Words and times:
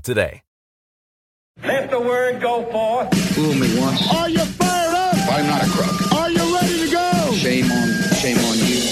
today. 0.00 0.42
Let 1.62 1.90
the 1.90 1.98
word 2.00 2.40
go 2.40 2.70
forth. 2.70 3.14
Fool 3.34 3.54
me 3.54 3.78
once. 3.80 4.02
Are 4.14 4.28
you 4.28 4.38
fired 4.40 4.94
up? 4.94 5.14
I'm 5.32 5.46
not 5.46 5.62
a 5.62 5.70
crook. 5.70 6.12
Are 6.12 6.30
you 6.30 6.54
ready 6.54 6.86
to 6.86 6.92
go? 6.92 7.32
Shame 7.32 7.70
on, 7.70 7.88
shame 8.14 8.38
on 8.38 8.58
you. 8.58 8.82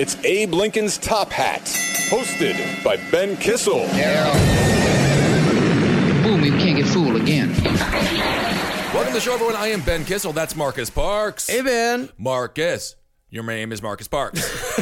It's 0.00 0.16
Abe 0.24 0.54
Lincoln's 0.54 0.98
Top 0.98 1.30
Hat, 1.30 1.62
hosted 2.08 2.82
by 2.82 2.96
Ben 3.10 3.36
Kissel. 3.36 3.86
Fool 6.22 6.38
me, 6.38 6.50
we 6.50 6.58
can't 6.58 6.76
get 6.76 6.86
fooled 6.86 7.16
again. 7.16 7.52
Welcome 8.92 9.12
to 9.12 9.12
the 9.12 9.20
show, 9.20 9.34
everyone. 9.34 9.56
I 9.56 9.68
am 9.68 9.82
Ben 9.82 10.04
Kissel. 10.04 10.32
That's 10.32 10.56
Marcus 10.56 10.90
Parks. 10.90 11.48
Hey, 11.48 11.62
Ben. 11.62 12.08
Marcus. 12.18 12.96
Your 13.32 13.44
name 13.44 13.70
is 13.70 13.80
Marcus 13.80 14.08
Parks. 14.08 14.40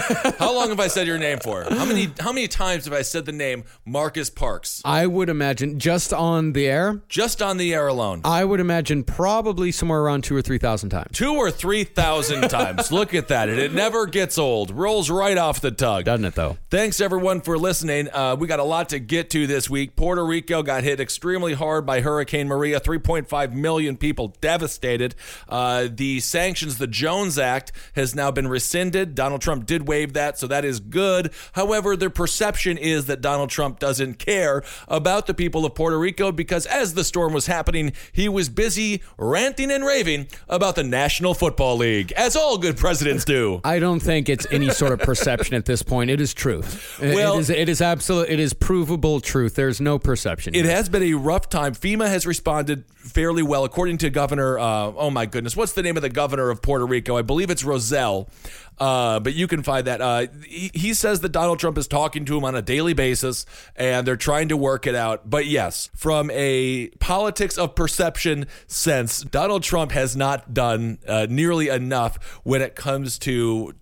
how 0.39 0.55
long 0.55 0.71
have 0.71 0.81
I 0.81 0.87
said 0.89 1.07
your 1.07 1.19
name 1.19 1.39
for? 1.39 1.65
How 1.65 1.85
many 1.85 2.09
how 2.19 2.33
many 2.33 2.49
times 2.49 2.87
have 2.87 2.95
I 2.95 3.03
said 3.03 3.27
the 3.27 3.33
name 3.33 3.65
Marcus 3.85 4.31
Parks? 4.31 4.81
I 4.87 5.07
would 5.07 5.29
imagine 5.29 5.79
just 5.79 6.15
on 6.15 6.55
the 6.55 6.67
air. 6.67 7.03
Just 7.11 7.43
on 7.43 7.59
the 7.59 7.75
air 7.75 7.89
alone. 7.89 8.23
I 8.25 8.47
would 8.47 8.59
imagine 8.59 9.05
probably 9.05 9.71
somewhere 9.71 10.01
around 10.01 10.25
two 10.25 10.35
or 10.35 10.41
three 10.41 10.57
thousand 10.57 10.89
times. 10.89 11.11
Two 11.13 11.35
or 11.35 11.51
three 11.51 11.85
thousand 11.85 12.49
times. 12.49 12.91
Look 12.91 13.13
at 13.13 13.29
that. 13.29 13.51
And 13.51 13.59
it 13.59 13.75
never 13.75 14.07
gets 14.07 14.39
old. 14.39 14.71
Rolls 14.71 15.11
right 15.11 15.37
off 15.37 15.61
the 15.61 15.71
tongue. 15.71 16.05
Doesn't 16.05 16.25
it 16.25 16.35
though? 16.35 16.57
Thanks 16.71 17.03
everyone 17.03 17.43
for 17.43 17.59
listening. 17.59 18.09
Uh, 18.11 18.35
we 18.35 18.47
got 18.47 18.61
a 18.61 18.65
lot 18.65 18.89
to 18.89 18.99
get 18.99 19.29
to 19.31 19.47
this 19.47 19.69
week. 19.69 19.95
Puerto 19.95 20.25
Rico 20.25 20.63
got 20.63 20.85
hit 20.85 21.01
extremely 21.01 21.53
hard 21.53 21.85
by 21.85 22.01
Hurricane 22.01 22.49
Maria. 22.49 22.81
3.5 22.81 23.53
million 23.53 23.99
people 23.99 24.35
devastated. 24.41 25.15
Uh, 25.51 25.87
the 25.91 26.21
sanctions, 26.21 26.79
the 26.79 26.87
Jones 26.87 27.39
Act, 27.39 27.73
has 27.95 28.15
now 28.15 28.31
been 28.39 28.47
rescinded. 28.47 29.17
Donald 29.17 29.41
Trump 29.41 29.67
did 29.67 29.89
waive 29.89 30.13
that, 30.13 30.39
so 30.39 30.47
that 30.47 30.65
is 30.65 30.79
good. 30.79 31.33
However, 31.55 31.97
the 31.97 32.09
perception 32.09 32.79
is 32.79 33.07
that 33.07 33.21
Donald 33.21 33.51
Trump 33.51 33.81
doesn't 33.81 34.21
care 34.21 34.63
about 34.87 35.27
the 35.27 35.35
people 35.35 35.67
of 35.67 35.75
Puerto 35.75 35.99
Rico 35.99 36.31
because 36.31 36.65
as 36.67 36.95
the 36.95 37.03
storm 37.03 37.33
was 37.33 37.47
happening, 37.47 37.93
he 38.13 38.29
was 38.29 38.49
busy 38.49 39.03
ranting 39.17 39.73
and 39.73 39.85
raving 39.85 40.29
about 40.49 40.77
the 40.77 40.85
National 40.85 41.35
Football 41.35 41.79
League, 41.79 42.13
as 42.13 42.37
all 42.37 42.59
good 42.59 42.77
presidents 42.77 43.25
do. 43.25 43.61
I 43.65 43.81
don't 43.81 43.99
think 43.99 44.29
it's 44.29 44.47
any 44.53 44.71
sort 44.71 44.93
of 44.93 45.01
perception 45.01 45.57
at 45.57 45.65
this 45.65 45.83
point. 45.83 46.09
It 46.11 46.21
is 46.21 46.33
truth. 46.33 47.01
Well- 47.01 47.39
it 47.39 47.41
is. 47.41 47.51
It 47.51 47.69
is 47.69 47.83
absolute. 47.83 48.29
It 48.29 48.39
is 48.39 48.53
provable 48.53 49.21
truth. 49.21 49.57
There's 49.57 49.81
no 49.81 49.99
perception. 49.99 50.55
It 50.55 50.65
here. 50.65 50.75
has 50.77 50.89
been 50.89 51.03
a 51.03 51.15
rough 51.15 51.49
time. 51.49 51.75
FEMA 51.75 52.07
has 52.07 52.25
responded 52.25 52.85
fairly 53.09 53.43
well, 53.43 53.65
according 53.65 53.99
to 53.99 54.11
Governor. 54.11 54.59
Uh, 54.59 54.93
oh 54.97 55.11
my 55.11 55.27
goodness, 55.27 55.57
what's 55.57 55.73
the 55.73 55.83
name 55.83 55.97
of 55.97 56.03
the 56.03 56.09
governor 56.09 56.51
of 56.51 56.63
Puerto 56.63 56.87
Rico? 56.87 57.17
I 57.17 57.23
believe 57.23 57.51
it's 57.51 57.65
Roselle, 57.65 58.28
uh, 58.79 59.21
but 59.21 59.35
you 59.35 59.47
can 59.47 59.63
find 59.63 59.87
that. 59.87 60.01
Uh, 60.01 60.27
he, 60.47 60.71
he 60.75 60.95
says 60.95 61.21
that 61.21 61.31
Donald 61.31 61.59
Trump 61.59 61.79
is 61.79 61.89
talking 61.89 62.25
to 62.27 62.37
him 62.37 62.45
on 62.45 62.55
a 62.55 62.63
daily 62.63 62.93
basis, 62.93 63.45
and 63.77 64.07
they're 64.07 64.17
trying 64.17 64.49
to 64.49 64.57
work 64.57 64.87
it 64.87 64.95
out. 64.95 65.29
But 65.29 65.47
yes, 65.47 65.91
from 65.97 66.31
a 66.33 66.89
politics 67.01 67.59
of 67.59 67.75
perception 67.75 68.47
sense, 68.67 69.23
Donald 69.23 69.63
Trump 69.63 69.93
has 69.93 70.17
not 70.17 70.55
done 70.55 70.99
uh, 71.07 71.27
nearly 71.29 71.69
enough 71.69 72.41
when 72.45 72.63
it 72.63 72.77
comes 72.77 73.19
to 73.21 73.75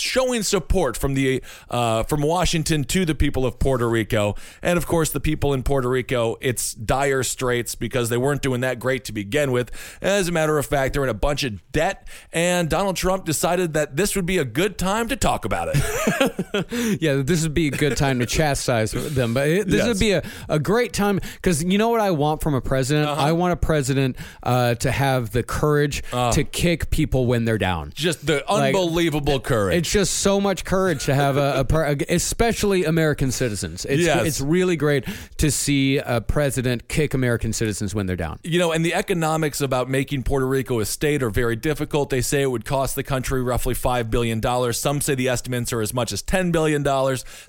showing 0.00 0.42
support 0.42 0.96
from 0.96 1.14
the 1.14 1.42
uh, 1.70 2.02
from 2.04 2.22
Washington 2.22 2.84
to 2.84 3.04
the 3.04 3.14
people 3.14 3.44
of 3.46 3.58
Puerto 3.58 3.88
Rico, 3.88 4.34
and 4.62 4.76
of 4.76 4.86
course 4.86 5.10
the 5.10 5.20
people 5.20 5.52
in 5.52 5.62
Puerto 5.62 5.88
Rico. 5.88 6.36
It's 6.40 6.74
dire 6.74 7.22
straits 7.22 7.74
because 7.74 8.08
they 8.08 8.16
weren't 8.16 8.42
doing 8.42 8.60
that 8.62 8.78
great 8.78 9.04
to 9.06 9.12
begin 9.12 9.52
with. 9.52 9.70
As 10.00 10.28
a 10.28 10.32
matter 10.32 10.58
of 10.58 10.66
fact, 10.66 10.94
they're 10.94 11.02
in 11.04 11.08
a 11.08 11.14
bunch 11.14 11.44
of 11.44 11.60
debt, 11.72 12.06
and 12.32 12.68
Donald 12.68 12.96
Trump 12.96 13.24
decided 13.24 13.72
that 13.74 13.96
this 13.96 14.16
would 14.16 14.26
be 14.26 14.38
a 14.38 14.44
good 14.44 14.78
time 14.78 15.08
to 15.08 15.16
talk 15.16 15.44
about 15.44 15.68
it. 15.72 16.98
yeah, 17.00 17.16
this 17.22 17.42
would 17.42 17.54
be 17.54 17.68
a 17.68 17.70
good 17.70 17.96
time 17.96 18.18
to 18.20 18.26
chastise 18.26 18.92
them. 18.92 19.34
But 19.34 19.48
it, 19.48 19.66
this 19.68 19.78
Yes. 19.82 19.88
would 19.88 19.98
be 19.98 20.12
a, 20.12 20.22
a 20.48 20.58
great 20.58 20.92
time 20.92 21.20
because 21.36 21.62
you 21.64 21.78
know 21.78 21.88
what 21.88 22.00
I 22.00 22.10
want 22.12 22.40
from 22.42 22.54
a 22.54 22.60
president? 22.60 23.08
Uh-huh. 23.08 23.20
I 23.20 23.32
want 23.32 23.52
a 23.52 23.56
president 23.56 24.16
uh, 24.42 24.74
to 24.76 24.90
have 24.90 25.30
the 25.32 25.42
courage 25.42 26.02
Uh. 26.12 26.30
to 26.32 26.44
kick 26.44 26.90
people 26.90 27.26
when 27.26 27.44
they're 27.44 27.58
down. 27.58 27.92
Just 27.94 28.26
the 28.26 28.44
Like, 28.48 28.74
unbelievable 28.74 29.40
courage. 29.40 29.74
It's 29.82 29.90
just 29.90 30.18
so 30.18 30.40
much 30.40 30.64
courage 30.64 31.06
to 31.06 31.14
have 31.14 31.36
a, 31.36 31.66
a 31.68 31.96
especially 32.08 32.84
American 32.84 33.32
citizens. 33.32 33.84
It's, 33.84 34.02
Yes. 34.04 34.24
it's 34.24 34.40
really 34.40 34.76
great 34.76 35.04
to 35.38 35.50
see 35.50 35.98
a 35.98 36.20
president 36.20 36.86
kick 36.86 37.14
American 37.14 37.52
citizens 37.52 37.92
when 37.92 38.06
they're 38.06 38.14
down. 38.14 38.38
You 38.44 38.60
know, 38.60 38.70
and 38.70 38.84
the 38.84 38.94
economics 38.94 39.60
about 39.60 39.90
making 39.90 40.22
Puerto 40.22 40.46
Rico 40.46 40.78
a 40.78 40.84
state 40.84 41.20
are 41.20 41.30
very 41.30 41.56
difficult. 41.56 42.10
They 42.10 42.20
say 42.20 42.42
it 42.42 42.50
would 42.52 42.64
cost 42.64 42.94
the 42.94 43.02
country 43.02 43.42
roughly 43.42 43.74
$5 43.74 44.08
billion. 44.08 44.40
Some 44.72 45.00
say 45.00 45.16
the 45.16 45.28
estimates 45.28 45.72
are 45.72 45.80
as 45.80 45.92
much 45.92 46.12
as 46.12 46.22
$10 46.22 46.52
billion. 46.52 46.84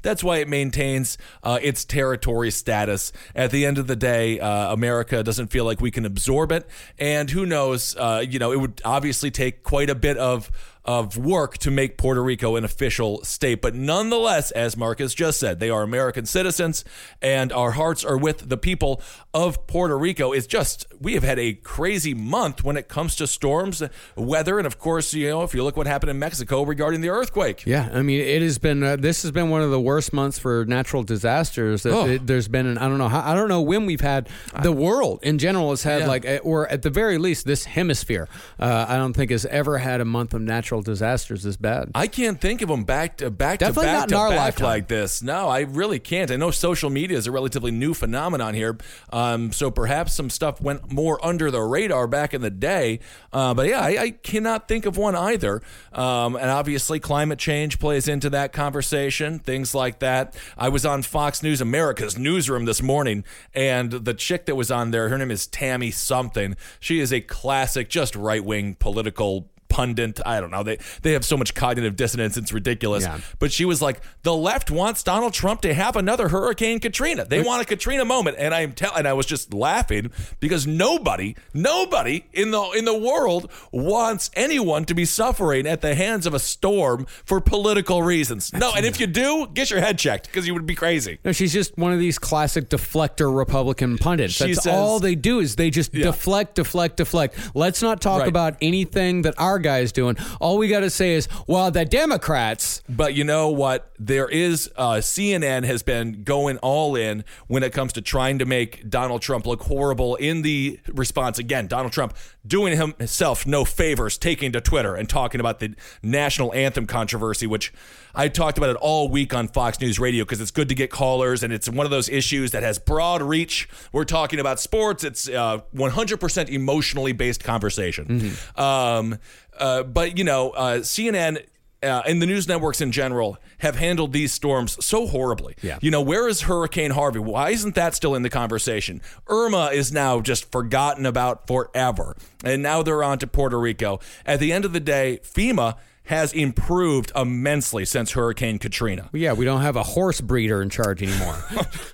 That's 0.02 0.24
why 0.24 0.38
it 0.38 0.50
maintains 0.50 1.20
uh, 1.44 1.60
its 1.62 1.86
territory 1.86 2.50
status. 2.50 3.12
At 3.36 3.52
the 3.52 3.64
end 3.64 3.78
of 3.78 3.86
the 3.86 3.96
day, 3.96 4.40
uh, 4.40 4.74
America 4.74 5.22
doesn't 5.22 5.52
feel 5.52 5.66
like 5.66 5.82
we 5.82 5.92
can 5.92 6.04
absorb 6.04 6.52
it. 6.52 6.68
And 6.98 7.30
who 7.30 7.46
knows, 7.46 7.96
uh, 7.96 8.26
you 8.28 8.40
know, 8.40 8.52
it 8.52 8.60
would 8.60 8.82
obviously 8.84 9.30
take 9.30 9.62
quite 9.62 9.92
a 9.92 9.96
bit 9.96 10.18
of 10.18 10.50
of 10.86 11.18
work 11.18 11.58
to 11.60 11.72
make 11.72 11.98
Puerto 11.98 12.22
Rico 12.22 12.56
an 12.56 12.64
official 12.64 13.24
state. 13.24 13.62
But 13.62 13.74
nonetheless, 13.74 14.52
as 14.52 14.76
Marcus 14.76 15.14
just 15.14 15.40
said, 15.40 15.60
they 15.60 15.70
are 15.70 15.84
American 15.84 16.26
citizens 16.26 16.84
and 17.22 17.52
our 17.54 17.72
hearts 17.72 18.04
are 18.04 18.18
with 18.18 18.50
the 18.50 18.58
people 18.58 19.02
of 19.34 19.66
Puerto 19.68 19.98
Rico. 19.98 20.34
It's 20.34 20.48
just, 20.48 20.86
we 21.03 21.14
have 21.14 21.24
had 21.24 21.38
a 21.38 21.53
crazy 21.53 22.14
month 22.14 22.64
when 22.64 22.78
it 22.78 22.88
comes 22.88 23.16
to 23.18 23.28
storms, 23.28 23.84
weather, 24.16 24.58
and 24.58 24.66
of 24.66 24.80
course, 24.80 25.14
you 25.14 25.30
know, 25.30 25.44
if 25.44 25.53
you 25.53 25.64
look 25.64 25.78
what 25.78 25.86
happened 25.86 26.09
in 26.09 26.18
Mexico 26.19 26.64
regarding 26.64 27.02
the 27.02 27.09
earthquake. 27.09 27.64
Yeah, 27.66 27.90
I 27.94 28.02
mean, 28.02 28.22
it 28.22 28.41
has 28.41 28.58
been. 28.58 28.81
Uh, 28.84 28.96
this 28.96 29.22
has 29.24 29.31
been 29.31 29.50
one 29.50 29.62
of 29.62 29.69
the 29.69 29.80
worst 29.80 30.13
months 30.13 30.40
for 30.40 30.66
natural 30.66 31.03
disasters. 31.03 31.86
Oh. 31.86 32.08
it- 32.08 32.25
there's 32.25 32.47
been, 32.47 32.66
an, 32.66 32.78
I 32.78 32.88
don't 32.88 32.97
know, 32.97 33.09
how, 33.09 33.19
I 33.30 33.36
don't 33.36 33.50
know 33.50 33.62
when 33.62 33.86
we've 33.86 34.02
had 34.02 34.30
the 34.62 34.72
world 34.72 35.19
in 35.24 35.38
general 35.38 35.72
has 35.72 35.84
had 35.84 36.02
Yeah. 36.02 36.08
like, 36.08 36.25
uh, 36.25 36.38
or 36.44 36.68
at 36.69 36.81
the 36.84 36.90
very 36.90 37.18
least, 37.18 37.46
this 37.46 37.66
hemisphere. 37.66 38.28
Uh, 38.59 38.86
I 38.88 38.96
don't 38.96 39.13
think 39.13 39.30
has 39.31 39.46
ever 39.47 39.78
had 39.80 40.00
a 40.00 40.06
month 40.06 40.34
of 40.34 40.42
natural 40.42 40.81
disasters 40.81 41.44
this 41.44 41.58
bad. 41.58 41.92
I 41.94 42.08
can't 42.08 42.40
think 42.40 42.62
of 42.62 42.69
them 42.69 42.84
back 42.86 43.18
to 43.18 43.30
back 43.30 43.59
to 43.59 43.66
Definitely 43.66 43.86
back 43.88 44.00
not 44.00 44.09
to 44.09 44.16
in 44.16 44.22
our 44.22 44.30
back 44.30 44.38
lifetime. 44.38 44.66
like 44.66 44.88
this. 44.88 45.22
No, 45.22 45.50
I 45.50 45.62
really 45.62 46.00
can't. 46.00 46.31
I 46.31 46.38
know 46.38 46.52
social 46.52 46.90
media 46.90 47.18
is 47.18 47.28
a 47.28 47.31
relatively 47.31 47.72
new 47.72 47.94
phenomenon 47.94 48.53
here, 48.53 48.78
um, 49.12 49.52
so 49.52 49.69
perhaps 49.69 50.13
some 50.13 50.30
stuff 50.30 50.62
went 50.62 50.93
more 50.94 51.24
under 51.26 51.52
the 51.52 51.62
radar 51.62 52.08
back 52.08 52.34
in 52.34 52.42
the 52.42 52.50
day. 52.50 53.00
Uh, 53.31 53.54
but 53.54 53.68
yeah, 53.68 53.81
I, 53.81 53.98
I 54.00 54.09
cannot 54.12 54.68
think 54.68 54.86
of 54.86 54.98
one 54.98 55.16
either. 55.16 55.62
Um, 55.92 56.36
and 56.36 56.50
obviously, 56.50 57.00
climate 57.00 57.40
change 57.40 57.80
plays 57.80 58.08
into 58.08 58.30
that 58.31 58.54
conversation. 58.54 59.40
Things 59.40 59.74
like 59.76 60.00
that. 60.00 60.36
I 60.58 60.70
was 60.70 60.86
on 60.86 61.02
Fox 61.02 61.44
News 61.44 61.62
America's 61.62 62.18
newsroom 62.18 62.66
this 62.66 62.81
morning, 62.81 63.24
and 63.54 63.92
the 63.92 64.14
chick 64.14 64.46
that 64.46 64.56
was 64.56 64.72
on 64.72 64.92
there, 64.92 65.09
her 65.09 65.18
name 65.18 65.31
is 65.31 65.48
Tammy 65.48 65.92
something. 65.92 66.56
She 66.80 67.00
is 67.00 67.12
a 67.12 67.22
classic, 67.22 67.90
just 67.90 68.16
right 68.16 68.44
wing 68.44 68.75
political 68.75 69.50
pundit. 69.74 70.20
I 70.26 70.40
don't 70.40 70.52
know. 70.52 70.64
They 70.64 70.78
they 71.02 71.14
have 71.14 71.26
so 71.26 71.36
much 71.38 71.54
cognitive 71.56 71.96
dissonance. 71.96 72.38
It's 72.38 72.54
ridiculous. 72.54 73.04
Yeah. 73.04 73.20
But 73.40 73.52
she 73.52 73.66
was 73.66 73.82
like, 73.82 74.02
the 74.24 74.34
left 74.36 74.70
wants 74.72 75.02
Donald 75.04 75.34
Trump 75.34 75.62
to 75.62 75.74
have 75.74 75.96
another 75.96 76.30
Hurricane 76.30 76.80
Katrina. 76.80 77.26
They 77.26 77.42
want 77.42 77.62
a 77.62 77.66
Katrina 77.66 78.06
moment. 78.06 78.38
And 78.40 78.54
I 78.54 78.62
am 78.62 78.74
tell 78.74 78.94
and 78.96 79.08
I 79.08 79.14
was 79.14 79.25
just 79.25 79.54
laughing 79.54 80.12
because 80.40 80.68
nobody, 80.68 81.36
nobody 81.54 82.25
in 82.34 82.52
the 82.52 82.62
in 82.78 82.86
the 82.86 82.98
world 82.98 83.52
wants 83.72 84.30
anyone 84.36 84.86
to 84.86 84.94
be 84.94 85.06
suffering 85.06 85.66
at 85.68 85.81
the 85.81 85.96
hands 85.96 86.26
of 86.26 86.34
a 86.34 86.40
storm 86.40 87.06
for 87.26 87.42
political 87.42 88.04
reasons. 88.04 88.54
No, 88.54 88.72
and 88.76 88.86
if 88.86 89.00
you 89.00 89.08
do, 89.08 89.48
get 89.54 89.69
your 89.72 89.80
head 89.80 89.98
checked 89.98 90.28
because 90.28 90.46
you 90.48 90.54
would 90.54 90.66
be 90.66 90.76
crazy. 90.76 91.19
No, 91.26 91.31
she's 91.31 91.54
just 91.54 91.78
one 91.78 91.92
of 91.94 92.00
these 92.00 92.19
classic 92.19 92.69
deflector 92.69 93.36
Republican 93.36 93.98
pundits. 93.98 94.34
She 94.34 94.48
That's 94.54 94.64
says- 94.64 94.74
all 94.74 95.00
they 95.00 95.16
do 95.16 95.40
is 95.40 95.56
they 95.56 95.69
just 95.69 95.92
deflect, 95.92 96.56
deflect, 96.56 96.98
deflect. 96.98 97.36
Let's 97.56 97.81
not 97.81 98.02
talk 98.02 98.19
Right. 98.22 98.28
about 98.30 98.56
anything 98.62 99.24
that 99.24 99.34
our 99.38 99.58
guys 99.63 99.92
doing. 99.92 100.18
All 100.39 100.57
we 100.57 100.68
got 100.68 100.81
to 100.81 100.89
say 100.89 101.13
is, 101.13 101.27
well, 101.48 101.71
the 101.71 101.86
Democrats. 101.86 102.83
But 102.88 103.15
you 103.15 103.24
know 103.24 103.50
what? 103.50 103.92
There 103.98 104.30
is 104.30 104.69
uh, 104.75 104.95
CNN 104.95 105.63
has 105.63 105.81
been 105.81 106.24
going 106.24 106.57
all 106.60 106.95
in 106.95 107.24
when 107.48 107.63
it 107.63 107.74
comes 107.74 107.94
to 107.94 108.01
trying 108.01 108.39
to 108.39 108.45
make 108.45 108.89
Donald 108.89 109.21
Trump 109.21 109.48
look 109.48 109.63
horrible 109.63 110.15
in 110.15 110.42
the 110.44 110.80
response. 110.88 111.39
Again, 111.39 111.68
Donald 111.68 111.94
Trump 111.94 112.15
doing 112.45 112.77
himself 112.77 113.48
no 113.48 113.65
favors, 113.65 114.18
taking 114.18 114.51
to 114.51 114.62
Twitter 114.62 114.95
and 114.95 115.10
talking 115.10 115.39
about 115.39 115.60
the 115.60 115.74
national 116.04 116.54
anthem 116.54 116.86
controversy, 116.86 117.48
which 117.48 117.74
I 118.15 118.27
talked 118.27 118.57
about 118.57 118.69
it 118.69 118.75
all 118.77 119.10
week 119.10 119.33
on 119.33 119.48
Fox 119.48 119.80
News 119.80 120.00
Radio 120.00 120.24
because 120.24 120.39
it's 120.39 120.51
good 120.51 120.69
to 120.69 120.75
get 120.75 120.92
callers 120.92 121.42
and 121.44 121.51
it's 121.51 121.68
one 121.68 121.86
of 121.86 121.92
those 121.92 122.10
issues 122.10 122.51
that 122.51 122.62
has 122.63 122.77
broad 122.77 123.21
reach. 123.21 123.68
We're 123.92 124.06
talking 124.06 124.39
about 124.39 124.60
sports. 124.60 125.04
It's 125.04 125.27
uh, 125.27 125.62
100% 125.75 126.50
emotionally 126.50 127.12
based 127.12 127.44
conversation. 127.44 128.31
Um, 128.56 129.18
uh, 129.57 129.83
but 129.83 130.18
you 130.18 130.24
know, 130.24 130.51
uh, 130.51 130.77
CNN 130.80 131.44
uh, 131.81 132.01
and 132.07 132.21
the 132.21 132.25
news 132.25 132.48
networks 132.48 132.81
in 132.81 132.92
general 132.92 133.38
have 133.57 133.75
handled 133.75 134.13
these 134.13 134.31
storms 134.31 134.83
so 134.83 135.06
horribly. 135.07 135.56
Yeah. 135.62 135.80
You 135.81 135.92
know, 135.92 136.01
where 136.01 136.27
is 136.27 136.42
Hurricane 136.42 136.92
Harvey? 136.92 137.19
Why 137.19 137.50
isn't 137.50 137.75
that 137.75 137.94
still 137.94 138.16
in 138.16 138.21
the 138.24 138.30
conversation? 138.30 139.01
Irma 139.27 139.71
is 139.74 139.92
now 139.92 140.21
just 140.21 140.51
forgotten 140.51 141.06
about 141.06 141.48
forever. 141.48 142.16
And 142.44 142.63
now 142.63 142.83
they're 142.83 143.04
on 143.04 143.19
to 143.19 143.27
Puerto 143.27 143.59
Rico. 143.59 144.00
At 144.25 144.39
the 144.39 144.54
end 144.54 144.66
of 144.66 144.74
the 144.74 144.80
day, 144.80 145.19
FEMA 145.24 145.77
has 146.06 146.34
improved 146.34 147.12
immensely 147.16 147.86
since 147.86 148.12
Hurricane 148.12 148.60
Katrina. 148.60 149.10
Yeah, 149.14 149.34
we 149.34 149.46
don't 149.46 149.62
have 149.62 149.76
a 149.76 149.84
horse 149.84 150.20
breeder 150.22 150.62
in 150.62 150.70
charge 150.70 151.02
anymore. 151.02 151.36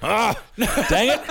Dang 0.89 1.09
it. 1.09 1.21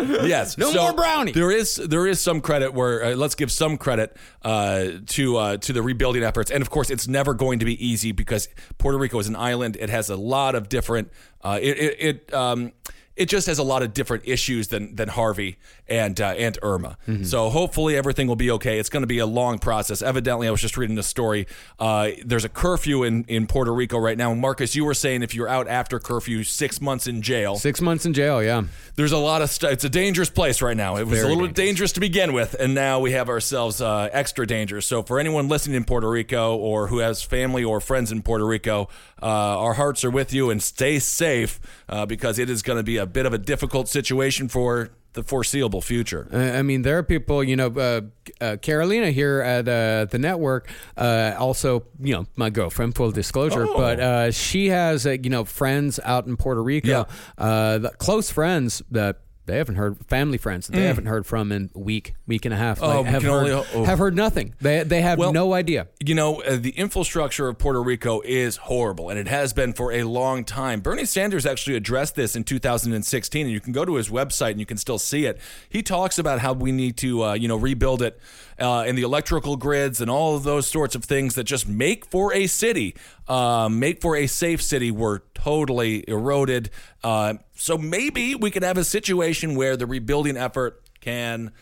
Yes. 0.00 0.56
No 0.56 0.72
more 0.72 0.92
Brownie. 0.92 1.32
There 1.32 1.50
is 1.50 1.74
there 1.74 2.06
is 2.06 2.20
some 2.20 2.40
credit 2.40 2.72
where 2.72 3.04
uh, 3.04 3.14
let's 3.16 3.34
give 3.34 3.50
some 3.50 3.76
credit 3.76 4.16
uh, 4.42 4.86
to 5.06 5.36
uh, 5.36 5.56
to 5.58 5.72
the 5.72 5.82
rebuilding 5.82 6.22
efforts, 6.22 6.50
and 6.52 6.62
of 6.62 6.70
course, 6.70 6.90
it's 6.90 7.08
never 7.08 7.34
going 7.34 7.58
to 7.58 7.64
be 7.64 7.84
easy 7.84 8.12
because 8.12 8.48
Puerto 8.78 8.96
Rico 8.96 9.18
is 9.18 9.26
an 9.26 9.34
island. 9.34 9.76
It 9.80 9.90
has 9.90 10.08
a 10.08 10.16
lot 10.16 10.54
of 10.54 10.68
different. 10.68 11.10
Uh, 11.42 11.58
it 11.60 11.78
it, 11.78 11.96
it 12.00 12.34
um, 12.34 12.72
it 13.16 13.28
just 13.28 13.48
has 13.48 13.58
a 13.58 13.64
lot 13.64 13.82
of 13.82 13.92
different 13.92 14.22
issues 14.26 14.68
than 14.68 14.94
than 14.94 15.08
Harvey 15.08 15.58
and 15.88 16.20
uh, 16.20 16.34
and 16.36 16.58
Irma. 16.62 16.96
So 17.22 17.48
hopefully 17.50 17.96
everything 17.96 18.28
will 18.28 18.36
be 18.36 18.50
okay. 18.52 18.78
It's 18.78 18.88
going 18.88 19.02
to 19.02 19.06
be 19.06 19.18
a 19.18 19.26
long 19.26 19.58
process. 19.58 20.02
Evidently, 20.02 20.46
I 20.46 20.50
was 20.50 20.60
just 20.60 20.76
reading 20.76 20.98
a 20.98 21.02
story. 21.02 21.46
Uh, 21.78 22.10
there's 22.24 22.44
a 22.44 22.48
curfew 22.48 23.04
in 23.04 23.24
in 23.24 23.46
Puerto 23.46 23.72
Rico 23.72 23.98
right 23.98 24.16
now. 24.16 24.32
Marcus, 24.34 24.74
you 24.76 24.84
were 24.84 24.94
saying 24.94 25.22
if 25.22 25.34
you're 25.34 25.48
out 25.48 25.68
after 25.68 25.98
curfew, 25.98 26.44
six 26.44 26.80
months 26.80 27.06
in 27.06 27.22
jail. 27.22 27.56
Six 27.56 27.80
months 27.80 28.06
in 28.06 28.12
jail, 28.12 28.42
yeah. 28.42 28.62
There's 28.96 29.12
a 29.12 29.18
lot 29.18 29.42
of 29.42 29.50
stuff. 29.50 29.72
It's 29.72 29.84
a 29.84 29.88
dangerous 29.88 30.30
place 30.30 30.60
right 30.60 30.76
now. 30.76 30.96
It 30.96 31.06
was 31.06 31.20
Very 31.20 31.24
a 31.24 31.28
little 31.28 31.46
dangerous. 31.46 31.66
dangerous 31.66 31.92
to 31.92 32.00
begin 32.00 32.32
with, 32.32 32.54
and 32.54 32.74
now 32.74 33.00
we 33.00 33.12
have 33.12 33.28
ourselves 33.28 33.80
uh, 33.80 34.08
extra 34.12 34.46
dangerous. 34.46 34.86
So 34.86 35.02
for 35.02 35.18
anyone 35.18 35.48
listening 35.48 35.76
in 35.76 35.84
Puerto 35.84 36.08
Rico 36.08 36.56
or 36.56 36.88
who 36.88 36.98
has 36.98 37.22
family 37.22 37.64
or 37.64 37.80
friends 37.80 38.12
in 38.12 38.22
Puerto 38.22 38.46
Rico, 38.46 38.88
uh, 39.22 39.26
our 39.26 39.74
hearts 39.74 40.04
are 40.04 40.10
with 40.10 40.32
you, 40.32 40.50
and 40.50 40.62
stay 40.62 40.98
safe 40.98 41.60
uh, 41.88 42.06
because 42.06 42.38
it 42.38 42.50
is 42.50 42.62
going 42.62 42.78
to 42.78 42.82
be 42.82 42.96
a 42.96 43.06
bit 43.06 43.26
of 43.26 43.32
a 43.32 43.38
difficult 43.38 43.88
situation 43.88 44.48
for 44.48 44.90
the 45.14 45.22
foreseeable 45.22 45.80
future. 45.80 46.28
I 46.32 46.62
mean, 46.62 46.82
there 46.82 46.98
are 46.98 47.02
people, 47.02 47.42
you 47.42 47.56
know, 47.56 47.68
uh, 47.68 48.00
uh, 48.40 48.56
Carolina 48.58 49.10
here 49.10 49.40
at 49.40 49.66
uh, 49.66 50.04
the 50.10 50.18
network, 50.18 50.68
uh, 50.96 51.34
also, 51.38 51.84
you 52.00 52.12
know, 52.14 52.26
my 52.36 52.50
girlfriend, 52.50 52.94
full 52.94 53.10
disclosure, 53.10 53.66
Oh. 53.66 53.76
but 53.76 53.98
uh, 54.00 54.30
she 54.30 54.68
has, 54.68 55.06
uh, 55.06 55.10
you 55.12 55.30
know, 55.30 55.44
friends 55.44 55.98
out 56.04 56.26
in 56.26 56.36
Puerto 56.36 56.62
Rico, 56.62 56.88
Yeah. 56.88 57.04
uh, 57.38 57.78
the 57.78 57.90
close 57.98 58.30
friends 58.30 58.82
that 58.90 59.20
they 59.48 59.56
haven't 59.56 59.76
heard, 59.76 59.96
family 60.06 60.38
friends 60.38 60.66
that 60.66 60.76
they 60.76 60.84
haven't 60.84 61.06
heard 61.06 61.26
from 61.26 61.50
in 61.50 61.70
a 61.74 61.78
week, 61.78 62.14
week 62.26 62.44
and 62.44 62.52
a 62.52 62.56
half. 62.56 62.78
Mm. 62.80 62.94
Oh, 62.94 63.02
we 63.02 63.08
have, 63.08 63.22
heard, 63.22 63.50
only 63.50 63.66
oh. 63.74 63.84
have 63.84 63.98
heard 63.98 64.14
nothing. 64.14 64.54
They, 64.60 64.82
they 64.84 65.00
have 65.00 65.18
Well, 65.18 65.32
no 65.32 65.54
idea. 65.54 65.88
You 66.04 66.14
know, 66.14 66.42
uh, 66.42 66.56
the 66.56 66.70
infrastructure 66.70 67.48
of 67.48 67.58
Puerto 67.58 67.82
Rico 67.82 68.20
is 68.24 68.58
horrible, 68.58 69.08
and 69.08 69.18
it 69.18 69.26
has 69.26 69.54
been 69.54 69.72
for 69.72 69.90
a 69.90 70.04
long 70.04 70.44
time. 70.44 70.80
Bernie 70.80 71.06
Sanders 71.06 71.46
actually 71.46 71.76
addressed 71.76 72.14
this 72.14 72.36
in 72.36 72.44
2016, 72.44 73.46
and 73.46 73.52
you 73.52 73.60
can 73.60 73.72
go 73.72 73.86
to 73.86 73.94
his 73.94 74.10
website 74.10 74.50
and 74.50 74.60
you 74.60 74.66
can 74.66 74.76
still 74.76 74.98
see 74.98 75.24
it. 75.24 75.40
He 75.68 75.82
talks 75.82 76.18
about 76.18 76.40
how 76.40 76.52
we 76.52 76.70
need 76.70 76.98
to, 76.98 77.24
uh, 77.24 77.32
you 77.32 77.48
know, 77.48 77.56
rebuild 77.56 78.02
it 78.02 78.20
uh, 78.58 78.82
and 78.82 78.98
the 78.98 79.02
electrical 79.02 79.56
grids 79.56 80.00
and 80.00 80.10
all 80.10 80.36
of 80.36 80.42
those 80.42 80.66
sorts 80.66 80.94
of 80.94 81.04
things 81.04 81.34
that 81.36 81.44
just 81.44 81.68
make 81.68 82.04
for 82.06 82.34
a 82.34 82.46
city, 82.46 82.94
uh, 83.28 83.68
make 83.70 84.00
for 84.00 84.16
a 84.16 84.26
safe 84.26 84.60
city, 84.60 84.90
were 84.90 85.22
totally 85.34 86.04
eroded. 86.08 86.70
So 87.60 87.76
maybe 87.76 88.36
we 88.36 88.52
could 88.52 88.62
have 88.62 88.78
a 88.78 88.84
situation 88.84 89.56
where 89.56 89.76
the 89.76 89.84
rebuilding 89.84 90.36
effort 90.36 90.80
can 91.00 91.52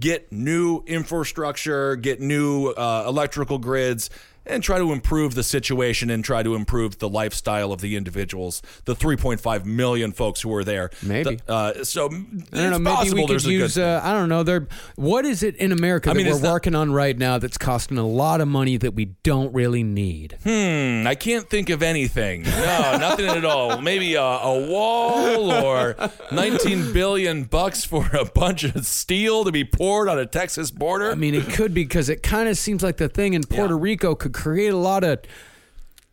get 0.00 0.32
new 0.32 0.82
infrastructure, 0.86 1.94
get 1.94 2.20
new 2.20 2.70
uh, 2.70 3.04
electrical 3.06 3.58
grids, 3.58 4.10
and 4.46 4.62
try 4.62 4.78
to 4.78 4.92
improve 4.92 5.34
the 5.34 5.42
situation 5.42 6.10
and 6.10 6.24
try 6.24 6.42
to 6.42 6.54
improve 6.54 6.98
the 6.98 7.08
lifestyle 7.08 7.72
of 7.72 7.80
the 7.80 7.96
individuals, 7.96 8.62
the 8.84 8.94
3.5 8.94 9.64
million 9.64 10.12
folks 10.12 10.40
who 10.42 10.54
are 10.54 10.64
there. 10.64 10.90
Maybe. 11.02 11.36
The- 11.36 11.52
uh, 11.52 11.84
so 11.84 12.06
I 12.06 12.10
don't 12.10 12.70
know. 12.70 12.78
Maybe 12.78 13.12
we 13.14 13.26
could 13.26 13.44
use. 13.44 13.76
Uh, 13.78 14.00
I 14.02 14.12
don't 14.12 14.28
know. 14.28 14.42
There. 14.42 14.66
What 14.96 15.24
is 15.24 15.42
it 15.42 15.56
in 15.56 15.72
America 15.72 16.10
I 16.10 16.12
that 16.12 16.16
mean, 16.18 16.26
we're 16.32 16.40
not- 16.40 16.52
working 16.52 16.74
on 16.74 16.92
right 16.92 17.16
now 17.18 17.38
that's 17.38 17.58
costing 17.58 17.98
a 17.98 18.06
lot 18.06 18.40
of 18.40 18.48
money 18.48 18.76
that 18.76 18.94
we 18.94 19.06
don't 19.22 19.52
really 19.52 19.82
need? 19.82 20.38
Hmm, 20.44 21.06
I 21.06 21.14
can't 21.14 21.48
think 21.50 21.68
of 21.70 21.82
anything. 21.82 22.42
No, 22.42 22.96
nothing 23.00 23.26
at 23.26 23.44
all. 23.44 23.80
Maybe 23.86 24.14
a, 24.14 24.22
a 24.22 24.66
wall 24.68 25.50
or 25.52 25.96
19 26.32 26.92
billion 26.92 27.44
bucks 27.44 27.84
for 27.84 28.08
a 28.14 28.24
bunch 28.24 28.64
of 28.64 28.86
steel 28.86 29.44
to 29.44 29.52
be 29.52 29.64
poured 29.64 30.08
on 30.08 30.18
a 30.18 30.26
Texas 30.26 30.70
border. 30.70 31.10
I 31.10 31.14
mean, 31.14 31.34
it 31.34 31.48
could 31.48 31.74
be 31.74 31.84
because 31.84 32.08
it 32.08 32.22
kind 32.22 32.48
of 32.48 32.56
seems 32.56 32.82
like 32.82 32.96
the 32.96 33.08
thing 33.08 33.34
in 33.34 33.42
Puerto 33.44 33.76
Rico 33.76 34.14
could 34.14 34.32
create 34.36 34.72
a 34.72 34.76
lot 34.76 35.02
of 35.02 35.20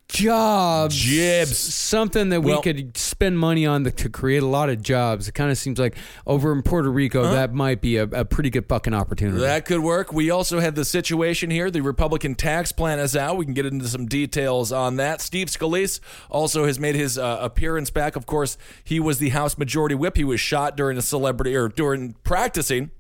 jobs. 0.08 0.96
Jibs. 0.96 1.58
Something 1.58 2.30
that 2.30 2.42
we 2.42 2.60
could 2.62 2.96
spend 2.98 3.38
money 3.38 3.66
on 3.66 3.84
to 3.84 4.10
create 4.10 4.44
a 4.44 4.48
lot 4.48 4.70
of 4.70 4.82
jobs. 4.82 5.28
It 5.28 5.34
kind 5.34 5.52
of 5.52 5.58
seems 5.58 5.80
like 5.80 5.98
over 6.26 6.52
in 6.54 6.62
Puerto 6.62 6.90
Rico, 6.90 7.24
that 7.32 7.54
might 7.54 7.82
be 7.82 7.98
a, 7.98 8.04
a 8.04 8.24
pretty 8.24 8.50
good 8.50 8.68
fucking 8.70 8.94
opportunity. 8.94 9.40
That 9.40 9.66
could 9.66 9.82
work. 9.82 10.14
We 10.14 10.30
also 10.30 10.60
had 10.60 10.76
the 10.76 10.86
situation 10.86 11.50
here. 11.50 11.70
The 11.70 11.82
Republican 11.82 12.36
tax 12.36 12.72
plan 12.72 13.00
is 13.00 13.16
out. 13.16 13.38
We 13.38 13.46
can 13.46 13.54
get 13.54 13.66
into 13.66 13.88
some 13.88 14.06
details 14.06 14.72
on 14.72 14.98
that. 14.98 15.20
Steve 15.20 15.48
Scalise 15.48 16.00
also 16.30 16.66
has 16.66 16.80
made 16.80 16.96
his 16.96 17.18
uh, 17.18 17.40
appearance 17.42 17.90
back. 17.90 18.16
Of 18.16 18.26
course, 18.26 18.58
he 18.84 19.00
was 19.00 19.20
the 19.20 19.30
House 19.30 19.58
Majority 19.58 19.96
Whip. 19.96 20.16
He 20.16 20.24
was 20.24 20.40
shot 20.40 20.78
during 20.78 20.98
a 20.98 21.02
celebrity 21.02 21.56
or 21.56 21.68
during 21.70 22.14
practicing 22.24 22.92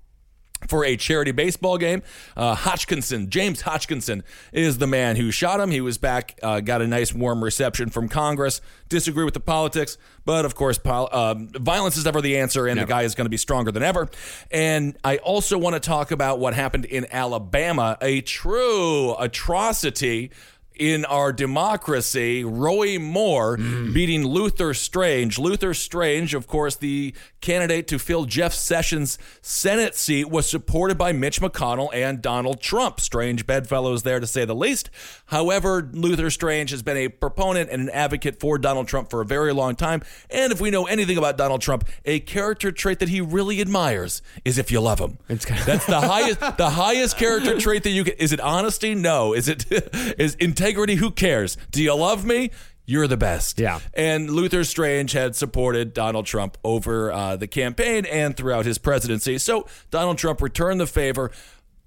for 0.68 0.86
a 0.86 0.96
charity 0.96 1.32
baseball 1.32 1.78
game. 1.78 2.02
Uh, 2.36 2.56
Hodgkinson, 2.56 3.30
James 3.30 3.62
Hodgkinson, 3.62 4.24
is 4.52 4.78
the 4.78 4.88
man 4.88 5.16
who 5.16 5.32
shot 5.32 5.60
him. 5.60 5.72
He 5.72 5.82
was 5.82 5.98
back, 5.98 6.40
uh, 6.44 6.60
got 6.60 6.82
a 6.82 6.88
nice 6.88 7.14
warm 7.14 7.44
reception 7.44 7.90
from 7.90 8.10
Congress. 8.10 8.62
Disagree 8.90 9.24
with 9.24 9.34
the 9.34 9.40
politics, 9.40 9.98
but 10.24 10.46
of 10.46 10.54
course, 10.56 10.78
pol- 10.78 11.10
um, 11.12 11.48
violence 11.48 11.98
is 11.98 12.06
never 12.06 12.22
the 12.22 12.38
answer, 12.38 12.68
and 12.68 12.80
the 12.80 12.86
guy 12.86 13.02
is 13.02 13.16
going 13.16 13.26
to 13.26 13.30
be 13.30 13.38
stronger 13.38 13.72
than 13.72 13.82
ever. 13.82 14.08
And 14.52 14.96
I 15.04 15.18
also 15.18 15.58
want 15.58 15.74
to 15.76 15.80
talk 15.80 16.12
about 16.12 16.40
what 16.40 16.54
happened 16.54 16.86
in 16.86 17.08
Alabama, 17.12 17.98
a 18.02 18.22
true 18.22 19.16
atrocity. 19.16 20.32
In 20.76 21.06
our 21.06 21.32
democracy, 21.32 22.44
Roy 22.44 22.98
Moore 22.98 23.58
mm. 23.58 23.94
beating 23.94 24.26
Luther 24.26 24.74
Strange. 24.74 25.38
Luther 25.38 25.74
Strange, 25.74 26.34
of 26.34 26.48
course, 26.48 26.76
the 26.76 27.14
candidate 27.42 27.88
to 27.90 28.00
fill 28.00 28.26
Jeff 28.26 28.54
Sessions' 28.54 29.20
Senate 29.42 29.96
seat, 29.96 30.30
was 30.30 30.50
supported 30.50 30.98
by 30.98 31.12
Mitch 31.12 31.42
McConnell 31.42 31.90
and 31.94 32.22
Donald 32.22 32.62
Trump. 32.62 33.00
Strange 33.00 33.46
bedfellows 33.46 34.04
there, 34.04 34.20
to 34.20 34.26
say 34.26 34.46
the 34.46 34.56
least. 34.56 34.90
However, 35.28 35.88
Luther 35.92 36.30
Strange 36.30 36.72
has 36.72 36.82
been 36.82 36.98
a 36.98 37.10
proponent 37.10 37.70
and 37.70 37.84
an 37.84 37.90
advocate 37.90 38.40
for 38.40 38.58
Donald 38.58 38.88
Trump 38.88 39.10
for 39.10 39.22
a 39.22 39.26
very 39.26 39.54
long 39.54 39.76
time. 39.76 40.02
And 40.30 40.52
if 40.52 40.60
we 40.60 40.72
know 40.72 40.86
anything 40.86 41.18
about 41.18 41.38
Donald 41.38 41.62
Trump, 41.62 41.88
a 42.06 42.20
character 42.20 42.72
trait 42.72 43.00
that 43.00 43.10
he 43.10 43.22
really 43.22 43.62
admires 43.62 44.22
is 44.44 44.58
if 44.58 44.72
you 44.72 44.80
love 44.82 45.00
him. 45.00 45.20
It's 45.30 45.46
kind 45.46 45.60
of- 45.60 45.66
That's 45.68 45.86
the 45.86 46.02
highest 46.02 46.40
the 46.58 46.70
highest 46.70 47.18
character 47.18 47.60
trait 47.60 47.84
that 47.84 47.92
you 47.92 48.04
can. 48.04 48.14
Is 48.16 48.32
it 48.32 48.40
honesty? 48.40 48.96
No. 48.96 49.34
Is 49.34 49.48
it 49.48 49.66
is 50.18 50.36
integrity? 50.64 50.96
Who 50.96 51.12
cares? 51.12 51.58
Do 51.72 51.84
you 51.84 51.94
love 51.94 52.24
me? 52.26 52.52
You're 52.86 53.08
the 53.08 53.18
best. 53.18 53.60
Yeah. 53.60 53.80
And 53.94 54.30
Luther 54.30 54.64
Strange 54.64 55.12
had 55.12 55.36
supported 55.36 55.94
Donald 55.94 56.26
Trump 56.26 56.58
over 56.64 57.12
uh, 57.12 57.36
the 57.36 57.48
campaign 57.48 58.06
and 58.06 58.36
throughout 58.36 58.66
his 58.66 58.78
presidency. 58.78 59.38
So 59.38 59.68
Donald 59.92 60.18
Trump 60.18 60.42
returned 60.42 60.80
the 60.80 60.88
favor. 60.88 61.32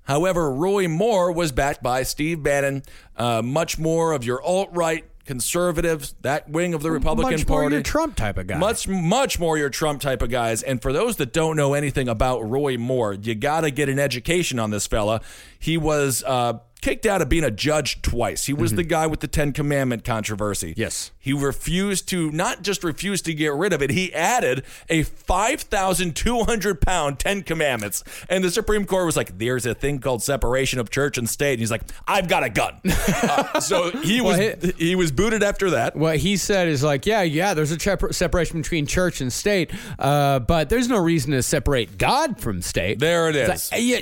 However, 0.03 0.53
Roy 0.53 0.89
Moore 0.89 1.33
was 1.33 1.53
backed 1.53 1.83
by 1.83 2.03
Steve 2.03 2.43
Bannon, 2.43 2.83
uh, 3.17 3.43
much 3.43 3.79
more 3.79 4.13
of 4.13 4.25
your 4.25 4.43
alt 4.43 4.69
right 4.73 5.05
conservatives, 5.25 6.15
that 6.21 6.49
wing 6.49 6.73
of 6.73 6.83
the 6.83 6.91
Republican 6.91 7.31
Party. 7.31 7.43
Much 7.43 7.49
more 7.49 7.71
your 7.71 7.83
Trump 7.83 8.15
type 8.15 8.39
of 8.39 8.47
guy. 8.47 8.59
Much, 8.59 8.87
much 8.87 9.39
more 9.39 9.59
your 9.59 9.71
Trump 9.71 10.01
type 10.01 10.23
of 10.23 10.31
guys. 10.31 10.63
And 10.63 10.81
for 10.81 10.93
those 10.93 11.17
that 11.17 11.33
don't 11.33 11.57
know 11.57 11.75
anything 11.75 12.09
about 12.09 12.49
Roy 12.49 12.77
Moore, 12.79 13.15
you 13.15 13.35
got 13.35 13.63
to 13.63 13.71
get 13.71 13.89
an 13.89 13.99
education 13.99 14.59
on 14.59 14.71
this 14.71 14.87
fella. 14.87 15.23
He 15.59 15.77
was 15.77 16.23
uh, 16.25 16.61
kicked 16.81 17.07
out 17.07 17.23
of 17.23 17.29
being 17.29 17.45
a 17.45 17.51
judge 17.51 18.03
twice. 18.03 18.47
He 18.47 18.53
was 18.53 18.73
the 18.75 18.83
guy 18.83 19.07
with 19.07 19.21
the 19.21 19.29
Ten 19.29 19.53
Commandment 19.53 20.05
controversy. 20.05 20.75
Yes. 20.77 21.11
He 21.19 21.33
refused 21.33 22.09
to, 22.11 22.31
not 22.31 22.63
just 22.63 22.85
refused 22.85 23.25
to 23.25 23.35
get 23.35 23.53
rid 23.53 23.73
of 23.73 23.83
it, 23.83 23.91
he 23.91 24.15
added 24.15 24.63
a 24.89 25.03
5,200 25.03 26.81
pound 26.81 27.19
Ten 27.19 27.43
Commandments. 27.43 28.05
And 28.29 28.45
the 28.45 28.51
Supreme 28.51 28.85
Court 28.85 29.07
was 29.07 29.17
like, 29.17 29.39
there's 29.39 29.67
a 29.67 29.75
thing 29.75 29.99
called 29.99 30.23
separation 30.23 30.79
of 30.79 30.91
church 30.91 31.19
and 31.19 31.29
state. 31.29 31.55
And 31.55 31.61
he's 31.61 31.71
like, 31.71 31.83
I've 32.07 32.29
got 32.29 32.45
a 32.45 32.51
gun. 32.51 32.81
Uh, 33.27 33.61
so 33.61 33.91
he 33.91 34.21
was, 34.21 34.37
Well, 34.39 34.73
he 34.77 34.95
was 34.95 35.11
booted 35.11 35.43
after 35.43 35.71
that. 35.71 35.97
What 35.97 36.19
he 36.19 36.37
said 36.37 36.69
is 36.69 36.83
like, 36.83 37.07
yeah, 37.07 37.23
yeah, 37.23 37.55
there's 37.55 37.71
a 37.71 37.77
chep- 37.77 38.13
separation 38.13 38.61
between 38.61 38.87
church 38.87 39.21
and 39.21 39.33
state, 39.33 39.71
uh, 39.99 40.39
but 40.41 40.69
there's 40.69 40.89
no 40.89 40.99
reason 40.99 41.33
to 41.33 41.43
separate 41.43 41.99
God 41.99 42.39
from 42.41 42.63
state. 42.63 42.99
There 42.99 43.31
It's 43.31 43.73
like, 43.73 43.81
yeah, 43.83 44.01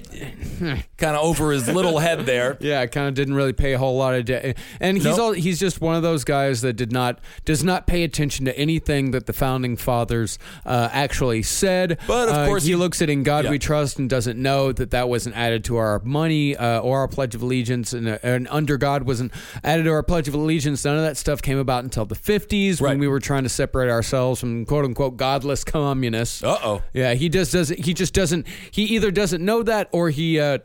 Kind 0.96 1.16
of 1.16 1.24
over 1.24 1.52
his 1.52 1.68
little 1.68 1.98
head 1.98 2.26
there. 2.26 2.56
yeah, 2.64 2.73
kind 2.86 3.08
of 3.08 3.14
didn't 3.14 3.34
really 3.34 3.52
pay 3.52 3.72
a 3.72 3.78
whole 3.78 3.96
lot 3.96 4.14
of, 4.14 4.24
de- 4.26 4.54
and 4.80 4.96
he's 4.96 5.04
Nope. 5.06 5.18
all, 5.18 5.32
he's 5.32 5.58
just 5.58 5.80
one 5.80 5.94
of 5.96 6.02
those 6.02 6.24
guys 6.24 6.60
that 6.62 6.74
did 6.74 6.92
not 6.92 7.20
does 7.44 7.62
not 7.64 7.86
pay 7.86 8.02
attention 8.04 8.44
to 8.46 8.58
anything 8.58 9.10
that 9.12 9.26
the 9.26 9.32
founding 9.32 9.76
fathers 9.76 10.38
uh, 10.66 10.88
actually 10.92 11.42
said. 11.42 11.98
But, 12.06 12.28
of 12.28 12.34
Uh, 12.34 12.46
course, 12.46 12.64
he 12.64 12.70
he- 12.70 12.76
looks 12.76 13.00
at 13.02 13.08
"In 13.10 13.22
God 13.22 13.44
Yeah. 13.44 13.50
We 13.50 13.58
Trust" 13.58 13.98
and 13.98 14.08
doesn't 14.10 14.40
know 14.40 14.72
that 14.72 14.90
that 14.90 15.08
wasn't 15.08 15.36
added 15.36 15.64
to 15.64 15.76
our 15.76 16.00
money 16.04 16.56
uh, 16.56 16.80
or 16.80 16.98
our 17.00 17.08
Pledge 17.08 17.34
of 17.34 17.42
Allegiance, 17.42 17.92
and, 17.92 18.08
uh, 18.08 18.18
and 18.22 18.46
"Under 18.50 18.76
God" 18.76 19.04
wasn't 19.04 19.32
added 19.62 19.84
to 19.84 19.90
our 19.90 20.02
Pledge 20.02 20.28
of 20.28 20.34
Allegiance. 20.34 20.84
None 20.84 20.96
of 20.96 21.02
that 21.02 21.16
stuff 21.16 21.40
came 21.42 21.58
about 21.58 21.84
until 21.84 22.04
the 22.04 22.14
'50s 22.14 22.80
Right. 22.80 22.90
when 22.90 22.98
we 22.98 23.08
were 23.08 23.20
trying 23.20 23.42
to 23.44 23.48
separate 23.48 23.90
ourselves 23.90 24.40
from 24.40 24.64
"quote 24.66 24.84
unquote" 24.84 25.16
godless 25.16 25.64
communists. 25.64 26.42
Uh 26.42 26.58
oh. 26.62 26.82
Yeah, 26.92 27.14
he 27.14 27.28
just 27.28 27.52
doesn't. 27.52 27.84
He 27.84 27.94
just 27.94 28.14
doesn't. 28.14 28.46
He 28.70 28.82
either 28.84 29.10
doesn't 29.10 29.44
know 29.44 29.62
that 29.62 29.88
or 29.92 30.10
he 30.10 30.40
uh, 30.40 30.58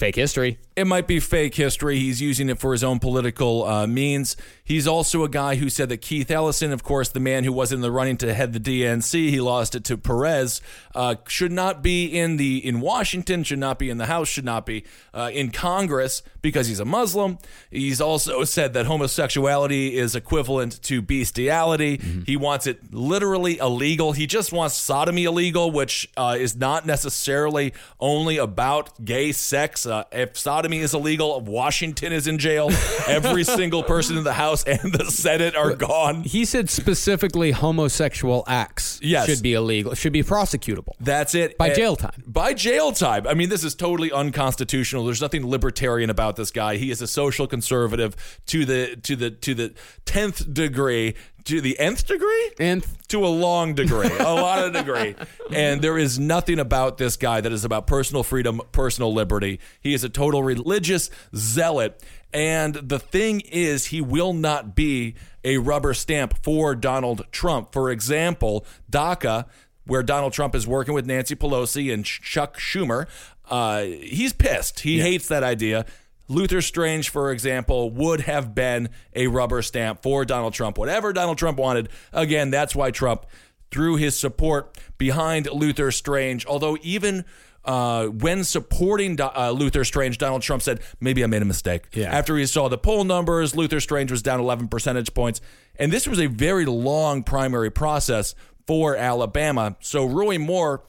fake 0.00 0.16
history. 0.16 0.58
It 0.76 0.86
might 0.86 1.06
be 1.06 1.20
fake 1.20 1.54
history. 1.54 1.98
He's 1.98 2.22
using 2.22 2.48
it 2.48 2.58
for 2.58 2.72
his 2.72 2.82
own 2.82 3.00
political 3.00 3.66
uh, 3.66 3.86
means. 3.86 4.34
He's 4.64 4.86
also 4.86 5.24
a 5.24 5.28
guy 5.28 5.56
who 5.56 5.68
said 5.68 5.90
that 5.90 5.98
Keith 5.98 6.30
Ellison, 6.30 6.72
of 6.72 6.82
course, 6.82 7.10
the 7.10 7.20
man 7.20 7.44
who 7.44 7.52
was 7.52 7.70
in 7.70 7.82
the 7.82 7.92
running 7.92 8.16
to 8.18 8.32
head 8.32 8.54
the 8.54 8.60
DNC, 8.60 9.28
he 9.28 9.40
lost 9.40 9.74
it 9.74 9.84
to 9.84 9.98
Perez, 9.98 10.62
uh, 10.94 11.16
should 11.28 11.52
not 11.52 11.82
be 11.82 12.06
in 12.06 12.38
the 12.38 12.66
in 12.66 12.80
Washington, 12.80 13.44
should 13.44 13.58
not 13.58 13.78
be 13.78 13.90
in 13.90 13.98
the 13.98 14.06
House, 14.06 14.28
should 14.28 14.44
not 14.44 14.64
be 14.64 14.84
uh, 15.12 15.30
in 15.34 15.50
Congress 15.50 16.22
because 16.40 16.68
he's 16.68 16.80
a 16.80 16.84
Muslim. 16.86 17.36
He's 17.70 18.00
also 18.00 18.44
said 18.56 18.72
that 18.72 18.86
homosexuality 18.86 19.98
is 19.98 20.14
equivalent 20.14 20.80
to 20.84 21.02
bestiality. 21.02 22.00
He 22.24 22.36
wants 22.36 22.66
it 22.66 22.94
literally 22.94 23.58
illegal. 23.58 24.12
He 24.12 24.26
just 24.26 24.50
wants 24.50 24.76
sodomy 24.76 25.24
illegal, 25.24 25.70
which 25.70 26.08
uh, 26.16 26.36
is 26.38 26.56
not 26.56 26.86
necessarily 26.86 27.74
only 27.98 28.38
about 28.38 29.04
gay 29.04 29.32
sex. 29.32 29.84
Uh, 29.90 30.04
if 30.12 30.38
sodomy 30.38 30.78
is 30.78 30.94
illegal, 30.94 31.40
Washington 31.40 32.12
is 32.12 32.26
in 32.26 32.38
jail. 32.38 32.70
Every 33.08 33.44
single 33.44 33.82
person 33.82 34.16
in 34.16 34.24
the 34.24 34.32
House 34.34 34.62
and 34.64 34.92
the 34.92 35.06
Senate 35.10 35.56
are 35.56 35.74
gone. 35.74 36.22
He 36.22 36.44
said 36.44 36.70
specifically 36.70 37.50
homosexual 37.50 38.44
acts 38.46 39.00
Yes. 39.02 39.26
should 39.26 39.42
be 39.42 39.52
illegal, 39.54 39.94
should 39.94 40.12
be 40.12 40.22
prosecutable. 40.22 40.92
That's 41.00 41.34
it. 41.34 41.58
By 41.58 41.66
And- 41.68 41.76
jail 41.76 41.96
time. 41.96 42.22
By 42.26 42.54
jail 42.54 42.92
time. 42.92 43.26
I 43.26 43.34
mean, 43.34 43.48
this 43.48 43.64
is 43.64 43.74
totally 43.74 44.12
unconstitutional. 44.12 45.04
There's 45.04 45.20
nothing 45.20 45.46
libertarian 45.46 46.08
about 46.10 46.36
this 46.36 46.50
guy. 46.50 46.76
He 46.76 46.90
is 46.90 47.02
a 47.02 47.06
social 47.06 47.46
conservative 47.46 48.14
to 48.46 48.64
the 48.64 48.96
to 49.02 49.16
the 49.16 49.30
to 49.30 49.54
the 49.54 49.74
tenth 50.04 50.52
degree, 50.54 51.14
to 51.44 51.60
the 51.60 51.78
nth 51.78 52.06
degree, 52.06 52.50
nth 52.58 53.08
to 53.08 53.24
a 53.24 53.28
long 53.28 53.74
degree, 53.74 54.10
a 54.18 54.34
lot 54.34 54.64
of 54.64 54.72
degree. 54.72 55.14
And 55.52 55.82
there 55.82 55.98
is 55.98 56.18
nothing 56.18 56.58
about 56.58 56.98
this 56.98 57.16
guy 57.16 57.40
that 57.40 57.52
is 57.52 57.64
about 57.64 57.86
personal 57.86 58.22
freedom, 58.22 58.60
personal 58.72 59.12
liberty. 59.12 59.60
He 59.80 59.94
is 59.94 60.04
a 60.04 60.08
total 60.08 60.42
religious 60.42 61.10
zealot. 61.34 62.02
And 62.32 62.74
the 62.74 62.98
thing 62.98 63.40
is, 63.40 63.86
he 63.86 64.00
will 64.00 64.32
not 64.32 64.74
be 64.76 65.14
a 65.44 65.58
rubber 65.58 65.94
stamp 65.94 66.38
for 66.42 66.74
Donald 66.74 67.26
Trump. 67.32 67.72
For 67.72 67.90
example, 67.90 68.64
DACA, 68.90 69.46
where 69.86 70.02
Donald 70.02 70.32
Trump 70.32 70.54
is 70.54 70.66
working 70.66 70.94
with 70.94 71.06
Nancy 71.06 71.34
Pelosi 71.34 71.92
and 71.92 72.04
Chuck 72.04 72.58
Schumer, 72.58 73.08
uh, 73.50 73.82
he's 73.82 74.32
pissed. 74.32 74.80
He 74.80 75.00
hates 75.00 75.26
that 75.28 75.42
idea. 75.42 75.84
Luther 76.30 76.62
Strange, 76.62 77.10
for 77.10 77.32
example, 77.32 77.90
would 77.90 78.20
have 78.20 78.54
been 78.54 78.88
a 79.14 79.26
rubber 79.26 79.62
stamp 79.62 80.00
for 80.00 80.24
Donald 80.24 80.54
Trump. 80.54 80.78
Whatever 80.78 81.12
Donald 81.12 81.38
Trump 81.38 81.58
wanted, 81.58 81.88
again, 82.12 82.50
that's 82.50 82.74
why 82.74 82.92
Trump 82.92 83.26
threw 83.72 83.96
his 83.96 84.16
support 84.16 84.78
behind 84.96 85.50
Luther 85.50 85.90
Strange. 85.90 86.46
Although, 86.46 86.78
even 86.82 87.24
uh, 87.64 88.06
when 88.06 88.44
supporting 88.44 89.20
uh, 89.20 89.50
Luther 89.50 89.82
Strange, 89.82 90.18
Donald 90.18 90.42
Trump 90.42 90.62
said, 90.62 90.80
maybe 91.00 91.24
I 91.24 91.26
made 91.26 91.42
a 91.42 91.46
mistake. 91.46 91.86
Yeah. 91.92 92.16
After 92.16 92.36
he 92.36 92.46
saw 92.46 92.68
the 92.68 92.78
poll 92.78 93.02
numbers, 93.02 93.56
Luther 93.56 93.80
Strange 93.80 94.12
was 94.12 94.22
down 94.22 94.38
11 94.38 94.68
percentage 94.68 95.12
points. 95.12 95.40
And 95.76 95.92
this 95.92 96.06
was 96.06 96.20
a 96.20 96.26
very 96.26 96.64
long 96.64 97.24
primary 97.24 97.70
process 97.70 98.36
for 98.68 98.94
Alabama. 98.94 99.76
So, 99.80 100.06
Roy 100.06 100.38
Moore 100.38 100.84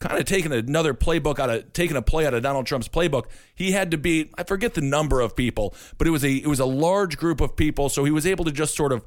kind 0.00 0.18
of 0.18 0.26
taking 0.26 0.52
another 0.52 0.94
playbook 0.94 1.38
out 1.38 1.50
of 1.50 1.72
taking 1.72 1.96
a 1.96 2.02
play 2.02 2.26
out 2.26 2.34
of 2.34 2.42
Donald 2.42 2.66
Trump's 2.66 2.88
playbook. 2.88 3.24
He 3.54 3.72
had 3.72 3.90
to 3.90 3.98
beat 3.98 4.32
I 4.36 4.44
forget 4.44 4.74
the 4.74 4.80
number 4.80 5.20
of 5.20 5.34
people, 5.36 5.74
but 5.96 6.06
it 6.06 6.10
was 6.10 6.24
a 6.24 6.32
it 6.32 6.46
was 6.46 6.60
a 6.60 6.66
large 6.66 7.16
group 7.16 7.40
of 7.40 7.56
people, 7.56 7.88
so 7.88 8.04
he 8.04 8.10
was 8.10 8.26
able 8.26 8.44
to 8.44 8.52
just 8.52 8.76
sort 8.76 8.92
of 8.92 9.04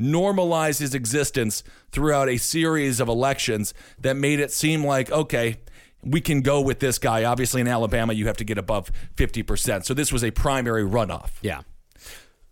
normalize 0.00 0.78
his 0.80 0.94
existence 0.94 1.62
throughout 1.90 2.28
a 2.28 2.36
series 2.36 3.00
of 3.00 3.08
elections 3.08 3.72
that 3.98 4.14
made 4.14 4.40
it 4.40 4.52
seem 4.52 4.84
like 4.84 5.10
okay, 5.10 5.56
we 6.02 6.20
can 6.20 6.42
go 6.42 6.60
with 6.60 6.80
this 6.80 6.98
guy. 6.98 7.24
Obviously 7.24 7.60
in 7.60 7.68
Alabama 7.68 8.12
you 8.12 8.26
have 8.26 8.36
to 8.36 8.44
get 8.44 8.58
above 8.58 8.90
50%. 9.16 9.84
So 9.84 9.94
this 9.94 10.12
was 10.12 10.22
a 10.22 10.30
primary 10.30 10.84
runoff. 10.84 11.30
yeah, 11.42 11.62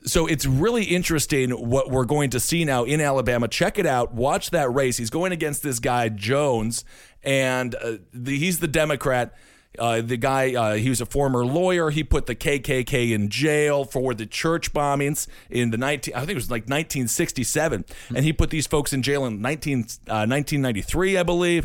So 0.07 0.27
it's 0.27 0.45
really 0.45 0.85
interesting 0.85 1.51
what 1.51 1.91
we're 1.91 2.05
going 2.05 2.31
to 2.31 2.41
see 2.41 2.65
now 2.65 2.85
in 2.85 3.01
Alabama. 3.01 3.49
Check 3.49 3.79
it 3.79 3.87
out. 3.87 4.13
Watch 4.13 4.51
that 4.51 4.73
race. 4.73 4.99
He's 4.99 5.11
going 5.11 5.33
against 5.33 5.63
this 5.63 5.79
guy 5.79 6.11
Jones, 6.11 6.85
and 7.23 7.75
uh, 7.75 7.97
the, 8.13 8.39
he's 8.39 8.59
the 8.59 8.69
Democrat. 8.69 9.35
Uh, 9.77 10.01
the 10.03 10.17
guy, 10.17 10.55
uh, 10.55 10.75
he 10.75 10.89
was 10.89 11.01
a 11.01 11.07
former 11.07 11.45
lawyer. 11.45 11.91
He 11.91 12.05
put 12.05 12.27
the 12.27 12.37
KKK 12.37 13.11
in 13.11 13.29
jail 13.29 13.85
for 13.85 14.15
the 14.15 14.25
church 14.25 14.73
bombings 14.73 15.27
in 15.51 15.71
the 15.73 15.77
19, 15.77 16.15
I 16.15 16.21
think 16.21 16.31
it 16.31 16.35
was 16.37 16.49
like 16.51 16.65
1967. 16.65 17.85
And 18.15 18.25
he 18.25 18.33
put 18.33 18.51
these 18.51 18.69
folks 18.69 18.93
in 18.93 19.03
jail 19.03 19.25
in 19.27 19.41
19, 19.41 19.79
uh, 19.81 20.29
1993, 20.29 21.17
I 21.19 21.23
believe. 21.25 21.65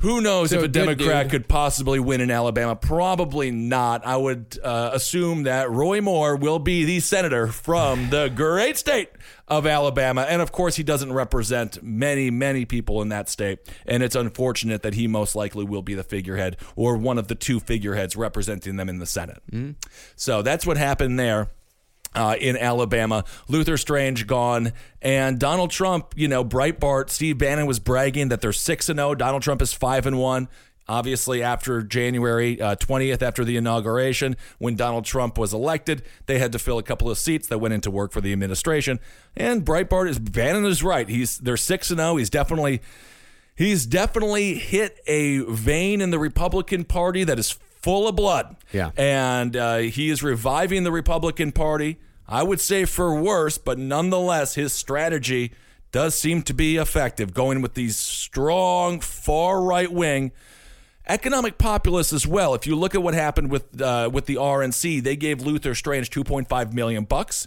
Who 0.00 0.22
knows 0.22 0.50
So 0.50 0.58
if 0.58 0.64
a 0.64 0.68
Democrat 0.68 1.24
dude. 1.24 1.30
could 1.30 1.48
possibly 1.48 2.00
win 2.00 2.20
in 2.22 2.30
Alabama? 2.30 2.74
Probably 2.74 3.50
not. 3.50 4.04
I 4.06 4.16
would 4.16 4.58
uh, 4.62 4.90
assume 4.94 5.42
that 5.42 5.70
Roy 5.70 6.00
Moore 6.00 6.36
will 6.36 6.58
be 6.58 6.84
the 6.84 7.00
senator 7.00 7.48
from 7.48 8.08
the 8.10 8.28
great 8.28 8.78
state 8.78 9.10
of 9.46 9.66
Alabama. 9.66 10.22
And 10.22 10.40
of 10.40 10.52
course, 10.52 10.76
he 10.76 10.82
doesn't 10.82 11.12
represent 11.12 11.82
many, 11.82 12.30
many 12.30 12.64
people 12.64 13.02
in 13.02 13.10
that 13.10 13.28
state. 13.28 13.58
And 13.86 14.02
it's 14.02 14.16
unfortunate 14.16 14.82
that 14.82 14.94
he 14.94 15.06
most 15.06 15.34
likely 15.34 15.64
will 15.64 15.82
be 15.82 15.94
the 15.94 16.04
figurehead 16.04 16.56
or 16.76 16.96
one 16.96 17.18
of 17.18 17.28
the 17.28 17.34
two 17.34 17.60
figureheads 17.60 18.16
representing 18.16 18.76
them 18.76 18.88
in 18.88 19.00
the 19.00 19.06
Senate. 19.06 19.42
So 20.16 20.40
that's 20.40 20.66
what 20.66 20.78
happened 20.78 21.18
there 21.18 21.48
uh, 22.14 22.36
in 22.38 22.56
Alabama. 22.56 23.24
Luther 23.48 23.76
Strange 23.76 24.26
gone, 24.26 24.72
and 25.00 25.38
Donald 25.38 25.70
Trump. 25.70 26.14
You 26.16 26.28
know, 26.28 26.44
Breitbart. 26.44 27.10
Steve 27.10 27.38
Bannon 27.38 27.66
was 27.66 27.78
bragging 27.78 28.28
that 28.28 28.40
they're 28.40 28.52
six 28.52 28.88
and 28.88 28.98
zero. 28.98 29.14
Donald 29.14 29.42
Trump 29.42 29.62
is 29.62 29.72
five 29.72 30.06
and 30.06 30.18
one. 30.18 30.48
Obviously, 30.88 31.40
after 31.40 31.82
January 31.82 32.60
uh, 32.60 32.74
twentieth, 32.74 33.22
after 33.22 33.44
the 33.44 33.56
inauguration, 33.56 34.36
when 34.58 34.74
Donald 34.74 35.04
Trump 35.04 35.38
was 35.38 35.54
elected, 35.54 36.02
they 36.26 36.40
had 36.40 36.50
to 36.50 36.58
fill 36.58 36.78
a 36.78 36.82
couple 36.82 37.08
of 37.08 37.16
seats 37.16 37.46
that 37.46 37.58
went 37.58 37.74
into 37.74 37.92
work 37.92 38.10
for 38.10 38.20
the 38.20 38.32
administration. 38.32 38.98
And 39.36 39.64
Breitbart 39.64 40.08
is 40.08 40.18
Bannon 40.18 40.64
is 40.64 40.82
right. 40.82 41.08
He's 41.08 41.38
they're 41.38 41.56
six 41.56 41.90
and 41.90 42.00
zero. 42.00 42.16
He's 42.16 42.30
definitely 42.30 42.80
he's 43.54 43.86
definitely 43.86 44.54
hit 44.54 44.98
a 45.06 45.40
vein 45.40 46.00
in 46.00 46.10
the 46.10 46.18
Republican 46.18 46.82
Party 46.82 47.22
that 47.22 47.38
is 47.38 47.56
full 47.82 48.08
of 48.08 48.16
blood. 48.16 48.56
Yeah. 48.72 48.90
And 48.96 49.56
uh, 49.56 49.78
he 49.78 50.10
is 50.10 50.22
reviving 50.22 50.84
the 50.84 50.92
Republican 50.92 51.52
Party. 51.52 51.98
I 52.28 52.42
would 52.42 52.60
say 52.60 52.84
for 52.84 53.20
worse, 53.20 53.58
but 53.58 53.78
nonetheless, 53.78 54.54
his 54.54 54.72
strategy 54.72 55.52
does 55.90 56.14
seem 56.16 56.42
to 56.42 56.54
be 56.54 56.76
effective, 56.76 57.34
going 57.34 57.60
with 57.60 57.74
these 57.74 57.96
strong, 57.96 59.00
far 59.00 59.62
right 59.62 59.90
wing 59.90 60.30
economic 61.10 61.58
populists 61.58 62.12
as 62.12 62.26
well. 62.26 62.54
If 62.54 62.66
you 62.66 62.76
look 62.76 62.94
at 62.94 63.02
what 63.02 63.14
happened 63.14 63.50
with 63.50 63.80
uh, 63.80 64.08
with 64.12 64.26
the 64.26 64.36
RNC, 64.36 65.02
they 65.02 65.16
gave 65.16 65.42
Luther 65.42 65.74
Strange 65.74 66.10
2.5 66.10 66.72
million 66.72 67.04
bucks. 67.04 67.46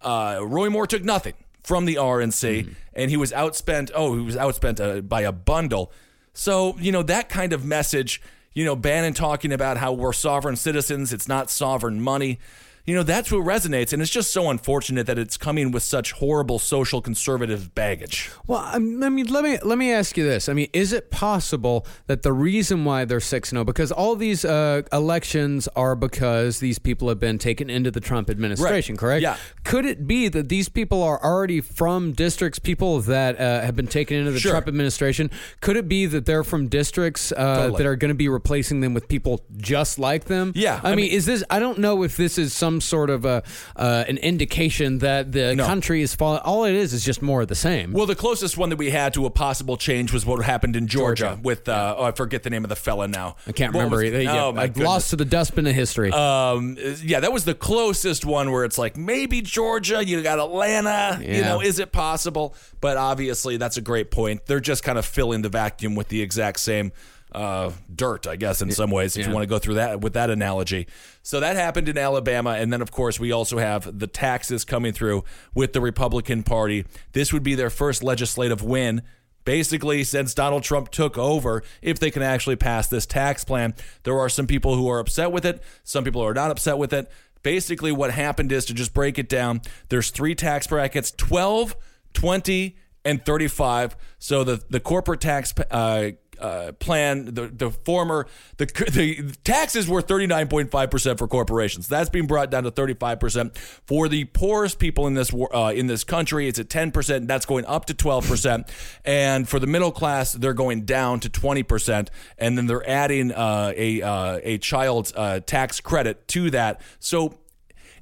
Uh, 0.00 0.40
Roy 0.42 0.68
Moore 0.68 0.86
took 0.86 1.02
nothing 1.02 1.34
from 1.62 1.84
the 1.86 1.94
RNC, 1.94 2.74
and 2.92 3.10
he 3.10 3.16
was 3.16 3.32
outspent. 3.32 3.90
Oh, 3.94 4.16
he 4.16 4.22
was 4.22 4.36
outspent 4.36 4.80
uh, 4.80 5.00
by 5.00 5.22
a 5.22 5.32
bundle. 5.32 5.92
So 6.34 6.76
you 6.78 6.92
know 6.92 7.02
that 7.02 7.28
kind 7.28 7.52
of 7.52 7.64
message. 7.64 8.20
You 8.54 8.64
know, 8.64 8.76
Bannon 8.76 9.14
talking 9.14 9.52
about 9.52 9.78
how 9.78 9.92
we're 9.92 10.12
sovereign 10.12 10.56
citizens. 10.56 11.12
It's 11.12 11.28
not 11.28 11.50
sovereign 11.50 12.00
money. 12.02 12.38
You 12.84 12.94
know, 12.94 13.02
that's 13.02 13.30
what 13.30 13.42
resonates. 13.42 13.92
And 13.92 14.02
it's 14.02 14.10
just 14.10 14.32
so 14.32 14.50
unfortunate 14.50 15.06
that 15.06 15.18
it's 15.18 15.36
coming 15.36 15.70
with 15.70 15.82
such 15.84 16.12
horrible 16.12 16.58
social 16.58 17.00
conservative 17.00 17.74
baggage. 17.74 18.30
Well, 18.46 18.58
I 18.64 18.78
mean, 18.78 19.26
let 19.28 19.44
me 19.44 19.58
let 19.62 19.78
me 19.78 19.92
ask 19.92 20.16
you 20.16 20.24
this. 20.24 20.48
I 20.48 20.52
mean, 20.52 20.68
is 20.72 20.92
it 20.92 21.10
possible 21.10 21.86
that 22.06 22.22
the 22.22 22.32
reason 22.32 22.84
why 22.84 23.04
they're 23.04 23.20
six 23.20 23.50
zero 23.50 23.64
because 23.64 23.92
all 23.92 24.16
these 24.16 24.44
uh, 24.44 24.82
elections 24.92 25.68
are 25.76 25.94
because 25.94 26.58
these 26.60 26.78
people 26.78 27.08
have 27.08 27.20
been 27.20 27.38
taken 27.38 27.70
into 27.70 27.90
the 27.90 28.00
Trump 28.00 28.28
administration, 28.30 28.94
Right. 28.94 29.00
correct? 29.00 29.22
Yeah. 29.22 29.36
Could 29.64 29.84
it 29.84 30.06
be 30.06 30.28
that 30.28 30.48
these 30.48 30.68
people 30.68 31.02
are 31.02 31.22
already 31.22 31.60
from 31.60 32.12
districts, 32.12 32.58
people 32.58 33.00
that 33.02 33.38
uh, 33.40 33.60
have 33.60 33.76
been 33.76 33.86
taken 33.86 34.16
into 34.16 34.32
the 34.32 34.40
Sure. 34.40 34.52
Trump 34.52 34.66
administration? 34.68 35.30
Could 35.60 35.76
it 35.76 35.88
be 35.88 36.06
that 36.06 36.26
they're 36.26 36.44
from 36.44 36.68
districts 36.68 37.30
uh, 37.32 37.56
Totally. 37.56 37.78
that 37.78 37.86
are 37.86 37.96
going 37.96 38.08
to 38.10 38.14
be 38.14 38.28
replacing 38.28 38.80
them 38.80 38.92
with 38.94 39.06
people 39.08 39.44
just 39.56 39.98
like 39.98 40.24
them? 40.24 40.52
Yeah, 40.56 40.80
I, 40.82 40.88
I 40.92 40.96
mean, 40.96 41.04
mean- 41.06 41.12
is 41.14 41.26
this? 41.26 41.44
I 41.50 41.58
don't 41.60 41.78
know 41.78 42.02
if 42.02 42.16
this 42.16 42.38
is 42.38 42.52
some 42.52 42.71
sort 42.80 43.10
of 43.10 43.24
a 43.24 43.42
uh, 43.76 44.04
an 44.08 44.18
indication 44.18 44.98
that 44.98 45.32
the 45.32 45.54
No. 45.54 45.66
country 45.66 46.02
is 46.02 46.14
falling. 46.14 46.40
All 46.44 46.64
it 46.64 46.74
is 46.74 46.92
is 46.92 47.04
just 47.04 47.22
more 47.22 47.42
of 47.42 47.48
the 47.48 47.54
same. 47.54 47.92
Well, 47.92 48.06
the 48.06 48.14
closest 48.14 48.56
one 48.56 48.70
that 48.70 48.76
we 48.76 48.90
had 48.90 49.14
to 49.14 49.26
a 49.26 49.30
possible 49.30 49.76
change 49.76 50.12
was 50.12 50.24
what 50.24 50.42
happened 50.44 50.76
in 50.76 50.86
Georgia, 50.86 51.24
Georgia. 51.24 51.40
with, 51.42 51.68
uh, 51.68 51.94
oh, 51.98 52.04
I 52.04 52.12
forget 52.12 52.42
the 52.42 52.50
name 52.50 52.64
of 52.64 52.68
the 52.70 52.76
fella 52.76 53.08
now. 53.08 53.36
I 53.46 53.52
can't 53.52 53.72
What 53.74 53.80
remember. 53.84 53.96
was- 53.98 54.12
either. 54.12 54.30
oh, 54.30 54.52
my 54.52 54.70
lost 54.76 55.10
to 55.10 55.16
the 55.16 55.24
dustbin 55.24 55.66
of 55.66 55.74
history. 55.74 56.10
Um, 56.12 56.76
yeah, 57.02 57.20
that 57.20 57.32
was 57.32 57.44
the 57.44 57.54
closest 57.54 58.24
one 58.24 58.50
where 58.50 58.64
it's 58.64 58.78
like 58.78 58.96
maybe 58.96 59.40
Georgia, 59.42 60.04
you 60.04 60.22
got 60.22 60.38
Atlanta, 60.38 61.20
you 61.22 61.42
know, 61.42 61.60
is 61.60 61.78
it 61.78 61.92
possible? 61.92 62.54
But 62.80 62.96
obviously, 62.96 63.56
that's 63.56 63.76
a 63.76 63.80
great 63.80 64.10
point. 64.10 64.46
They're 64.46 64.60
just 64.60 64.82
kind 64.84 64.98
of 64.98 65.04
filling 65.06 65.42
the 65.42 65.48
vacuum 65.48 65.94
with 65.94 66.08
the 66.08 66.20
exact 66.22 66.60
same 66.60 66.92
uh, 67.34 67.72
dirt, 67.94 68.26
I 68.26 68.36
guess, 68.36 68.62
in 68.62 68.70
some 68.70 68.90
ways, 68.90 69.16
if 69.16 69.26
you 69.26 69.32
want 69.32 69.42
to 69.42 69.48
go 69.48 69.58
through 69.58 69.74
that 69.74 70.00
with 70.00 70.14
that 70.14 70.30
analogy. 70.30 70.86
So 71.22 71.40
that 71.40 71.56
happened 71.56 71.88
in 71.88 71.98
Alabama, 71.98 72.50
and 72.50 72.72
then 72.72 72.82
of 72.82 72.90
course 72.90 73.18
we 73.18 73.32
also 73.32 73.58
have 73.58 73.98
the 73.98 74.06
taxes 74.06 74.64
coming 74.64 74.92
through 74.92 75.24
with 75.54 75.72
the 75.72 75.80
Republican 75.80 76.42
Party. 76.42 76.84
This 77.12 77.32
would 77.32 77.42
be 77.42 77.54
their 77.54 77.70
first 77.70 78.02
legislative 78.02 78.62
win 78.62 79.02
basically 79.44 80.04
since 80.04 80.34
Donald 80.34 80.62
Trump 80.62 80.90
took 80.90 81.18
over 81.18 81.62
if 81.80 81.98
they 81.98 82.10
can 82.10 82.22
actually 82.22 82.56
pass 82.56 82.88
this 82.88 83.06
tax 83.06 83.44
plan. 83.44 83.74
There 84.04 84.18
are 84.18 84.28
some 84.28 84.46
people 84.46 84.76
who 84.76 84.88
are 84.88 84.98
upset 84.98 85.32
with 85.32 85.44
it, 85.44 85.62
some 85.84 86.04
people 86.04 86.22
are 86.22 86.34
not 86.34 86.50
upset 86.50 86.78
with 86.78 86.92
it. 86.92 87.10
Basically 87.42 87.90
what 87.90 88.12
happened 88.12 88.52
is 88.52 88.64
to 88.66 88.74
just 88.74 88.94
break 88.94 89.18
it 89.18 89.28
down, 89.28 89.62
there's 89.88 90.10
three 90.10 90.34
tax 90.34 90.66
brackets, 90.66 91.10
12, 91.10 91.74
20 92.14 92.76
and 93.04 93.24
35. 93.24 93.96
So 94.18 94.44
the 94.44 94.62
the 94.70 94.80
corporate 94.80 95.20
tax 95.20 95.52
uh, 95.70 96.10
uh, 96.42 96.72
plan, 96.72 97.26
the 97.26 97.48
the 97.48 97.70
former 97.70 98.26
the 98.56 98.66
the 98.66 99.34
taxes 99.44 99.88
were 99.88 100.02
39.5 100.02 100.90
percent 100.90 101.18
for 101.18 101.28
corporations. 101.28 101.88
That's 101.88 102.10
being 102.10 102.26
brought 102.26 102.50
down 102.50 102.64
to 102.64 102.70
35 102.70 103.20
percent 103.20 103.56
for 103.56 104.08
the 104.08 104.24
poorest 104.24 104.78
people 104.78 105.06
in 105.06 105.14
this 105.14 105.32
uh, 105.32 105.72
in 105.74 105.86
this 105.86 106.04
country. 106.04 106.48
It's 106.48 106.58
at 106.58 106.68
10 106.68 106.90
percent. 106.90 107.28
That's 107.28 107.46
going 107.46 107.64
up 107.66 107.86
to 107.86 107.94
12 107.94 108.28
percent, 108.28 108.70
and 109.04 109.48
for 109.48 109.58
the 109.58 109.66
middle 109.66 109.92
class, 109.92 110.32
they're 110.32 110.54
going 110.54 110.84
down 110.84 111.20
to 111.20 111.28
20 111.28 111.62
percent. 111.62 112.10
And 112.38 112.58
then 112.58 112.66
they're 112.66 112.88
adding 112.88 113.32
uh, 113.32 113.72
a 113.76 114.02
uh, 114.02 114.40
a 114.42 114.58
child 114.58 115.12
uh, 115.16 115.40
tax 115.40 115.80
credit 115.80 116.26
to 116.28 116.50
that. 116.50 116.80
So 116.98 117.38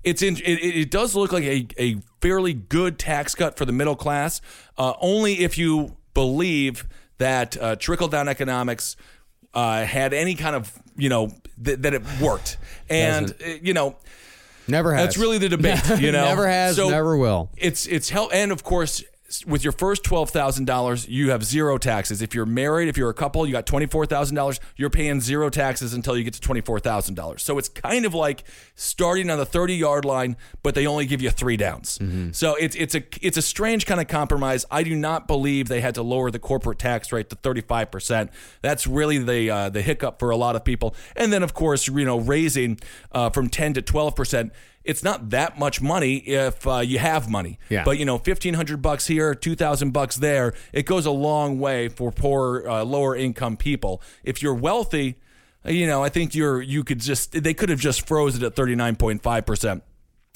it's 0.03 0.23
in, 0.23 0.37
it, 0.37 0.41
it 0.43 0.91
does 0.91 1.15
look 1.15 1.33
like 1.33 1.45
a, 1.45 1.67
a 1.79 1.97
fairly 2.21 2.55
good 2.55 2.99
tax 2.99 3.35
cut 3.35 3.57
for 3.57 3.65
the 3.65 3.73
middle 3.73 3.97
class, 3.97 4.41
uh, 4.79 4.95
only 5.01 5.41
if 5.41 5.59
you 5.59 5.97
believe 6.15 6.89
that 7.21 7.57
uh, 7.57 7.77
trickle 7.77 8.09
down 8.09 8.29
economics 8.29 8.97
uh, 9.55 9.85
had 9.85 10.13
any 10.13 10.35
kind 10.35 10.57
of 10.57 10.73
you 10.97 11.09
know 11.09 11.31
th- 11.65 11.79
that 11.79 11.95
it 11.95 12.03
worked, 12.21 12.57
and 12.91 13.31
uh, 13.31 13.49
you 13.63 13.73
know 13.73 13.97
never 14.69 14.93
has. 14.93 15.05
that's 15.07 15.19
really 15.19 15.39
the 15.39 15.49
debate. 15.49 15.81
You 16.01 16.13
know, 16.13 16.25
never 16.25 16.49
has, 16.49 16.77
So 16.77 16.91
never 16.91 17.17
will. 17.17 17.51
It's 17.57 17.87
it's 17.87 18.11
hell, 18.11 18.29
and 18.33 18.53
of 18.53 18.65
course. 18.65 19.05
With 19.47 19.63
your 19.63 19.73
first 19.73 20.03
twelve 20.03 20.31
thousand 20.31 20.65
dollars, 20.65 21.09
you 21.09 21.31
have 21.31 21.45
zero 21.45 21.79
taxes. 21.79 22.21
If 22.21 22.35
you're 22.35 22.47
married, 22.47 22.89
if 22.89 22.97
you're 22.97 23.11
a 23.11 23.15
couple, 23.15 23.47
you 23.47 23.53
got 23.53 23.65
twenty 23.65 23.87
four 23.87 24.05
thousand 24.05 24.35
dollars. 24.35 24.59
You're 24.75 24.91
paying 24.91 25.21
zero 25.21 25.51
taxes 25.51 25.95
until 25.95 26.17
you 26.17 26.25
get 26.25 26.35
to 26.35 26.41
twenty 26.41 26.63
four 26.63 26.81
thousand 26.81 27.15
dollars. 27.15 27.45
So 27.45 27.57
it's 27.57 27.69
kind 27.69 28.05
of 28.05 28.13
like 28.13 28.43
starting 28.75 29.31
on 29.31 29.39
the 29.39 29.47
thirty 29.47 29.77
yard 29.77 30.05
line, 30.05 30.37
but 30.65 30.75
they 30.75 30.85
only 30.85 31.07
give 31.07 31.23
you 31.23 31.31
three 31.31 31.57
downs. 31.57 32.01
So 32.33 32.57
it's 32.57 32.75
it's 32.75 32.97
a 32.97 33.05
it's 33.23 33.37
a 33.37 33.43
strange 33.43 33.87
kind 33.87 34.01
of 34.01 34.09
compromise. 34.09 34.67
I 34.69 34.83
do 34.83 34.97
not 34.97 35.29
believe 35.29 35.69
they 35.69 35.81
had 35.81 35.95
to 35.95 36.03
lower 36.03 36.33
the 36.33 36.41
corporate 36.41 36.81
tax 36.81 37.13
rate 37.13 37.31
to 37.31 37.37
thirty 37.37 37.61
five 37.61 37.93
percent. 37.93 38.33
That's 38.63 38.89
really 38.89 39.19
the 39.19 39.49
uh, 39.49 39.69
the 39.69 39.83
hiccup 39.83 40.19
for 40.19 40.31
a 40.31 40.37
lot 40.37 40.57
of 40.57 40.65
people. 40.65 40.97
And 41.15 41.33
then 41.33 41.45
of 41.45 41.55
course, 41.55 41.87
you 41.87 42.05
know, 42.05 42.19
raising 42.19 42.81
uh, 43.13 43.31
from 43.31 43.49
ten 43.49 43.75
to 43.75 43.83
twelve 43.83 44.17
percent 44.17 44.53
it's 44.85 45.03
not 45.03 45.31
that 45.31 45.59
much 45.59 45.81
money 45.81 46.17
if 46.17 46.67
uh, 46.67 46.79
you 46.79 46.99
have 46.99 47.29
money. 47.29 47.59
Yeah. 47.69 47.85
But 47.85 47.99
you 47.99 48.05
know, 48.05 48.19
fifteen 48.19 48.55
hundred 48.55 48.83
bucks 48.83 49.07
here, 49.07 49.35
two 49.35 49.55
thousand 49.55 49.93
bucks 49.93 50.17
there, 50.17 50.55
it 50.73 50.87
goes 50.87 51.07
a 51.07 51.11
long 51.11 51.59
way 51.59 51.89
for 51.89 52.11
poor, 52.11 52.69
uh, 52.69 52.85
lower 52.85 53.15
income 53.15 53.57
people. 53.57 54.03
If 54.25 54.43
you're 54.43 54.55
wealthy, 54.55 55.17
you 55.65 55.87
know, 55.87 56.03
I 56.03 56.09
think 56.09 56.35
you're 56.35 56.63
you 56.63 56.85
could 56.85 57.01
just 57.01 57.33
they 57.33 57.55
could 57.55 57.69
have 57.69 57.81
just 57.81 58.07
froze 58.07 58.37
it 58.37 58.43
at 58.43 58.57
thirty 58.57 58.75
nine 58.75 58.97
point 58.97 59.23
five 59.23 59.45
percent. 59.47 59.83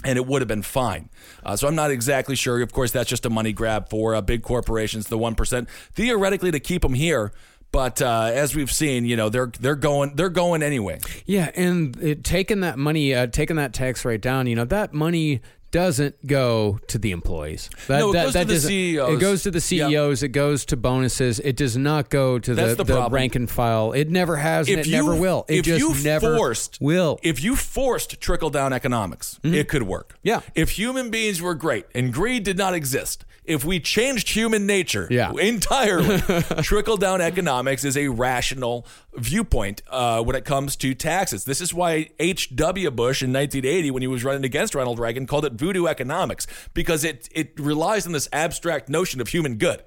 And 0.06 0.18
it 0.18 0.26
would 0.26 0.42
have 0.42 0.48
been 0.48 0.60
fine. 0.60 1.08
Uh, 1.42 1.56
so 1.56 1.66
I'm 1.66 1.74
not 1.74 1.90
exactly 1.90 2.36
sure. 2.36 2.60
Of 2.60 2.72
course, 2.74 2.90
that's 2.90 3.08
just 3.08 3.24
a 3.24 3.30
money 3.30 3.54
grab 3.54 3.88
for 3.88 4.14
uh, 4.14 4.20
big 4.20 4.42
corporations, 4.42 5.06
the 5.06 5.16
one 5.16 5.34
percent. 5.34 5.66
Theoretically, 5.94 6.50
to 6.50 6.60
keep 6.60 6.82
them 6.82 6.92
here, 6.92 7.32
but 7.74 8.00
uh, 8.00 8.30
as 8.32 8.54
we've 8.54 8.70
seen, 8.70 9.04
you 9.04 9.16
know, 9.16 9.28
they're 9.28 9.50
they're 9.58 9.74
going 9.74 10.14
they're 10.14 10.28
going 10.28 10.62
anyway. 10.62 11.00
Yeah, 11.26 11.50
and 11.56 12.00
it, 12.00 12.22
taking 12.22 12.60
that 12.60 12.78
money, 12.78 13.12
uh, 13.12 13.26
taking 13.26 13.56
that 13.56 13.74
tax 13.74 14.04
rate 14.04 14.20
down, 14.20 14.46
you 14.46 14.54
know, 14.54 14.64
that 14.66 14.94
money 14.94 15.42
doesn't 15.72 16.24
go 16.24 16.78
to 16.86 16.98
the 16.98 17.10
employees. 17.10 17.68
That, 17.88 17.98
No, 17.98 18.10
it 18.10 18.12
that, 18.12 18.24
goes 18.26 18.32
to 18.34 18.44
the 18.44 18.60
CEOs. 18.60 19.12
It 19.12 19.20
goes 19.20 19.42
to 19.42 19.50
the. 19.50 19.60
CEOs. 19.60 20.22
It 20.22 20.28
goes 20.28 20.64
to 20.66 20.76
bonuses. 20.76 21.40
It 21.40 21.56
does 21.56 21.76
not 21.76 22.10
go 22.10 22.38
to 22.38 22.54
That's 22.54 22.76
the, 22.76 22.84
the 22.84 23.08
rank 23.10 23.34
and 23.34 23.50
file. 23.50 23.90
It 23.90 24.08
never 24.08 24.36
has, 24.36 24.68
and 24.68 24.78
it 24.78 24.86
never 24.86 25.16
will. 25.16 25.44
It 25.48 25.58
if 25.58 25.64
just 25.64 25.80
you 25.80 26.04
never 26.04 26.36
forced, 26.36 26.80
will. 26.80 27.18
If 27.24 27.42
you 27.42 27.56
forced 27.56 28.20
trickle 28.20 28.50
down 28.50 28.72
economics, 28.72 29.40
it 29.42 29.68
could 29.68 29.82
work. 29.82 30.10
Mm-hmm. 30.10 30.28
Yeah. 30.28 30.40
If 30.54 30.70
human 30.70 31.10
beings 31.10 31.42
were 31.42 31.56
great 31.56 31.86
and 31.92 32.12
greed 32.12 32.44
did 32.44 32.56
not 32.56 32.74
exist, 32.74 33.24
if 33.44 33.64
we 33.64 33.78
changed 33.80 34.30
human 34.30 34.66
nature 34.66 35.06
Yeah. 35.10 35.32
entirely, 35.32 36.18
trickle 36.62 36.96
down 36.96 37.20
economics 37.20 37.84
is 37.84 37.96
a 37.96 38.08
rational 38.08 38.86
viewpoint 39.14 39.82
uh, 39.90 40.22
when 40.22 40.34
it 40.36 40.44
comes 40.44 40.76
to 40.76 40.94
taxes. 40.94 41.44
This 41.44 41.60
is 41.60 41.72
why 41.74 42.10
H.W. 42.18 42.90
Bush 42.90 43.22
in 43.22 43.32
1980, 43.32 43.90
when 43.90 44.02
he 44.02 44.08
was 44.08 44.24
running 44.24 44.44
against 44.44 44.74
Ronald 44.74 44.98
Reagan, 44.98 45.26
called 45.26 45.44
it 45.44 45.52
voodoo 45.54 45.86
economics 45.86 46.46
because 46.74 47.04
it, 47.04 47.28
it 47.32 47.52
relies 47.58 48.06
on 48.06 48.12
this 48.12 48.28
abstract 48.32 48.88
notion 48.88 49.20
of 49.20 49.28
human 49.28 49.56
good 49.56 49.82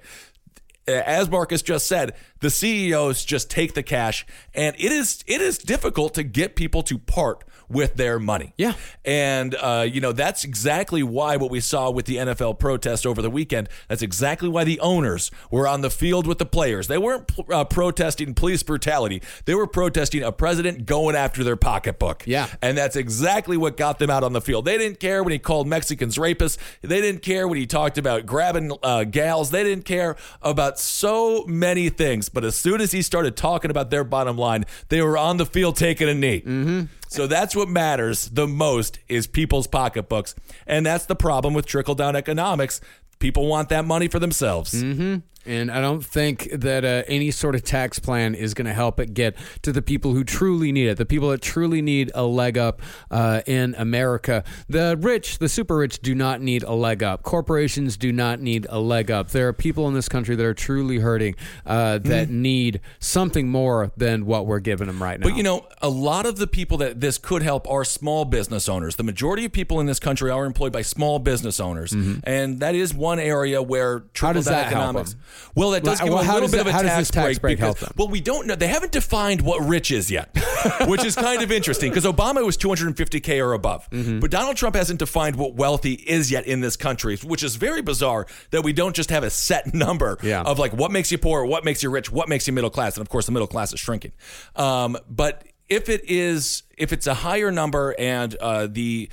as 0.86 1.28
Marcus 1.28 1.60
just 1.60 1.86
said, 1.86 2.14
the 2.40 2.48
CEOs 2.48 3.24
just 3.24 3.50
take 3.50 3.74
the 3.74 3.82
cash, 3.82 4.26
and 4.54 4.74
it 4.78 4.90
is 4.90 5.22
it 5.26 5.42
is 5.42 5.58
difficult 5.58 6.14
to 6.14 6.22
get 6.22 6.56
people 6.56 6.82
to 6.84 6.96
part 6.98 7.44
with 7.68 7.96
their 7.96 8.18
money. 8.18 8.52
Yeah. 8.56 8.74
and 9.04 9.54
uh, 9.54 9.86
you 9.90 10.00
know 10.00 10.12
that's 10.12 10.44
exactly 10.44 11.02
why 11.02 11.36
what 11.36 11.50
we 11.50 11.60
saw 11.60 11.90
with 11.90 12.06
the 12.06 12.16
NFL 12.16 12.58
protest 12.58 13.06
over 13.06 13.22
the 13.22 13.30
weekend. 13.30 13.68
That's 13.88 14.02
exactly 14.02 14.48
why 14.48 14.64
the 14.64 14.80
owners 14.80 15.30
were 15.50 15.66
on 15.68 15.80
the 15.82 15.90
field 15.90 16.26
with 16.26 16.38
the 16.38 16.46
players. 16.46 16.88
They 16.88 16.98
weren't 16.98 17.30
uh, 17.50 17.64
protesting 17.64 18.34
police 18.34 18.62
brutality. 18.62 19.22
They 19.44 19.54
were 19.54 19.66
protesting 19.66 20.22
a 20.22 20.32
president 20.32 20.86
going 20.86 21.14
after 21.16 21.44
their 21.44 21.56
pocketbook. 21.56 22.24
Yeah. 22.26 22.48
and 22.62 22.76
that's 22.76 22.96
exactly 22.96 23.56
what 23.56 23.76
got 23.76 23.98
them 23.98 24.10
out 24.10 24.24
on 24.24 24.32
the 24.32 24.40
field. 24.40 24.64
They 24.64 24.78
didn't 24.78 25.00
care 25.00 25.22
when 25.22 25.32
he 25.32 25.38
called 25.38 25.66
Mexicans 25.66 26.16
rapists. 26.16 26.58
They 26.82 27.00
didn't 27.00 27.22
care 27.22 27.46
when 27.48 27.58
he 27.58 27.66
talked 27.66 27.98
about 27.98 28.26
grabbing 28.26 28.72
uh, 28.82 29.04
gals. 29.04 29.50
They 29.50 29.62
didn't 29.64 29.84
care 29.84 30.16
about 30.42 30.78
so 30.78 31.44
many 31.46 31.88
things. 31.88 32.28
But 32.28 32.44
as 32.44 32.56
soon 32.56 32.80
as 32.80 32.92
he 32.92 33.02
started 33.02 33.36
talking 33.36 33.70
about 33.70 33.90
their 33.90 34.04
bottom 34.04 34.36
line, 34.36 34.64
they 34.88 35.02
were 35.02 35.16
on 35.18 35.36
the 35.36 35.46
field 35.46 35.76
taking 35.76 36.08
a 36.08 36.14
knee. 36.14 36.40
Mm-hmm. 36.40 36.82
So 37.08 37.26
that's 37.26 37.56
what 37.56 37.68
matters 37.68 38.28
the 38.28 38.46
most 38.46 38.98
is 39.08 39.26
people's 39.26 39.66
pocketbooks, 39.66 40.34
and 40.66 40.84
that's 40.84 41.06
the 41.06 41.16
problem 41.16 41.54
with 41.54 41.66
trickle 41.66 41.94
down 41.94 42.16
economics. 42.16 42.80
People 43.18 43.46
want 43.46 43.70
that 43.70 43.84
money 43.84 44.08
for 44.08 44.18
themselves. 44.18 44.74
Mm-hmm. 44.74 45.16
And 45.46 45.70
I 45.70 45.80
don't 45.80 46.04
think 46.04 46.48
that 46.52 46.84
uh, 46.84 47.04
any 47.06 47.30
sort 47.30 47.54
of 47.54 47.62
tax 47.62 47.98
plan 47.98 48.34
is 48.34 48.54
going 48.54 48.66
to 48.66 48.74
help 48.74 49.00
it 49.00 49.14
get 49.14 49.34
to 49.62 49.72
the 49.72 49.82
people 49.82 50.12
who 50.12 50.22
truly 50.22 50.72
need 50.72 50.88
it, 50.88 50.98
the 50.98 51.06
people 51.06 51.30
that 51.30 51.40
truly 51.40 51.80
need 51.80 52.10
a 52.14 52.24
leg 52.24 52.58
up 52.58 52.82
uh, 53.10 53.40
in 53.46 53.74
America. 53.78 54.44
The 54.68 54.96
rich, 55.00 55.38
the 55.38 55.48
super 55.48 55.76
rich, 55.76 56.00
do 56.00 56.14
not 56.14 56.40
need 56.40 56.62
a 56.62 56.72
leg 56.72 57.02
up. 57.02 57.22
Corporations 57.22 57.96
do 57.96 58.12
not 58.12 58.40
need 58.40 58.66
a 58.68 58.78
leg 58.78 59.10
up. 59.10 59.30
There 59.30 59.48
are 59.48 59.52
people 59.52 59.88
in 59.88 59.94
this 59.94 60.08
country 60.08 60.36
that 60.36 60.44
are 60.44 60.54
truly 60.54 60.98
hurting 60.98 61.34
uh, 61.64 61.98
that 61.98 62.28
need 62.28 62.80
something 62.98 63.48
more 63.48 63.90
than 63.96 64.26
what 64.26 64.46
we're 64.46 64.60
giving 64.60 64.86
them 64.86 65.02
right 65.02 65.18
now. 65.18 65.28
But 65.28 65.36
you 65.36 65.42
know, 65.42 65.66
a 65.80 65.88
lot 65.88 66.26
of 66.26 66.36
the 66.36 66.46
people 66.46 66.78
that 66.78 67.00
this 67.00 67.18
could 67.18 67.42
help 67.42 67.68
are 67.70 67.84
small 67.84 68.24
business 68.24 68.68
owners. 68.68 68.96
The 68.96 69.02
majority 69.02 69.44
of 69.46 69.52
people 69.52 69.80
in 69.80 69.86
this 69.86 69.98
country 69.98 70.30
are 70.30 70.44
employed 70.44 70.72
by 70.72 70.82
small 70.82 71.18
business 71.18 71.58
owners, 71.58 71.92
and 72.24 72.60
that 72.60 72.74
is 72.74 72.92
one 72.92 73.18
area 73.18 73.62
where 73.62 73.88
Mm-hmm. 73.88 74.32
Does 74.34 74.46
trickle-down 74.46 74.70
that 74.70 74.72
help 74.72 75.06
them? 75.06 75.20
Well, 75.54 75.70
that 75.70 75.84
does 75.84 75.98
Well, 76.00 76.06
give 76.06 76.14
well, 76.14 76.22
a 76.22 76.34
little 76.34 76.48
bit 76.48 76.56
that- 76.58 76.60
of 76.62 76.66
a 76.68 76.72
how 76.72 76.82
does 76.82 76.90
tax 76.90 76.98
this 77.00 77.10
tax 77.10 77.24
break. 77.24 77.40
break 77.40 77.56
because, 77.58 77.78
help 77.78 77.78
them? 77.90 77.92
Well, 77.96 78.08
we 78.08 78.20
don't 78.20 78.46
know. 78.46 78.54
They 78.54 78.68
haven't 78.68 78.92
defined 78.92 79.42
what 79.42 79.60
rich 79.66 79.90
is 79.90 80.10
yet, 80.10 80.36
which 80.86 81.04
is 81.04 81.14
kind 81.16 81.42
of 81.42 81.50
interesting 81.52 81.90
because 81.90 82.04
Obama 82.04 82.44
was 82.44 82.56
250k 82.56 83.44
or 83.44 83.52
above, 83.52 83.88
Mm-hmm. 83.90 84.20
but 84.20 84.30
Donald 84.30 84.56
Trump 84.56 84.76
hasn't 84.76 84.98
defined 84.98 85.36
what 85.36 85.54
wealthy 85.54 85.94
is 85.94 86.30
yet 86.30 86.46
in 86.46 86.60
this 86.60 86.76
country, 86.76 87.16
which 87.18 87.42
is 87.42 87.56
very 87.56 87.82
bizarre 87.82 88.26
that 88.50 88.62
we 88.62 88.72
don't 88.72 88.94
just 88.94 89.10
have 89.10 89.24
a 89.24 89.30
set 89.30 89.74
number 89.74 90.18
Yeah. 90.22 90.42
of 90.42 90.58
like 90.58 90.72
what 90.72 90.90
makes 90.90 91.10
you 91.12 91.18
poor, 91.18 91.44
what 91.44 91.64
makes 91.64 91.82
you 91.82 91.90
rich, 91.90 92.10
what 92.10 92.28
makes 92.28 92.46
you 92.46 92.52
middle 92.52 92.70
class, 92.70 92.96
and 92.96 93.02
of 93.02 93.08
course 93.08 93.26
the 93.26 93.32
middle 93.32 93.48
class 93.48 93.72
is 93.72 93.80
shrinking. 93.80 94.12
Um, 94.56 94.96
but 95.08 95.44
if 95.68 95.88
it 95.88 96.02
is, 96.08 96.62
if 96.78 96.92
it's 96.92 97.06
a 97.06 97.14
higher 97.14 97.50
number 97.52 97.94
and 97.98 98.34
uh, 98.36 98.66
the 98.70 99.10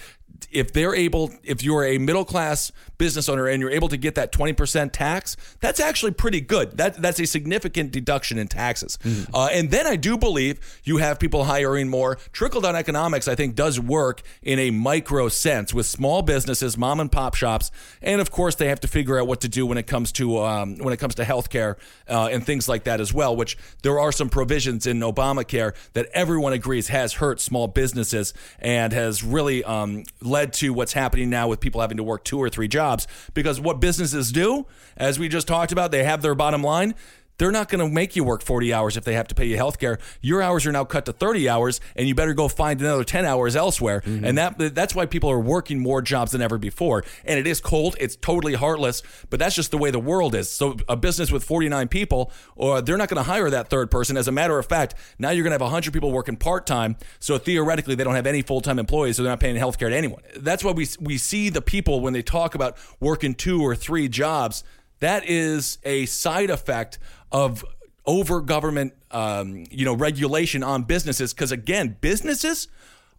if 0.55 0.71
they're 0.71 0.95
able, 0.95 1.31
if 1.43 1.63
you're 1.63 1.85
a 1.85 1.97
middle 1.97 2.25
class 2.25 2.71
business 2.97 3.27
owner 3.27 3.47
and 3.47 3.61
you're 3.61 3.71
able 3.71 3.89
to 3.89 3.97
get 3.97 4.15
that 4.15 4.31
20% 4.31 4.91
tax, 4.91 5.35
that's 5.59 5.79
actually 5.79 6.13
pretty 6.13 6.39
good. 6.39 6.77
That 6.77 7.01
that's 7.01 7.19
a 7.19 7.25
significant 7.25 7.91
deduction 7.91 8.37
in 8.37 8.47
taxes. 8.47 8.97
Uh, 9.33 9.49
and 9.51 9.69
then 9.69 9.85
I 9.85 9.97
do 9.97 10.17
believe 10.17 10.79
you 10.83 10.97
have 10.97 11.19
people 11.19 11.43
hiring 11.43 11.89
more. 11.89 12.15
Trickle 12.31 12.61
down 12.61 12.75
economics, 12.75 13.27
I 13.27 13.35
think, 13.35 13.55
does 13.55 13.79
work 13.79 14.21
in 14.41 14.57
a 14.59 14.71
micro 14.71 15.27
sense 15.27 15.73
with 15.73 15.85
small 15.85 16.21
businesses, 16.21 16.77
mom 16.77 16.99
and 16.99 17.11
pop 17.11 17.35
shops, 17.35 17.69
and 18.01 18.21
of 18.21 18.31
course 18.31 18.55
they 18.55 18.69
have 18.69 18.79
to 18.79 18.87
figure 18.87 19.19
out 19.19 19.27
what 19.27 19.41
to 19.41 19.49
do 19.49 19.65
when 19.65 19.77
it 19.77 19.87
comes 19.87 20.11
to 20.13 20.39
um, 20.39 20.77
when 20.77 20.93
it 20.93 20.97
comes 20.97 21.15
to 21.15 21.23
healthcare 21.23 21.75
uh, 22.09 22.29
and 22.31 22.45
things 22.45 22.69
like 22.69 22.85
that 22.85 23.01
as 23.01 23.13
well. 23.13 23.35
Which 23.35 23.57
there 23.83 23.99
are 23.99 24.11
some 24.11 24.29
provisions 24.29 24.87
in 24.87 24.99
Obamacare 25.01 25.75
that 25.93 26.07
everyone 26.13 26.53
agrees 26.53 26.87
has 26.87 27.13
hurt 27.13 27.41
small 27.41 27.67
businesses 27.67 28.33
and 28.59 28.93
has 28.93 29.23
really 29.23 29.63
um, 29.65 30.03
led 30.21 30.44
to 30.53 30.73
what's 30.73 30.93
happening 30.93 31.29
now 31.29 31.47
with 31.47 31.59
people 31.59 31.81
having 31.81 31.97
to 31.97 32.03
work 32.03 32.23
two 32.23 32.37
or 32.37 32.49
three 32.49 32.67
jobs. 32.67 33.07
Because 33.33 33.59
what 33.59 33.79
businesses 33.79 34.31
do, 34.31 34.65
as 34.97 35.19
we 35.19 35.27
just 35.27 35.47
talked 35.47 35.71
about, 35.71 35.91
they 35.91 36.03
have 36.03 36.21
their 36.21 36.35
bottom 36.35 36.61
line. 36.61 36.95
They're 37.37 37.51
not 37.51 37.69
going 37.69 37.85
to 37.85 37.93
make 37.93 38.15
you 38.15 38.23
work 38.23 38.41
40 38.41 38.73
hours 38.73 38.97
if 38.97 39.03
they 39.03 39.13
have 39.13 39.27
to 39.27 39.35
pay 39.35 39.45
you 39.45 39.57
health 39.57 39.79
care. 39.79 39.99
Your 40.21 40.41
hours 40.41 40.65
are 40.65 40.71
now 40.71 40.85
cut 40.85 41.05
to 41.05 41.13
30 41.13 41.49
hours, 41.49 41.81
and 41.95 42.07
you 42.07 42.15
better 42.15 42.33
go 42.33 42.47
find 42.47 42.79
another 42.79 43.03
10 43.03 43.25
hours 43.25 43.55
elsewhere. 43.55 44.01
Mm-hmm. 44.01 44.25
And 44.25 44.37
that 44.37 44.75
that's 44.75 44.95
why 44.95 45.05
people 45.05 45.29
are 45.29 45.39
working 45.39 45.79
more 45.79 46.01
jobs 46.01 46.31
than 46.31 46.41
ever 46.41 46.57
before. 46.57 47.03
And 47.25 47.39
it 47.39 47.47
is 47.47 47.59
cold. 47.59 47.95
It's 47.99 48.15
totally 48.15 48.53
heartless, 48.53 49.03
but 49.29 49.39
that's 49.39 49.55
just 49.55 49.71
the 49.71 49.77
way 49.77 49.91
the 49.91 49.99
world 49.99 50.35
is. 50.35 50.49
So 50.49 50.77
a 50.87 50.95
business 50.95 51.31
with 51.31 51.43
49 51.43 51.87
people, 51.87 52.31
or 52.55 52.81
they're 52.81 52.97
not 52.97 53.09
going 53.09 53.23
to 53.23 53.29
hire 53.29 53.49
that 53.49 53.69
third 53.69 53.91
person. 53.91 54.17
As 54.17 54.27
a 54.27 54.31
matter 54.31 54.57
of 54.57 54.65
fact, 54.65 54.95
now 55.19 55.31
you're 55.31 55.43
going 55.43 55.51
to 55.51 55.55
have 55.55 55.61
100 55.61 55.93
people 55.93 56.11
working 56.11 56.37
part 56.37 56.65
time. 56.65 56.95
So 57.19 57.37
theoretically, 57.37 57.95
they 57.95 58.03
don't 58.03 58.15
have 58.15 58.27
any 58.27 58.41
full 58.41 58.61
time 58.61 58.79
employees, 58.79 59.17
so 59.17 59.23
they're 59.23 59.31
not 59.31 59.39
paying 59.39 59.55
health 59.55 59.77
care 59.77 59.89
to 59.89 59.95
anyone. 59.95 60.21
That's 60.37 60.63
why 60.63 60.71
we 60.71 60.87
we 60.99 61.17
see 61.17 61.49
the 61.49 61.61
people 61.61 62.01
when 62.01 62.13
they 62.13 62.21
talk 62.21 62.55
about 62.55 62.77
working 62.99 63.33
two 63.33 63.61
or 63.61 63.75
three 63.75 64.07
jobs. 64.07 64.63
That 64.99 65.27
is 65.27 65.77
a 65.83 66.05
side 66.05 66.49
effect 66.49 66.99
of 67.31 67.65
over 68.05 68.41
government, 68.41 68.93
um, 69.11 69.65
you 69.69 69.85
know, 69.85 69.93
regulation 69.93 70.63
on 70.63 70.83
businesses. 70.83 71.33
Because 71.33 71.51
again, 71.51 71.97
businesses 72.01 72.67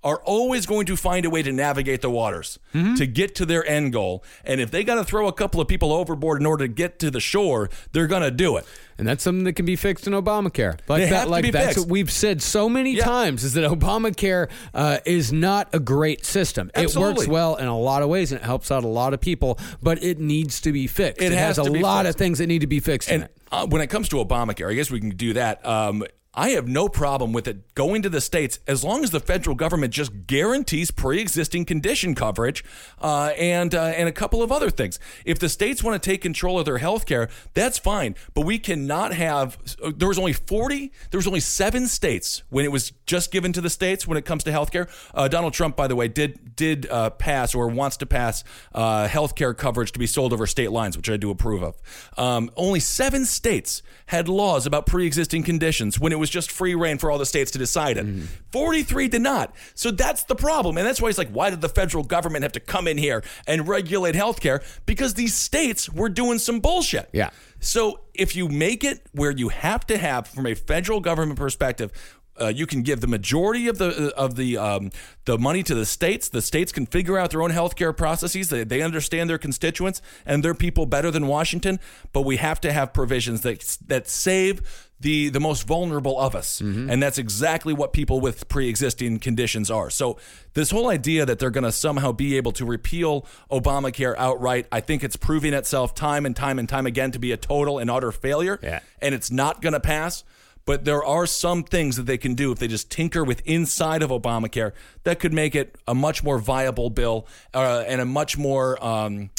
are 0.06 0.18
always 0.24 0.66
going 0.66 0.86
to 0.86 0.96
find 0.96 1.26
a 1.26 1.30
way 1.30 1.42
to 1.42 1.50
navigate 1.52 2.00
the 2.00 2.10
waters 2.10 2.58
to 2.96 3.06
get 3.06 3.34
to 3.34 3.46
their 3.46 3.66
end 3.66 3.92
goal. 3.92 4.22
And 4.44 4.60
if 4.60 4.70
they 4.70 4.84
got 4.84 4.96
to 4.96 5.04
throw 5.04 5.26
a 5.28 5.32
couple 5.32 5.60
of 5.62 5.66
people 5.66 5.92
overboard 5.92 6.40
in 6.40 6.46
order 6.46 6.66
to 6.66 6.72
get 6.72 6.98
to 7.00 7.10
the 7.10 7.20
shore, 7.20 7.70
they're 7.92 8.06
going 8.06 8.22
to 8.22 8.30
do 8.30 8.56
it. 8.58 8.66
And 8.98 9.08
that's 9.08 9.22
something 9.22 9.44
that 9.44 9.54
can 9.54 9.64
be 9.66 9.76
fixed 9.76 10.06
in 10.06 10.12
Obamacare. 10.12 10.78
Like 10.88 11.02
They 11.04 11.08
that, 11.10 11.14
have 11.16 11.24
to 11.24 11.30
like 11.30 11.42
be 11.44 11.50
that's 11.50 11.66
fixed. 11.68 11.80
what 11.80 11.88
we've 11.88 12.10
said 12.10 12.40
so 12.42 12.68
many 12.68 12.96
Yeah. 12.96 13.04
times 13.04 13.44
is 13.44 13.54
that 13.54 13.64
Obamacare 13.70 14.48
uh, 14.74 14.98
is 15.06 15.32
not 15.32 15.68
a 15.74 15.80
great 15.80 16.24
system. 16.26 16.70
It 16.74 16.94
works 16.94 17.26
well 17.26 17.56
in 17.56 17.66
a 17.66 17.78
lot 17.78 18.02
of 18.02 18.08
ways 18.08 18.30
and 18.32 18.40
it 18.40 18.44
helps 18.44 18.70
out 18.70 18.84
a 18.84 18.88
lot 18.88 19.12
of 19.14 19.20
people, 19.20 19.58
but 19.82 20.02
it 20.04 20.18
needs 20.20 20.60
to 20.62 20.72
be 20.72 20.86
fixed. 20.86 21.20
It 21.22 21.32
has 21.32 21.56
has, 21.56 21.58
a 21.58 21.64
lot 21.64 22.04
fixed. 22.04 22.14
of 22.16 22.18
things 22.18 22.38
that 22.38 22.46
need 22.46 22.60
to 22.60 22.66
be 22.66 22.80
fixed 22.80 23.08
in 23.08 23.14
And 23.22 23.24
it. 23.24 23.36
uh, 23.50 23.66
when 23.66 23.80
it 23.82 23.88
comes 23.88 24.08
to 24.10 24.16
Obamacare, 24.16 24.70
I 24.70 24.74
guess 24.74 24.90
we 24.90 25.00
can 25.00 25.10
do 25.10 25.32
that. 25.34 25.64
Um, 25.66 26.04
I 26.36 26.50
have 26.50 26.68
no 26.68 26.88
problem 26.88 27.32
with 27.32 27.48
it 27.48 27.74
going 27.74 28.02
to 28.02 28.10
the 28.10 28.20
states 28.20 28.60
as 28.66 28.84
long 28.84 29.02
as 29.02 29.10
the 29.10 29.20
federal 29.20 29.56
government 29.56 29.94
just 29.94 30.26
guarantees 30.26 30.90
pre-existing 30.90 31.64
condition 31.64 32.14
coverage 32.14 32.62
uh, 33.00 33.32
and 33.38 33.74
uh, 33.74 33.84
and 33.84 34.06
a 34.06 34.12
couple 34.12 34.42
of 34.42 34.52
other 34.52 34.68
things. 34.68 34.98
If 35.24 35.38
the 35.38 35.48
states 35.48 35.82
want 35.82 36.00
to 36.00 36.10
take 36.10 36.20
control 36.20 36.58
of 36.58 36.66
their 36.66 36.76
health 36.76 37.06
care, 37.06 37.30
that's 37.54 37.78
fine. 37.78 38.16
But 38.34 38.42
we 38.42 38.58
cannot 38.58 39.14
have. 39.14 39.58
There 39.96 40.08
was 40.08 40.18
only 40.18 40.34
forty. 40.34 40.92
There 41.10 41.18
was 41.18 41.26
only 41.26 41.40
seven 41.40 41.86
states 41.86 42.42
when 42.50 42.66
it 42.66 42.72
was 42.72 42.92
just 43.06 43.32
given 43.32 43.54
to 43.54 43.62
the 43.62 43.70
states 43.70 44.06
when 44.06 44.18
it 44.18 44.26
comes 44.26 44.44
to 44.44 44.52
health 44.52 44.70
care. 44.70 44.88
Uh, 45.14 45.28
Donald 45.28 45.54
Trump, 45.54 45.74
by 45.74 45.86
the 45.86 45.96
way, 45.96 46.06
did 46.06 46.54
did 46.54 46.86
uh, 46.90 47.10
pass 47.10 47.54
or 47.54 47.68
wants 47.68 47.96
to 47.96 48.06
pass 48.06 48.44
uh, 48.74 49.08
health 49.08 49.36
care 49.36 49.54
coverage 49.54 49.92
to 49.92 49.98
be 49.98 50.06
sold 50.06 50.34
over 50.34 50.46
state 50.46 50.70
lines, 50.70 50.98
which 50.98 51.08
I 51.08 51.16
do 51.16 51.30
approve 51.30 51.62
of. 51.62 51.76
Um, 52.18 52.50
only 52.56 52.80
seven 52.80 53.24
states 53.24 53.82
had 54.06 54.28
laws 54.28 54.66
about 54.66 54.86
pre-existing 54.86 55.42
conditions 55.42 55.98
when 55.98 56.12
it 56.12 56.18
was 56.18 56.25
just 56.30 56.50
free 56.50 56.74
reign 56.74 56.98
for 56.98 57.10
all 57.10 57.18
the 57.18 57.26
states 57.26 57.50
to 57.52 57.58
decide 57.58 57.96
it. 57.96 58.06
43 58.52 59.08
did 59.08 59.22
not. 59.22 59.54
So 59.74 59.90
that's 59.90 60.24
the 60.24 60.34
problem. 60.34 60.78
And 60.78 60.86
that's 60.86 61.00
why 61.00 61.08
he's 61.08 61.18
like, 61.18 61.30
why 61.30 61.50
did 61.50 61.60
the 61.60 61.68
federal 61.68 62.04
government 62.04 62.42
have 62.42 62.52
to 62.52 62.60
come 62.60 62.88
in 62.88 62.98
here 62.98 63.22
and 63.46 63.68
regulate 63.68 64.14
healthcare? 64.14 64.62
Because 64.86 65.14
these 65.14 65.34
states 65.34 65.90
were 65.90 66.08
doing 66.08 66.38
some 66.38 66.60
bullshit. 66.60 67.08
Yeah. 67.12 67.30
So 67.60 68.00
if 68.14 68.36
you 68.36 68.48
make 68.48 68.84
it 68.84 69.06
where 69.12 69.30
you 69.30 69.48
have 69.48 69.86
to 69.86 69.98
have, 69.98 70.28
from 70.28 70.46
a 70.46 70.54
federal 70.54 71.00
government 71.00 71.38
perspective, 71.38 71.90
uh, 72.40 72.48
you 72.48 72.66
can 72.66 72.82
give 72.82 73.00
the 73.00 73.06
majority 73.06 73.68
of 73.68 73.78
the 73.78 74.12
of 74.16 74.36
the 74.36 74.56
um, 74.56 74.90
the 75.24 75.38
money 75.38 75.62
to 75.62 75.74
the 75.74 75.86
states. 75.86 76.28
The 76.28 76.42
states 76.42 76.72
can 76.72 76.86
figure 76.86 77.18
out 77.18 77.30
their 77.30 77.42
own 77.42 77.50
healthcare 77.50 77.96
processes. 77.96 78.48
They, 78.48 78.64
they 78.64 78.82
understand 78.82 79.28
their 79.30 79.38
constituents 79.38 80.00
and 80.24 80.44
their 80.44 80.54
people 80.54 80.86
better 80.86 81.10
than 81.10 81.26
Washington. 81.26 81.80
But 82.12 82.22
we 82.22 82.36
have 82.36 82.60
to 82.62 82.72
have 82.72 82.92
provisions 82.92 83.40
that 83.42 83.78
that 83.86 84.08
save 84.08 84.84
the 84.98 85.28
the 85.28 85.40
most 85.40 85.66
vulnerable 85.66 86.18
of 86.18 86.34
us, 86.34 86.60
and 86.60 87.02
that's 87.02 87.18
exactly 87.18 87.74
what 87.74 87.92
people 87.92 88.18
with 88.18 88.48
pre-existing 88.48 89.18
conditions 89.18 89.70
are. 89.70 89.90
So 89.90 90.16
this 90.54 90.70
whole 90.70 90.88
idea 90.88 91.26
that 91.26 91.38
they're 91.38 91.50
going 91.50 91.64
to 91.64 91.72
somehow 91.72 92.12
be 92.12 92.38
able 92.38 92.52
to 92.52 92.64
repeal 92.64 93.26
Obamacare 93.50 94.14
outright, 94.16 94.66
I 94.72 94.80
think 94.80 95.04
it's 95.04 95.16
proving 95.16 95.52
itself 95.52 95.94
time 95.94 96.24
and 96.24 96.34
time 96.34 96.58
and 96.58 96.66
time 96.66 96.86
again 96.86 97.10
to 97.10 97.18
be 97.18 97.30
a 97.32 97.36
total 97.36 97.78
and 97.78 97.90
utter 97.90 98.10
failure. 98.10 98.58
Yeah. 98.62 98.80
and 99.02 99.14
it's 99.14 99.30
not 99.30 99.60
going 99.60 99.74
to 99.74 99.80
pass. 99.80 100.24
But 100.66 100.84
there 100.84 101.02
are 101.02 101.26
some 101.26 101.62
things 101.62 101.96
that 101.96 102.02
they 102.02 102.18
can 102.18 102.34
do 102.34 102.52
if 102.52 102.58
they 102.58 102.68
just 102.68 102.90
tinker 102.90 103.24
with 103.24 103.40
inside 103.46 104.02
of 104.02 104.10
Obamacare 104.10 104.72
that 105.04 105.20
could 105.20 105.32
make 105.32 105.54
it 105.54 105.76
a 105.86 105.94
much 105.94 106.22
more 106.22 106.38
viable 106.38 106.90
bill 106.90 107.26
uh, 107.54 107.84
and 107.86 108.00
a 108.00 108.04
much 108.04 108.36
more 108.36 108.84
um, 108.84 109.30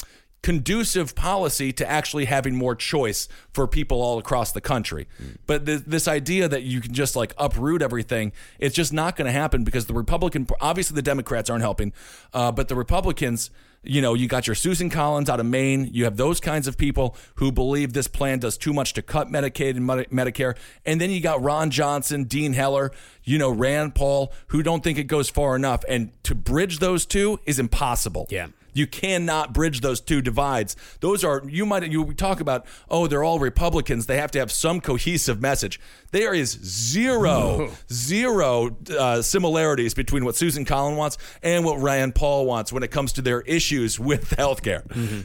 conducive 0.42 1.14
policy 1.14 1.72
to 1.74 1.88
actually 1.88 2.24
having 2.24 2.56
more 2.56 2.74
choice 2.74 3.28
for 3.52 3.66
people 3.66 4.00
all 4.00 4.18
across 4.18 4.52
the 4.52 4.60
country. 4.60 5.06
But 5.46 5.66
th- 5.66 5.82
this 5.86 6.08
idea 6.08 6.48
that 6.48 6.62
you 6.62 6.80
can 6.80 6.94
just 6.94 7.14
like 7.14 7.34
uproot 7.36 7.82
everything, 7.82 8.32
it's 8.58 8.74
just 8.74 8.92
not 8.92 9.16
going 9.16 9.26
to 9.26 9.32
happen 9.32 9.64
because 9.64 9.86
the 9.86 9.94
Republican, 9.94 10.46
obviously 10.60 10.94
the 10.94 11.02
Democrats 11.02 11.50
aren't 11.50 11.62
helping, 11.62 11.92
uh, 12.32 12.52
but 12.52 12.68
the 12.68 12.74
Republicans 12.74 13.50
you 13.88 14.02
know, 14.02 14.12
you 14.12 14.28
got 14.28 14.46
your 14.46 14.54
Susan 14.54 14.90
Collins 14.90 15.30
out 15.30 15.40
of 15.40 15.46
Maine. 15.46 15.88
You 15.92 16.04
have 16.04 16.18
those 16.18 16.40
kinds 16.40 16.68
of 16.68 16.76
people 16.76 17.16
who 17.36 17.50
believe 17.50 17.94
this 17.94 18.06
plan 18.06 18.38
does 18.38 18.58
too 18.58 18.74
much 18.74 18.92
to 18.92 19.02
cut 19.02 19.28
Medicaid 19.28 19.76
and 19.76 19.86
Medi- 19.86 20.04
Medicare. 20.06 20.56
And 20.84 21.00
then 21.00 21.10
you 21.10 21.22
got 21.22 21.42
Ron 21.42 21.70
Johnson, 21.70 22.24
Dean 22.24 22.52
Heller, 22.52 22.92
you 23.24 23.38
know, 23.38 23.50
Rand 23.50 23.94
Paul, 23.94 24.30
who 24.48 24.62
don't 24.62 24.84
think 24.84 24.98
it 24.98 25.04
goes 25.04 25.30
far 25.30 25.56
enough. 25.56 25.84
And 25.88 26.12
to 26.24 26.34
bridge 26.34 26.80
those 26.80 27.06
two 27.06 27.40
is 27.46 27.58
impossible. 27.58 28.26
Yeah. 28.28 28.48
You 28.74 28.86
cannot 28.86 29.54
bridge 29.54 29.80
those 29.80 30.00
two 30.00 30.20
divides. 30.20 30.76
Those 31.00 31.24
are 31.24 31.42
you 31.48 31.66
might 31.66 31.90
you 31.90 32.12
talk 32.12 32.40
about 32.40 32.66
oh 32.88 33.06
they're 33.08 33.24
all 33.24 33.38
Republicans. 33.38 34.06
They 34.06 34.18
have 34.18 34.30
to 34.32 34.38
have 34.38 34.52
some 34.52 34.80
cohesive 34.80 35.40
message. 35.40 35.80
There 36.10 36.32
is 36.32 36.50
zero 36.50 37.70
zero 37.92 38.76
uh, 38.98 39.20
similarities 39.20 39.92
between 39.92 40.24
what 40.24 40.36
Susan 40.36 40.64
Collins 40.64 40.96
wants 40.96 41.18
and 41.42 41.64
what 41.64 41.80
Rand 41.80 42.14
Paul 42.14 42.46
wants 42.46 42.72
when 42.72 42.82
it 42.82 42.90
comes 42.90 43.12
to 43.14 43.22
their 43.22 43.42
issues 43.42 44.00
with 44.00 44.30
healthcare. 44.36 44.82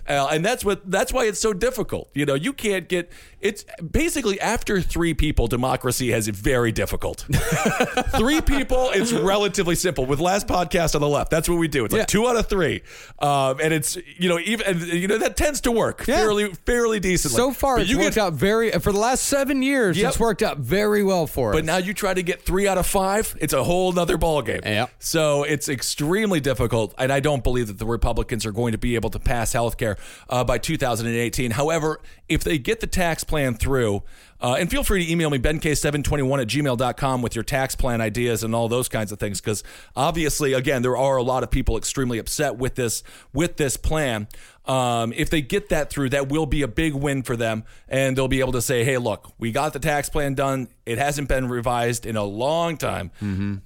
Uh, 0.09 0.27
and 0.31 0.43
that's 0.43 0.65
what 0.65 0.89
that's 0.91 1.13
why 1.13 1.25
it's 1.25 1.39
so 1.39 1.53
difficult. 1.53 2.09
You 2.13 2.25
know 2.25 2.33
you 2.35 2.51
can't 2.51 2.89
get 2.89 3.11
it's 3.39 3.63
basically 3.91 4.39
after 4.41 4.81
three 4.81 5.13
people 5.13 5.47
democracy 5.47 6.11
has 6.11 6.27
it 6.27 6.35
very 6.35 6.71
difficult. 6.73 7.25
three 8.17 8.41
people 8.41 8.89
it's 8.93 9.13
relatively 9.13 9.75
simple. 9.75 10.05
With 10.05 10.19
last 10.19 10.47
podcast 10.47 10.95
on 10.95 11.01
the 11.01 11.07
left 11.07 11.31
that's 11.31 11.47
what 11.47 11.59
we 11.59 11.69
do. 11.69 11.85
It's 11.85 11.93
like 11.93 12.01
Yeah. 12.01 12.05
two 12.07 12.27
out 12.27 12.35
of 12.35 12.47
three. 12.47 12.81
Um, 13.19 13.59
and 13.61 13.73
it's 13.73 13.97
you 14.17 14.27
know 14.27 14.39
even 14.39 14.65
and, 14.67 14.81
you 14.81 15.07
know 15.07 15.17
that 15.19 15.37
tends 15.37 15.61
to 15.61 15.71
work 15.71 16.05
Yeah. 16.07 16.17
fairly 16.17 16.53
fairly 16.65 16.99
decently. 16.99 17.37
So 17.37 17.51
far, 17.53 17.75
But 17.77 17.83
it's 17.83 17.91
you 17.91 17.99
worked 17.99 18.15
get- 18.15 18.23
out 18.23 18.33
very. 18.33 18.71
For 18.71 18.91
the 18.91 18.99
last 18.99 19.23
seven 19.25 19.61
years, 19.63 19.97
Yep. 19.97 20.09
it's 20.09 20.19
worked 20.19 20.43
out 20.43 20.57
very 20.57 20.72
well 20.81 21.27
for 21.27 21.51
us. 21.51 21.55
But 21.55 21.65
now 21.65 21.77
you 21.77 21.93
try 21.93 22.13
to 22.13 22.23
get 22.23 22.41
three 22.41 22.67
out 22.67 22.77
of 22.77 22.87
five, 22.87 23.35
it's 23.39 23.53
a 23.53 23.63
whole 23.63 23.91
nother 23.91 24.17
ballgame. 24.17 24.63
Yep. 24.63 24.91
So 24.99 25.43
it's 25.43 25.69
extremely 25.69 26.39
difficult. 26.39 26.93
And 26.97 27.11
I 27.11 27.19
don't 27.19 27.43
believe 27.43 27.67
that 27.67 27.79
the 27.79 27.85
Republicans 27.85 28.45
are 28.45 28.51
going 28.51 28.71
to 28.71 28.77
be 28.77 28.95
able 28.95 29.09
to 29.11 29.19
pass 29.19 29.53
health 29.53 29.77
care 29.77 29.97
uh, 30.29 30.43
by 30.43 30.57
2018. 30.57 31.51
However, 31.51 32.01
if 32.27 32.43
they 32.43 32.57
get 32.57 32.79
the 32.79 32.87
tax 32.87 33.23
plan 33.23 33.55
through, 33.55 34.03
uh, 34.43 34.57
and 34.59 34.69
feel 34.69 34.83
free 34.83 35.05
to 35.05 35.11
email 35.11 35.29
me, 35.29 35.39
benk721 35.39 36.41
at 36.41 36.47
gmail.com 36.47 37.21
with 37.21 37.33
your 37.33 37.45
tax 37.45 37.75
plan 37.75 38.01
ideas 38.01 38.43
and 38.43 38.53
all 38.53 38.67
those 38.67 38.89
kinds 38.89 39.13
of 39.13 39.19
things. 39.19 39.39
Because 39.39 39.63
obviously, 39.95 40.51
again, 40.51 40.81
there 40.81 40.97
are 40.97 41.15
a 41.15 41.23
lot 41.23 41.43
of 41.43 41.51
people 41.51 41.77
extremely 41.77 42.17
upset 42.17 42.57
with 42.57 42.75
this 42.75 43.03
with 43.33 43.55
this 43.55 43.77
plan. 43.77 44.27
Um, 44.65 45.11
if 45.15 45.29
they 45.29 45.41
get 45.41 45.69
that 45.69 45.89
through, 45.89 46.09
that 46.09 46.29
will 46.29 46.45
be 46.45 46.61
a 46.61 46.67
big 46.69 46.93
win 46.93 47.23
for 47.23 47.35
them, 47.35 47.65
and 47.89 48.17
they'll 48.17 48.29
be 48.29 48.39
able 48.39 48.53
to 48.53 48.61
say, 48.61 48.85
"Hey, 48.85 48.97
look, 48.97 49.33
we 49.37 49.51
got 49.51 49.73
the 49.73 49.79
tax 49.79 50.09
plan 50.09 50.35
done. 50.35 50.69
It 50.85 50.97
hasn't 50.97 51.27
been 51.27 51.49
revised 51.49 52.05
in 52.05 52.15
a 52.15 52.23
long 52.23 52.77
time. 52.77 53.11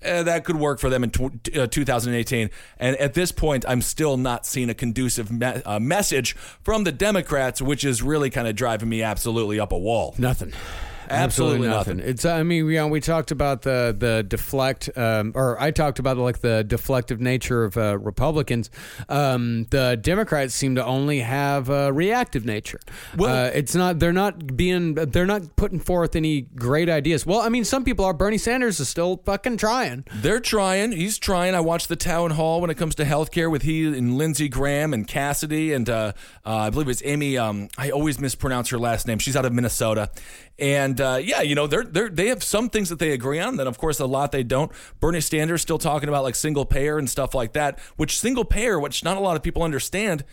Uh, 0.03 0.23
that 0.23 0.43
could 0.43 0.55
work 0.55 0.79
for 0.79 0.89
them 0.89 1.03
in 1.03 1.11
tw- 1.11 1.55
uh, 1.55 1.67
2018." 1.67 2.49
And 2.79 2.95
at 2.97 3.13
this 3.13 3.31
point, 3.31 3.63
I'm 3.67 3.81
still 3.83 4.17
not 4.17 4.45
seeing 4.47 4.69
a 4.71 4.73
conducive 4.73 5.31
me- 5.31 5.45
uh, 5.65 5.79
message 5.79 6.35
from 6.63 6.83
the 6.83 6.91
Democrats, 6.91 7.61
which 7.61 7.83
is 7.85 8.01
really 8.01 8.31
kind 8.31 8.47
of 8.47 8.55
driving 8.55 8.89
me 8.89 9.03
absolutely 9.03 9.59
up 9.59 9.71
a 9.71 9.77
wall. 9.77 10.15
Nothing. 10.17 10.51
Absolutely 11.09 11.67
nothing. 11.67 11.99
It's. 11.99 12.25
I 12.25 12.43
mean, 12.43 12.65
you 12.67 12.75
know, 12.75 12.87
we 12.87 12.99
talked 12.99 13.31
about 13.31 13.61
the 13.61 13.95
the 13.97 14.23
deflect, 14.23 14.89
um, 14.97 15.31
or 15.35 15.59
I 15.61 15.71
talked 15.71 15.99
about 15.99 16.17
like 16.17 16.39
the 16.39 16.65
deflective 16.67 17.19
nature 17.19 17.63
of 17.63 17.77
uh, 17.77 17.97
Republicans. 17.97 18.69
Um, 19.09 19.65
the 19.71 19.97
Democrats 19.99 20.53
seem 20.53 20.75
to 20.75 20.85
only 20.85 21.19
have 21.19 21.69
a 21.69 21.91
reactive 21.93 22.45
nature. 22.45 22.79
Well- 23.17 23.47
uh, 23.47 23.49
it's 23.53 23.75
not. 23.75 23.99
They're 23.99 24.13
not 24.13 24.55
being. 24.57 24.95
They're 24.95 25.25
not 25.25 25.55
putting 25.55 25.79
forth 25.79 26.15
any 26.15 26.41
great 26.41 26.89
ideas. 26.89 27.25
Well, 27.25 27.39
I 27.39 27.49
mean, 27.49 27.63
some 27.65 27.83
people 27.83 28.05
are. 28.05 28.13
Bernie 28.13 28.37
Sanders 28.37 28.79
is 28.79 28.89
still 28.89 29.21
fucking 29.25 29.57
trying. 29.57 30.05
They're 30.15 30.39
trying. 30.39 30.91
He's 30.91 31.17
trying. 31.17 31.55
I 31.55 31.59
watched 31.59 31.89
the 31.89 31.95
town 31.95 32.31
hall 32.31 32.61
when 32.61 32.69
it 32.69 32.75
comes 32.75 32.95
to 32.95 33.05
healthcare 33.05 33.49
with 33.51 33.61
he 33.63 33.85
and 33.85 34.17
Lindsey 34.17 34.49
Graham 34.49 34.93
and 34.93 35.07
Cassidy 35.07 35.73
and 35.73 35.89
uh, 35.89 36.13
uh, 36.45 36.55
I 36.55 36.69
believe 36.69 36.89
it's 36.89 37.01
Amy. 37.05 37.37
Um, 37.37 37.69
I 37.77 37.91
always 37.91 38.19
mispronounce 38.19 38.69
her 38.69 38.77
last 38.77 39.07
name. 39.07 39.19
She's 39.19 39.35
out 39.35 39.45
of 39.45 39.53
Minnesota, 39.53 40.09
and 40.59 40.99
uh, 40.99 41.19
yeah, 41.21 41.41
you 41.41 41.55
know 41.55 41.67
they're 41.67 41.83
they 41.83 42.07
they 42.09 42.27
have 42.27 42.43
some 42.43 42.69
things 42.69 42.89
that 42.89 42.99
they 42.99 43.11
agree 43.11 43.39
on. 43.39 43.57
Then 43.57 43.67
of 43.67 43.77
course 43.77 43.99
a 43.99 44.05
lot 44.05 44.31
they 44.31 44.43
don't. 44.43 44.71
Bernie 44.99 45.21
Sanders 45.21 45.61
still 45.61 45.77
talking 45.77 46.09
about 46.09 46.23
like 46.23 46.35
single 46.35 46.65
payer 46.65 46.97
and 46.97 47.09
stuff 47.09 47.35
like 47.35 47.53
that. 47.53 47.79
Which 47.95 48.19
single 48.19 48.45
payer, 48.45 48.79
which 48.79 49.03
not 49.03 49.17
a 49.17 49.19
lot 49.19 49.35
of 49.35 49.43
people 49.43 49.63
understand. 49.63 50.23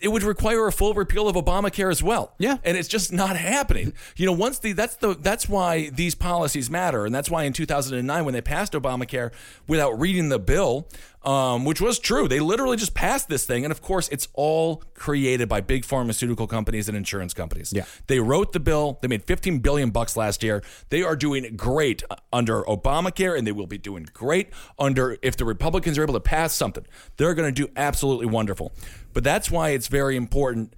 It 0.00 0.08
would 0.08 0.22
require 0.22 0.66
a 0.66 0.72
full 0.72 0.94
repeal 0.94 1.28
of 1.28 1.36
Obamacare 1.36 1.90
as 1.90 2.02
well. 2.02 2.34
Yeah. 2.38 2.58
and 2.64 2.76
it's 2.76 2.88
just 2.88 3.12
not 3.12 3.36
happening. 3.36 3.92
You 4.16 4.26
know, 4.26 4.32
once 4.32 4.58
the 4.58 4.72
that's 4.72 4.96
the 4.96 5.14
that's 5.14 5.48
why 5.48 5.90
these 5.90 6.14
policies 6.14 6.70
matter, 6.70 7.06
and 7.06 7.14
that's 7.14 7.30
why 7.30 7.44
in 7.44 7.52
2009 7.52 8.24
when 8.24 8.34
they 8.34 8.40
passed 8.40 8.72
Obamacare 8.72 9.32
without 9.66 9.98
reading 9.98 10.28
the 10.28 10.38
bill, 10.38 10.88
um, 11.22 11.64
which 11.64 11.80
was 11.80 11.98
true, 11.98 12.28
they 12.28 12.40
literally 12.40 12.76
just 12.76 12.94
passed 12.94 13.28
this 13.28 13.44
thing, 13.44 13.64
and 13.64 13.72
of 13.72 13.82
course 13.82 14.08
it's 14.08 14.28
all 14.34 14.82
created 14.94 15.48
by 15.48 15.60
big 15.60 15.84
pharmaceutical 15.84 16.46
companies 16.46 16.88
and 16.88 16.96
insurance 16.96 17.34
companies. 17.34 17.72
Yeah. 17.74 17.84
they 18.06 18.20
wrote 18.20 18.52
the 18.52 18.60
bill. 18.60 18.98
They 19.02 19.08
made 19.08 19.24
15 19.24 19.58
billion 19.58 19.90
bucks 19.90 20.16
last 20.16 20.42
year. 20.42 20.62
They 20.88 21.02
are 21.02 21.16
doing 21.16 21.56
great 21.56 22.02
under 22.32 22.62
Obamacare, 22.62 23.36
and 23.36 23.46
they 23.46 23.52
will 23.52 23.66
be 23.66 23.78
doing 23.78 24.08
great 24.12 24.48
under 24.78 25.18
if 25.22 25.36
the 25.36 25.44
Republicans 25.44 25.98
are 25.98 26.02
able 26.02 26.14
to 26.14 26.20
pass 26.20 26.54
something. 26.54 26.86
They're 27.16 27.34
going 27.34 27.52
to 27.54 27.66
do 27.66 27.70
absolutely 27.76 28.26
wonderful. 28.26 28.72
But 29.12 29.24
that's 29.24 29.50
why 29.50 29.70
it's 29.70 29.88
very 29.88 30.16
important 30.16 30.74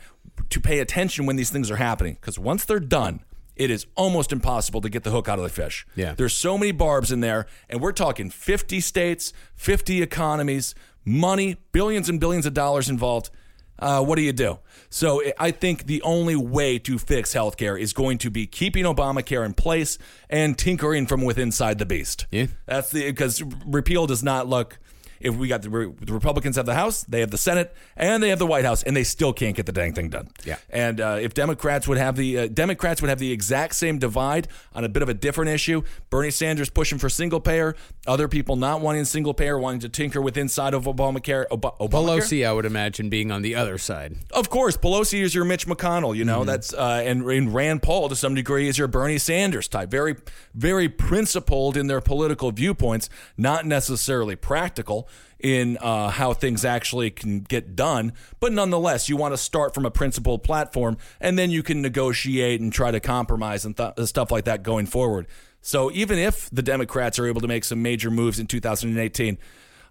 to 0.50 0.60
pay 0.60 0.78
attention 0.78 1.26
when 1.26 1.36
these 1.36 1.50
things 1.50 1.70
are 1.70 1.76
happening 1.76 2.14
because 2.20 2.38
once 2.38 2.64
they're 2.64 2.80
done, 2.80 3.20
it 3.56 3.70
is 3.70 3.86
almost 3.94 4.32
impossible 4.32 4.80
to 4.80 4.88
get 4.88 5.04
the 5.04 5.10
hook 5.10 5.28
out 5.28 5.38
of 5.38 5.44
the 5.44 5.50
fish. 5.50 5.86
Yeah. 5.94 6.14
There's 6.16 6.32
so 6.32 6.56
many 6.56 6.72
barbs 6.72 7.12
in 7.12 7.20
there, 7.20 7.46
and 7.68 7.80
we're 7.80 7.92
talking 7.92 8.30
50 8.30 8.80
states, 8.80 9.32
50 9.56 10.02
economies, 10.02 10.74
money, 11.04 11.56
billions 11.72 12.08
and 12.08 12.18
billions 12.18 12.46
of 12.46 12.54
dollars 12.54 12.88
involved. 12.88 13.30
Uh, 13.78 14.02
what 14.02 14.16
do 14.16 14.22
you 14.22 14.32
do? 14.32 14.58
So 14.90 15.22
I 15.38 15.50
think 15.50 15.86
the 15.86 16.00
only 16.02 16.36
way 16.36 16.78
to 16.80 16.98
fix 16.98 17.34
healthcare 17.34 17.78
is 17.78 17.92
going 17.92 18.18
to 18.18 18.30
be 18.30 18.46
keeping 18.46 18.84
Obamacare 18.84 19.44
in 19.44 19.54
place 19.54 19.98
and 20.30 20.56
tinkering 20.56 21.06
from 21.06 21.22
within 21.22 21.48
inside 21.48 21.78
the 21.78 21.86
beast. 21.86 22.26
Yeah. 22.30 22.46
That's 22.66 22.90
the 22.90 23.06
because 23.06 23.42
repeal 23.66 24.06
does 24.06 24.22
not 24.22 24.46
look. 24.46 24.78
If 25.22 25.36
we 25.36 25.48
got 25.48 25.62
the, 25.62 25.70
Re- 25.70 25.92
the 26.00 26.12
Republicans 26.12 26.56
have 26.56 26.66
the 26.66 26.74
House, 26.74 27.04
they 27.04 27.20
have 27.20 27.30
the 27.30 27.38
Senate, 27.38 27.74
and 27.96 28.22
they 28.22 28.28
have 28.28 28.38
the 28.38 28.46
White 28.46 28.64
House, 28.64 28.82
and 28.82 28.96
they 28.96 29.04
still 29.04 29.32
can't 29.32 29.56
get 29.56 29.66
the 29.66 29.72
dang 29.72 29.92
thing 29.92 30.08
done. 30.08 30.28
Yeah. 30.44 30.56
And 30.70 31.00
uh, 31.00 31.18
if 31.20 31.34
Democrats 31.34 31.88
would 31.88 31.98
have 31.98 32.16
the 32.16 32.38
uh, 32.38 32.46
Democrats 32.48 33.00
would 33.00 33.08
have 33.08 33.18
the 33.18 33.32
exact 33.32 33.74
same 33.74 33.98
divide 33.98 34.48
on 34.74 34.84
a 34.84 34.88
bit 34.88 35.02
of 35.02 35.08
a 35.08 35.14
different 35.14 35.50
issue, 35.50 35.82
Bernie 36.10 36.30
Sanders 36.30 36.70
pushing 36.70 36.98
for 36.98 37.08
single 37.08 37.40
payer, 37.40 37.74
other 38.06 38.28
people 38.28 38.56
not 38.56 38.80
wanting 38.80 39.04
single 39.04 39.34
payer, 39.34 39.58
wanting 39.58 39.80
to 39.80 39.88
tinker 39.88 40.20
with 40.20 40.36
inside 40.36 40.74
of 40.74 40.84
Obamacare. 40.84 41.46
Ob- 41.50 41.78
Obamacare? 41.78 41.90
Pelosi, 41.90 42.46
I 42.46 42.52
would 42.52 42.64
imagine, 42.64 43.08
being 43.08 43.30
on 43.30 43.42
the 43.42 43.54
other 43.54 43.78
side. 43.78 44.16
Of 44.32 44.50
course, 44.50 44.76
Pelosi 44.76 45.20
is 45.20 45.34
your 45.34 45.44
Mitch 45.44 45.66
McConnell. 45.66 46.16
You 46.16 46.24
know 46.24 46.44
that's 46.44 46.74
uh, 46.74 47.02
and, 47.04 47.22
and 47.22 47.54
Rand 47.54 47.82
Paul 47.82 48.08
to 48.08 48.16
some 48.16 48.34
degree 48.34 48.68
is 48.68 48.78
your 48.78 48.88
Bernie 48.88 49.18
Sanders 49.18 49.68
type. 49.68 49.90
Very, 49.90 50.16
very 50.54 50.88
principled 50.88 51.76
in 51.76 51.86
their 51.86 52.00
political 52.00 52.50
viewpoints, 52.50 53.08
not 53.36 53.66
necessarily 53.66 54.36
practical 54.36 55.08
in 55.38 55.76
uh, 55.78 56.08
how 56.08 56.32
things 56.32 56.64
actually 56.64 57.10
can 57.10 57.40
get 57.40 57.74
done. 57.74 58.12
But 58.40 58.52
nonetheless, 58.52 59.08
you 59.08 59.16
want 59.16 59.34
to 59.34 59.38
start 59.38 59.74
from 59.74 59.84
a 59.84 59.90
principled 59.90 60.42
platform, 60.42 60.96
and 61.20 61.38
then 61.38 61.50
you 61.50 61.62
can 61.62 61.82
negotiate 61.82 62.60
and 62.60 62.72
try 62.72 62.90
to 62.90 63.00
compromise 63.00 63.64
and 63.64 63.76
th- 63.76 63.94
stuff 64.04 64.30
like 64.30 64.44
that 64.44 64.62
going 64.62 64.86
forward. 64.86 65.26
So 65.60 65.90
even 65.92 66.18
if 66.18 66.48
the 66.50 66.62
Democrats 66.62 67.18
are 67.18 67.26
able 67.26 67.40
to 67.40 67.48
make 67.48 67.64
some 67.64 67.82
major 67.82 68.10
moves 68.10 68.38
in 68.38 68.46
2018. 68.46 69.38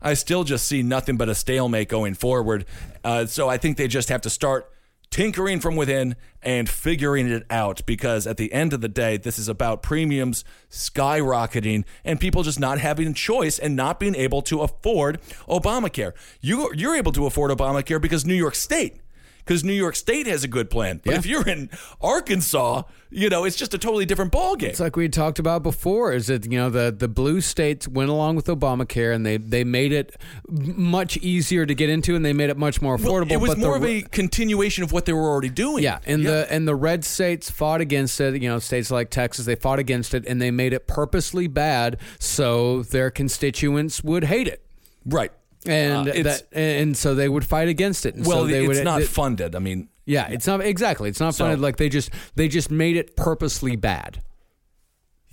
I 0.02 0.16
still 0.16 0.44
just 0.44 0.68
see 0.68 0.82
nothing 0.82 1.16
but 1.16 1.30
a 1.30 1.36
stalemate 1.36 1.88
going 1.88 2.16
forward. 2.16 2.66
Uh, 3.04 3.28
so 3.28 3.48
I 3.48 3.58
think 3.58 3.78
they 3.78 3.88
just 3.88 4.10
have 4.10 4.22
to 4.22 4.32
start 4.32 4.72
tinkering 5.12 5.60
from 5.60 5.76
within 5.76 6.16
and 6.42 6.68
figuring 6.68 7.30
it 7.30 7.44
out 7.50 7.86
because 7.86 8.26
at 8.26 8.38
the 8.38 8.52
end 8.52 8.74
of 8.74 8.82
the 8.82 8.88
day, 8.88 9.18
this 9.18 9.38
is 9.38 9.48
about 9.48 9.84
premiums 9.84 10.44
skyrocketing 10.70 11.84
and 12.04 12.20
people 12.20 12.42
just 12.42 12.60
not 12.60 12.80
having 12.80 13.08
a 13.08 13.14
choice 13.14 13.60
and 13.60 13.76
not 13.76 14.00
being 14.00 14.16
able 14.16 14.42
to 14.42 14.62
afford 14.62 15.22
Obamacare. 15.48 16.14
You, 16.40 16.72
you're 16.74 16.96
able 16.96 17.12
to 17.12 17.26
afford 17.26 17.52
Obamacare 17.52 18.02
because 18.02 18.26
New 18.26 18.34
York 18.34 18.56
State. 18.56 19.02
Because 19.46 19.64
New 19.64 19.74
York 19.74 19.96
State 19.96 20.28
has 20.28 20.44
a 20.44 20.48
good 20.48 20.70
plan, 20.70 21.02
but 21.04 21.12
Yeah. 21.14 21.18
if 21.20 21.26
you're 21.26 21.48
in 21.48 21.70
Arkansas, 22.02 22.84
you 23.10 23.30
know 23.30 23.44
it's 23.44 23.56
just 23.58 23.74
a 23.74 23.78
totally 23.78 24.06
different 24.06 24.32
ballgame. 24.32 24.64
It's 24.70 24.80
like 24.80 24.96
we 24.96 25.10
talked 25.10 25.40
about 25.40 25.64
before. 25.64 26.14
Is 26.14 26.28
that 26.28 26.46
you 26.52 26.58
know 26.58 26.70
the 26.70 26.96
the 26.98 27.08
blue 27.08 27.42
states 27.42 27.88
went 27.88 28.10
along 28.10 28.36
with 28.38 28.46
Obamacare 28.48 29.14
and 29.14 29.26
they 29.26 29.38
they 29.38 29.64
made 29.64 29.92
it 29.92 30.16
much 30.50 31.18
easier 31.18 31.66
to 31.66 31.74
get 31.76 31.90
into 31.90 32.16
and 32.16 32.24
they 32.26 32.34
made 32.34 32.50
it 32.50 32.58
much 32.58 32.82
more 32.82 32.96
Well, 32.98 33.14
affordable. 33.14 33.32
it 33.32 33.38
was 33.38 33.52
but 33.52 33.60
the 33.60 33.66
more 33.66 33.78
of 33.78 33.84
a 33.86 34.02
continuation 34.04 34.84
of 34.84 34.92
what 34.92 35.06
they 35.06 35.14
were 35.14 35.30
already 35.30 35.50
doing. 35.50 35.84
Yeah, 35.84 36.00
and 36.06 36.26
the 36.26 36.48
and 36.52 36.68
the 36.68 36.76
red 36.76 37.04
states 37.04 37.50
fought 37.52 37.82
against 37.82 38.20
it. 38.22 38.42
You 38.42 38.50
know, 38.50 38.60
states 38.60 38.92
like 38.92 39.10
Texas, 39.10 39.46
they 39.46 39.56
fought 39.56 39.80
against 39.80 40.14
it, 40.14 40.26
and 40.26 40.42
they 40.42 40.52
made 40.52 40.74
it 40.74 40.88
purposely 40.88 41.48
bad 41.48 41.98
so 42.20 42.84
their 42.84 43.10
constituents 43.12 44.04
would 44.04 44.26
hate 44.26 44.48
it, 44.48 44.62
right. 45.06 45.32
And 45.66 46.08
Uh, 46.10 46.24
that 46.24 46.44
and 46.52 46.96
so 46.98 47.14
they 47.16 47.30
would 47.30 47.46
fight 47.46 47.68
against 47.68 48.06
it. 48.06 48.16
And 48.16 48.26
Well, 48.26 48.40
so 48.44 48.48
they 48.48 48.66
it's 48.66 48.68
would, 48.78 48.84
not 48.84 49.00
they- 49.00 49.06
funded. 49.06 49.56
I 49.56 49.60
mean, 49.60 49.90
yeah, 50.06 50.28
it's 50.30 50.48
not 50.48 50.62
exactly. 50.62 51.10
It's 51.10 51.20
not 51.20 51.36
So- 51.36 51.44
funded. 51.46 51.60
Like 51.60 51.78
they 51.78 51.90
just 51.90 52.10
they 52.36 52.48
just 52.48 52.72
made 52.72 52.96
it 52.98 53.16
purposely 53.16 53.76
bad. 53.76 54.22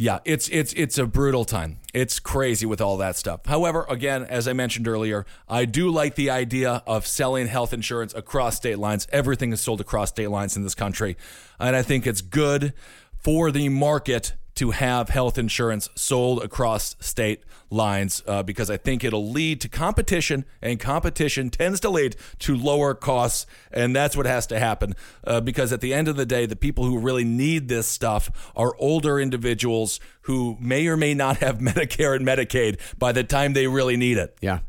yeah, 0.00 0.20
it's 0.24 0.48
it's 0.50 0.72
it's 0.74 0.96
a 0.98 1.06
brutal 1.06 1.44
time. 1.44 1.78
It's 1.92 2.20
crazy 2.20 2.66
with 2.66 2.80
all 2.80 2.98
that 2.98 3.16
stuff. 3.16 3.46
However, 3.46 3.84
again, 3.88 4.22
as 4.24 4.46
I 4.46 4.52
mentioned 4.52 4.86
earlier, 4.86 5.26
I 5.48 5.64
do 5.64 5.90
like 5.90 6.14
the 6.14 6.30
idea 6.30 6.82
of 6.86 7.04
selling 7.06 7.48
health 7.48 7.72
insurance 7.72 8.14
across 8.14 8.56
state 8.56 8.78
lines. 8.78 9.08
Everything 9.10 9.52
is 9.52 9.60
sold 9.60 9.80
across 9.80 10.10
state 10.10 10.30
lines 10.30 10.56
in 10.56 10.62
this 10.62 10.76
country, 10.76 11.16
and 11.58 11.74
I 11.74 11.82
think 11.82 12.06
it's 12.06 12.20
good 12.20 12.74
for 13.18 13.50
the 13.50 13.68
market 13.70 14.34
to 14.58 14.72
have 14.72 15.08
health 15.08 15.38
insurance 15.38 15.88
sold 15.94 16.42
across 16.42 16.96
state 16.98 17.44
lines 17.70 18.24
uh, 18.26 18.42
because 18.42 18.70
I 18.70 18.76
think 18.76 19.04
it'll 19.04 19.30
lead 19.30 19.60
to 19.60 19.68
competition, 19.68 20.44
and 20.60 20.80
competition 20.80 21.48
tends 21.48 21.78
to 21.80 21.90
lead 21.90 22.16
to 22.40 22.56
lower 22.56 22.94
costs, 22.94 23.46
and 23.70 23.94
that's 23.94 24.16
what 24.16 24.26
has 24.26 24.48
to 24.48 24.58
happen. 24.58 24.96
Uh, 25.22 25.40
because 25.40 25.72
at 25.72 25.80
the 25.80 25.94
end 25.94 26.08
of 26.08 26.16
the 26.16 26.26
day, 26.26 26.44
the 26.44 26.56
people 26.56 26.84
who 26.84 26.98
really 26.98 27.22
need 27.22 27.68
this 27.68 27.86
stuff 27.86 28.50
are 28.56 28.74
older 28.78 29.20
individuals 29.20 30.00
who 30.22 30.56
may 30.58 30.88
or 30.88 30.96
may 30.96 31.14
not 31.14 31.36
have 31.36 31.58
Medicare 31.60 32.16
and 32.16 32.26
Medicaid 32.26 32.80
by 32.98 33.12
the 33.12 33.22
time 33.22 33.52
they 33.52 33.68
really 33.68 33.96
need 33.96 34.18
it. 34.18 34.36
Yeah. 34.40 34.60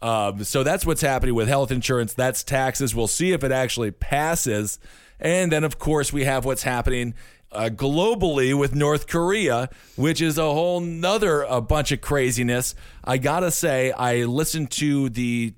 Um, 0.00 0.42
so 0.44 0.62
that's 0.62 0.86
what's 0.86 1.02
happening 1.02 1.34
with 1.34 1.48
health 1.48 1.70
insurance. 1.70 2.14
That's 2.14 2.42
taxes. 2.42 2.94
We'll 2.94 3.08
see 3.08 3.32
if 3.32 3.44
it 3.44 3.52
actually 3.52 3.90
passes. 3.90 4.78
And 5.20 5.52
then, 5.52 5.64
of 5.64 5.78
course, 5.78 6.12
we 6.12 6.24
have 6.24 6.44
what's 6.44 6.62
happening 6.62 7.14
uh, 7.54 7.68
globally 7.70 8.56
with 8.58 8.74
North 8.74 9.06
Korea, 9.06 9.68
which 9.96 10.20
is 10.20 10.38
a 10.38 10.42
whole 10.42 10.80
nother 10.80 11.42
a 11.42 11.60
bunch 11.60 11.92
of 11.92 12.00
craziness. 12.00 12.74
I 13.04 13.18
gotta 13.18 13.50
say, 13.50 13.92
I 13.92 14.24
listened 14.24 14.70
to 14.72 15.08
the 15.08 15.54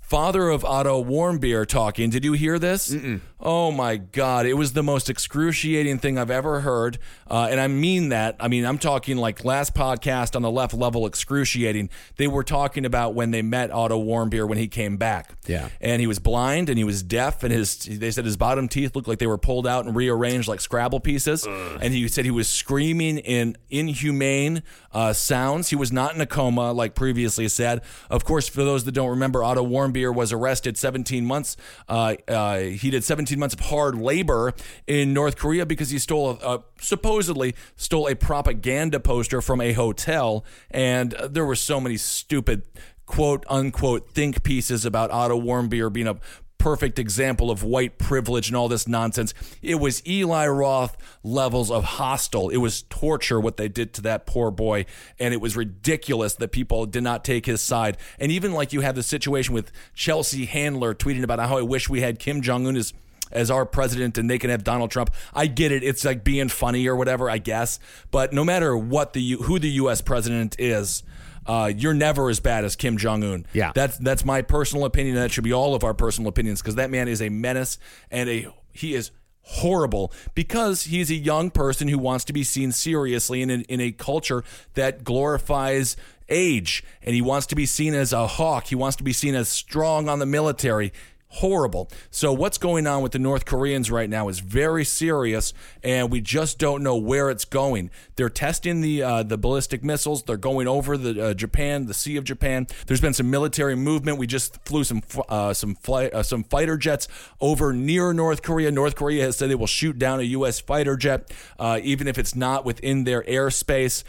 father 0.00 0.48
of 0.50 0.64
Otto 0.64 1.02
Warmbier 1.02 1.66
talking. 1.66 2.10
Did 2.10 2.24
you 2.24 2.34
hear 2.34 2.58
this? 2.58 2.94
Oh 3.42 3.70
my 3.70 3.96
God. 3.96 4.46
It 4.46 4.54
was 4.54 4.72
the 4.72 4.82
most 4.82 5.10
excruciating 5.10 5.98
thing 5.98 6.18
I've 6.18 6.30
ever 6.30 6.60
heard. 6.60 6.98
Uh, 7.28 7.48
and 7.50 7.60
I 7.60 7.68
mean 7.68 8.10
that. 8.10 8.36
I 8.40 8.48
mean, 8.48 8.64
I'm 8.64 8.78
talking 8.78 9.16
like 9.16 9.44
last 9.44 9.74
podcast 9.74 10.34
on 10.36 10.42
the 10.42 10.50
left 10.50 10.74
level, 10.74 11.06
excruciating. 11.06 11.90
They 12.16 12.26
were 12.26 12.44
talking 12.44 12.84
about 12.84 13.14
when 13.14 13.30
they 13.30 13.42
met 13.42 13.70
Otto 13.70 14.02
Warmbier 14.02 14.48
when 14.48 14.58
he 14.58 14.68
came 14.68 14.96
back. 14.96 15.34
Yeah. 15.46 15.68
And 15.80 16.00
he 16.00 16.06
was 16.06 16.18
blind 16.18 16.68
and 16.68 16.78
he 16.78 16.84
was 16.84 17.02
deaf, 17.02 17.42
and 17.42 17.52
his 17.52 17.76
they 17.76 18.10
said 18.10 18.24
his 18.24 18.36
bottom 18.36 18.68
teeth 18.68 18.94
looked 18.94 19.08
like 19.08 19.18
they 19.18 19.26
were 19.26 19.38
pulled 19.38 19.66
out 19.66 19.86
and 19.86 19.94
rearranged 19.94 20.48
like 20.48 20.60
Scrabble 20.60 21.00
pieces. 21.00 21.46
And 21.46 21.92
he 21.92 22.08
said 22.08 22.24
he 22.24 22.30
was 22.30 22.48
screaming 22.48 23.18
in 23.18 23.56
inhumane 23.70 24.62
uh, 24.92 25.12
sounds. 25.12 25.70
He 25.70 25.76
was 25.76 25.92
not 25.92 26.14
in 26.14 26.20
a 26.20 26.26
coma 26.26 26.72
like 26.72 26.94
previously 26.94 27.48
said. 27.48 27.82
Of 28.10 28.24
course, 28.24 28.48
for 28.48 28.64
those 28.64 28.84
that 28.84 28.92
don't 28.92 29.10
remember, 29.10 29.42
Otto 29.42 29.64
Warmbier 29.64 29.92
Warmbier 29.92 30.14
was 30.14 30.32
arrested 30.32 30.76
17 30.76 31.24
months. 31.24 31.56
Uh, 31.88 32.16
uh, 32.28 32.58
he 32.58 32.90
did 32.90 33.04
17 33.04 33.31
months 33.38 33.54
of 33.54 33.60
hard 33.60 33.96
labor 33.96 34.54
in 34.86 35.12
North 35.12 35.36
Korea 35.36 35.66
because 35.66 35.90
he 35.90 35.98
stole 35.98 36.30
a, 36.30 36.54
a 36.54 36.64
supposedly 36.80 37.54
stole 37.76 38.08
a 38.08 38.14
propaganda 38.14 39.00
poster 39.00 39.40
from 39.40 39.60
a 39.60 39.72
hotel, 39.72 40.44
and 40.70 41.14
uh, 41.14 41.28
there 41.28 41.44
were 41.44 41.56
so 41.56 41.80
many 41.80 41.96
stupid 41.96 42.62
quote 43.06 43.44
unquote 43.48 44.10
think 44.10 44.42
pieces 44.42 44.84
about 44.84 45.10
Otto 45.10 45.40
Warmbier 45.40 45.92
being 45.92 46.06
a 46.06 46.18
perfect 46.62 46.96
example 47.00 47.50
of 47.50 47.64
white 47.64 47.98
privilege 47.98 48.46
and 48.46 48.56
all 48.56 48.68
this 48.68 48.86
nonsense. 48.86 49.34
It 49.62 49.80
was 49.80 50.00
Eli 50.06 50.46
Roth 50.46 50.96
levels 51.24 51.72
of 51.72 51.82
Hostel. 51.82 52.50
It 52.50 52.58
was 52.58 52.82
torture 52.82 53.40
what 53.40 53.56
they 53.56 53.68
did 53.68 53.92
to 53.94 54.02
that 54.02 54.26
poor 54.26 54.52
boy. 54.52 54.86
And 55.18 55.34
it 55.34 55.40
was 55.40 55.56
ridiculous 55.56 56.34
that 56.34 56.52
people 56.52 56.86
did 56.86 57.02
not 57.02 57.24
take 57.24 57.46
his 57.46 57.60
side. 57.60 57.96
And 58.20 58.30
even 58.30 58.52
like 58.52 58.72
you 58.72 58.80
have 58.82 58.94
the 58.94 59.02
situation 59.02 59.54
with 59.54 59.72
Chelsea 59.92 60.44
Handler 60.44 60.94
tweeting 60.94 61.24
about 61.24 61.40
how 61.40 61.58
I 61.58 61.62
wish 61.62 61.88
we 61.88 62.00
had 62.00 62.20
Kim 62.20 62.40
Jong 62.42 62.64
un 62.68 62.76
as 62.76 62.94
as 63.32 63.50
our 63.50 63.66
president 63.66 64.18
and 64.18 64.28
they 64.28 64.38
can 64.38 64.50
have 64.50 64.64
Donald 64.64 64.90
Trump. 64.90 65.10
I 65.34 65.46
get 65.46 65.72
it. 65.72 65.82
It's 65.82 66.04
like 66.04 66.24
being 66.24 66.48
funny 66.48 66.86
or 66.86 66.96
whatever, 66.96 67.28
I 67.28 67.38
guess. 67.38 67.78
But 68.10 68.32
no 68.32 68.44
matter 68.44 68.76
what 68.76 69.12
the 69.12 69.32
who 69.42 69.58
the 69.58 69.70
US 69.70 70.00
president 70.00 70.56
is, 70.58 71.02
uh, 71.46 71.72
you're 71.74 71.94
never 71.94 72.28
as 72.30 72.40
bad 72.40 72.64
as 72.64 72.76
Kim 72.76 72.96
Jong 72.96 73.22
Un. 73.24 73.46
Yeah. 73.52 73.72
that's 73.74 73.98
that's 73.98 74.24
my 74.24 74.42
personal 74.42 74.84
opinion. 74.84 75.16
and 75.16 75.24
That 75.24 75.32
should 75.32 75.44
be 75.44 75.52
all 75.52 75.74
of 75.74 75.84
our 75.84 75.94
personal 75.94 76.28
opinions 76.28 76.60
because 76.62 76.76
that 76.76 76.90
man 76.90 77.08
is 77.08 77.20
a 77.20 77.28
menace 77.28 77.78
and 78.10 78.28
a 78.28 78.48
he 78.72 78.94
is 78.94 79.10
horrible 79.44 80.12
because 80.34 80.84
he's 80.84 81.10
a 81.10 81.14
young 81.14 81.50
person 81.50 81.88
who 81.88 81.98
wants 81.98 82.24
to 82.24 82.32
be 82.32 82.44
seen 82.44 82.70
seriously 82.70 83.42
in 83.42 83.50
a, 83.50 83.54
in 83.62 83.80
a 83.80 83.90
culture 83.90 84.44
that 84.74 85.02
glorifies 85.02 85.96
age 86.28 86.84
and 87.02 87.14
he 87.14 87.20
wants 87.20 87.46
to 87.48 87.56
be 87.56 87.66
seen 87.66 87.92
as 87.92 88.12
a 88.12 88.26
hawk. 88.26 88.68
He 88.68 88.76
wants 88.76 88.96
to 88.96 89.02
be 89.02 89.12
seen 89.12 89.34
as 89.34 89.48
strong 89.48 90.08
on 90.08 90.20
the 90.20 90.26
military 90.26 90.92
horrible. 91.32 91.90
So 92.10 92.32
what's 92.32 92.58
going 92.58 92.86
on 92.86 93.02
with 93.02 93.12
the 93.12 93.18
North 93.18 93.44
Koreans 93.44 93.90
right 93.90 94.08
now 94.08 94.28
is 94.28 94.40
very 94.40 94.84
serious, 94.84 95.54
and 95.82 96.10
we 96.10 96.20
just 96.20 96.58
don't 96.58 96.82
know 96.82 96.96
where 96.96 97.30
it's 97.30 97.44
going. 97.44 97.90
They're 98.16 98.28
testing 98.28 98.80
the 98.80 99.02
uh, 99.02 99.22
the 99.22 99.38
ballistic 99.38 99.82
missiles. 99.82 100.22
They're 100.22 100.36
going 100.36 100.68
over 100.68 100.96
the 100.96 101.28
uh, 101.28 101.34
Japan, 101.34 101.86
the 101.86 101.94
Sea 101.94 102.16
of 102.16 102.24
Japan. 102.24 102.66
There's 102.86 103.00
been 103.00 103.14
some 103.14 103.30
military 103.30 103.76
movement. 103.76 104.18
We 104.18 104.26
just 104.26 104.62
flew 104.66 104.84
some 104.84 105.02
uh, 105.28 105.54
some 105.54 105.74
flight 105.76 106.12
uh, 106.12 106.22
some 106.22 106.44
fighter 106.44 106.76
jets 106.76 107.08
over 107.40 107.72
near 107.72 108.12
North 108.12 108.42
Korea. 108.42 108.70
North 108.70 108.94
Korea 108.94 109.24
has 109.24 109.36
said 109.36 109.50
they 109.50 109.54
will 109.54 109.66
shoot 109.66 109.98
down 109.98 110.20
a 110.20 110.24
U.S. 110.24 110.60
fighter 110.60 110.96
jet, 110.96 111.32
uh, 111.58 111.80
even 111.82 112.06
if 112.06 112.18
it's 112.18 112.34
not 112.34 112.64
within 112.64 113.04
their 113.04 113.22
airspace. 113.22 114.04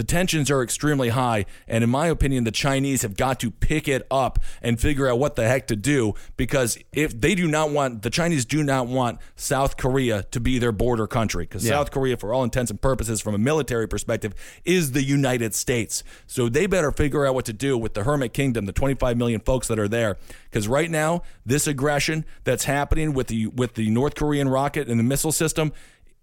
The 0.00 0.04
tensions 0.04 0.50
are 0.50 0.62
extremely 0.62 1.10
high, 1.10 1.44
and 1.68 1.84
in 1.84 1.90
my 1.90 2.06
opinion, 2.06 2.44
the 2.44 2.50
Chinese 2.50 3.02
have 3.02 3.18
got 3.18 3.38
to 3.40 3.50
pick 3.50 3.86
it 3.86 4.06
up 4.10 4.38
and 4.62 4.80
figure 4.80 5.06
out 5.06 5.18
what 5.18 5.36
the 5.36 5.46
heck 5.46 5.66
to 5.66 5.76
do 5.76 6.14
because 6.38 6.78
if 6.90 7.20
they 7.20 7.34
do 7.34 7.46
not 7.46 7.68
want, 7.70 8.00
the 8.00 8.08
Chinese 8.08 8.46
do 8.46 8.62
not 8.62 8.86
want 8.86 9.18
South 9.36 9.76
Korea 9.76 10.22
to 10.30 10.40
be 10.40 10.58
their 10.58 10.72
border 10.72 11.06
country 11.06 11.44
because 11.44 11.66
Yeah. 11.66 11.72
South 11.72 11.90
Korea, 11.90 12.16
for 12.16 12.32
all 12.32 12.42
intents 12.42 12.70
and 12.70 12.80
purposes, 12.80 13.20
from 13.20 13.34
a 13.34 13.38
military 13.38 13.86
perspective, 13.86 14.32
is 14.64 14.92
the 14.92 15.02
United 15.02 15.54
States. 15.54 16.02
So 16.26 16.48
they 16.48 16.64
better 16.64 16.92
figure 16.92 17.26
out 17.26 17.34
what 17.34 17.44
to 17.44 17.52
do 17.52 17.76
with 17.76 17.92
the 17.92 18.04
Hermit 18.04 18.32
Kingdom, 18.32 18.64
the 18.64 18.72
25 18.72 19.18
million 19.18 19.40
folks 19.40 19.68
that 19.68 19.78
are 19.78 19.86
there. 19.86 20.16
Because 20.50 20.66
right 20.66 20.90
now, 20.90 21.24
this 21.44 21.66
aggression 21.66 22.24
that's 22.44 22.64
happening 22.64 23.12
with 23.12 23.26
the 23.26 23.48
with 23.48 23.74
the 23.74 23.90
North 23.90 24.14
Korean 24.14 24.48
rocket 24.48 24.88
and 24.88 24.98
the 24.98 25.04
missile 25.04 25.30
system. 25.30 25.74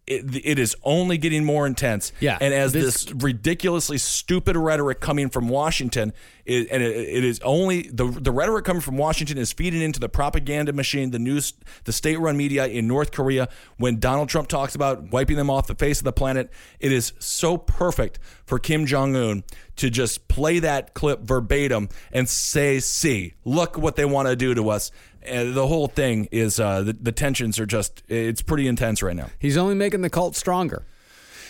It, 0.07 0.45
it 0.45 0.57
is 0.57 0.73
only 0.83 1.17
getting 1.17 1.43
more 1.43 1.67
intense. 1.67 2.13
Yeah, 2.21 2.37
And 2.39 2.53
as 2.53 2.71
this- 2.71 3.03
this 3.03 3.13
ridiculously 3.13 3.97
stupid 3.97 4.55
rhetoric 4.55 5.01
coming 5.01 5.27
from 5.29 5.49
Washington, 5.49 6.13
it, 6.45 6.69
and 6.71 6.81
it, 6.81 6.95
it 6.95 7.25
is 7.25 7.41
only 7.43 7.89
the 7.91 8.05
the 8.05 8.31
rhetoric 8.31 8.63
coming 8.63 8.81
from 8.81 8.95
Washington 8.97 9.37
is 9.37 9.51
feeding 9.51 9.81
into 9.81 9.99
the 9.99 10.07
propaganda 10.07 10.71
machine, 10.71 11.11
the 11.11 11.19
news, 11.19 11.53
the 11.83 11.91
state-run 11.91 12.37
media 12.37 12.67
in 12.67 12.87
North 12.87 13.11
Korea. 13.11 13.49
When 13.75 13.99
Donald 13.99 14.29
Trump 14.29 14.47
talks 14.47 14.75
about 14.75 15.11
wiping 15.11 15.35
them 15.35 15.49
off 15.49 15.67
the 15.67 15.75
face 15.75 15.99
of 15.99 16.05
the 16.05 16.13
planet, 16.13 16.49
it 16.79 16.93
is 16.93 17.11
so 17.19 17.57
perfect 17.57 18.17
for 18.45 18.59
Kim 18.59 18.85
Jong 18.85 19.13
Un 19.17 19.43
to 19.75 19.89
just 19.89 20.29
play 20.29 20.59
that 20.59 20.93
clip 20.93 21.19
verbatim 21.23 21.89
and 22.13 22.29
say, 22.29 22.79
"See, 22.79 23.33
look 23.43 23.77
what 23.77 23.97
they 23.97 24.05
want 24.05 24.29
to 24.29 24.37
do 24.37 24.55
to 24.55 24.69
us." 24.69 24.89
And 25.27 25.53
the 25.53 25.67
whole 25.67 25.87
thing 25.87 26.27
is 26.31 26.59
uh, 26.59 26.81
the, 26.81 26.93
the 26.93 27.11
tensions 27.11 27.59
are 27.59 27.65
just 27.65 28.03
it's 28.07 28.41
pretty 28.41 28.67
intense 28.67 29.03
right 29.03 29.15
now. 29.15 29.29
He's 29.39 29.57
only 29.57 29.75
making 29.75 30.01
the 30.01 30.09
cult 30.09 30.35
stronger. 30.35 30.83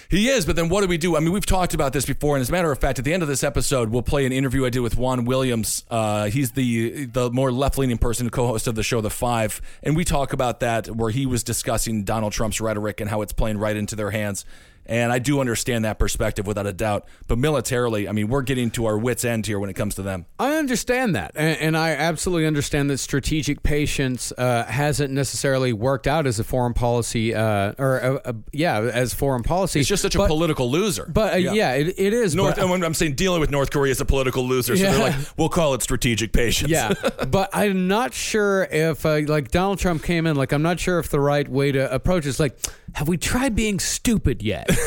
He 0.09 0.29
is, 0.29 0.45
but 0.45 0.55
then 0.55 0.69
what 0.69 0.81
do 0.81 0.87
we 0.87 0.97
do? 0.97 1.17
I 1.17 1.19
mean, 1.19 1.33
we've 1.33 1.45
talked 1.45 1.73
about 1.73 1.91
this 1.91 2.05
before, 2.05 2.37
and 2.37 2.41
as 2.41 2.47
a 2.47 2.51
matter 2.53 2.71
of 2.71 2.79
fact, 2.79 2.97
at 2.97 3.03
the 3.03 3.13
end 3.13 3.23
of 3.23 3.27
this 3.27 3.43
episode, 3.43 3.89
we'll 3.89 4.01
play 4.01 4.25
an 4.25 4.31
interview 4.31 4.65
I 4.65 4.69
did 4.69 4.79
with 4.79 4.95
Juan 4.95 5.25
Williams. 5.25 5.83
Uh, 5.89 6.27
he's 6.29 6.51
the 6.51 7.05
the 7.05 7.29
more 7.29 7.51
left 7.51 7.77
leaning 7.77 7.97
person, 7.97 8.29
co-host 8.29 8.67
of 8.67 8.75
the 8.75 8.83
show 8.83 9.01
The 9.01 9.09
Five, 9.09 9.61
and 9.83 9.97
we 9.97 10.05
talk 10.05 10.31
about 10.31 10.61
that 10.61 10.87
where 10.87 11.11
he 11.11 11.25
was 11.25 11.43
discussing 11.43 12.05
Donald 12.05 12.31
Trump's 12.31 12.61
rhetoric 12.61 13.01
and 13.01 13.09
how 13.09 13.21
it's 13.21 13.33
playing 13.33 13.57
right 13.57 13.75
into 13.75 13.97
their 13.97 14.11
hands. 14.11 14.45
And 14.87 15.11
I 15.11 15.19
do 15.19 15.39
understand 15.39 15.85
that 15.85 15.99
perspective 15.99 16.47
without 16.47 16.65
a 16.65 16.73
doubt. 16.73 17.07
But 17.27 17.37
militarily, 17.37 18.07
I 18.07 18.11
mean, 18.13 18.29
we're 18.29 18.41
getting 18.41 18.71
to 18.71 18.85
our 18.85 18.97
wits' 18.97 19.25
end 19.25 19.45
here 19.45 19.59
when 19.59 19.69
it 19.69 19.73
comes 19.75 19.95
to 19.95 20.01
them. 20.01 20.25
I 20.39 20.55
understand 20.55 21.15
that, 21.15 21.31
and, 21.35 21.59
and 21.59 21.77
I 21.77 21.91
absolutely 21.91 22.45
understand 22.45 22.89
that 22.89 22.97
strategic 22.99 23.63
patience 23.63 24.31
uh, 24.37 24.63
hasn't 24.63 25.13
necessarily 25.13 25.73
worked 25.73 26.07
out 26.07 26.25
as 26.25 26.39
a 26.39 26.43
foreign 26.43 26.73
policy, 26.73 27.35
uh, 27.35 27.73
or 27.77 28.03
uh, 28.03 28.19
uh, 28.29 28.33
yeah, 28.53 28.79
as 28.79 29.13
foreign 29.13 29.43
policy. 29.43 29.79
It's 29.79 29.89
just 29.89 30.01
such 30.03 30.15
a 30.15 30.25
political 30.25 30.71
loser. 30.71 31.05
But 31.11 31.33
uh, 31.33 31.37
yeah. 31.37 31.73
it, 31.73 31.99
it 31.99 32.13
is. 32.13 32.35
North, 32.35 32.55
but, 32.55 32.83
I'm 32.83 32.93
saying 32.93 33.15
dealing 33.15 33.39
with 33.41 33.51
North 33.51 33.71
Korea 33.71 33.91
is 33.91 34.01
a 34.01 34.05
political 34.05 34.47
loser, 34.47 34.75
so 34.77 34.83
Yeah. 34.83 34.91
they're 34.91 34.99
like, 35.11 35.15
we'll 35.37 35.49
call 35.49 35.73
it 35.73 35.81
strategic 35.81 36.31
patience. 36.31 36.71
yeah, 36.71 36.93
but 37.27 37.49
I'm 37.53 37.87
not 37.87 38.13
sure 38.13 38.63
if 38.63 39.05
uh, 39.05 39.21
like 39.27 39.51
Donald 39.51 39.79
Trump 39.79 40.03
came 40.03 40.25
in. 40.27 40.35
Like 40.35 40.53
I'm 40.53 40.61
not 40.61 40.79
sure 40.79 40.99
if 40.99 41.09
the 41.09 41.19
right 41.19 41.47
way 41.47 41.71
to 41.71 41.93
approach 41.93 42.25
is 42.25 42.39
like, 42.39 42.57
have 42.95 43.07
we 43.07 43.17
tried 43.17 43.55
being 43.55 43.79
stupid 43.79 44.41
yet? 44.41 44.67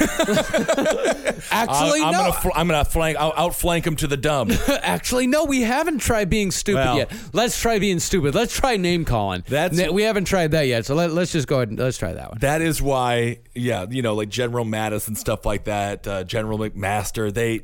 Actually, 1.50 2.02
I'm 2.02 2.12
no. 2.12 2.18
gonna 2.18 2.32
fl- 2.32 2.48
I'm 2.54 2.68
gonna 2.68 2.84
flank. 2.84 3.16
I'll 3.18 3.32
outflank 3.36 3.86
him 3.86 3.96
to 3.96 4.06
the 4.06 4.16
dumb. 4.16 4.50
Actually, 4.82 5.26
no, 5.26 5.44
we 5.44 5.62
haven't 5.62 5.98
tried 5.98 6.28
being 6.30 6.50
stupid 6.50 6.80
Well- 6.80 6.96
yet. 6.98 7.12
Let's 7.32 7.60
try 7.60 7.78
being 7.78 7.98
stupid. 7.98 8.34
Let's 8.34 8.54
try 8.56 8.76
name 8.76 9.04
calling. 9.04 9.44
That's- 9.48 9.78
Na- 9.78 9.92
we 9.92 10.02
haven't 10.02 10.24
tried 10.26 10.52
that 10.52 10.66
yet. 10.66 10.86
So 10.86 10.94
let, 10.94 11.12
let's 11.12 11.32
just 11.32 11.46
go 11.48 11.56
ahead 11.56 11.68
and 11.68 11.78
let's 11.78 11.98
try 11.98 12.12
that 12.12 12.30
one. 12.30 12.38
That 12.40 12.62
is 12.62 12.80
why, 12.82 13.38
yeah, 13.54 13.86
you 13.88 14.02
know, 14.02 14.14
like 14.14 14.28
General 14.28 14.64
Mattis 14.64 15.08
and 15.08 15.16
stuff 15.16 15.44
like 15.46 15.64
that, 15.64 16.06
uh, 16.06 16.24
General 16.24 16.58
McMaster, 16.58 17.32
they 17.32 17.62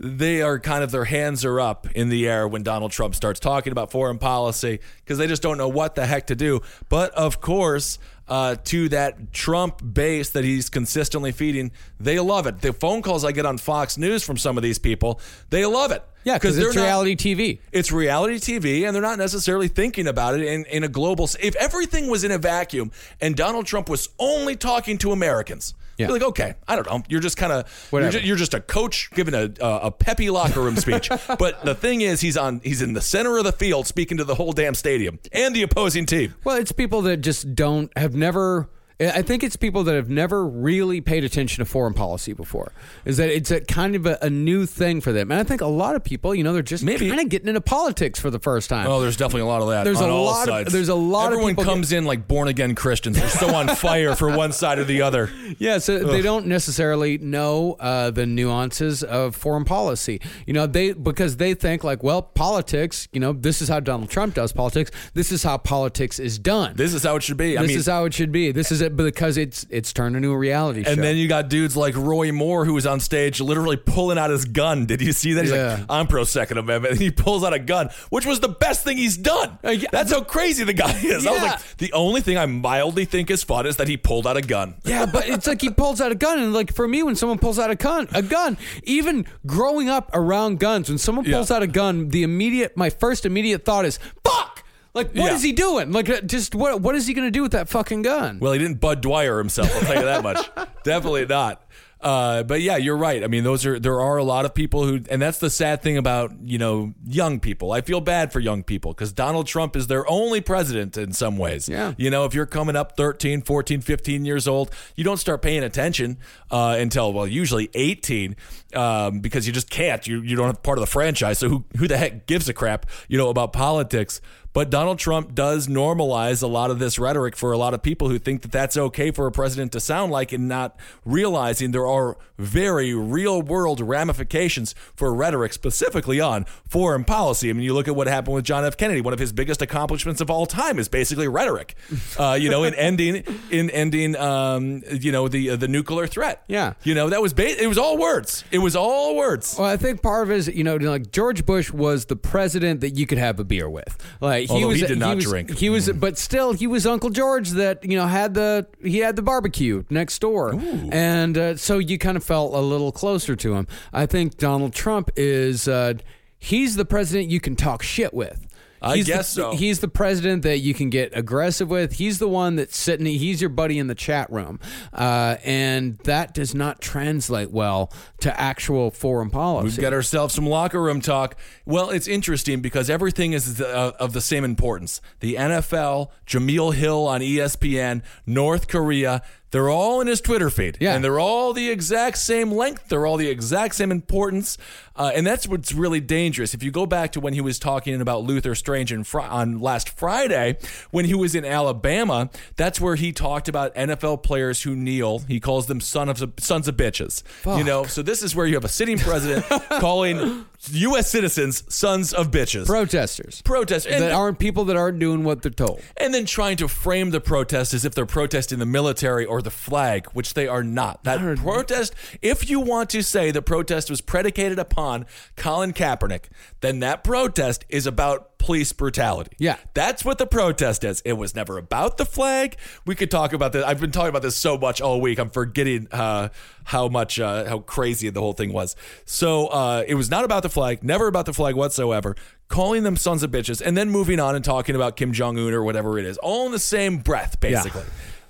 they 0.00 0.42
are 0.42 0.60
kind 0.60 0.84
of 0.84 0.92
their 0.92 1.06
hands 1.06 1.44
are 1.44 1.60
up 1.60 1.88
in 1.90 2.08
the 2.08 2.28
air 2.28 2.46
when 2.46 2.62
Donald 2.62 2.92
Trump 2.92 3.16
starts 3.16 3.40
talking 3.40 3.72
about 3.72 3.90
foreign 3.90 4.18
policy 4.18 4.78
because 4.98 5.18
they 5.18 5.26
just 5.26 5.42
don't 5.42 5.58
know 5.58 5.66
what 5.68 5.96
the 5.96 6.06
heck 6.06 6.28
to 6.28 6.36
do. 6.36 6.60
But 6.88 7.10
of 7.14 7.40
course, 7.40 7.98
uh, 8.28 8.56
to 8.64 8.88
that 8.90 9.32
Trump 9.32 9.80
base 9.94 10.30
that 10.30 10.44
he's 10.44 10.68
consistently 10.68 11.32
feeding, 11.32 11.72
they 11.98 12.18
love 12.20 12.46
it. 12.46 12.60
The 12.60 12.72
phone 12.72 13.02
calls 13.02 13.24
I 13.24 13.32
get 13.32 13.46
on 13.46 13.58
Fox 13.58 13.96
News 13.98 14.22
from 14.22 14.36
some 14.36 14.56
of 14.56 14.62
these 14.62 14.78
people, 14.78 15.20
they 15.50 15.64
love 15.64 15.90
it. 15.90 16.02
Yeah, 16.24 16.34
because 16.34 16.58
it's 16.58 16.74
not- 16.74 16.82
reality 16.82 17.16
TV. 17.16 17.60
it's 17.72 17.90
reality 17.90 18.36
TV, 18.38 18.86
and 18.86 18.94
they're 18.94 19.00
not 19.02 19.18
necessarily 19.18 19.68
thinking 19.68 20.06
about 20.06 20.34
it 20.34 20.42
in, 20.42 20.64
in 20.66 20.84
a 20.84 20.88
global. 20.88 21.24
If 21.40 21.56
everything 21.56 22.08
was 22.10 22.22
in 22.24 22.30
a 22.30 22.38
vacuum 22.38 22.90
and 23.20 23.34
Donald 23.34 23.66
Trump 23.66 23.88
was 23.88 24.10
only 24.18 24.54
talking 24.56 24.98
to 24.98 25.12
Americans, 25.12 25.74
Yeah. 25.98 26.06
you're 26.06 26.18
like, 26.18 26.28
okay, 26.28 26.54
I 26.66 26.76
don't 26.76 26.86
know. 26.86 27.02
You're 27.08 27.20
just 27.20 27.36
kind 27.36 27.52
of 27.52 27.88
you're, 27.92 28.08
ju- 28.10 28.20
you're 28.20 28.36
just 28.36 28.54
a 28.54 28.60
coach 28.60 29.10
giving 29.12 29.34
a, 29.34 29.52
a 29.60 29.78
a 29.88 29.90
peppy 29.90 30.30
locker 30.30 30.60
room 30.60 30.76
speech. 30.76 31.10
but 31.38 31.64
the 31.64 31.74
thing 31.74 32.00
is, 32.00 32.20
he's 32.20 32.36
on 32.36 32.60
he's 32.62 32.80
in 32.82 32.92
the 32.94 33.00
center 33.00 33.36
of 33.36 33.44
the 33.44 33.52
field 33.52 33.86
speaking 33.86 34.16
to 34.18 34.24
the 34.24 34.36
whole 34.36 34.52
damn 34.52 34.74
stadium 34.74 35.18
and 35.32 35.54
the 35.54 35.62
opposing 35.62 36.06
team. 36.06 36.34
Well, 36.44 36.56
it's 36.56 36.72
people 36.72 37.02
that 37.02 37.18
just 37.18 37.54
don't 37.54 37.90
have 37.98 38.14
never. 38.14 38.70
I 39.00 39.22
think 39.22 39.44
it's 39.44 39.54
people 39.54 39.84
that 39.84 39.94
have 39.94 40.10
never 40.10 40.44
really 40.44 41.00
paid 41.00 41.22
attention 41.22 41.64
to 41.64 41.70
foreign 41.70 41.94
policy 41.94 42.32
before. 42.32 42.72
Is 43.04 43.16
that 43.18 43.28
it's 43.28 43.52
a 43.52 43.60
kind 43.60 43.94
of 43.94 44.06
a, 44.06 44.18
a 44.22 44.28
new 44.28 44.66
thing 44.66 45.00
for 45.00 45.12
them, 45.12 45.30
and 45.30 45.38
I 45.38 45.44
think 45.44 45.60
a 45.60 45.66
lot 45.68 45.94
of 45.94 46.02
people, 46.02 46.34
you 46.34 46.42
know, 46.42 46.52
they're 46.52 46.62
just 46.62 46.82
Maybe. 46.82 47.08
kind 47.08 47.20
of 47.20 47.28
getting 47.28 47.46
into 47.48 47.60
politics 47.60 48.18
for 48.18 48.28
the 48.30 48.40
first 48.40 48.68
time. 48.68 48.88
Oh, 48.88 49.00
there's 49.00 49.16
definitely 49.16 49.42
a 49.42 49.46
lot 49.46 49.62
of 49.62 49.68
that. 49.68 49.84
There's 49.84 50.00
a 50.00 50.06
lot 50.08 50.48
of- 50.48 50.72
there's 50.72 50.88
a 50.88 50.94
lot 50.96 51.26
of 51.28 51.34
Everyone 51.34 51.52
people 51.52 51.64
comes 51.64 51.92
in 51.92 52.06
like 52.06 52.26
born 52.26 52.48
again 52.48 52.74
Christians. 52.74 53.18
They're 53.18 53.28
so 53.28 53.54
on 53.54 53.68
fire 53.76 54.16
for 54.16 54.36
one 54.36 54.50
side 54.52 54.80
or 54.80 54.84
the 54.84 55.02
other. 55.02 55.30
Yeah, 55.58 55.78
so 55.78 56.00
they 56.00 56.20
don't 56.20 56.46
necessarily 56.46 57.18
know 57.18 57.76
uh, 57.78 58.10
the 58.10 58.26
nuances 58.26 59.04
of 59.04 59.36
foreign 59.36 59.64
policy. 59.64 60.20
You 60.46 60.54
know, 60.54 60.66
they 60.66 60.92
because 60.92 61.36
they 61.36 61.54
think 61.54 61.84
like, 61.84 62.02
well, 62.02 62.20
politics. 62.22 63.06
You 63.12 63.20
know, 63.20 63.32
this 63.32 63.62
is 63.62 63.68
how 63.68 63.78
Donald 63.80 64.10
Trump 64.10 64.34
does 64.34 64.52
politics. 64.52 64.90
This 65.14 65.30
is 65.30 65.42
how 65.44 65.56
politics 65.58 66.18
is 66.18 66.38
done. 66.38 66.74
This 66.76 66.94
is 66.94 67.04
how 67.04 67.16
it 67.16 67.22
should 67.22 67.36
be. 67.36 67.56
I 67.56 67.62
This 67.62 67.68
mean, 67.68 67.78
is 67.78 67.86
how 67.86 68.04
it 68.04 68.14
should 68.14 68.32
be. 68.32 68.50
This 68.52 68.72
is 68.72 68.82
it 68.88 68.96
because 68.96 69.36
it's 69.36 69.64
it's 69.70 69.92
turned 69.92 70.16
into 70.16 70.30
a 70.32 70.36
reality 70.36 70.82
show. 70.84 70.90
And 70.90 71.02
then 71.02 71.16
you 71.16 71.28
got 71.28 71.48
dudes 71.48 71.76
like 71.76 71.96
Roy 71.96 72.32
Moore 72.32 72.64
who 72.64 72.74
was 72.74 72.86
on 72.86 73.00
stage 73.00 73.40
literally 73.40 73.76
pulling 73.76 74.18
out 74.18 74.30
his 74.30 74.44
gun. 74.44 74.86
Did 74.86 75.00
you 75.00 75.12
see 75.12 75.34
that? 75.34 75.42
He's 75.44 75.52
Yeah. 75.52 75.74
like, 75.76 75.84
I'm 75.88 76.06
pro 76.06 76.24
Second 76.24 76.58
Amendment. 76.58 76.92
And 76.92 77.00
he 77.00 77.10
pulls 77.10 77.44
out 77.44 77.52
a 77.52 77.58
gun, 77.58 77.90
which 78.10 78.26
was 78.26 78.40
the 78.40 78.48
best 78.48 78.84
thing 78.84 78.96
he's 78.96 79.16
done. 79.16 79.58
Uh, 79.64 79.70
yeah. 79.70 79.88
That's 79.92 80.10
how 80.10 80.22
crazy 80.22 80.64
the 80.64 80.72
guy 80.72 80.90
is. 81.02 81.26
I 81.26 81.30
was 81.30 81.40
Yeah. 81.42 81.50
like, 81.52 81.76
the 81.78 81.92
only 81.92 82.20
thing 82.20 82.36
I 82.38 82.46
mildly 82.46 83.04
think 83.04 83.30
is 83.30 83.42
fun 83.44 83.66
is 83.66 83.76
that 83.76 83.88
he 83.88 83.96
pulled 83.96 84.26
out 84.26 84.36
a 84.36 84.42
gun. 84.42 84.74
Yeah, 84.84 85.06
but 85.06 85.28
it's 85.28 85.46
like 85.46 85.60
he 85.60 85.70
pulls 85.70 86.00
out 86.00 86.10
a 86.12 86.14
gun, 86.16 86.38
and 86.38 86.52
like 86.52 86.72
for 86.74 86.88
me, 86.88 87.02
when 87.02 87.14
someone 87.16 87.38
pulls 87.38 87.58
out 87.58 87.70
a 87.70 87.74
gun, 87.76 88.08
a 88.12 88.22
gun, 88.22 88.56
even 88.84 89.26
growing 89.46 89.88
up 89.88 90.10
around 90.14 90.58
guns, 90.58 90.88
when 90.88 90.98
someone 90.98 91.24
Yeah. 91.24 91.34
pulls 91.34 91.50
out 91.50 91.62
a 91.62 91.66
gun, 91.66 92.08
the 92.08 92.22
immediate, 92.22 92.76
my 92.76 92.90
first 92.90 93.26
immediate 93.26 93.64
thought 93.64 93.84
is 93.84 93.98
"fuck." 94.24 94.47
Like, 94.94 95.12
what 95.14 95.32
is 95.32 95.44
Yeah. 95.44 95.48
he 95.48 95.52
doing? 95.52 95.92
Like, 95.92 96.08
uh, 96.08 96.20
just 96.22 96.54
what 96.54 96.80
what 96.80 96.94
is 96.94 97.06
he 97.06 97.14
going 97.14 97.26
to 97.26 97.30
do 97.30 97.42
with 97.42 97.52
that 97.52 97.68
fucking 97.68 98.02
gun? 98.02 98.38
Well, 98.40 98.52
he 98.52 98.58
didn't 98.58 98.80
Budd 98.80 99.00
Dwyer 99.00 99.38
himself. 99.38 99.74
I'll 99.74 99.82
tell 99.82 99.96
you 99.96 100.04
that 100.04 100.22
much. 100.22 100.50
Definitely 100.84 101.26
not. 101.26 101.62
Uh, 102.00 102.44
but 102.44 102.60
yeah, 102.60 102.76
you're 102.76 102.96
right. 102.96 103.24
I 103.24 103.26
mean, 103.26 103.42
those 103.42 103.66
are 103.66 103.76
there 103.80 104.00
are 104.00 104.18
a 104.18 104.22
lot 104.22 104.44
of 104.44 104.54
people 104.54 104.84
who, 104.86 105.00
and 105.10 105.20
that's 105.20 105.38
the 105.38 105.50
sad 105.50 105.82
thing 105.82 105.96
about 105.98 106.30
you 106.42 106.56
know 106.56 106.94
young 107.04 107.40
people. 107.40 107.72
I 107.72 107.80
feel 107.80 108.00
bad 108.00 108.32
for 108.32 108.38
young 108.38 108.62
people 108.62 108.92
because 108.92 109.12
Donald 109.12 109.48
Trump 109.48 109.74
is 109.74 109.88
their 109.88 110.08
only 110.08 110.40
president 110.40 110.96
in 110.96 111.12
some 111.12 111.36
ways. 111.36 111.68
Yeah. 111.68 111.94
You 111.98 112.08
know, 112.10 112.24
if 112.24 112.34
you're 112.34 112.46
coming 112.46 112.76
up 112.76 112.96
13, 112.96 113.42
14, 113.42 113.80
15 113.80 114.24
years 114.24 114.46
old, 114.46 114.70
you 114.94 115.02
don't 115.02 115.16
start 115.16 115.42
paying 115.42 115.64
attention 115.64 116.18
uh, 116.52 116.76
until 116.78 117.12
well, 117.12 117.26
usually 117.26 117.68
18, 117.74 118.36
um, 118.74 119.18
because 119.18 119.48
you 119.48 119.52
just 119.52 119.68
can't. 119.68 120.06
You 120.06 120.22
you 120.22 120.36
don't 120.36 120.46
have 120.46 120.62
part 120.62 120.78
of 120.78 120.82
the 120.82 120.86
franchise. 120.90 121.40
So 121.40 121.48
who 121.48 121.64
who 121.78 121.88
the 121.88 121.96
heck 121.98 122.28
gives 122.28 122.48
a 122.48 122.54
crap? 122.54 122.86
You 123.08 123.18
know 123.18 123.28
about 123.28 123.52
politics. 123.52 124.20
But 124.52 124.70
Donald 124.70 124.98
Trump 124.98 125.34
does 125.34 125.68
normalize 125.68 126.42
a 126.42 126.46
lot 126.46 126.70
of 126.70 126.78
this 126.78 126.98
rhetoric 126.98 127.36
for 127.36 127.52
a 127.52 127.58
lot 127.58 127.74
of 127.74 127.82
people 127.82 128.08
who 128.08 128.18
think 128.18 128.42
that 128.42 128.52
that's 128.52 128.76
okay 128.76 129.10
for 129.10 129.26
a 129.26 129.32
president 129.32 129.72
to 129.72 129.80
sound 129.80 130.10
like 130.10 130.32
and 130.32 130.48
not 130.48 130.78
realizing 131.04 131.70
there 131.70 131.86
are 131.86 132.16
very 132.38 132.94
real 132.94 133.42
world 133.42 133.80
ramifications 133.80 134.74
for 134.94 135.12
rhetoric, 135.12 135.52
specifically 135.52 136.20
on 136.20 136.44
foreign 136.68 137.04
policy. 137.04 137.50
I 137.50 137.52
mean, 137.52 137.62
you 137.64 137.74
look 137.74 137.88
at 137.88 137.96
what 137.96 138.06
happened 138.06 138.34
with 138.36 138.44
John 138.44 138.64
F. 138.64 138.76
Kennedy. 138.76 139.00
One 139.00 139.12
of 139.12 139.18
his 139.18 139.32
biggest 139.32 139.60
accomplishments 139.60 140.20
of 140.20 140.30
all 140.30 140.46
time 140.46 140.78
is 140.78 140.88
basically 140.88 141.28
rhetoric, 141.28 141.74
uh, 142.18 142.38
you 142.40 142.48
know, 142.48 142.64
in 142.64 142.74
ending 142.74 143.24
in 143.50 143.70
ending, 143.70 144.16
um, 144.16 144.82
you 144.90 145.12
know, 145.12 145.28
the 145.28 145.50
uh, 145.50 145.56
the 145.56 145.68
nuclear 145.68 146.06
threat. 146.06 146.42
Yeah. 146.48 146.74
you 146.84 146.94
know, 146.94 147.08
that 147.10 147.20
was 147.20 147.32
ba- 147.32 147.62
it 147.62 147.66
was 147.66 147.78
all 147.78 147.98
words. 147.98 148.44
It 148.50 148.58
was 148.58 148.76
all 148.76 149.16
words. 149.16 149.56
Well, 149.58 149.68
I 149.68 149.76
think 149.76 150.02
part 150.02 150.22
of 150.24 150.30
it 150.30 150.36
is, 150.36 150.48
you 150.48 150.64
know, 150.64 150.76
like 150.76 151.10
George 151.10 151.44
Bush 151.44 151.72
was 151.72 152.06
the 152.06 152.16
president 152.16 152.80
that 152.80 152.90
you 152.90 153.06
could 153.06 153.18
have 153.18 153.38
a 153.40 153.44
beer 153.44 153.68
with. 153.68 153.96
Like 154.20 154.37
he 154.42 154.48
Although 154.50 154.68
was, 154.68 154.80
he 154.80 154.86
did 154.86 154.98
not 154.98 155.16
was, 155.16 155.24
drink. 155.24 155.56
He 155.56 155.70
was, 155.70 155.90
but 155.90 156.18
still, 156.18 156.52
he 156.52 156.66
was 156.66 156.86
Uncle 156.86 157.10
George 157.10 157.50
that 157.50 157.84
you 157.84 157.96
know 157.96 158.06
had 158.06 158.34
the 158.34 158.66
he 158.82 158.98
had 158.98 159.16
the 159.16 159.22
barbecue 159.22 159.84
next 159.90 160.18
door, 160.20 160.54
and 160.90 161.36
uh, 161.36 161.56
so 161.56 161.78
you 161.78 161.98
kind 161.98 162.16
of 162.16 162.24
felt 162.24 162.54
a 162.54 162.60
little 162.60 162.92
closer 162.92 163.36
to 163.36 163.54
him. 163.54 163.66
I 163.92 164.06
think 164.06 164.36
Donald 164.38 164.72
Trump 164.72 165.10
is 165.16 165.68
uh, 165.68 165.94
he's 166.38 166.76
the 166.76 166.84
president 166.84 167.30
you 167.30 167.40
can 167.40 167.56
talk 167.56 167.82
shit 167.82 168.14
with. 168.14 168.47
I 168.82 168.96
He's 168.96 169.06
the- 169.06 169.12
guess 169.12 169.28
so. 169.28 169.54
He's 169.56 169.80
the 169.80 169.88
president 169.88 170.42
that 170.42 170.58
you 170.58 170.74
can 170.74 170.90
get 170.90 171.10
aggressive 171.16 171.68
with. 171.68 171.94
He's 171.94 172.18
the 172.18 172.28
one 172.28 172.56
that's 172.56 172.76
sitting. 172.76 173.06
He's 173.06 173.40
your 173.40 173.50
buddy 173.50 173.78
in 173.78 173.86
the 173.86 173.94
chat 173.94 174.30
room, 174.32 174.60
uh, 174.92 175.36
and 175.44 175.98
that 176.04 176.34
does 176.34 176.54
not 176.54 176.80
translate 176.80 177.50
well 177.50 177.92
to 178.20 178.40
actual 178.40 178.90
foreign 178.90 179.30
policy. 179.30 179.64
We've 179.66 179.78
got 179.80 179.92
ourselves 179.92 180.34
some 180.34 180.46
locker 180.46 180.82
room 180.82 181.00
talk. 181.00 181.36
Well, 181.66 181.90
it's 181.90 182.08
interesting 182.08 182.60
because 182.60 182.88
everything 182.90 183.32
is 183.32 183.60
uh, 183.60 183.92
of 183.98 184.12
the 184.12 184.20
same 184.20 184.44
importance. 184.44 185.00
The 185.20 185.34
NFL, 185.34 186.08
Jemele 186.26 186.74
Hill 186.74 187.06
on 187.06 187.20
ESPN, 187.20 188.02
North 188.26 188.68
Korea, 188.68 189.22
they're 189.50 189.70
all 189.70 190.00
in 190.02 190.06
his 190.08 190.20
Twitter 190.20 190.50
feed. 190.50 190.76
Yeah. 190.78 190.94
And 190.94 191.02
they're 191.02 191.18
all 191.18 191.54
the 191.54 191.70
exact 191.70 192.18
same 192.18 192.52
length. 192.52 192.88
They're 192.90 193.06
all 193.06 193.16
the 193.16 193.28
exact 193.30 193.76
same 193.76 193.90
importance. 193.90 194.58
Uh, 194.98 195.12
and 195.14 195.24
that's 195.24 195.46
what's 195.46 195.72
really 195.72 196.00
dangerous. 196.00 196.54
If 196.54 196.62
you 196.62 196.72
go 196.72 196.84
back 196.84 197.12
to 197.12 197.20
when 197.20 197.32
he 197.32 197.40
was 197.40 197.58
talking 197.60 198.00
about 198.00 198.24
Luther 198.24 198.54
Strange 198.56 198.92
fr- 199.06 199.20
on 199.20 199.60
last 199.60 199.88
Friday, 199.88 200.58
when 200.90 201.04
he 201.04 201.14
was 201.14 201.36
in 201.36 201.44
Alabama, 201.44 202.30
that's 202.56 202.80
where 202.80 202.96
he 202.96 203.12
talked 203.12 203.48
about 203.48 203.72
NFL 203.76 204.24
players 204.24 204.62
who 204.62 204.74
kneel. 204.74 205.20
He 205.20 205.38
calls 205.38 205.66
them 205.66 205.80
son 205.80 206.08
of, 206.08 206.18
sons 206.38 206.66
of 206.66 206.76
bitches. 206.76 207.22
You 207.46 207.64
know, 207.64 207.84
so 207.84 208.02
this 208.02 208.22
is 208.22 208.34
where 208.34 208.46
you 208.46 208.54
have 208.54 208.64
a 208.64 208.68
sitting 208.68 208.98
president 208.98 209.44
calling 209.78 210.44
U.S. 210.70 211.08
citizens 211.08 211.62
sons 211.72 212.12
of 212.12 212.30
bitches. 212.32 212.66
protesters 212.66 213.42
Protest. 213.42 213.86
And, 213.86 214.02
that 214.02 214.12
aren't 214.12 214.40
people 214.40 214.64
that 214.66 214.76
aren't 214.76 214.98
doing 214.98 215.22
what 215.22 215.42
they're 215.42 215.52
told. 215.52 215.80
and 215.96 216.12
then 216.12 216.26
trying 216.26 216.56
to 216.56 216.66
frame 216.66 217.10
the 217.10 217.20
protest 217.20 217.72
as 217.72 217.84
if 217.84 217.94
they're 217.94 218.06
protesting 218.06 218.58
the 218.58 218.66
military 218.66 219.24
or 219.24 219.40
the 219.42 219.50
flag, 219.50 220.06
which 220.12 220.34
they 220.34 220.48
are 220.48 220.64
not. 220.64 221.04
That 221.04 221.20
protest, 221.38 221.94
if 222.22 222.50
you 222.50 222.58
want 222.58 222.90
to 222.90 223.02
say 223.02 223.30
the 223.30 223.42
protest 223.42 223.90
was 223.90 224.00
predicated 224.00 224.58
upon 224.58 224.87
Colin 225.36 225.72
Kaepernick, 225.72 226.24
then 226.60 226.80
that 226.80 227.04
protest 227.04 227.64
is 227.68 227.86
about 227.86 228.38
police 228.38 228.72
brutality. 228.72 229.32
Yeah. 229.38 229.56
That's 229.74 230.04
what 230.04 230.18
the 230.18 230.26
protest 230.26 230.84
is. 230.84 231.02
It 231.04 231.14
was 231.14 231.34
never 231.34 231.58
about 231.58 231.98
the 231.98 232.06
flag. 232.06 232.56
We 232.86 232.94
could 232.94 233.10
talk 233.10 233.32
about 233.32 233.52
this. 233.52 233.64
I've 233.64 233.80
been 233.80 233.90
talking 233.90 234.08
about 234.10 234.22
this 234.22 234.36
so 234.36 234.56
much 234.56 234.80
all 234.80 235.00
week. 235.00 235.18
I'm 235.18 235.30
forgetting 235.30 235.88
uh, 235.90 236.28
how 236.64 236.88
much, 236.88 237.20
uh, 237.20 237.46
how 237.48 237.58
crazy 237.58 238.08
the 238.10 238.20
whole 238.20 238.32
thing 238.32 238.52
was. 238.52 238.76
So 239.04 239.48
uh, 239.48 239.84
it 239.86 239.94
was 239.94 240.10
not 240.10 240.24
about 240.24 240.42
the 240.42 240.48
flag, 240.48 240.82
never 240.82 241.08
about 241.08 241.26
the 241.26 241.34
flag 241.34 241.56
whatsoever. 241.56 242.16
Calling 242.48 242.82
them 242.82 242.96
sons 242.96 243.22
of 243.22 243.30
bitches, 243.30 243.60
and 243.60 243.76
then 243.76 243.90
moving 243.90 244.18
on 244.18 244.34
and 244.34 244.42
talking 244.42 244.74
about 244.74 244.96
Kim 244.96 245.12
Jong 245.12 245.36
Un 245.38 245.52
or 245.52 245.62
whatever 245.62 245.98
it 245.98 246.06
is, 246.06 246.16
all 246.16 246.46
in 246.46 246.52
the 246.52 246.58
same 246.58 246.96
breath, 246.96 247.38
basically. 247.40 247.82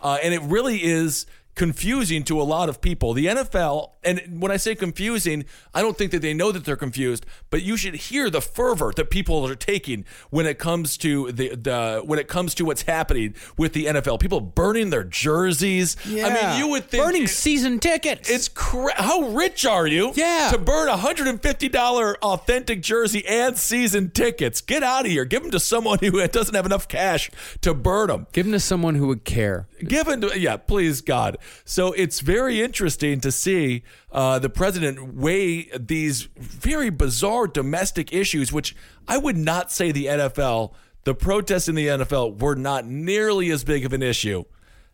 Uh, 0.02 0.18
and 0.20 0.34
it 0.34 0.42
really 0.42 0.82
is 0.82 1.26
confusing 1.58 2.22
to 2.22 2.40
a 2.40 2.44
lot 2.44 2.68
of 2.68 2.80
people. 2.80 3.12
The 3.12 3.26
NFL, 3.26 3.90
and 4.04 4.40
when 4.40 4.52
I 4.52 4.56
say 4.56 4.76
confusing, 4.76 5.44
I 5.74 5.82
don't 5.82 5.98
think 5.98 6.12
that 6.12 6.22
they 6.22 6.32
know 6.32 6.52
that 6.52 6.64
they're 6.64 6.76
confused, 6.76 7.26
but 7.50 7.62
you 7.62 7.76
should 7.76 7.96
hear 7.96 8.30
the 8.30 8.40
fervor 8.40 8.92
that 8.94 9.10
people 9.10 9.44
are 9.46 9.56
taking 9.56 10.04
when 10.30 10.46
it 10.46 10.60
comes 10.60 10.96
to 10.98 11.32
the, 11.32 11.56
the 11.56 12.02
when 12.04 12.20
it 12.20 12.28
comes 12.28 12.54
to 12.54 12.64
what's 12.64 12.82
happening 12.82 13.34
with 13.56 13.72
the 13.72 13.86
NFL. 13.86 14.20
People 14.20 14.40
burning 14.40 14.90
their 14.90 15.02
jerseys. 15.02 15.96
I 16.06 16.32
mean, 16.32 16.58
you 16.60 16.68
would 16.68 16.84
think 16.84 17.02
burning 17.04 17.26
season 17.26 17.80
tickets. 17.80 18.30
it's 18.30 18.48
cra- 18.48 18.94
how 19.02 19.30
rich 19.30 19.66
are 19.66 19.86
you? 19.86 20.12
Yeah. 20.14 20.50
To 20.52 20.58
burn 20.58 20.88
a 20.88 20.96
hundred 20.96 21.26
and 21.26 21.42
fifty 21.42 21.68
dollar 21.68 22.16
authentic 22.18 22.82
jersey 22.82 23.26
and 23.26 23.58
season 23.58 24.10
tickets. 24.12 24.60
Get 24.60 24.84
out 24.84 25.06
of 25.06 25.10
here. 25.10 25.24
Give 25.24 25.42
them 25.42 25.50
to 25.50 25.60
someone 25.60 25.98
who 25.98 26.24
doesn't 26.28 26.54
have 26.54 26.66
enough 26.66 26.86
cash 26.86 27.32
to 27.62 27.74
burn 27.74 28.08
them. 28.08 28.28
Give 28.32 28.46
them 28.46 28.52
to 28.52 28.60
someone 28.60 28.94
who 28.94 29.08
would 29.08 29.24
care. 29.24 29.66
Given 29.84 30.20
to 30.20 30.38
yeah, 30.38 30.56
please 30.56 31.00
God. 31.00 31.36
So 31.64 31.92
it's 31.92 32.20
very 32.20 32.60
interesting 32.60 33.20
to 33.20 33.32
see 33.32 33.82
uh, 34.12 34.38
the 34.38 34.50
president 34.50 35.14
weigh 35.14 35.70
these 35.78 36.28
very 36.36 36.90
bizarre 36.90 37.46
domestic 37.46 38.12
issues, 38.12 38.52
which 38.52 38.74
I 39.06 39.18
would 39.18 39.36
not 39.36 39.72
say 39.72 39.92
the 39.92 40.06
NFL, 40.06 40.72
the 41.04 41.14
protests 41.14 41.68
in 41.68 41.74
the 41.74 41.86
NFL 41.86 42.40
were 42.40 42.56
not 42.56 42.86
nearly 42.86 43.50
as 43.50 43.64
big 43.64 43.84
of 43.84 43.92
an 43.92 44.02
issue 44.02 44.44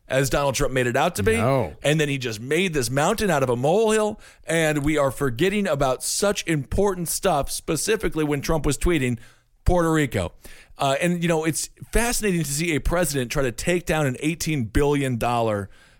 as 0.08 0.28
Donald 0.28 0.54
Trump 0.54 0.72
made 0.72 0.86
it 0.86 0.96
out 0.96 1.14
to 1.16 1.22
be. 1.22 1.36
No. 1.36 1.74
And 1.82 1.98
then 1.98 2.08
he 2.08 2.18
just 2.18 2.40
made 2.40 2.74
this 2.74 2.90
mountain 2.90 3.30
out 3.30 3.42
of 3.42 3.48
a 3.48 3.56
molehill, 3.56 4.20
and 4.44 4.84
we 4.84 4.98
are 4.98 5.10
forgetting 5.10 5.66
about 5.66 6.02
such 6.02 6.46
important 6.46 7.08
stuff, 7.08 7.50
specifically 7.50 8.24
when 8.24 8.40
Trump 8.40 8.66
was 8.66 8.76
tweeting 8.76 9.18
Puerto 9.64 9.90
Rico. 9.90 10.32
Uh, 10.76 10.96
and, 11.00 11.22
you 11.22 11.28
know, 11.28 11.44
it's 11.44 11.70
fascinating 11.92 12.42
to 12.42 12.50
see 12.50 12.74
a 12.74 12.80
president 12.80 13.30
try 13.30 13.42
to 13.42 13.52
take 13.52 13.86
down 13.86 14.06
an 14.06 14.16
$18 14.22 14.72
billion 14.72 15.18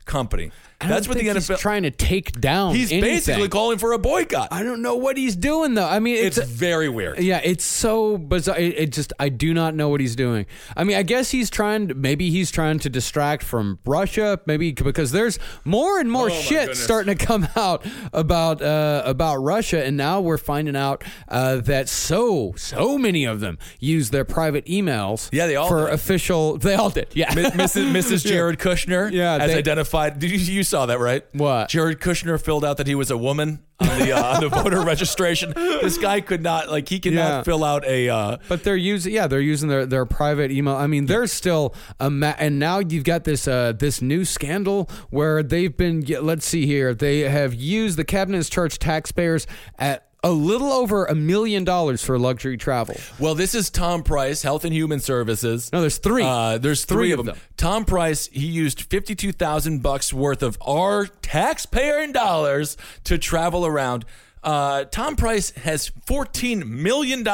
company. 0.05 0.51
That's 0.89 1.09
what 1.09 1.19
the 1.19 1.27
NFL. 1.27 1.49
He's 1.49 1.59
trying 1.59 1.83
to 1.85 1.91
take 1.91 2.41
down. 2.41 2.75
he's 2.75 2.93
anything. 2.93 3.11
basically 3.11 3.49
calling 3.49 3.79
for 3.79 3.93
a 3.93 3.99
boycott. 3.99 4.49
I 4.51 4.63
don't 4.63 4.83
know 4.83 4.97
what 4.97 5.17
he's 5.17 5.37
doing 5.37 5.75
though. 5.75 5.87
I 5.87 5.99
mean, 5.99 6.17
it's 6.25 6.39
it's. 6.39 6.49
very 6.51 6.89
weird. 6.89 7.19
yeah, 7.19 7.41
it's 7.43 7.65
so 7.65 8.19
bizarre. 8.19 8.59
It, 8.59 8.79
it 8.79 8.93
just, 8.93 9.13
I 9.19 9.29
do 9.29 9.53
not 9.55 9.75
know 9.75 9.89
what 9.89 10.01
he's 10.01 10.17
doing. 10.17 10.47
I 10.77 10.85
mean, 10.85 10.97
I 10.97 11.03
guess 11.03 11.31
he's 11.31 11.51
trying. 11.51 11.89
To, 11.89 11.95
maybe 11.95 12.31
he's 12.31 12.51
trying 12.51 12.79
to 12.81 12.89
distract 12.91 13.43
from 13.43 13.79
Russia. 13.85 14.41
Maybe 14.47 14.73
because 14.73 15.13
there's 15.13 15.39
more 15.65 15.99
and 16.01 16.11
more 16.11 16.27
Oh, 16.31 16.35
shit 16.35 16.77
starting 16.77 17.17
to 17.17 17.25
come 17.27 17.49
out 17.57 17.85
about 18.13 18.63
uh, 18.63 19.03
about 19.05 19.37
Russia, 19.37 19.85
and 19.85 19.97
now 19.97 20.21
we're 20.21 20.39
finding 20.39 20.77
out 20.77 21.05
uh, 21.29 21.57
that 21.57 21.89
so 21.89 22.53
so 22.57 22.97
many 22.99 23.25
of 23.25 23.41
them 23.41 23.59
use 23.79 24.11
their 24.11 24.25
private 24.25 24.65
emails. 24.67 25.29
Yeah, 25.33 25.47
they 25.47 25.57
all 25.57 25.69
for 25.69 25.85
did. 25.87 25.95
official. 25.95 26.59
They 26.59 26.75
all 26.75 26.91
did. 26.91 27.09
Yeah, 27.15 27.31
Mrs. 27.33 27.91
Mrs. 27.93 28.25
Jared 28.27 28.59
Kushner 28.59 29.11
Yeah, 29.13 29.39
has 29.39 29.51
they- 29.51 29.59
identified. 29.59 30.19
Did 30.19 30.31
you, 30.31 30.39
you 30.39 30.63
saw 30.75 30.87
that 30.87 30.99
right? 30.99 31.25
What? 31.33 31.69
Jared 31.69 32.01
Kushner 32.01 32.41
filled 32.43 32.65
out 32.65 32.79
that 32.79 32.89
he 32.89 32.97
was 32.97 33.11
a 33.13 33.17
woman 33.17 33.61
on 33.79 33.99
the 34.01 34.11
uh, 34.13 34.35
on 34.35 34.41
the 34.41 34.49
voter 34.63 34.81
registration. 34.83 35.53
This 35.55 35.99
guy 35.99 36.21
could 36.21 36.43
not 36.43 36.69
like 36.69 36.89
he 36.89 36.99
could 36.99 37.13
Yeah. 37.13 37.29
not 37.29 37.45
fill 37.45 37.63
out 37.63 37.85
a. 37.85 38.09
Uh, 38.09 38.39
But 38.49 38.65
they're 38.65 38.75
using, 38.77 39.13
yeah, 39.13 39.29
they're 39.29 39.41
using 39.41 39.69
their, 39.69 39.87
their 39.87 40.05
private 40.05 40.51
email. 40.51 40.75
I 40.75 40.89
mean, 40.89 41.07
there's 41.07 41.31
still 41.33 41.75
a 42.01 42.11
ma- 42.11 42.35
and 42.39 42.59
now 42.59 42.81
you've 42.81 43.05
got 43.05 43.23
this 43.23 43.47
uh, 43.47 43.73
this 43.79 44.03
new 44.03 44.25
scandal 44.25 44.91
where 45.11 45.43
they've 45.45 45.77
been. 45.77 46.03
yeah, 46.03 46.19
Let's 46.19 46.45
see 46.47 46.67
here, 46.67 46.93
they 46.93 47.21
have 47.21 47.55
used 47.55 47.97
the 47.97 48.05
cabinet's 48.05 48.49
charged 48.51 48.81
taxpayers 48.81 49.47
at 49.79 50.09
a 50.25 50.31
little 50.33 50.73
over 50.73 51.05
a 51.05 51.15
million 51.15 51.63
dollars 51.63 52.03
for 52.03 52.19
luxury 52.19 52.57
travel. 52.57 52.97
well, 53.21 53.37
this 53.37 53.55
is 53.55 53.71
Tom 53.71 54.03
Price, 54.03 54.43
Health 54.43 54.65
and 54.65 54.73
Human 54.75 54.99
Services. 54.99 55.71
No, 55.73 55.81
there's 55.83 55.99
three. 55.99 56.25
Uh, 56.25 56.59
there's 56.59 56.85
three, 56.85 56.97
Three 56.97 57.13
of 57.13 57.19
them. 57.19 57.27
them. 57.27 57.37
Tom 57.57 57.85
Price, 57.85 58.27
he 58.33 58.47
used 58.47 58.81
fifty-two 58.83 59.31
thousand 59.33 59.83
bucks 59.83 60.13
worth 60.13 60.43
of 60.43 60.59
our 60.63 61.07
taxpayer 61.23 62.07
dollars 62.13 62.77
to 63.05 63.19
travel 63.19 63.65
around. 63.65 64.05
Uh, 64.45 64.85
Tom 64.85 65.17
Price 65.17 65.51
has 65.53 65.91
$14 66.07 66.67
million 66.67 67.27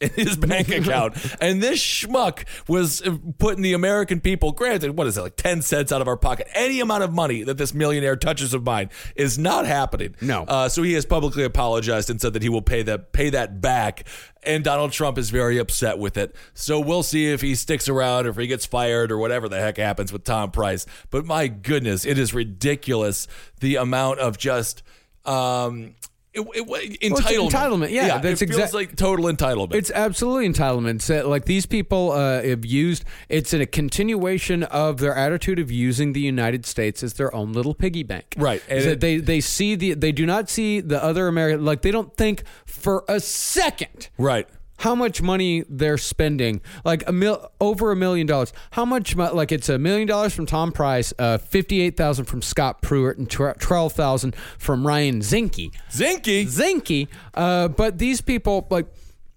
in 0.00 0.10
his 0.10 0.36
bank 0.36 0.68
account, 0.68 1.16
and 1.40 1.62
this 1.62 1.80
schmuck 1.80 2.44
was 2.68 3.00
uh, 3.02 3.16
putting 3.38 3.62
the 3.62 3.72
American 3.72 4.20
people, 4.20 4.52
granted, 4.52 4.96
what 4.96 5.06
is 5.06 5.16
it, 5.16 5.22
like 5.22 5.36
10 5.36 5.62
cents 5.62 5.90
out 5.90 6.02
of 6.02 6.08
our 6.08 6.16
pocket? 6.16 6.46
Any 6.52 6.80
amount 6.80 7.04
of 7.04 7.12
money 7.12 7.42
that 7.42 7.56
this 7.56 7.72
millionaire 7.72 8.16
touches 8.16 8.52
of 8.52 8.64
mine 8.64 8.90
is 9.16 9.38
not 9.38 9.64
happening. 9.64 10.14
No. 10.20 10.42
Uh, 10.42 10.68
so 10.68 10.82
he 10.82 10.92
has 10.92 11.06
publicly 11.06 11.42
apologized 11.42 12.10
and 12.10 12.20
said 12.20 12.34
that 12.34 12.42
he 12.42 12.50
will 12.50 12.62
pay 12.62 12.82
that 12.82 13.12
pay 13.12 13.30
that 13.30 13.60
back. 13.60 14.06
And 14.42 14.62
Donald 14.62 14.92
Trump 14.92 15.18
is 15.18 15.30
very 15.30 15.58
upset 15.58 15.98
with 15.98 16.16
it. 16.16 16.36
So 16.54 16.78
we'll 16.78 17.02
see 17.02 17.32
if 17.32 17.40
he 17.40 17.54
sticks 17.54 17.88
around 17.88 18.26
or 18.26 18.30
if 18.30 18.36
he 18.36 18.46
gets 18.46 18.66
fired 18.66 19.10
or 19.10 19.18
whatever 19.18 19.48
the 19.48 19.58
heck 19.58 19.78
happens 19.78 20.12
with 20.12 20.24
Tom 20.24 20.50
Price. 20.50 20.86
But 21.10 21.24
my 21.24 21.48
goodness, 21.48 22.04
it 22.04 22.18
is 22.18 22.34
ridiculous 22.34 23.26
the 23.60 23.76
amount 23.76 24.20
of 24.20 24.38
just 24.38 24.82
um 25.24 25.94
it, 26.38 26.98
it, 27.00 27.12
entitlement. 27.12 27.50
entitlement, 27.50 27.90
yeah, 27.90 28.18
that's 28.18 28.40
it 28.42 28.46
feels 28.46 28.58
exact- 28.58 28.74
like 28.74 28.96
total 28.96 29.26
entitlement. 29.26 29.74
It's 29.74 29.90
absolutely 29.90 30.48
entitlement. 30.48 31.02
So, 31.02 31.28
like 31.28 31.44
these 31.44 31.66
people 31.66 32.12
uh, 32.12 32.42
have 32.42 32.64
used. 32.64 33.04
It's 33.28 33.52
in 33.52 33.60
a 33.60 33.66
continuation 33.66 34.62
of 34.64 34.98
their 34.98 35.14
attitude 35.14 35.58
of 35.58 35.70
using 35.70 36.12
the 36.12 36.20
United 36.20 36.66
States 36.66 37.02
as 37.02 37.14
their 37.14 37.34
own 37.34 37.52
little 37.52 37.74
piggy 37.74 38.02
bank. 38.02 38.34
Right, 38.36 38.62
and 38.68 38.82
So 38.82 38.90
it- 38.90 39.00
they 39.00 39.16
they 39.18 39.40
see 39.40 39.74
the 39.74 39.94
they 39.94 40.12
do 40.12 40.26
not 40.26 40.48
see 40.48 40.80
the 40.80 41.02
other 41.02 41.28
American 41.28 41.64
like 41.64 41.82
they 41.82 41.90
don't 41.90 42.16
think 42.16 42.42
for 42.66 43.04
a 43.08 43.20
second 43.20 44.08
right. 44.18 44.48
How 44.78 44.94
much 44.94 45.20
money 45.22 45.64
they're 45.68 45.98
spending 45.98 46.60
like 46.84 47.06
a 47.08 47.12
mil 47.12 47.50
over 47.60 47.90
a 47.92 47.96
million 47.96 48.26
dollars 48.26 48.52
how 48.72 48.84
much 48.84 49.14
mo- 49.16 49.34
like 49.34 49.52
it's 49.52 49.68
a 49.68 49.78
million 49.78 50.06
dollars 50.08 50.34
from 50.34 50.46
tom 50.46 50.72
price 50.72 51.12
uh, 51.18 51.36
58000 51.38 52.24
from 52.24 52.42
scott 52.42 52.80
pruitt 52.82 53.18
and 53.18 53.28
12000 53.30 54.34
from 54.58 54.86
ryan 54.86 55.20
zinke 55.20 55.70
Zinke, 55.90 56.46
zinke 56.46 57.08
uh, 57.34 57.68
but 57.68 57.98
these 57.98 58.20
people 58.20 58.66
like 58.70 58.86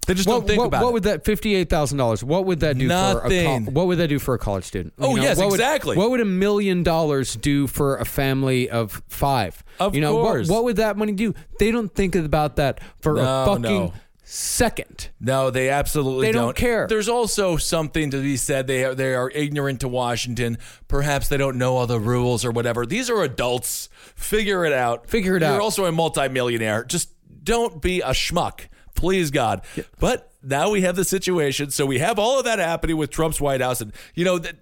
They 0.07 0.13
just 0.15 0.27
what, 0.27 0.33
don't 0.39 0.47
think 0.47 0.59
what, 0.59 0.65
about 0.67 0.83
what 0.83 0.89
it. 0.89 0.93
would 0.93 1.03
that 1.03 1.25
fifty-eight 1.25 1.69
thousand 1.69 1.99
dollars? 1.99 2.23
What 2.23 2.45
would 2.47 2.59
that 2.61 2.75
do 2.77 2.87
for 2.87 2.93
a 2.93 3.13
Nothing. 3.23 3.65
col- 3.65 3.73
what 3.73 3.85
would 3.87 3.99
that 3.99 4.07
do 4.07 4.17
for 4.17 4.33
a 4.33 4.39
college 4.39 4.63
student? 4.65 4.93
Oh, 4.97 5.15
yes, 5.15 5.37
what 5.37 5.49
would- 5.51 5.59
exactly. 5.59 5.95
what 5.95 6.09
would 6.09 6.19
a 6.21 6.25
million 6.25 6.81
dollars 6.81 7.35
do 7.35 7.67
for 7.67 7.97
a 7.97 8.05
family 8.05 8.67
of 8.67 9.01
five? 9.09 9.63
Of 9.79 9.93
you 9.93 10.01
know, 10.01 10.15
what- 10.15 10.23
course. 10.23 10.49
What, 10.49 10.63
would 10.63 10.77
that 10.77 10.97
money 10.97 11.11
do? 11.13 11.35
They 11.59 11.69
don't 11.71 11.93
think 11.93 12.15
about 12.15 12.55
that 12.55 12.79
for 13.01 13.13
No, 13.13 13.21
a 13.21 13.45
fucking 13.45 13.61
no. 13.63 13.93
Second. 14.31 15.09
No, 15.19 15.49
they 15.49 15.69
absolutely 15.69 16.27
They 16.27 16.31
don't 16.31 16.55
care. 16.55 16.87
There's 16.87 17.09
also 17.09 17.57
something 17.57 18.11
to 18.11 18.21
be 18.21 18.37
said. 18.37 18.65
They 18.65 18.85
are, 18.85 18.95
they 18.95 19.13
are 19.13 19.29
ignorant 19.29 19.81
to 19.81 19.89
Washington. 19.89 20.57
Perhaps 20.87 21.27
they 21.27 21.35
don't 21.35 21.57
know 21.57 21.75
all 21.75 21.85
the 21.85 21.99
rules 21.99 22.45
or 22.45 22.51
whatever. 22.51 22.85
These 22.85 23.09
are 23.09 23.21
adults. 23.23 23.89
Figure 24.15 24.63
it 24.63 24.71
out. 24.71 25.09
Figure 25.09 25.35
it 25.35 25.43
out. 25.43 25.51
You're 25.51 25.61
also 25.61 25.83
a 25.85 25.91
multimillionaire. 25.91 26.85
Just 26.85 27.11
don't 27.43 27.81
be 27.81 27.99
a 27.99 28.11
schmuck. 28.11 28.67
Please 28.95 29.31
God. 29.31 29.63
But 29.99 30.31
now 30.41 30.69
we 30.69 30.81
have 30.81 30.95
the 30.95 31.05
situation. 31.05 31.69
So 31.69 31.85
we 31.85 31.99
have 31.99 32.17
all 32.17 32.39
of 32.39 32.45
that 32.45 32.59
happening 32.59 32.95
with 32.95 33.09
Trump's 33.09 33.41
White 33.41 33.59
House, 33.61 33.81
and 33.81 33.91
you 34.15 34.23
know 34.23 34.39
that. 34.39 34.55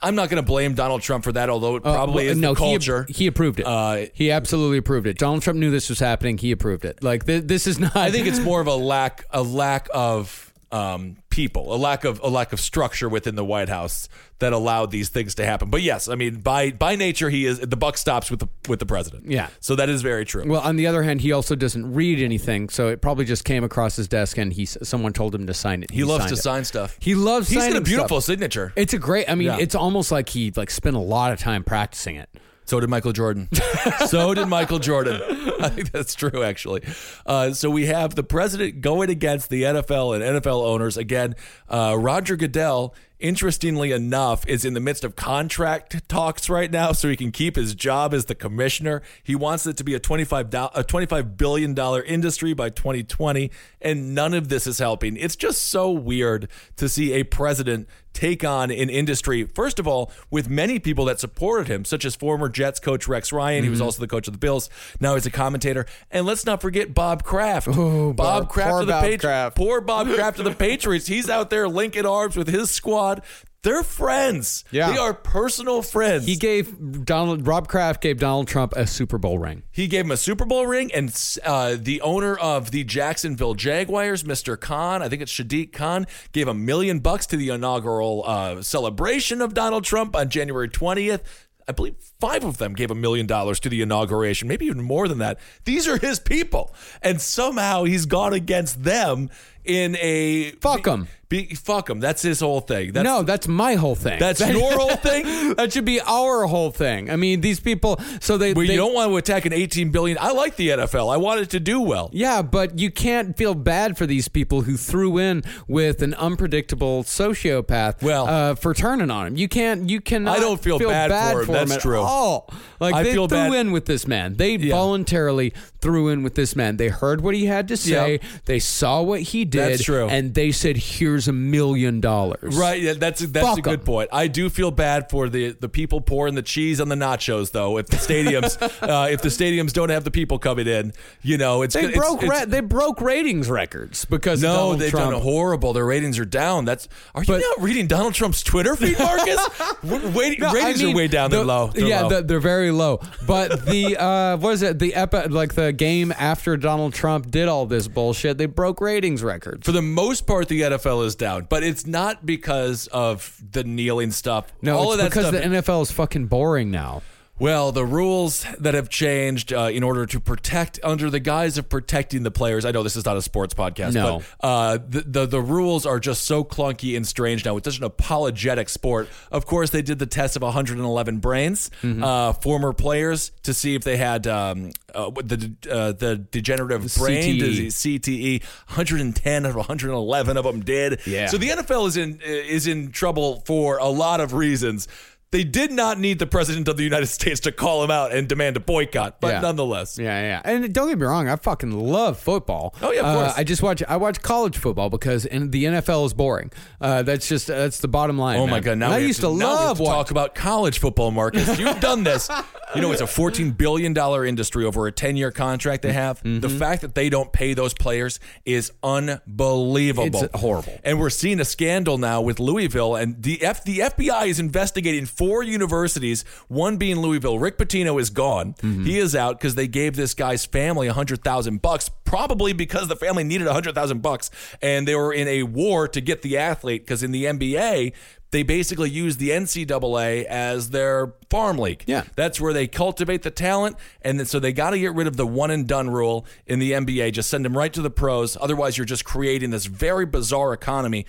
I'm 0.00 0.14
not 0.14 0.28
going 0.28 0.42
to 0.42 0.46
blame 0.46 0.74
Donald 0.74 1.00
Trump 1.02 1.24
for 1.24 1.32
that, 1.32 1.48
although 1.48 1.76
it 1.76 1.82
probably 1.82 2.28
Uh, 2.28 2.32
is 2.32 2.38
no, 2.38 2.54
the 2.54 2.60
he- 2.60 2.70
culture. 2.72 3.06
He, 3.08 3.26
approved 3.26 3.60
it. 3.60 3.66
Uh, 3.66 4.06
he 4.12 4.30
absolutely 4.30 4.78
approved 4.78 5.06
it. 5.06 5.16
Donald 5.18 5.42
Trump 5.42 5.58
knew 5.58 5.70
this 5.70 5.88
was 5.88 5.98
happening. 5.98 6.36
He 6.38 6.52
approved 6.52 6.84
it. 6.84 7.02
Like 7.02 7.24
th- 7.26 7.44
this 7.44 7.66
is 7.66 7.78
not. 7.78 7.96
I 7.96 8.10
think 8.10 8.26
it's 8.26 8.40
more 8.40 8.60
of 8.60 8.66
a 8.66 8.74
lack 8.74 9.24
a 9.30 9.42
lack 9.42 9.88
of 9.94 10.45
um, 10.72 11.16
people, 11.30 11.72
a 11.74 11.76
lack 11.76 12.04
of 12.04 12.20
a 12.22 12.28
lack 12.28 12.52
of 12.52 12.60
structure 12.60 13.08
within 13.08 13.36
the 13.36 13.44
White 13.44 13.68
House 13.68 14.08
that 14.40 14.52
allowed 14.52 14.90
these 14.90 15.08
things 15.08 15.34
to 15.36 15.44
happen. 15.46 15.70
But 15.70 15.82
yes, 15.82 16.08
I 16.08 16.14
mean 16.16 16.40
by 16.40 16.72
by 16.72 16.96
nature 16.96 17.30
he 17.30 17.46
is 17.46 17.60
the 17.60 17.76
buck 17.76 17.96
stops 17.96 18.30
with 18.30 18.40
the 18.40 18.48
with 18.68 18.80
the 18.80 18.86
president. 18.86 19.30
Yeah. 19.30 19.48
So 19.60 19.76
that 19.76 19.88
is 19.88 20.02
very 20.02 20.24
true. 20.24 20.44
Well, 20.46 20.60
on 20.60 20.76
the 20.76 20.86
other 20.88 21.02
hand, 21.04 21.20
he 21.20 21.30
also 21.32 21.54
doesn't 21.54 21.94
read 21.94 22.20
anything, 22.20 22.68
so 22.68 22.88
it 22.88 23.00
probably 23.00 23.24
just 23.24 23.44
came 23.44 23.62
across 23.64 23.96
his 23.96 24.08
desk 24.08 24.38
and 24.38 24.52
he 24.52 24.66
someone 24.66 25.12
told 25.12 25.34
him 25.34 25.46
to 25.46 25.54
sign 25.54 25.82
it. 25.82 25.90
he 25.90 26.02
loves 26.04 26.26
to 26.26 26.32
it. 26.34 26.36
sign 26.38 26.64
stuff. 26.64 26.96
He 27.00 27.14
loves 27.14 27.48
He's 27.48 27.58
got 27.66 27.76
a 27.76 27.80
beautiful 27.80 28.20
stuff. 28.20 28.32
signature. 28.32 28.72
It's 28.76 28.92
a 28.92 28.98
great. 28.98 29.30
I 29.30 29.34
mean, 29.36 29.46
Yeah. 29.48 29.58
it's 29.60 29.74
almost 29.76 30.10
like 30.10 30.28
he 30.30 30.52
like 30.56 30.70
spent 30.70 30.96
a 30.96 31.00
lot 31.00 31.32
of 31.32 31.38
time 31.38 31.62
practicing 31.64 32.16
it. 32.16 32.28
So 32.66 32.80
did 32.80 32.90
Michael 32.90 33.12
Jordan. 33.12 33.48
so 34.06 34.34
did 34.34 34.48
Michael 34.48 34.80
Jordan. 34.80 35.22
I 35.60 35.68
think 35.68 35.92
that's 35.92 36.16
true, 36.16 36.42
actually. 36.42 36.82
Uh, 37.24 37.52
so 37.52 37.70
we 37.70 37.86
have 37.86 38.16
the 38.16 38.24
president 38.24 38.80
going 38.80 39.08
against 39.08 39.50
the 39.50 39.62
NFL 39.62 40.16
and 40.16 40.42
NFL 40.42 40.64
owners. 40.64 40.96
Again, 40.96 41.36
uh, 41.68 41.96
Roger 41.96 42.34
Goodell, 42.34 42.92
interestingly 43.20 43.92
enough, 43.92 44.44
is 44.48 44.64
in 44.64 44.74
the 44.74 44.80
midst 44.80 45.04
of 45.04 45.14
contract 45.14 46.08
talks 46.08 46.50
right 46.50 46.70
now 46.70 46.90
so 46.90 47.08
he 47.08 47.16
can 47.16 47.30
keep 47.30 47.54
his 47.54 47.72
job 47.72 48.12
as 48.12 48.24
the 48.24 48.34
commissioner. 48.34 49.00
He 49.22 49.36
wants 49.36 49.64
it 49.68 49.76
to 49.76 49.84
be 49.84 49.94
a 49.94 50.00
$25, 50.00 50.70
a 50.74 50.82
$25 50.82 51.36
billion 51.36 51.78
industry 52.04 52.52
by 52.52 52.70
2020, 52.70 53.48
and 53.80 54.12
none 54.12 54.34
of 54.34 54.48
this 54.48 54.66
is 54.66 54.80
helping. 54.80 55.16
It's 55.16 55.36
just 55.36 55.62
so 55.66 55.92
weird 55.92 56.48
to 56.78 56.88
see 56.88 57.12
a 57.12 57.22
president 57.22 57.86
take 58.16 58.44
on 58.44 58.70
an 58.70 58.88
industry, 58.88 59.44
first 59.44 59.78
of 59.78 59.86
all, 59.86 60.10
with 60.30 60.48
many 60.48 60.78
people 60.78 61.04
that 61.04 61.20
supported 61.20 61.68
him, 61.68 61.84
such 61.84 62.04
as 62.04 62.16
former 62.16 62.48
Jets 62.48 62.80
coach 62.80 63.06
Rex 63.06 63.32
Ryan. 63.32 63.62
He 63.62 63.70
was 63.70 63.78
mm-hmm. 63.78 63.86
also 63.86 64.00
the 64.00 64.08
coach 64.08 64.26
of 64.26 64.32
the 64.32 64.38
Bills. 64.38 64.70
Now 65.00 65.14
he's 65.14 65.26
a 65.26 65.30
commentator. 65.30 65.86
And 66.10 66.24
let's 66.24 66.46
not 66.46 66.62
forget 66.62 66.94
Bob 66.94 67.22
Kraft. 67.22 67.66
Bob 67.66 68.16
Bob- 68.16 68.48
Kraft 68.48 68.70
poor 68.70 68.80
of 68.80 68.86
the 68.86 68.92
Bob 68.92 69.04
Patriots. 69.04 69.54
Poor 69.54 69.80
Bob 69.80 70.08
Kraft 70.08 70.38
of 70.38 70.46
the 70.46 70.54
Patriots. 70.54 71.06
He's 71.06 71.28
out 71.28 71.50
there 71.50 71.68
linking 71.68 72.06
arms 72.06 72.36
with 72.36 72.48
his 72.48 72.70
squad. 72.70 73.22
They're 73.62 73.82
friends. 73.82 74.64
Yeah. 74.70 74.92
They 74.92 74.98
are 74.98 75.12
personal 75.12 75.82
friends. 75.82 76.24
He 76.26 76.36
gave 76.36 77.04
Donald 77.04 77.46
Rob 77.46 77.66
Kraft 77.66 78.00
gave 78.00 78.18
Donald 78.18 78.46
Trump 78.46 78.72
a 78.76 78.86
Super 78.86 79.18
Bowl 79.18 79.38
ring. 79.38 79.64
He 79.72 79.88
gave 79.88 80.04
him 80.04 80.12
a 80.12 80.16
Super 80.16 80.44
Bowl 80.44 80.66
ring, 80.66 80.92
and 80.92 81.12
uh, 81.44 81.76
the 81.78 82.00
owner 82.00 82.36
of 82.36 82.70
the 82.70 82.84
Jacksonville 82.84 83.54
Jaguars, 83.54 84.22
Mr. 84.22 84.58
Khan, 84.60 85.02
I 85.02 85.08
think 85.08 85.20
it's 85.22 85.32
Shadiq 85.32 85.72
Khan, 85.72 86.06
gave 86.32 86.46
a 86.46 86.54
million 86.54 87.00
bucks 87.00 87.26
to 87.26 87.36
the 87.36 87.48
inaugural 87.48 88.22
uh, 88.24 88.62
celebration 88.62 89.42
of 89.42 89.52
Donald 89.54 89.84
Trump 89.84 90.14
on 90.14 90.28
January 90.28 90.68
20th. 90.68 91.22
I 91.68 91.72
believe 91.72 91.96
five 92.20 92.44
of 92.44 92.58
them 92.58 92.74
gave 92.74 92.92
a 92.92 92.94
million 92.94 93.26
dollars 93.26 93.58
to 93.60 93.68
the 93.68 93.82
inauguration, 93.82 94.46
maybe 94.46 94.66
even 94.66 94.82
more 94.82 95.08
than 95.08 95.18
that. 95.18 95.40
These 95.64 95.88
are 95.88 95.98
his 95.98 96.20
people, 96.20 96.72
and 97.02 97.20
somehow 97.20 97.82
he's 97.82 98.06
gone 98.06 98.32
against 98.32 98.84
them 98.84 99.30
in 99.64 99.96
a 99.96 100.52
Fuck 100.60 100.86
'em. 100.86 101.08
Be, 101.28 101.46
fuck 101.54 101.90
him. 101.90 101.98
That's 101.98 102.22
his 102.22 102.38
whole 102.38 102.60
thing. 102.60 102.92
That's, 102.92 103.04
no, 103.04 103.22
that's 103.24 103.48
my 103.48 103.74
whole 103.74 103.96
thing. 103.96 104.20
that's 104.20 104.38
your 104.48 104.78
whole 104.78 104.94
thing. 104.96 105.54
that 105.54 105.72
should 105.72 105.84
be 105.84 106.00
our 106.00 106.46
whole 106.46 106.70
thing. 106.70 107.10
I 107.10 107.16
mean, 107.16 107.40
these 107.40 107.58
people. 107.58 107.98
So 108.20 108.38
they. 108.38 108.52
Well, 108.54 108.64
they 108.66 108.74
you 108.74 108.78
don't 108.78 108.94
want 108.94 109.10
to 109.10 109.16
attack 109.16 109.44
an 109.44 109.52
18 109.52 109.90
billion. 109.90 110.18
I 110.20 110.30
like 110.30 110.54
the 110.54 110.68
NFL. 110.68 111.12
I 111.12 111.16
want 111.16 111.40
it 111.40 111.50
to 111.50 111.60
do 111.60 111.80
well. 111.80 112.10
Yeah, 112.12 112.42
but 112.42 112.78
you 112.78 112.92
can't 112.92 113.36
feel 113.36 113.54
bad 113.54 113.98
for 113.98 114.06
these 114.06 114.28
people 114.28 114.62
who 114.62 114.76
threw 114.76 115.18
in 115.18 115.42
with 115.66 116.00
an 116.02 116.14
unpredictable 116.14 117.02
sociopath. 117.02 118.02
Well- 118.02 118.26
uh, 118.26 118.54
for 118.54 118.72
turning 118.74 119.10
on 119.10 119.26
him, 119.26 119.36
you 119.36 119.48
can't. 119.48 119.88
You 119.88 120.00
cannot. 120.00 120.36
I 120.36 120.40
don't 120.40 120.62
feel 120.62 120.78
bad 120.78 121.10
for 121.32 121.42
him. 121.42 121.52
That's 121.52 121.72
at 121.72 121.80
true. 121.80 122.00
all. 122.00 122.52
Like 122.78 122.94
I 122.94 123.02
they 123.02 123.12
feel 123.12 123.26
threw 123.28 123.38
bad- 123.38 123.54
in 123.54 123.72
with 123.72 123.86
this 123.86 124.06
man. 124.06 124.36
They 124.36 124.56
voluntarily 124.56 125.52
threw 125.80 126.08
in 126.08 126.22
with 126.22 126.34
this 126.34 126.54
man. 126.56 126.76
They 126.76 126.88
heard 126.88 127.20
what 127.20 127.34
he 127.34 127.46
had 127.46 127.68
to 127.68 127.76
say. 127.76 128.12
Yep. 128.12 128.22
They 128.44 128.58
saw 128.58 129.02
what 129.02 129.20
he 129.20 129.44
did. 129.44 129.72
That's 129.72 129.84
true. 129.84 130.08
And 130.08 130.34
they 130.34 130.52
said, 130.52 130.76
"Here's 131.16 131.28
a 131.28 131.32
million 131.32 132.00
dollars." 132.00 132.56
Right, 132.56 132.80
yeah, 132.80 132.92
that's 132.92 133.20
that's 133.22 133.46
Fuck 133.46 133.58
a 133.58 133.62
good 133.62 133.80
'em. 133.80 133.86
point. 133.86 134.10
I 134.12 134.26
do 134.28 134.50
feel 134.50 134.70
bad 134.70 135.08
for 135.10 135.28
the 135.28 135.52
the 135.58 135.68
people 135.68 136.00
pouring 136.00 136.34
the 136.34 136.42
cheese 136.42 136.80
on 136.80 136.88
the 136.88 136.94
nachos, 136.94 137.52
though. 137.52 137.78
If 137.78 137.86
the 137.86 137.96
stadiums, 137.96 138.60
uh, 138.82 139.08
if 139.10 139.22
the 139.22 139.28
stadiums 139.30 139.72
don't 139.72 139.88
have 139.88 140.04
the 140.04 140.10
people 140.10 140.38
coming 140.38 140.66
in, 140.66 140.92
you 141.22 141.38
know, 141.38 141.62
it's 141.62 141.74
They 141.74 141.84
it's- 141.84 141.96
broke. 141.96 142.22
it's- 142.22 142.40
ra- 142.40 142.44
they 142.46 142.60
broke 142.60 143.00
ratings 143.00 143.48
records 143.48 144.04
because 144.04 144.42
of 144.42 144.50
no, 144.50 144.56
Donald 144.56 144.78
they've 144.80 144.90
Trump. 144.90 145.12
done 145.12 145.22
horrible. 145.22 145.72
Their 145.72 145.86
ratings 145.86 146.18
are 146.18 146.24
down. 146.24 146.64
That's 146.66 146.88
are 147.14 147.22
you 147.22 147.26
But- 147.34 147.40
not 147.40 147.62
reading 147.62 147.86
Donald 147.86 148.14
Trump's 148.14 148.42
Twitter 148.42 148.76
feed, 148.76 148.98
Marcus? 148.98 149.40
W- 149.82 150.08
Wait, 150.10 150.38
No, 150.40 150.48
I 150.48 150.52
ratings 150.52 150.82
mean, 150.82 150.92
are 150.94 150.96
way 150.96 151.08
down. 151.08 151.30
They're 151.30 151.40
the- 151.40 151.46
low. 151.46 151.70
They're 151.74 151.86
yeah, 151.86 152.02
low. 152.02 152.08
the- 152.10 152.22
they're 152.22 152.40
very 152.40 152.70
low. 152.70 153.00
But 153.26 153.64
the 153.66 153.96
uh, 154.00 154.36
what 154.36 154.54
is 154.54 154.62
it? 154.62 154.78
The 154.78 154.94
epi- 154.94 155.28
like 155.28 155.54
the 155.54 155.72
game 155.72 156.12
after 156.18 156.56
Donald 156.56 156.92
Trump 156.94 157.30
did 157.30 157.48
all 157.48 157.66
this 157.66 157.88
bullshit, 157.88 158.38
they 158.38 158.46
broke 158.46 158.80
ratings 158.80 159.22
records. 159.22 159.64
for 159.64 159.72
the 159.72 159.82
most 159.82 160.26
part, 160.26 160.48
the 160.48 160.60
NFL 160.62 161.05
is 161.06 161.14
down, 161.14 161.46
but 161.48 161.62
it's 161.62 161.86
not 161.86 162.26
because 162.26 162.86
of 162.88 163.40
the 163.50 163.64
kneeling 163.64 164.10
stuff. 164.10 164.52
no, 164.60 164.76
all 164.76 164.92
it's 164.92 164.94
of 164.94 164.98
that 164.98 165.10
because 165.10 165.28
stuff. 165.28 165.42
the 165.42 165.48
NFL 165.48 165.82
is 165.82 165.90
fucking 165.92 166.26
boring 166.26 166.70
now. 166.70 167.02
Well, 167.38 167.70
the 167.70 167.84
rules 167.84 168.46
that 168.60 168.72
have 168.72 168.88
changed 168.88 169.52
uh, 169.52 169.68
in 169.72 169.82
order 169.82 170.06
to 170.06 170.18
protect, 170.20 170.80
under 170.82 171.10
the 171.10 171.20
guise 171.20 171.58
of 171.58 171.68
protecting 171.68 172.22
the 172.22 172.30
players. 172.30 172.64
I 172.64 172.70
know 172.70 172.82
this 172.82 172.96
is 172.96 173.04
not 173.04 173.18
a 173.18 173.22
sports 173.22 173.52
podcast, 173.52 173.92
No. 173.92 174.22
but 174.40 174.46
uh, 174.46 174.78
the, 174.88 175.00
the 175.02 175.26
the 175.26 175.40
rules 175.42 175.84
are 175.84 176.00
just 176.00 176.24
so 176.24 176.44
clunky 176.44 176.96
and 176.96 177.06
strange 177.06 177.44
now. 177.44 177.58
It's 177.58 177.66
such 177.66 177.76
an 177.78 177.84
apologetic 177.84 178.70
sport. 178.70 179.08
Of 179.30 179.44
course, 179.44 179.68
they 179.68 179.82
did 179.82 179.98
the 179.98 180.06
test 180.06 180.36
of 180.36 180.42
111 180.42 181.18
brains, 181.18 181.70
Mm-hmm. 181.82 182.02
uh, 182.02 182.32
former 182.34 182.72
players, 182.72 183.32
to 183.42 183.52
see 183.52 183.74
if 183.74 183.84
they 183.84 183.98
had 183.98 184.26
um, 184.26 184.70
uh, 184.94 185.10
the 185.10 185.52
uh, 185.70 185.92
the 185.92 186.16
degenerative 186.16 186.80
brain 186.96 187.34
CTE. 187.36 187.38
disease, 187.40 187.74
CTE. 187.76 188.42
110 188.68 189.44
out 189.44 189.50
of 189.50 189.56
111 189.56 190.36
of 190.38 190.44
them 190.44 190.60
did. 190.60 191.00
Yeah. 191.06 191.26
So 191.26 191.36
the 191.36 191.50
NFL 191.50 191.86
is 191.88 191.96
in 191.98 192.18
is 192.22 192.66
in 192.66 192.92
trouble 192.92 193.42
for 193.44 193.76
a 193.76 193.88
lot 193.88 194.20
of 194.20 194.32
reasons. 194.32 194.88
They 195.32 195.42
did 195.42 195.72
not 195.72 195.98
need 195.98 196.18
the 196.20 196.26
president 196.26 196.68
of 196.68 196.76
the 196.76 196.84
United 196.84 197.06
States 197.06 197.40
to 197.40 197.52
call 197.52 197.82
him 197.82 197.90
out 197.90 198.12
and 198.12 198.28
demand 198.28 198.56
a 198.56 198.60
boycott, 198.60 199.20
but 199.20 199.28
Yeah. 199.34 199.40
nonetheless. 199.40 199.98
Yeah, 199.98 200.20
yeah. 200.22 200.40
And 200.44 200.72
don't 200.72 200.88
get 200.88 200.98
me 200.98 201.04
wrong, 201.04 201.28
I 201.28 201.34
fucking 201.36 201.72
love 201.72 202.16
football. 202.18 202.74
Oh, 202.80 202.92
yeah, 202.92 203.00
of 203.00 203.16
Uh. 203.16 203.32
I 203.36 203.42
just 203.44 203.60
watch 203.62 203.82
I 203.88 203.96
watch 203.96 204.22
college 204.22 204.56
football 204.56 204.88
because 204.88 205.26
in, 205.26 205.50
the 205.50 205.64
NFL 205.64 206.06
is 206.06 206.14
boring. 206.14 206.52
Uh, 206.80 207.02
that's 207.02 207.28
just 207.28 207.48
that's 207.48 207.78
the 207.80 207.88
bottom 207.88 208.16
line. 208.18 208.38
Oh 208.38 208.46
my 208.46 208.60
god! 208.60 208.78
Now 208.78 208.92
I 208.92 208.98
used 208.98 209.20
to, 209.20 209.26
have 209.28 209.36
love 209.36 209.78
to 209.78 209.84
talk 209.84 210.10
about 210.12 210.34
college 210.34 210.78
football, 210.78 211.10
Marcus. 211.10 211.58
You've 211.58 211.80
done 211.80 212.04
this. 212.04 212.30
You 212.74 212.82
know, 212.82 212.90
it's 212.90 213.00
a 213.00 213.06
fourteen 213.06 213.52
billion 213.52 213.92
dollar 213.94 214.26
industry 214.26 214.64
over 214.64 214.88
a 214.88 214.92
ten 214.92 215.16
year 215.16 215.30
contract 215.30 215.82
they 215.82 215.92
have. 215.92 216.18
Mm-hmm. 216.18 216.40
The 216.40 216.48
fact 216.48 216.82
that 216.82 216.96
they 216.96 217.08
don't 217.08 217.32
pay 217.32 217.54
those 217.54 217.72
players 217.72 218.18
is 218.44 218.72
unbelievable. 218.82 220.24
It's 220.24 220.40
horrible. 220.40 220.78
And 220.84 220.98
we're 220.98 221.10
seeing 221.10 221.40
a 221.40 221.44
scandal 221.44 221.96
now 221.96 222.20
with 222.20 222.40
Louisville, 222.40 222.96
and 222.96 223.22
the 223.22 223.42
F 223.42 223.62
the 223.64 223.78
FBI 223.78 224.26
is 224.26 224.40
investigating 224.40 225.06
four 225.16 225.42
universities. 225.42 226.24
One 226.48 226.76
being 226.76 227.00
Louisville. 227.00 227.38
Rick 227.38 227.58
Pitino 227.58 228.00
is 228.00 228.10
gone. 228.10 228.54
Mm-hmm. 228.54 228.84
He 228.84 228.98
is 228.98 229.16
out 229.16 229.38
because 229.38 229.54
they 229.54 229.66
gave 229.66 229.96
this 229.96 230.14
guy's 230.14 230.44
family 230.44 230.86
a 230.86 230.92
hundred 230.92 231.24
thousand 231.24 231.62
bucks, 231.62 231.90
probably 232.04 232.52
because 232.52 232.88
the 232.88 232.96
family 232.96 233.24
needed 233.24 233.46
a 233.46 233.52
hundred 233.52 233.74
thousand 233.74 234.02
bucks, 234.02 234.30
and 234.62 234.86
they 234.86 234.94
were 234.94 235.12
in 235.12 235.26
a 235.26 235.42
war 235.42 235.88
to 235.88 236.00
get 236.00 236.22
the 236.22 236.38
athlete. 236.38 236.84
Because 236.84 237.02
in 237.02 237.12
the 237.12 237.24
NBA, 237.24 237.92
they 238.30 238.42
basically 238.42 238.90
use 238.90 239.16
the 239.16 239.30
NCAA 239.30 240.24
as 240.24 240.70
their 240.70 241.14
farm 241.30 241.58
league. 241.58 241.84
Yeah. 241.86 242.04
That's 242.16 242.40
where 242.40 242.52
they 242.52 242.66
cultivate 242.66 243.22
the 243.22 243.30
talent. 243.30 243.76
And 244.02 244.18
then, 244.18 244.26
so 244.26 244.38
they 244.38 244.52
got 244.52 244.70
to 244.70 244.78
get 244.78 244.94
rid 244.94 245.06
of 245.06 245.16
the 245.16 245.26
one 245.26 245.50
and 245.50 245.66
done 245.66 245.90
rule 245.90 246.26
in 246.46 246.58
the 246.58 246.72
NBA. 246.72 247.12
Just 247.12 247.30
send 247.30 247.44
them 247.44 247.56
right 247.56 247.72
to 247.72 247.82
the 247.82 247.90
pros. 247.90 248.36
Otherwise, 248.40 248.76
you're 248.76 248.84
just 248.84 249.04
creating 249.04 249.50
this 249.50 249.66
very 249.66 250.06
bizarre 250.06 250.52
economy 250.52 251.06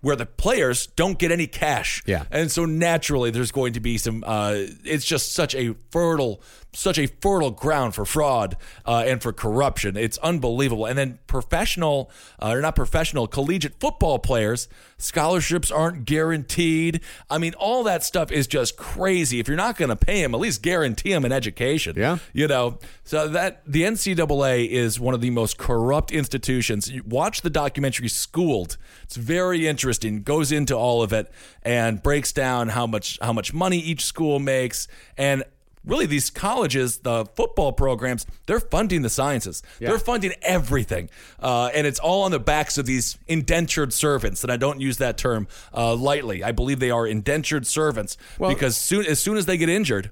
where 0.00 0.16
the 0.16 0.26
players 0.26 0.86
don't 0.96 1.18
get 1.18 1.30
any 1.30 1.46
cash. 1.46 2.02
Yeah. 2.06 2.24
And 2.30 2.50
so 2.50 2.64
naturally, 2.64 3.30
there's 3.30 3.52
going 3.52 3.74
to 3.74 3.80
be 3.80 3.98
some, 3.98 4.24
uh, 4.26 4.54
it's 4.84 5.04
just 5.04 5.32
such 5.32 5.54
a 5.54 5.74
fertile, 5.90 6.42
such 6.72 6.98
a 6.98 7.06
fertile 7.06 7.50
ground 7.50 7.94
for 7.94 8.04
fraud 8.04 8.56
uh, 8.86 9.04
and 9.06 9.22
for 9.22 9.32
corruption. 9.32 9.96
It's 9.96 10.18
unbelievable. 10.18 10.86
And 10.86 10.96
then 10.96 11.18
professional, 11.26 12.10
uh, 12.40 12.50
or 12.50 12.60
not 12.60 12.76
professional, 12.76 13.26
collegiate 13.26 13.80
football 13.80 14.18
players, 14.18 14.68
scholarships 14.98 15.70
aren't 15.70 16.04
guaranteed. 16.04 17.00
I 17.28 17.38
mean, 17.38 17.54
all 17.54 17.82
that 17.84 18.04
stuff 18.04 18.30
is 18.30 18.46
just 18.46 18.76
crazy. 18.76 19.40
If 19.40 19.48
you're 19.48 19.56
not 19.56 19.76
going 19.76 19.88
to 19.88 19.96
pay 19.96 20.22
them, 20.22 20.34
at 20.34 20.40
least 20.40 20.62
guarantee 20.62 21.12
them 21.12 21.24
an 21.24 21.32
education. 21.32 21.94
Yeah. 21.96 22.18
You 22.32 22.46
know, 22.46 22.78
so 23.04 23.28
that 23.28 23.62
the 23.66 23.82
NCAA 23.82 24.68
is 24.68 25.00
one 25.00 25.14
of 25.14 25.20
the 25.20 25.30
most 25.30 25.58
corrupt 25.58 26.12
institutions. 26.12 26.90
You 26.90 27.02
watch 27.04 27.42
the 27.42 27.50
documentary 27.50 28.08
Schooled. 28.08 28.76
It's 29.02 29.16
very 29.16 29.66
interesting. 29.66 30.22
Goes 30.22 30.52
into 30.52 30.76
all 30.76 31.02
of 31.02 31.12
it 31.12 31.30
and 31.62 32.02
breaks 32.02 32.32
down 32.32 32.70
how 32.70 32.86
much 32.86 33.18
how 33.20 33.32
much 33.32 33.52
money 33.52 33.78
each 33.78 34.04
school 34.04 34.38
makes 34.38 34.86
and 35.16 35.44
Really, 35.84 36.06
these 36.06 36.28
colleges, 36.28 36.98
the 36.98 37.24
football 37.36 37.72
programs, 37.72 38.26
they're 38.46 38.60
funding 38.60 39.00
the 39.02 39.08
sciences. 39.08 39.62
They're 39.88 39.98
funding 39.98 40.32
everything. 40.42 41.08
Uh, 41.40 41.70
and 41.74 41.86
it's 41.86 41.98
all 41.98 42.22
on 42.24 42.30
the 42.30 42.38
backs 42.38 42.76
of 42.76 42.84
these 42.84 43.16
indentured 43.28 43.92
servants. 43.94 44.42
And 44.42 44.52
I 44.52 44.56
don't 44.58 44.80
use 44.80 44.98
that 44.98 45.16
term 45.16 45.48
uh, 45.74 45.94
lightly. 45.94 46.44
I 46.44 46.52
believe 46.52 46.80
they 46.80 46.90
are 46.90 47.06
indentured 47.06 47.66
servants 47.66 48.18
because 48.50 48.76
soon, 48.76 49.06
as 49.06 49.20
soon 49.20 49.38
as 49.38 49.46
they 49.46 49.56
get 49.56 49.70
injured, 49.70 50.10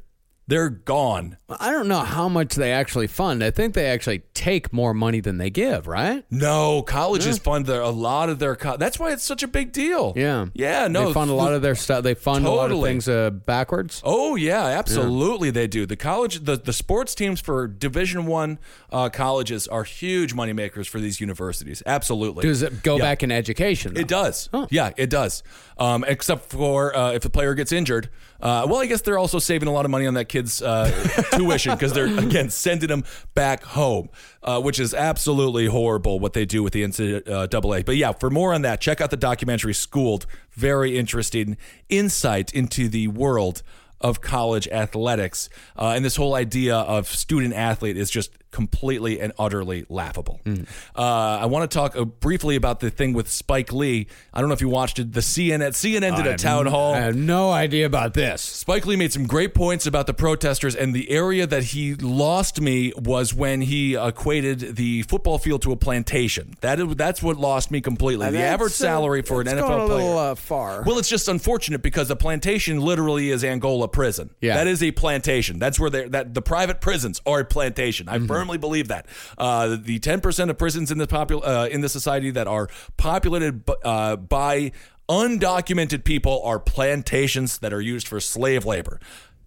they're 0.49 0.71
gone. 0.71 1.37
I 1.49 1.71
don't 1.71 1.89
know 1.89 2.01
how 2.01 2.29
much 2.29 2.55
they 2.55 2.73
actually 2.73 3.07
fund. 3.07 3.45
I 3.45 3.51
think 3.51 3.75
they 3.75 3.87
actually 3.87 4.21
take 4.35 4.73
more 4.73 4.93
money 4.95 5.21
than 5.21 5.37
they 5.39 5.51
give, 5.51 5.87
right? 5.87 6.25
No, 6.31 6.83
colleges 6.83 7.39
fund 7.39 7.67
their, 7.67 7.83
a 7.83 7.91
lot 7.91 8.31
of 8.31 8.39
their. 8.39 8.57
Co- 8.57 8.77
that's 8.79 8.99
why 8.99 9.13
it's 9.13 9.23
such 9.23 9.43
a 9.43 9.49
big 9.49 9.73
deal. 9.73 10.15
Yeah. 10.17 10.47
yeah. 10.55 10.89
No, 10.89 11.09
They 11.09 11.13
fund 11.13 11.31
a 11.31 11.35
lot 11.35 11.53
of 11.53 11.61
their 11.63 11.75
stuff. 11.77 12.03
They 12.03 12.15
fund 12.15 12.47
a 12.47 12.51
lot 12.51 12.73
of 12.73 12.83
things 12.83 13.09
uh, 13.09 13.31
backwards. 13.31 14.01
Oh 14.05 14.37
yeah, 14.37 14.65
absolutely 14.65 15.51
they 15.51 15.67
do. 15.67 15.85
The 15.87 15.97
college, 15.97 16.45
the, 16.45 16.57
the 16.57 16.73
sports 16.73 17.15
teams 17.15 17.41
for 17.41 17.69
Division 17.69 18.25
One 18.27 18.59
uh, 18.91 19.11
colleges 19.11 19.69
are 19.69 19.85
huge 19.85 20.35
moneymakers 20.35 20.89
for 20.89 20.99
these 20.99 21.21
universities. 21.21 21.83
Absolutely. 21.87 22.43
Does 22.43 22.63
it 22.63 22.83
go 22.83 22.97
Yeah. 22.97 23.03
back 23.05 23.23
in 23.23 23.31
education? 23.31 23.95
though? 23.95 24.01
It 24.01 24.09
does. 24.09 24.49
Yeah, 24.71 24.93
it 24.97 25.11
does. 25.11 25.43
Um, 25.77 26.05
except 26.09 26.51
for 26.51 26.97
uh, 26.97 27.13
if 27.13 27.25
a 27.25 27.31
player 27.31 27.55
gets 27.55 27.71
injured. 27.71 28.09
Uh, 28.41 28.67
well, 28.69 28.81
I 28.81 28.87
guess 28.87 29.01
they're 29.01 29.19
also 29.19 29.39
saving 29.39 29.69
a 29.69 29.73
lot 29.73 29.85
of 29.85 29.91
money 29.91 30.07
on 30.07 30.15
that 30.15 30.29
kid's 30.29 30.63
uh, 30.63 30.91
tuition 31.33 31.75
because 31.75 31.93
they're 31.93 32.07
again 32.19 32.51
sending 32.51 32.89
them 32.89 33.05
back 33.35 33.65
home, 33.65 34.11
uh, 34.43 34.61
which 34.61 34.79
is 34.79 34.95
absolutely 34.95 35.67
horrible 35.67 36.21
what 36.21 36.35
they 36.35 36.45
do 36.45 36.63
with 36.63 36.73
the 36.73 36.83
NCAA. 36.85 37.85
But 37.85 37.97
yeah, 37.97 38.13
for 38.13 38.31
more 38.31 38.55
on 38.55 38.63
that, 38.63 38.81
check 38.81 39.01
out 39.01 39.11
the 39.11 39.17
documentary 39.17 39.75
"Schooled." 39.75 40.27
Very 40.53 40.97
interesting 40.97 41.57
insight 41.89 42.53
into 42.53 42.89
the 42.89 43.09
world 43.09 43.63
of 44.01 44.21
college 44.21 44.69
athletics, 44.69 45.49
uh, 45.77 45.93
and 45.95 46.05
this 46.05 46.17
whole 46.17 46.35
idea 46.35 46.77
of 46.77 47.09
student 47.09 47.55
athlete 47.55 47.97
is 47.97 48.11
just 48.11 48.31
completely 48.51 49.21
and 49.21 49.33
utterly 49.39 49.85
laughable. 49.89 50.41
Mm. 50.45 50.67
Uh, 50.97 51.03
I 51.03 51.47
want 51.47 51.71
to 51.71 51.75
talk 51.75 51.97
uh, 51.97 52.05
briefly 52.05 52.57
about 52.57 52.81
the 52.81 52.91
thing 52.91 53.13
with 53.13 53.29
Spike 53.29 53.73
Lee. 53.73 54.07
I 54.33 54.41
don't 54.41 54.49
know 54.49 54.55
if 54.55 54.61
you 54.61 54.69
watched 54.69 54.99
it. 54.99 55.13
The 55.13 55.21
CNN 55.21 55.71
CNN 55.71 56.17
did 56.17 56.27
I 56.27 56.33
a 56.33 56.37
town 56.37 56.67
n- 56.67 56.73
hall. 56.73 56.95
I 56.95 57.01
have 57.01 57.17
no 57.17 57.51
idea 57.51 57.87
about 57.87 58.15
this. 58.15 58.41
Spike 58.41 58.87
Lee 58.87 58.97
made 58.97 59.13
some 59.13 59.27
great 59.27 59.55
points 59.55 59.87
about 59.87 60.07
the 60.07 60.15
protesters, 60.15 60.75
and 60.75 60.95
the 60.95 61.11
area 61.11 61.47
that 61.47 61.65
he 61.65 61.95
lost 61.95 62.61
me 62.61 62.93
was 62.97 63.35
when 63.35 63.61
he 63.61 63.97
equated 63.97 64.77
the 64.77 65.03
football 65.03 65.39
field 65.39 65.63
to 65.63 65.73
a 65.73 65.77
plantation. 65.77 66.55
That 66.61 66.81
is, 66.81 66.95
that's 66.97 67.23
what 67.23 67.37
lost 67.37 67.71
me 67.71 67.81
completely. 67.81 68.31
the 68.31 68.39
average 68.39 68.73
salary 68.73 69.23
for 69.23 69.41
an 69.41 69.47
NFL 69.47 69.59
a 69.59 69.63
player. 69.63 69.87
little 69.87 70.19
uh, 70.19 70.35
far. 70.35 70.83
Well, 70.83 70.99
it's 70.99 71.09
just 71.09 71.29
unfortunate 71.29 71.83
because 71.83 72.09
the 72.09 72.17
plantation 72.17 72.81
literally 72.81 73.31
is 73.31 73.45
Angola 73.45 73.88
prison. 73.89 74.31
Yeah. 74.41 74.55
that 74.57 74.67
is 74.67 74.83
a 74.83 74.93
plantation. 74.93 75.59
That's 75.59 75.79
where 75.81 75.91
they're 75.91 76.09
that 76.11 76.35
the 76.35 76.43
private 76.43 76.81
prisons 76.81 77.21
are 77.27 77.41
a 77.41 77.45
plantation. 77.45 78.09
I 78.09 78.19
firmly 78.19 78.59
believe 78.59 78.89
that. 78.89 79.07
Uh, 79.37 79.77
the 79.81 79.99
ten 79.99 80.21
percent 80.21 80.51
of 80.51 80.59
prisons 80.59 80.91
in 80.91 80.99
the 80.99 81.07
popul- 81.07 81.43
uh, 81.45 81.69
in 81.71 81.81
the 81.81 81.89
society 81.89 82.31
that 82.31 82.47
are 82.47 82.69
populated 82.97 83.65
b- 83.67 83.75
uh, 83.85 84.17
by 84.17 84.73
undocumented 85.09 86.05
people 86.05 86.43
are 86.45 86.59
plantations 86.59 87.59
that 87.59 87.73
are 87.73 87.81
used 87.81 88.07
for 88.07 88.21
slave 88.21 88.65
labor. 88.65 89.01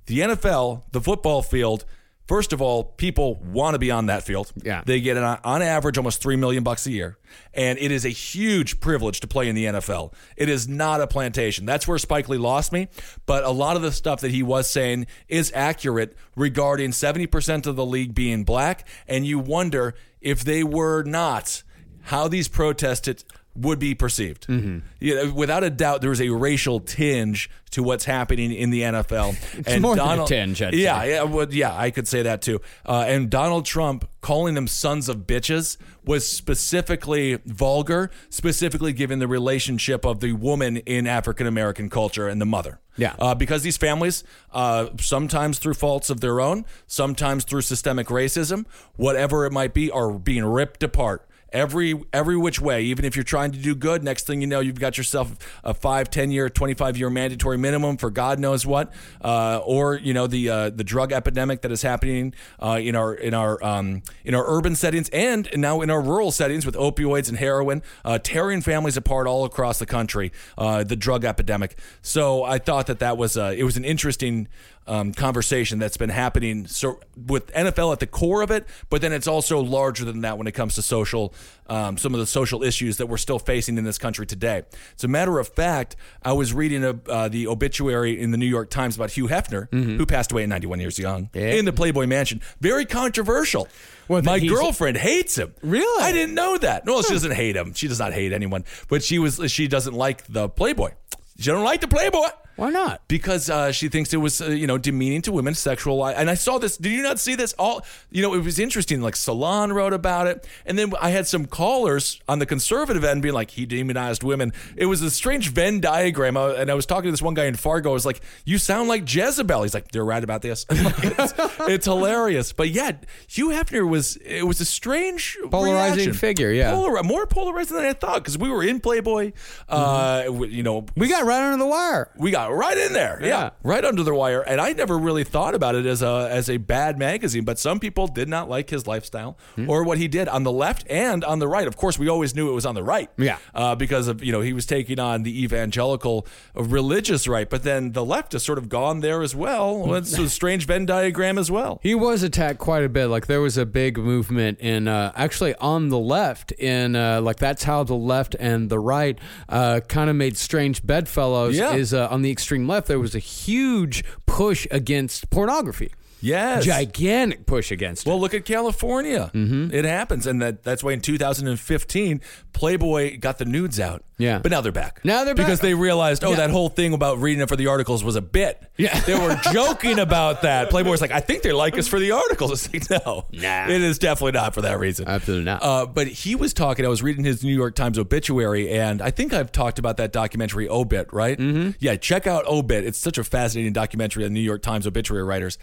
The 0.07 0.19
NFL, 0.19 0.83
the 0.91 1.01
football 1.01 1.41
field. 1.41 1.85
First 2.27 2.53
of 2.53 2.61
all, 2.61 2.83
people 2.83 3.35
want 3.43 3.75
to 3.75 3.79
be 3.79 3.91
on 3.91 4.05
that 4.05 4.23
field. 4.23 4.53
Yeah. 4.63 4.83
They 4.85 5.01
get 5.01 5.17
on, 5.17 5.39
on 5.43 5.61
average 5.61 5.97
almost 5.97 6.21
three 6.21 6.37
million 6.37 6.63
bucks 6.63 6.85
a 6.85 6.91
year, 6.91 7.17
and 7.53 7.77
it 7.77 7.91
is 7.91 8.05
a 8.05 8.09
huge 8.09 8.79
privilege 8.79 9.19
to 9.21 9.27
play 9.27 9.49
in 9.49 9.55
the 9.55 9.65
NFL. 9.65 10.13
It 10.37 10.47
is 10.47 10.67
not 10.67 11.01
a 11.01 11.07
plantation. 11.07 11.65
That's 11.65 11.87
where 11.87 11.97
Spike 11.97 12.29
Lee 12.29 12.37
lost 12.37 12.71
me. 12.71 12.87
But 13.25 13.43
a 13.43 13.49
lot 13.49 13.75
of 13.75 13.81
the 13.81 13.91
stuff 13.91 14.21
that 14.21 14.31
he 14.31 14.43
was 14.43 14.69
saying 14.69 15.07
is 15.27 15.51
accurate 15.53 16.15
regarding 16.35 16.93
seventy 16.93 17.27
percent 17.27 17.67
of 17.67 17.75
the 17.75 17.85
league 17.85 18.15
being 18.15 18.43
black, 18.43 18.87
and 19.07 19.25
you 19.25 19.39
wonder 19.39 19.93
if 20.21 20.43
they 20.43 20.63
were 20.63 21.03
not, 21.03 21.63
how 22.03 22.27
these 22.27 22.47
protests 22.47 23.25
would 23.55 23.79
be 23.79 23.93
perceived. 23.93 24.47
Mm-hmm. 24.47 24.79
You 24.99 25.15
know, 25.15 25.33
without 25.33 25.63
a 25.63 25.69
doubt, 25.69 26.01
there 26.01 26.11
is 26.11 26.21
a 26.21 26.29
racial 26.29 26.79
tinge 26.79 27.49
to 27.71 27.83
what's 27.83 28.05
happening 28.05 28.51
in 28.53 28.69
the 28.69 28.81
NFL. 28.81 29.35
It's 29.71 29.81
more 29.81 29.95
than 29.95 30.19
a 30.19 30.25
tinge, 30.25 30.61
I'd 30.61 30.73
yeah, 30.73 31.01
say. 31.01 31.11
yeah, 31.11 31.23
well, 31.23 31.47
yeah, 31.51 31.75
I 31.75 31.91
could 31.91 32.07
say 32.07 32.23
that 32.23 32.41
too. 32.41 32.61
Uh, 32.85 33.05
and 33.07 33.29
Donald 33.29 33.65
Trump 33.65 34.09
calling 34.21 34.55
them 34.55 34.67
sons 34.67 35.09
of 35.09 35.17
bitches 35.27 35.77
was 36.03 36.27
specifically 36.27 37.39
vulgar, 37.45 38.09
specifically 38.29 38.93
given 38.93 39.19
the 39.19 39.27
relationship 39.27 40.05
of 40.05 40.19
the 40.19 40.33
woman 40.33 40.77
in 40.77 41.07
African 41.07 41.47
American 41.47 41.89
culture 41.89 42.27
and 42.27 42.41
the 42.41 42.45
mother. 42.45 42.79
Yeah. 42.97 43.15
Uh, 43.19 43.35
because 43.35 43.63
these 43.63 43.77
families, 43.77 44.23
uh, 44.51 44.89
sometimes 44.99 45.59
through 45.59 45.75
faults 45.75 46.09
of 46.09 46.21
their 46.21 46.41
own, 46.41 46.65
sometimes 46.87 47.43
through 47.43 47.61
systemic 47.61 48.07
racism, 48.07 48.65
whatever 48.95 49.45
it 49.45 49.51
might 49.51 49.73
be, 49.73 49.89
are 49.91 50.11
being 50.11 50.43
ripped 50.43 50.83
apart 50.83 51.27
every 51.51 52.01
every 52.13 52.37
which 52.37 52.61
way 52.61 52.83
even 52.83 53.05
if 53.05 53.15
you're 53.15 53.23
trying 53.23 53.51
to 53.51 53.57
do 53.57 53.75
good 53.75 54.03
next 54.03 54.25
thing 54.25 54.41
you 54.41 54.47
know 54.47 54.59
you've 54.59 54.79
got 54.79 54.97
yourself 54.97 55.37
a 55.63 55.73
5 55.73 56.09
10 56.09 56.31
year 56.31 56.49
25 56.49 56.97
year 56.97 57.09
mandatory 57.09 57.57
minimum 57.57 57.97
for 57.97 58.09
god 58.09 58.39
knows 58.39 58.65
what 58.65 58.93
uh, 59.23 59.59
or 59.65 59.95
you 59.95 60.13
know 60.13 60.27
the 60.27 60.49
uh, 60.49 60.69
the 60.69 60.83
drug 60.83 61.11
epidemic 61.11 61.61
that 61.61 61.71
is 61.71 61.81
happening 61.81 62.33
uh, 62.59 62.79
in 62.81 62.95
our 62.95 63.13
in 63.13 63.33
our 63.33 63.63
um, 63.63 64.01
in 64.23 64.33
our 64.33 64.45
urban 64.47 64.75
settings 64.75 65.09
and 65.09 65.49
now 65.55 65.81
in 65.81 65.89
our 65.89 66.01
rural 66.01 66.31
settings 66.31 66.65
with 66.65 66.75
opioids 66.75 67.27
and 67.27 67.37
heroin 67.37 67.81
uh, 68.05 68.17
tearing 68.17 68.61
families 68.61 68.97
apart 68.97 69.27
all 69.27 69.45
across 69.45 69.79
the 69.79 69.85
country 69.85 70.31
uh, 70.57 70.83
the 70.83 70.95
drug 70.95 71.25
epidemic. 71.25 71.77
So 72.01 72.43
i 72.43 72.57
thought 72.57 72.87
that 72.87 72.99
that 72.99 73.17
was 73.17 73.37
uh, 73.37 73.53
it 73.55 73.63
was 73.63 73.77
an 73.77 73.85
interesting 73.85 74.47
um, 74.91 75.13
conversation 75.13 75.79
that's 75.79 75.95
been 75.95 76.09
happening 76.09 76.67
so 76.67 76.99
with 77.15 77.47
NFL 77.53 77.93
at 77.93 77.99
the 78.01 78.07
core 78.07 78.41
of 78.41 78.51
it, 78.51 78.67
but 78.89 79.01
then 79.01 79.13
it's 79.13 79.27
also 79.27 79.61
larger 79.61 80.03
than 80.03 80.21
that 80.21 80.37
when 80.37 80.47
it 80.47 80.51
comes 80.51 80.75
to 80.75 80.81
social, 80.81 81.33
um, 81.67 81.97
some 81.97 82.13
of 82.13 82.19
the 82.19 82.25
social 82.25 82.61
issues 82.61 82.97
that 82.97 83.05
we're 83.07 83.15
still 83.17 83.39
facing 83.39 83.77
in 83.77 83.85
this 83.85 83.97
country 83.97 84.25
today. 84.25 84.63
As 84.97 85.03
a 85.05 85.07
matter 85.07 85.39
of 85.39 85.47
fact, 85.47 85.95
I 86.23 86.33
was 86.33 86.53
reading 86.53 86.83
a, 86.83 86.99
uh, 87.09 87.29
the 87.29 87.47
obituary 87.47 88.19
in 88.19 88.31
the 88.31 88.37
New 88.37 88.45
York 88.45 88.69
Times 88.69 88.97
about 88.97 89.11
Hugh 89.11 89.27
Hefner, 89.29 89.71
who 89.73 90.05
passed 90.05 90.33
away 90.33 90.43
at 90.43 90.49
91 90.49 90.81
years 90.81 90.99
young 90.99 91.29
Yeah. 91.33 91.53
in 91.53 91.63
the 91.63 91.71
Playboy 91.73 92.05
Mansion. 92.07 92.41
Very 92.59 92.85
controversial. 92.85 93.69
Well, 94.09 94.21
My 94.23 94.39
girlfriend 94.39 94.97
hates 94.97 95.37
him. 95.37 95.53
Really? 95.61 96.03
I 96.03 96.11
didn't 96.11 96.35
know 96.35 96.57
that. 96.57 96.85
No, 96.85 97.01
she 97.01 97.13
doesn't 97.13 97.31
hate 97.31 97.55
him. 97.55 97.73
She 97.75 97.87
does 97.87 97.99
not 97.99 98.11
hate 98.11 98.33
anyone, 98.33 98.65
but 98.89 99.03
she 99.03 99.19
was 99.19 99.39
she 99.49 99.69
doesn't 99.69 99.93
like 99.93 100.27
the 100.27 100.49
Playboy. 100.49 100.91
She 101.39 101.49
don't 101.49 101.63
like 101.63 101.79
the 101.79 101.87
Playboy. 101.87 102.27
Why 102.55 102.69
not? 102.69 103.01
because 103.07 103.49
uh, 103.49 103.71
she 103.71 103.89
thinks 103.89 104.13
it 104.13 104.17
was 104.17 104.41
uh, 104.41 104.45
you 104.47 104.67
know 104.67 104.77
demeaning 104.77 105.21
to 105.23 105.31
women 105.31 105.53
sexual 105.55 106.05
and 106.05 106.29
i 106.29 106.33
saw 106.35 106.57
this 106.57 106.77
did 106.77 106.91
you 106.91 107.01
not 107.01 107.19
see 107.19 107.35
this 107.35 107.53
all 107.59 107.83
you 108.11 108.21
know 108.21 108.33
it 108.33 108.43
was 108.43 108.59
interesting 108.59 109.01
like 109.01 109.15
salon 109.15 109.73
wrote 109.73 109.93
about 109.93 110.27
it 110.27 110.47
and 110.65 110.77
then 110.77 110.93
i 111.01 111.09
had 111.09 111.27
some 111.27 111.45
callers 111.45 112.19
on 112.27 112.39
the 112.39 112.45
conservative 112.45 113.03
end 113.03 113.21
being 113.21 113.33
like 113.33 113.51
he 113.51 113.65
demonized 113.65 114.23
women 114.23 114.53
it 114.75 114.85
was 114.85 115.01
a 115.01 115.09
strange 115.11 115.49
venn 115.49 115.79
diagram 115.81 116.37
uh, 116.37 116.53
and 116.53 116.69
i 116.69 116.73
was 116.73 116.85
talking 116.85 117.05
to 117.07 117.11
this 117.11 117.21
one 117.21 117.33
guy 117.33 117.45
in 117.45 117.55
fargo 117.55 117.89
i 117.89 117.93
was 117.93 118.05
like 118.05 118.21
you 118.45 118.57
sound 118.57 118.87
like 118.89 119.03
jezebel 119.13 119.63
he's 119.63 119.73
like 119.73 119.91
they're 119.91 120.05
right 120.05 120.23
about 120.23 120.41
this 120.41 120.65
it's, 120.69 121.33
it's 121.61 121.85
hilarious 121.85 122.53
but 122.53 122.69
yeah 122.69 122.91
hugh 123.27 123.49
hefner 123.49 123.87
was 123.87 124.17
it 124.17 124.43
was 124.45 124.61
a 124.61 124.65
strange 124.65 125.37
Polarizing 125.49 125.97
reaction. 125.97 126.13
figure, 126.13 126.51
yeah. 126.51 126.71
Polar- 126.71 127.03
more 127.03 127.25
polarizing 127.27 127.77
than 127.77 127.85
i 127.85 127.93
thought 127.93 128.15
because 128.23 128.37
we 128.37 128.49
were 128.49 128.63
in 128.63 128.79
playboy 128.79 129.31
uh 129.67 130.21
Mm-hmm. 130.21 130.33
w- 130.33 130.51
you 130.51 130.63
know 130.63 130.85
We 130.95 131.07
got 131.07 131.25
right 131.25 131.41
under 131.41 131.57
the 131.63 131.67
wire. 131.69 132.11
we 132.17 132.31
got 132.31 132.40
right 132.49 132.77
in 132.77 132.93
there, 132.93 133.19
yeah. 133.21 133.27
Yeah. 133.27 133.49
right 133.63 133.83
under 133.83 134.03
the 134.03 134.13
wire. 134.13 134.41
And 134.41 134.59
I 134.61 134.73
never 134.73 134.97
really 134.97 135.23
thought 135.23 135.55
about 135.55 135.75
it 135.75 135.85
as 135.85 136.01
a 136.01 136.27
as 136.31 136.49
a 136.49 136.57
bad 136.57 136.97
magazine, 136.97 137.43
but 137.43 137.59
some 137.59 137.79
people 137.79 138.07
did 138.07 138.27
not 138.29 138.49
like 138.49 138.69
his 138.69 138.87
lifestyle 138.87 139.37
Hmm. 139.55 139.69
or 139.69 139.83
what 139.83 139.97
he 139.97 140.07
did 140.07 140.27
on 140.27 140.43
the 140.43 140.51
left 140.51 140.85
and 140.89 141.23
on 141.23 141.39
the 141.39 141.47
right. 141.47 141.67
Of 141.67 141.75
course, 141.77 141.99
we 141.99 142.07
always 142.07 142.35
knew 142.35 142.49
it 142.49 142.53
was 142.53 142.65
on 142.65 142.75
the 142.75 142.83
right, 142.83 143.09
Yeah. 143.17 143.37
uh, 143.53 143.75
because 143.75 144.07
of 144.07 144.23
you 144.23 144.31
know 144.31 144.41
he 144.41 144.53
was 144.53 144.65
taking 144.65 144.99
on 144.99 145.23
the 145.23 145.43
evangelical 145.43 146.25
uh, 146.57 146.63
religious 146.63 147.27
right, 147.27 147.49
but 147.49 147.63
then 147.63 147.91
the 147.91 148.03
left 148.05 148.31
has 148.33 148.43
sort 148.43 148.57
of 148.57 148.69
gone 148.69 148.99
there 149.01 149.21
as 149.21 149.35
well. 149.35 149.77
Well, 149.79 149.95
It's 149.95 150.17
a 150.17 150.29
strange 150.39 150.65
Venn 150.65 150.85
diagram 150.85 151.37
as 151.37 151.49
well. 151.51 151.79
He 151.83 151.93
was 151.95 152.23
attacked 152.23 152.59
quite 152.59 152.83
a 152.83 152.89
bit. 152.89 153.07
Like 153.07 153.27
there 153.27 153.41
was 153.41 153.57
a 153.57 153.65
big 153.65 153.97
movement 153.97 154.59
in 154.59 154.87
uh, 154.87 155.11
actually 155.15 155.55
on 155.55 155.89
the 155.89 155.99
left 155.99 156.51
in 156.53 156.95
uh, 156.95 157.21
like 157.21 157.37
that's 157.37 157.63
how 157.63 157.83
the 157.83 157.95
left 157.95 158.35
and 158.39 158.69
the 158.69 158.79
right 158.79 159.17
uh, 159.49 159.81
kind 159.87 160.09
of 160.09 160.15
made 160.15 160.37
strange 160.37 160.85
bedfellows. 160.85 161.57
Yeah. 161.57 161.73
Is 161.75 161.93
uh, 161.93 162.07
on 162.09 162.21
the 162.21 162.30
extreme 162.31 162.67
left 162.67 162.87
there 162.87 162.99
was 162.99 163.15
a 163.15 163.19
huge 163.19 164.03
push 164.25 164.65
against 164.71 165.29
pornography. 165.29 165.91
Yes. 166.21 166.65
Gigantic 166.65 167.45
push 167.45 167.71
against 167.71 168.05
it. 168.05 168.09
Well, 168.09 168.19
look 168.19 168.33
at 168.33 168.45
California. 168.45 169.31
Mm-hmm. 169.33 169.73
It 169.73 169.85
happens, 169.85 170.27
and 170.27 170.41
that 170.41 170.63
that's 170.63 170.83
why 170.83 170.91
in 170.93 171.01
2015, 171.01 172.21
Playboy 172.53 173.17
got 173.19 173.37
the 173.37 173.45
nudes 173.45 173.79
out. 173.79 174.03
Yeah. 174.17 174.37
but 174.37 174.51
now 174.51 174.61
they're 174.61 174.71
back. 174.71 175.03
Now 175.03 175.23
they're 175.23 175.33
back. 175.33 175.47
because 175.47 175.61
they 175.61 175.73
realized, 175.73 176.23
oh, 176.23 176.29
Yeah. 176.29 176.35
that 176.37 176.51
whole 176.51 176.69
thing 176.69 176.93
about 176.93 177.17
reading 177.17 177.41
it 177.41 177.49
for 177.49 177.55
the 177.55 177.65
articles 177.65 178.03
was 178.03 178.15
a 178.15 178.21
bit. 178.21 178.61
Yeah. 178.77 178.99
they 179.07 179.17
were 179.17 179.35
joking 179.51 179.97
about 179.97 180.43
that. 180.43 180.69
Playboy's 180.69 181.01
like, 181.01 181.09
I 181.09 181.21
think 181.21 181.41
they 181.41 181.51
like 181.51 181.75
us 181.75 181.87
for 181.87 181.99
the 181.99 182.11
articles. 182.11 182.51
It's 182.73 182.87
like, 182.91 183.03
no, 183.03 183.25
Nah. 183.31 183.67
it 183.67 183.81
is 183.81 183.97
definitely 183.97 184.33
not 184.33 184.53
for 184.53 184.61
that 184.61 184.77
reason. 184.77 185.07
Absolutely 185.07 185.45
not. 185.45 185.63
Uh, 185.63 185.87
but 185.87 186.05
he 186.07 186.35
was 186.35 186.53
talking. 186.53 186.85
I 186.85 186.87
was 186.89 187.01
reading 187.01 187.23
his 187.23 187.43
New 187.43 187.55
York 187.55 187.73
Times 187.73 187.97
obituary, 187.97 188.69
and 188.69 189.01
I 189.01 189.09
think 189.09 189.33
I've 189.33 189.51
talked 189.51 189.79
about 189.79 189.97
that 189.97 190.11
documentary 190.13 190.69
Obit, 190.69 191.11
right? 191.11 191.39
Mm-hmm. 191.39 191.71
Yeah, 191.79 191.95
check 191.95 192.27
out 192.27 192.45
Obit. 192.45 192.85
It's 192.85 192.99
such 192.99 193.17
a 193.17 193.23
fascinating 193.23 193.73
documentary 193.73 194.23
on 194.25 194.33
New 194.33 194.39
York 194.39 194.61
Times 194.61 194.85
obituary 194.85 195.23
writers. 195.23 195.57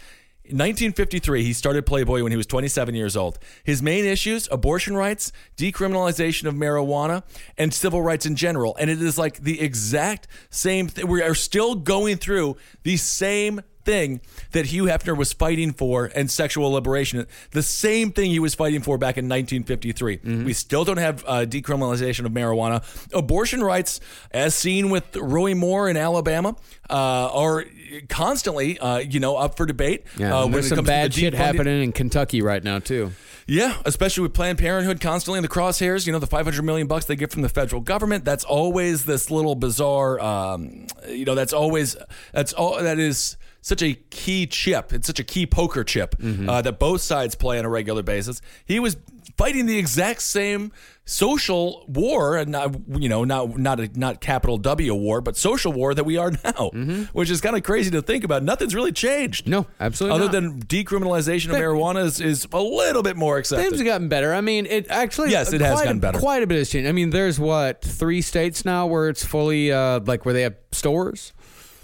In 0.49 0.57
1953, 0.57 1.43
he 1.43 1.53
started 1.53 1.85
Playboy 1.85 2.23
when 2.23 2.31
he 2.31 2.35
was 2.35 2.47
27 2.47 2.95
years 2.95 3.15
old. 3.15 3.37
His 3.63 3.83
main 3.83 4.03
issues 4.03 4.49
abortion 4.51 4.95
rights, 4.95 5.31
decriminalization 5.57 6.47
of 6.47 6.55
marijuana, 6.55 7.21
and 7.55 7.71
civil 7.71 8.01
rights 8.01 8.25
in 8.25 8.35
general. 8.35 8.75
And 8.79 8.89
it 8.89 8.99
is 8.99 9.15
like 9.15 9.43
the 9.43 9.61
exact 9.61 10.27
same 10.49 10.87
thing. 10.87 11.07
We 11.07 11.21
are 11.21 11.35
still 11.35 11.75
going 11.75 12.17
through 12.17 12.57
the 12.81 12.97
same 12.97 13.61
thing 13.89 14.21
that 14.51 14.67
Hugh 14.67 14.83
Hefner 14.83 15.17
was 15.17 15.33
fighting 15.33 15.73
for 15.73 16.11
and 16.15 16.29
sexual 16.29 16.71
liberation. 16.71 17.25
The 17.51 17.63
same 17.63 18.11
thing 18.11 18.29
he 18.29 18.37
was 18.39 18.53
fighting 18.53 18.81
for 18.81 18.99
back 18.99 19.17
in 19.17 19.25
1953. 19.25 20.43
We 20.45 20.53
still 20.53 20.85
don't 20.85 20.97
have 20.97 21.23
uh, 21.25 21.45
decriminalization 21.45 22.25
of 22.25 22.31
marijuana. 22.31 22.83
Abortion 23.13 23.63
rights, 23.63 23.99
as 24.31 24.53
seen 24.53 24.91
with 24.91 25.15
Roy 25.15 25.55
Moore 25.55 25.89
in 25.89 25.97
Alabama, 25.97 26.55
uh, 26.89 26.93
are 27.33 27.65
constantly, 28.09 28.77
uh, 28.77 28.97
you 28.99 29.19
know, 29.19 29.35
up 29.37 29.57
for 29.57 29.65
debate. 29.65 30.03
yeah, 30.17 30.37
uh, 30.37 30.45
and 30.45 30.53
there's 30.53 30.69
some 30.69 30.85
bad 30.85 31.11
the 31.11 31.21
shit 31.21 31.33
happening 31.33 31.81
in 31.83 31.91
Kentucky 31.91 32.41
right 32.43 32.63
now 32.63 32.77
too. 32.79 33.11
yeah, 33.47 33.81
especially 33.85 34.21
with 34.23 34.33
Planned 34.33 34.59
Parenthood 34.59 35.01
constantly 35.01 35.39
in 35.39 35.43
the 35.43 35.49
crosshairs. 35.49 36.05
You 36.05 36.13
know, 36.13 36.19
the 36.19 36.27
500 36.27 36.61
million 36.61 36.85
bucks 36.87 37.05
they 37.05 37.15
get 37.15 37.31
from 37.31 37.41
the 37.41 37.49
federal 37.49 37.81
government. 37.81 38.23
That's 38.23 38.43
always 38.43 39.05
this 39.05 39.31
little 39.31 39.55
bizarre. 39.55 40.19
Um, 40.19 40.85
you 41.07 41.25
know, 41.25 41.33
that's 41.33 41.53
always 41.53 41.95
that's 42.33 42.53
all 42.53 42.81
that 42.81 42.99
is 42.99 43.37
such 43.61 43.81
a 43.81 43.93
key 43.93 44.47
chip. 44.47 44.93
It's 44.93 45.07
such 45.07 45.19
a 45.19 45.23
key 45.23 45.45
poker 45.45 45.83
chip 45.83 46.15
uh, 46.21 46.61
that 46.61 46.79
both 46.79 47.01
sides 47.01 47.35
play 47.35 47.59
on 47.59 47.65
a 47.65 47.69
regular 47.69 48.03
basis. 48.03 48.41
He 48.65 48.79
was 48.79 48.97
fighting 49.37 49.65
the 49.65 49.77
exact 49.77 50.21
same 50.21 50.71
social 51.05 51.85
war, 51.87 52.37
and 52.37 52.51
not 52.51 52.75
you 52.89 53.09
know 53.09 53.23
not 53.23 53.57
not 53.57 53.79
a, 53.79 53.89
not 53.97 54.21
capital 54.21 54.57
W 54.57 54.93
war, 54.93 55.21
but 55.21 55.35
social 55.37 55.71
war 55.73 55.93
that 55.93 56.03
we 56.03 56.17
are 56.17 56.31
now, 56.43 56.69
which 57.13 57.29
is 57.29 57.41
kind 57.41 57.55
of 57.55 57.63
crazy 57.63 57.89
to 57.91 58.01
think 58.01 58.23
about. 58.23 58.43
Nothing's 58.43 58.75
really 58.75 58.91
changed. 58.91 59.47
No, 59.47 59.65
absolutely 59.79 60.15
Other 60.15 60.25
not. 60.25 60.31
than 60.31 60.61
decriminalization 60.63 61.49
of 61.49 61.55
marijuana 61.55 62.03
is, 62.05 62.19
is 62.19 62.47
a 62.51 62.61
little 62.61 63.01
bit 63.01 63.15
more 63.17 63.37
accepted. 63.37 63.63
Things 63.63 63.79
have 63.79 63.87
gotten 63.87 64.09
better. 64.09 64.33
I 64.33 64.41
mean, 64.41 64.65
it 64.65 64.87
actually 64.89 65.31
Yes, 65.31 65.51
it 65.53 65.61
has 65.61 65.79
gotten 65.79 65.97
a, 65.97 66.01
better. 66.01 66.19
Quite 66.19 66.43
a 66.43 66.47
bit 66.47 66.57
has 66.57 66.69
changed. 66.69 66.87
I 66.87 66.91
mean, 66.91 67.09
there's 67.09 67.39
what 67.39 67.81
three 67.81 68.21
states 68.21 68.65
now 68.65 68.87
where 68.87 69.09
it's 69.09 69.25
fully 69.25 69.71
uh, 69.71 70.01
like 70.05 70.25
where 70.25 70.33
they 70.33 70.43
have 70.43 70.55
stores. 70.71 71.33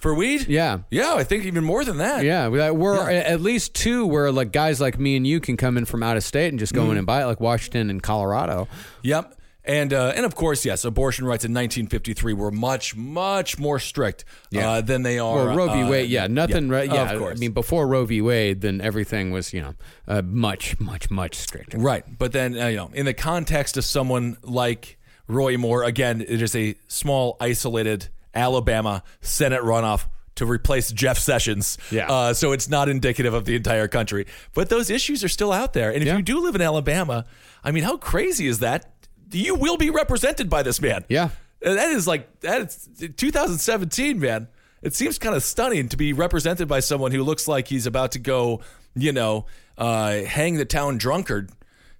For 0.05 0.13
weed? 0.13 0.47
Yeah. 0.47 0.81
Yeah, 0.91 1.15
I 1.15 1.23
think 1.23 1.45
even 1.45 1.63
more 1.63 1.83
than 1.83 1.97
that. 1.97 2.23
Yeah, 2.23 2.47
we- 2.49 2.59
we're 2.69 3.09
Yeah. 3.11 3.21
at 3.21 3.41
least 3.41 3.73
two 3.73 4.05
where 4.05 4.31
like 4.31 4.51
guys 4.51 4.79
like 4.79 4.99
me 4.99 5.15
and 5.15 5.25
you 5.25 5.39
can 5.39 5.57
come 5.57 5.79
in 5.79 5.85
from 5.85 6.03
out 6.03 6.15
of 6.15 6.23
state 6.23 6.49
and 6.49 6.59
just 6.59 6.75
go 6.75 6.91
in 6.91 6.97
and 6.97 7.07
buy 7.07 7.23
it, 7.23 7.25
like 7.25 7.39
Washington 7.41 7.89
and 7.89 8.03
Colorado. 8.03 8.67
Yep. 9.01 9.33
And 9.63 9.91
uh, 9.95 10.13
and 10.15 10.23
of 10.23 10.35
course, 10.35 10.63
yes, 10.63 10.85
abortion 10.85 11.25
rights 11.25 11.43
in 11.43 11.51
1953 11.55 12.33
were 12.33 12.51
much 12.51 12.95
much 12.95 13.57
more 13.57 13.79
strict 13.79 14.23
uh, 14.55 14.81
than 14.81 15.01
they 15.01 15.17
are. 15.17 15.47
Well, 15.47 15.55
Roe 15.57 15.73
v. 15.73 15.81
uh, 15.81 15.89
Wade, 15.89 16.07
yeah, 16.11 16.27
nothing. 16.27 16.69
right? 16.69 16.87
Yeah, 16.87 17.13
of 17.13 17.17
course. 17.19 17.35
I 17.35 17.39
mean, 17.39 17.51
before 17.51 17.87
Roe 17.87 18.05
v. 18.05 18.21
Wade, 18.21 18.61
then 18.61 18.79
everything 18.79 19.31
was 19.31 19.53
you 19.53 19.61
know 19.63 19.73
uh, 20.07 20.21
much, 20.21 20.79
much, 20.79 21.09
much 21.09 21.33
stricter. 21.33 21.79
Right, 21.79 22.03
but 22.19 22.31
then 22.31 22.55
uh, 22.55 22.67
you 22.67 22.75
know, 22.77 22.91
in 22.93 23.05
the 23.07 23.15
context 23.15 23.75
of 23.75 23.83
someone 23.85 24.37
like 24.43 24.99
Roy 25.27 25.57
Moore, 25.57 25.83
again, 25.83 26.21
it 26.21 26.43
is 26.43 26.55
a 26.55 26.75
small, 26.87 27.35
isolated 27.41 28.09
Alabama 28.35 29.03
Senate 29.21 29.61
runoff 29.61 30.07
to 30.35 30.45
replace 30.45 30.91
Jeff 30.91 31.17
Sessions. 31.17 31.77
Yeah. 31.91 32.11
Uh, 32.11 32.33
so 32.33 32.51
it's 32.51 32.67
not 32.67 32.89
indicative 32.89 33.33
of 33.33 33.45
the 33.45 33.55
entire 33.55 33.87
country, 33.87 34.27
but 34.53 34.67
those 34.69 34.89
issues 34.89 35.23
are 35.23 35.29
still 35.29 35.53
out 35.53 35.71
there. 35.73 35.91
And 35.91 36.01
if 36.01 36.07
Yeah. 36.07 36.17
you 36.17 36.21
do 36.23 36.41
live 36.43 36.55
in 36.55 36.61
Alabama, 36.61 37.25
I 37.63 37.71
mean, 37.71 37.83
how 37.85 37.95
crazy 37.97 38.47
is 38.47 38.59
that? 38.59 38.91
You 39.31 39.55
will 39.55 39.77
be 39.77 39.89
represented 39.89 40.49
by 40.49 40.61
this 40.61 40.81
man. 40.81 41.05
Yeah. 41.07 41.29
Uh, 41.65 41.73
that 41.73 41.89
is 41.89 42.05
like 42.05 42.41
that 42.41 42.61
is 42.61 42.89
2017, 43.17 44.19
man. 44.19 44.47
It 44.81 44.93
seems 44.93 45.17
kind 45.17 45.35
of 45.35 45.41
stunning 45.43 45.89
to 45.89 45.97
be 45.97 46.13
represented 46.13 46.67
by 46.67 46.79
someone 46.79 47.11
who 47.11 47.23
looks 47.23 47.47
like 47.47 47.67
he's 47.69 47.87
about 47.87 48.11
to 48.11 48.19
go, 48.19 48.61
you 48.93 49.11
know, 49.11 49.45
uh, 49.77 50.17
hang 50.23 50.55
the 50.57 50.65
town 50.65 50.97
drunkard. 50.97 51.49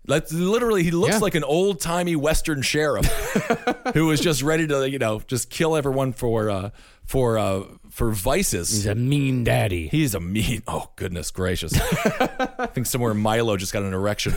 Like 0.08 0.32
literally, 0.32 0.84
he 0.84 0.92
looks 0.92 1.14
Yeah. 1.16 1.20
like 1.20 1.36
an 1.36 1.44
old 1.44 1.80
timey 1.80 2.16
Western 2.16 2.62
sheriff 2.62 3.06
who 3.94 4.12
is 4.12 4.20
just 4.20 4.42
ready 4.44 4.68
to, 4.68 4.90
you 4.90 5.00
know, 5.00 5.20
just 5.28 5.50
kill 5.50 5.76
everyone 5.76 6.14
for 6.14 6.50
uh, 6.50 6.70
for 7.06 7.38
uh, 7.38 7.64
for 7.96 8.12
vices. 8.12 8.70
He's 8.72 8.86
a 8.86 8.94
mean 8.94 9.46
daddy. 9.46 9.88
He's 9.88 10.14
a 10.16 10.20
mean. 10.20 10.62
Oh 10.68 10.92
goodness 10.98 11.32
gracious! 11.32 11.74
I 11.80 12.68
think 12.74 12.88
somewhere 12.88 13.14
Milo 13.14 13.56
just 13.58 13.72
got 13.72 13.84
an 13.84 13.94
erection. 13.94 14.34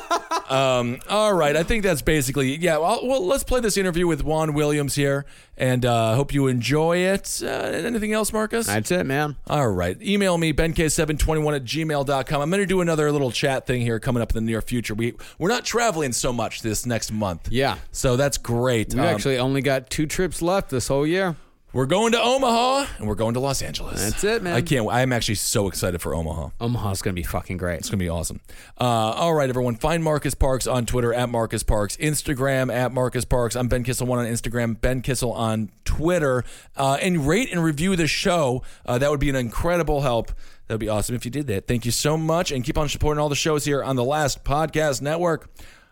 um, 0.48 0.98
all 1.08 1.32
right, 1.34 1.54
I 1.56 1.62
think 1.62 1.82
that's 1.82 2.02
basically 2.02 2.56
yeah. 2.56 2.78
Well, 2.78 3.06
well, 3.06 3.24
let's 3.26 3.44
play 3.44 3.60
this 3.60 3.76
interview 3.76 4.06
with 4.06 4.24
Juan 4.24 4.54
Williams 4.54 4.94
here, 4.94 5.26
and 5.56 5.84
uh, 5.84 6.14
hope 6.14 6.32
you 6.32 6.46
enjoy 6.46 6.98
it. 6.98 7.40
Uh, 7.42 7.46
anything 7.46 8.12
else, 8.14 8.32
Marcus? 8.32 8.66
That's 8.66 8.90
it, 8.90 9.04
man. 9.04 9.36
All 9.46 9.68
right. 9.68 10.00
Email 10.02 10.38
me, 10.38 10.52
benk721 10.52 11.56
at 11.56 11.64
gmail.com. 11.64 12.40
I'm 12.40 12.50
going 12.50 12.62
to 12.62 12.66
do 12.66 12.80
another 12.80 13.12
little 13.12 13.30
chat 13.30 13.66
thing 13.66 13.82
here 13.82 14.00
coming 14.00 14.22
up 14.22 14.34
in 14.34 14.44
the 14.44 14.50
near 14.50 14.62
future. 14.62 14.94
We, 14.94 15.14
we're 15.38 15.48
not 15.50 15.64
traveling 15.64 16.12
so 16.12 16.32
much 16.32 16.62
this 16.62 16.86
next 16.86 17.12
month. 17.12 17.48
Yeah. 17.50 17.76
So 17.90 18.16
that's 18.16 18.38
great. 18.38 18.94
We 18.94 19.00
Um, 19.00 19.06
actually 19.06 19.38
only 19.38 19.60
got 19.60 19.90
two 19.90 20.06
trips 20.06 20.40
left 20.42 20.70
this 20.70 20.88
whole 20.88 21.06
year. 21.06 21.36
We're 21.72 21.86
going 21.86 22.12
to 22.12 22.20
Omaha 22.20 22.86
and 22.98 23.08
we're 23.08 23.14
going 23.14 23.34
to 23.34 23.40
Los 23.40 23.62
Angeles. 23.62 24.02
That's 24.02 24.24
it, 24.24 24.42
man. 24.42 24.54
I 24.54 24.60
can't. 24.60 24.88
I'm 24.90 25.12
actually 25.12 25.36
so 25.36 25.68
excited 25.68 26.02
for 26.02 26.14
Omaha. 26.14 26.50
Omaha's 26.60 27.00
gonna 27.02 27.14
be 27.14 27.22
fucking 27.22 27.56
great. 27.56 27.78
It's 27.78 27.88
going 27.88 27.98
to 27.98 28.04
be 28.04 28.08
awesome. 28.08 28.40
Uh, 28.80 28.84
all 28.84 29.34
right, 29.34 29.48
everyone. 29.48 29.76
Find 29.76 30.04
Marcus 30.04 30.34
Parks 30.34 30.66
on 30.66 30.86
Twitter 30.86 31.14
at 31.14 31.28
Marcus 31.28 31.62
Parks, 31.62 31.96
Instagram 31.96 32.72
at 32.72 32.92
Marcus 32.92 33.24
Parks. 33.24 33.56
I'm 33.56 33.68
Ben 33.68 33.84
Kissel1 33.84 34.10
on 34.10 34.26
Instagram, 34.26 34.80
Ben 34.80 35.02
Kissel 35.02 35.32
on 35.32 35.70
Twitter. 35.84 36.44
Uh, 36.76 36.98
and 37.00 37.26
rate 37.26 37.50
and 37.52 37.64
review 37.64 37.96
the 37.96 38.06
show. 38.06 38.62
Uh, 38.84 38.98
that 38.98 39.10
would 39.10 39.20
be 39.20 39.30
an 39.30 39.36
incredible 39.36 40.02
help. 40.02 40.28
That 40.68 40.74
would 40.74 40.80
be 40.80 40.88
awesome 40.88 41.14
if 41.14 41.24
you 41.24 41.30
did 41.30 41.46
that. 41.48 41.66
Thank 41.66 41.84
you 41.84 41.90
so 41.90 42.16
much. 42.16 42.52
And 42.52 42.64
keep 42.64 42.78
on 42.78 42.88
supporting 42.88 43.20
all 43.20 43.28
the 43.28 43.34
shows 43.34 43.64
here 43.64 43.82
on 43.82 43.96
the 43.96 44.04
Last 44.04 44.44
Podcast 44.44 45.02
Network. 45.02 45.50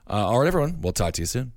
Uh, 0.08 0.26
all 0.26 0.38
right, 0.40 0.46
everyone. 0.46 0.80
We'll 0.80 0.92
talk 0.92 1.14
to 1.14 1.22
you 1.22 1.26
soon. 1.26 1.52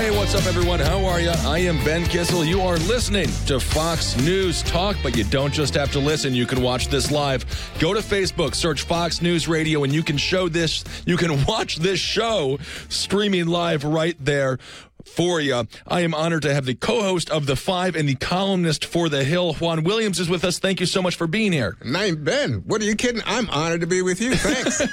Hey, 0.00 0.10
what's 0.10 0.34
up, 0.34 0.46
everyone? 0.46 0.80
How 0.80 1.04
are 1.04 1.20
you? 1.20 1.28
I 1.28 1.58
am 1.58 1.76
Ben 1.84 2.06
Kissel. 2.06 2.42
You 2.42 2.62
are 2.62 2.78
listening 2.78 3.28
to 3.44 3.60
Fox 3.60 4.16
News 4.16 4.62
Talk, 4.62 4.96
but 5.02 5.14
you 5.14 5.24
don't 5.24 5.52
just 5.52 5.74
have 5.74 5.92
to 5.92 5.98
listen. 5.98 6.34
You 6.34 6.46
can 6.46 6.62
watch 6.62 6.88
this 6.88 7.10
live. 7.10 7.44
Go 7.78 7.92
to 7.92 8.00
Facebook, 8.00 8.54
search 8.54 8.80
Fox 8.80 9.20
News 9.20 9.46
Radio, 9.46 9.84
and 9.84 9.92
you 9.92 10.02
can 10.02 10.16
show 10.16 10.48
this. 10.48 10.84
You 11.04 11.18
can 11.18 11.44
watch 11.46 11.76
this 11.76 12.00
show 12.00 12.58
streaming 12.88 13.48
live 13.48 13.84
right 13.84 14.16
there. 14.18 14.58
For 15.06 15.40
you. 15.40 15.66
I 15.86 16.00
am 16.00 16.14
honored 16.14 16.42
to 16.42 16.54
have 16.54 16.66
the 16.66 16.74
co-host 16.74 17.30
of 17.30 17.46
The 17.46 17.56
Five 17.56 17.96
and 17.96 18.08
the 18.08 18.14
columnist 18.14 18.84
for 18.84 19.08
The 19.08 19.24
Hill, 19.24 19.54
Juan 19.54 19.84
Williams, 19.84 20.18
is 20.20 20.28
with 20.28 20.44
us. 20.44 20.58
Thank 20.58 20.80
you 20.80 20.86
so 20.86 21.02
much 21.02 21.16
for 21.16 21.26
being 21.26 21.52
here. 21.52 21.76
Name 21.84 22.24
Ben. 22.24 22.62
What 22.66 22.80
are 22.80 22.84
you 22.84 22.94
kidding? 22.94 23.22
I'm 23.26 23.48
honored 23.50 23.80
to 23.82 23.86
be 23.86 24.02
with 24.02 24.20
you. 24.20 24.34
Thanks. 24.34 24.82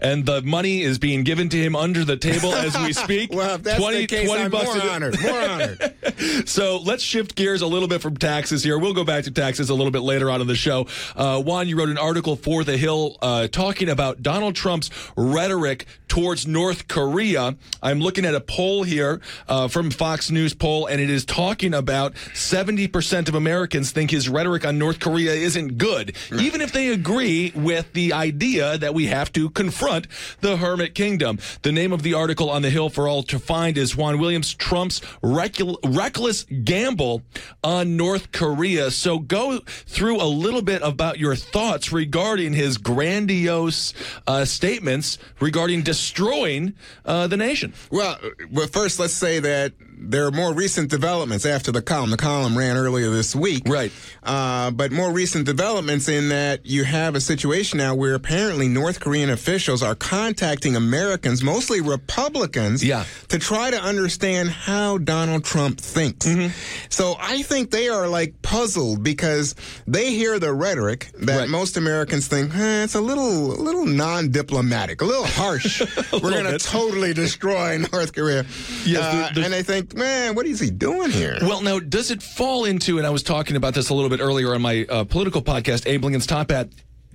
And 0.00 0.24
the 0.26 0.42
money 0.42 0.82
is 0.82 0.98
being 0.98 1.24
given 1.24 1.48
to 1.48 1.56
him 1.56 1.74
under 1.74 2.04
the 2.04 2.16
table 2.16 2.52
as 2.52 2.76
we 2.78 2.92
speak. 2.92 3.32
well, 3.32 3.56
if 3.56 3.62
that's 3.62 3.84
the 3.84 4.06
case, 4.06 4.30
I'm 4.30 4.50
bucks 4.50 4.74
more 4.74 4.90
honored. 4.90 5.20
More 5.20 5.40
honored. 5.40 5.94
So 6.46 6.78
let's 6.78 7.02
shift 7.02 7.36
gears 7.36 7.62
a 7.62 7.66
little 7.66 7.86
bit 7.88 8.00
from 8.00 8.16
taxes 8.16 8.64
here. 8.64 8.78
We'll 8.78 8.94
go 8.94 9.04
back 9.04 9.24
to 9.24 9.30
taxes 9.30 9.70
a 9.70 9.74
little 9.74 9.90
bit 9.90 10.00
later 10.00 10.30
on 10.30 10.40
in 10.40 10.46
the 10.46 10.56
show. 10.56 10.86
Uh, 11.14 11.40
Juan, 11.42 11.68
you 11.68 11.78
wrote 11.78 11.90
an 11.90 11.98
article 11.98 12.34
for 12.36 12.64
The 12.64 12.76
Hill 12.76 13.16
uh, 13.22 13.48
talking 13.48 13.88
about 13.88 14.22
Donald 14.22 14.54
Trump's 14.56 14.90
rhetoric 15.16 15.86
towards 16.08 16.46
North 16.46 16.88
Korea. 16.88 17.56
I'm 17.82 18.00
looking 18.00 18.24
at 18.24 18.34
a 18.34 18.40
poll 18.40 18.82
here 18.82 19.20
uh, 19.48 19.68
from 19.68 19.90
Fox 19.90 20.30
News 20.30 20.54
poll, 20.54 20.86
and 20.86 21.00
it 21.00 21.10
is 21.10 21.24
talking 21.24 21.74
about 21.74 22.14
70% 22.14 23.28
of 23.28 23.34
Americans 23.34 23.90
think 23.90 24.10
his 24.10 24.28
rhetoric 24.28 24.66
on 24.66 24.78
North 24.78 25.00
Korea 25.00 25.32
isn't 25.32 25.78
good, 25.78 26.16
even 26.38 26.60
if 26.60 26.72
they 26.72 26.88
agree 26.88 27.52
with 27.54 27.92
the 27.92 28.12
idea 28.12 28.78
that 28.78 28.94
we 28.94 29.06
have 29.06 29.32
to 29.32 29.50
confront 29.50 30.06
the 30.40 30.56
Hermit 30.56 30.94
Kingdom. 30.94 31.38
The 31.62 31.72
name 31.72 31.92
of 31.92 32.02
the 32.02 32.14
article 32.14 32.50
on 32.50 32.62
The 32.62 32.70
Hill 32.70 32.90
for 32.90 33.08
all 33.08 33.22
to 33.24 33.38
find 33.38 33.78
is 33.78 33.96
Juan 33.96 34.18
Williams 34.18 34.54
Trump's 34.54 35.00
recul- 35.22 35.78
reckless 35.84 36.44
gamble 36.44 37.22
on 37.64 37.96
North 37.96 38.32
Korea. 38.32 38.90
So 38.90 39.18
go 39.18 39.58
through 39.58 40.20
a 40.20 40.24
little 40.26 40.62
bit 40.62 40.82
about 40.82 41.18
your 41.18 41.36
thoughts 41.36 41.92
regarding 41.92 42.52
his 42.52 42.78
grandiose 42.78 43.94
uh, 44.26 44.44
statements 44.44 45.18
regarding 45.40 45.82
destroying 45.82 46.74
uh, 47.04 47.26
the 47.26 47.36
nation. 47.36 47.72
Well, 47.90 48.18
but 48.50 48.70
first, 48.70 48.98
let's 48.98 49.14
say 49.14 49.37
that 49.40 49.72
there 50.00 50.26
are 50.26 50.30
more 50.30 50.52
recent 50.54 50.90
developments 50.90 51.44
after 51.46 51.72
the 51.72 51.82
column. 51.82 52.10
The 52.10 52.16
column 52.16 52.56
ran 52.56 52.76
earlier 52.76 53.10
this 53.10 53.34
week. 53.34 53.62
Right. 53.66 53.92
Uh, 54.22 54.70
but 54.70 54.92
more 54.92 55.10
recent 55.12 55.44
developments 55.46 56.08
in 56.08 56.28
that 56.30 56.64
you 56.66 56.84
have 56.84 57.14
a 57.14 57.20
situation 57.20 57.78
now 57.78 57.94
where 57.94 58.14
apparently 58.14 58.68
North 58.68 59.00
Korean 59.00 59.30
officials 59.30 59.82
are 59.82 59.94
contacting 59.94 60.76
Americans, 60.76 61.42
mostly 61.42 61.80
Republicans, 61.80 62.82
Yeah. 62.84 63.04
to 63.28 63.38
try 63.38 63.70
to 63.70 63.80
understand 63.80 64.50
how 64.50 64.98
Donald 64.98 65.44
Trump 65.44 65.80
thinks. 65.80 66.26
Mm-hmm. 66.26 66.48
So 66.90 67.16
I 67.18 67.42
think 67.42 67.70
they 67.70 67.88
are 67.88 68.08
like 68.08 68.40
puzzled 68.42 69.02
because 69.02 69.54
they 69.86 70.12
hear 70.12 70.38
the 70.38 70.52
rhetoric 70.52 71.10
that 71.20 71.38
Right. 71.40 71.48
most 71.48 71.76
Americans 71.76 72.26
think 72.28 72.54
eh, 72.54 72.84
it's 72.84 72.94
a 72.94 73.00
little, 73.00 73.52
a 73.52 73.60
little 73.62 73.86
non-diplomatic, 73.86 75.00
a 75.00 75.04
little 75.04 75.26
harsh. 75.26 75.80
We're 76.12 76.30
going 76.30 76.44
to 76.44 76.58
totally 76.58 77.14
destroy 77.14 77.78
North 77.92 78.12
Korea. 78.14 78.44
Yes, 78.84 79.02
Uh, 79.02 79.30
there- 79.34 79.44
and 79.44 79.52
they 79.52 79.62
think, 79.62 79.87
man, 79.94 80.34
what 80.34 80.46
is 80.46 80.60
he 80.60 80.70
doing 80.70 81.10
here? 81.10 81.38
Well, 81.40 81.62
now, 81.62 81.78
does 81.78 82.10
it 82.10 82.22
fall 82.22 82.64
into, 82.64 82.98
and 82.98 83.06
I 83.06 83.10
was 83.10 83.22
talking 83.22 83.56
about 83.56 83.74
this 83.74 83.88
a 83.88 83.94
little 83.94 84.10
bit 84.10 84.20
earlier 84.20 84.54
on 84.54 84.62
my 84.62 84.86
uh, 84.88 85.04
political 85.04 85.42
podcast, 85.42 85.86
Abe 85.86 86.04
Lincoln's 86.04 86.26
Top 86.26 86.50
Hat, 86.50 86.68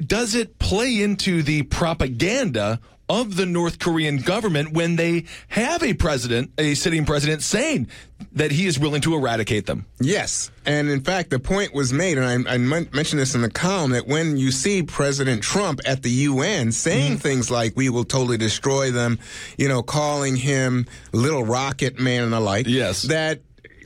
does 0.06 0.36
it 0.36 0.58
play 0.60 1.02
into 1.02 1.44
the 1.44 1.64
propaganda 1.64 2.80
of 3.10 3.36
the 3.36 3.46
North 3.46 3.80
Korean 3.80 4.18
government 4.18 4.74
when 4.74 4.96
they 4.96 5.26
have 5.50 5.84
a 5.84 5.94
president, 5.94 6.52
a 6.58 6.74
sitting 6.74 7.06
president, 7.06 7.42
saying 7.42 7.88
that 8.32 8.52
he 8.52 8.66
is 8.66 8.80
willing 8.80 9.02
to 9.02 9.14
eradicate 9.16 9.66
them? 9.66 9.86
Yes. 10.00 10.52
And 10.66 10.90
in 10.90 11.02
fact, 11.02 11.30
the 11.30 11.40
point 11.40 11.74
was 11.74 11.92
made, 11.92 12.18
and 12.18 12.48
I, 12.48 12.54
I 12.54 12.58
mentioned 12.58 13.20
this 13.20 13.36
in 13.36 13.42
the 13.42 13.50
column, 13.50 13.92
that 13.92 14.08
when 14.08 14.38
you 14.38 14.52
see 14.52 14.84
President 14.84 15.44
Trump 15.44 15.82
at 15.86 16.04
the 16.04 16.10
UN 16.10 16.72
saying 16.72 17.14
mm-hmm. 17.14 17.20
things 17.20 17.52
like, 17.52 17.74
we 17.76 17.90
will 17.90 18.06
totally 18.06 18.38
destroy 18.38 18.92
them, 18.92 19.20
you 19.58 19.68
know, 19.68 19.84
calling 19.84 20.36
him 20.36 20.86
Little 21.12 21.44
Rocket 21.44 22.00
Man 22.00 22.24
and 22.24 22.34
the 22.34 22.40
like, 22.40 22.68
Yes. 22.68 23.04
that 23.04 23.42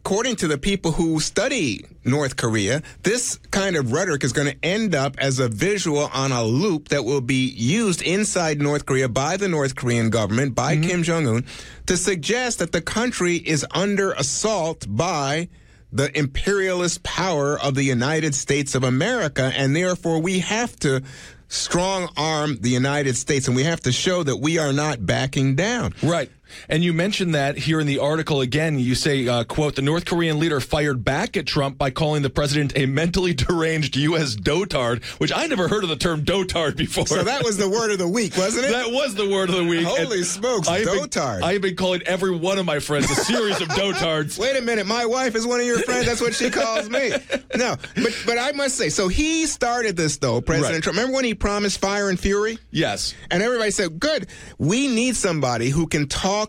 according 0.07 0.37
to 0.37 0.47
the 0.47 0.57
people 0.57 0.93
who 0.93 1.19
study 1.19 1.85
North 2.05 2.37
Korea, 2.37 2.81
this 3.03 3.35
kind 3.51 3.75
of 3.75 3.91
rhetoric 3.91 4.23
is 4.23 4.31
going 4.31 4.47
to 4.47 4.55
end 4.63 4.95
up 4.95 5.17
as 5.19 5.37
a 5.37 5.49
visual 5.49 6.09
on 6.13 6.31
a 6.31 6.45
loop 6.45 6.87
that 6.87 7.03
will 7.03 7.19
be 7.19 7.49
used 7.49 8.01
inside 8.01 8.61
North 8.61 8.85
Korea 8.85 9.09
by 9.09 9.35
the 9.35 9.49
North 9.49 9.75
Korean 9.75 10.09
government, 10.09 10.55
by 10.55 10.77
mm-hmm. 10.77 10.89
Kim 10.89 11.03
Jong 11.03 11.27
un, 11.27 11.45
to 11.87 11.97
suggest 11.97 12.59
that 12.59 12.71
the 12.71 12.79
country 12.79 13.35
is 13.35 13.65
under 13.71 14.13
assault 14.13 14.85
by 14.87 15.49
the 15.91 16.17
imperialist 16.17 17.03
power 17.03 17.59
of 17.59 17.75
the 17.75 17.83
United 17.83 18.33
States 18.33 18.75
of 18.75 18.85
America, 18.85 19.51
and 19.57 19.75
therefore 19.75 20.21
we 20.21 20.39
have 20.39 20.73
to 20.77 21.03
strong 21.49 22.09
arm 22.15 22.57
the 22.61 22.69
United 22.69 23.17
States, 23.17 23.47
and 23.47 23.57
we 23.57 23.63
have 23.63 23.81
to 23.81 23.91
show 23.91 24.23
that 24.23 24.37
we 24.37 24.57
are 24.57 24.71
not 24.71 25.05
backing 25.05 25.55
down. 25.55 25.93
Right. 26.01 26.31
And 26.69 26.83
you 26.83 26.93
mentioned 26.93 27.35
that 27.35 27.57
here 27.57 27.79
in 27.79 27.87
the 27.87 27.99
article 27.99 28.41
again. 28.41 28.79
You 28.79 28.95
say, 28.95 29.27
uh, 29.27 29.43
"quote 29.43 29.75
The 29.75 29.81
North 29.81 30.05
Korean 30.05 30.39
leader 30.39 30.59
fired 30.59 31.03
back 31.03 31.37
at 31.37 31.45
Trump 31.45 31.77
by 31.77 31.89
calling 31.91 32.21
the 32.21 32.29
president 32.29 32.73
a 32.77 32.85
mentally 32.85 33.33
deranged 33.35 33.95
U.S. 33.95 34.35
dotard," 34.35 35.03
which 35.19 35.31
I 35.33 35.45
never 35.47 35.67
heard 35.67 35.83
of 35.83 35.89
the 35.89 35.95
term 35.95 36.23
dotard 36.23 36.75
before. 36.75 37.07
So 37.07 37.23
that 37.23 37.43
was 37.43 37.57
the 37.57 37.69
word 37.69 37.91
of 37.91 37.97
the 37.99 38.07
week, 38.07 38.35
wasn't 38.37 38.65
it? 38.65 38.71
That 38.71 38.91
was 38.91 39.15
the 39.15 39.29
word 39.29 39.49
of 39.49 39.55
the 39.55 39.63
week. 39.63 39.85
Holy 39.85 40.17
And 40.17 40.25
smokes, 40.25 40.67
I 40.67 40.79
have 40.79 40.85
been- 40.87 41.03
dotard. 41.05 41.41
I 41.43 41.53
have 41.53 41.61
been 41.61 41.75
calling 41.75 42.01
every 42.03 42.35
one 42.35 42.57
of 42.57 42.65
my 42.65 42.79
friends 42.79 43.09
a 43.11 43.15
series 43.15 43.59
of 43.61 43.67
dotards. 43.69 44.37
Wait 44.39 44.55
a 44.57 44.61
minute, 44.61 44.85
my 44.87 45.05
wife 45.05 45.35
is 45.35 45.45
one 45.45 45.59
of 45.59 45.65
your 45.65 45.79
friends. 45.79 46.05
That's 46.05 46.21
what 46.21 46.33
she 46.33 46.49
calls 46.49 46.89
me. 46.89 47.11
No, 47.55 47.75
but 47.95 48.23
but 48.25 48.37
I 48.37 48.51
must 48.51 48.75
say, 48.77 48.89
so 48.89 49.07
he 49.07 49.45
started 49.45 49.95
this 49.95 50.17
though, 50.17 50.41
President 50.41 50.75
Right. 50.75 50.83
Trump. 50.83 50.97
Remember 50.97 51.15
when 51.15 51.25
he 51.25 51.33
promised 51.33 51.79
fire 51.79 52.09
and 52.09 52.19
fury? 52.19 52.57
Yes. 52.71 53.13
And 53.31 53.41
everybody 53.43 53.71
said, 53.71 53.99
good. 53.99 54.27
We 54.57 54.87
need 54.87 55.15
somebody 55.15 55.69
who 55.69 55.87
can 55.87 56.07
talk 56.07 56.46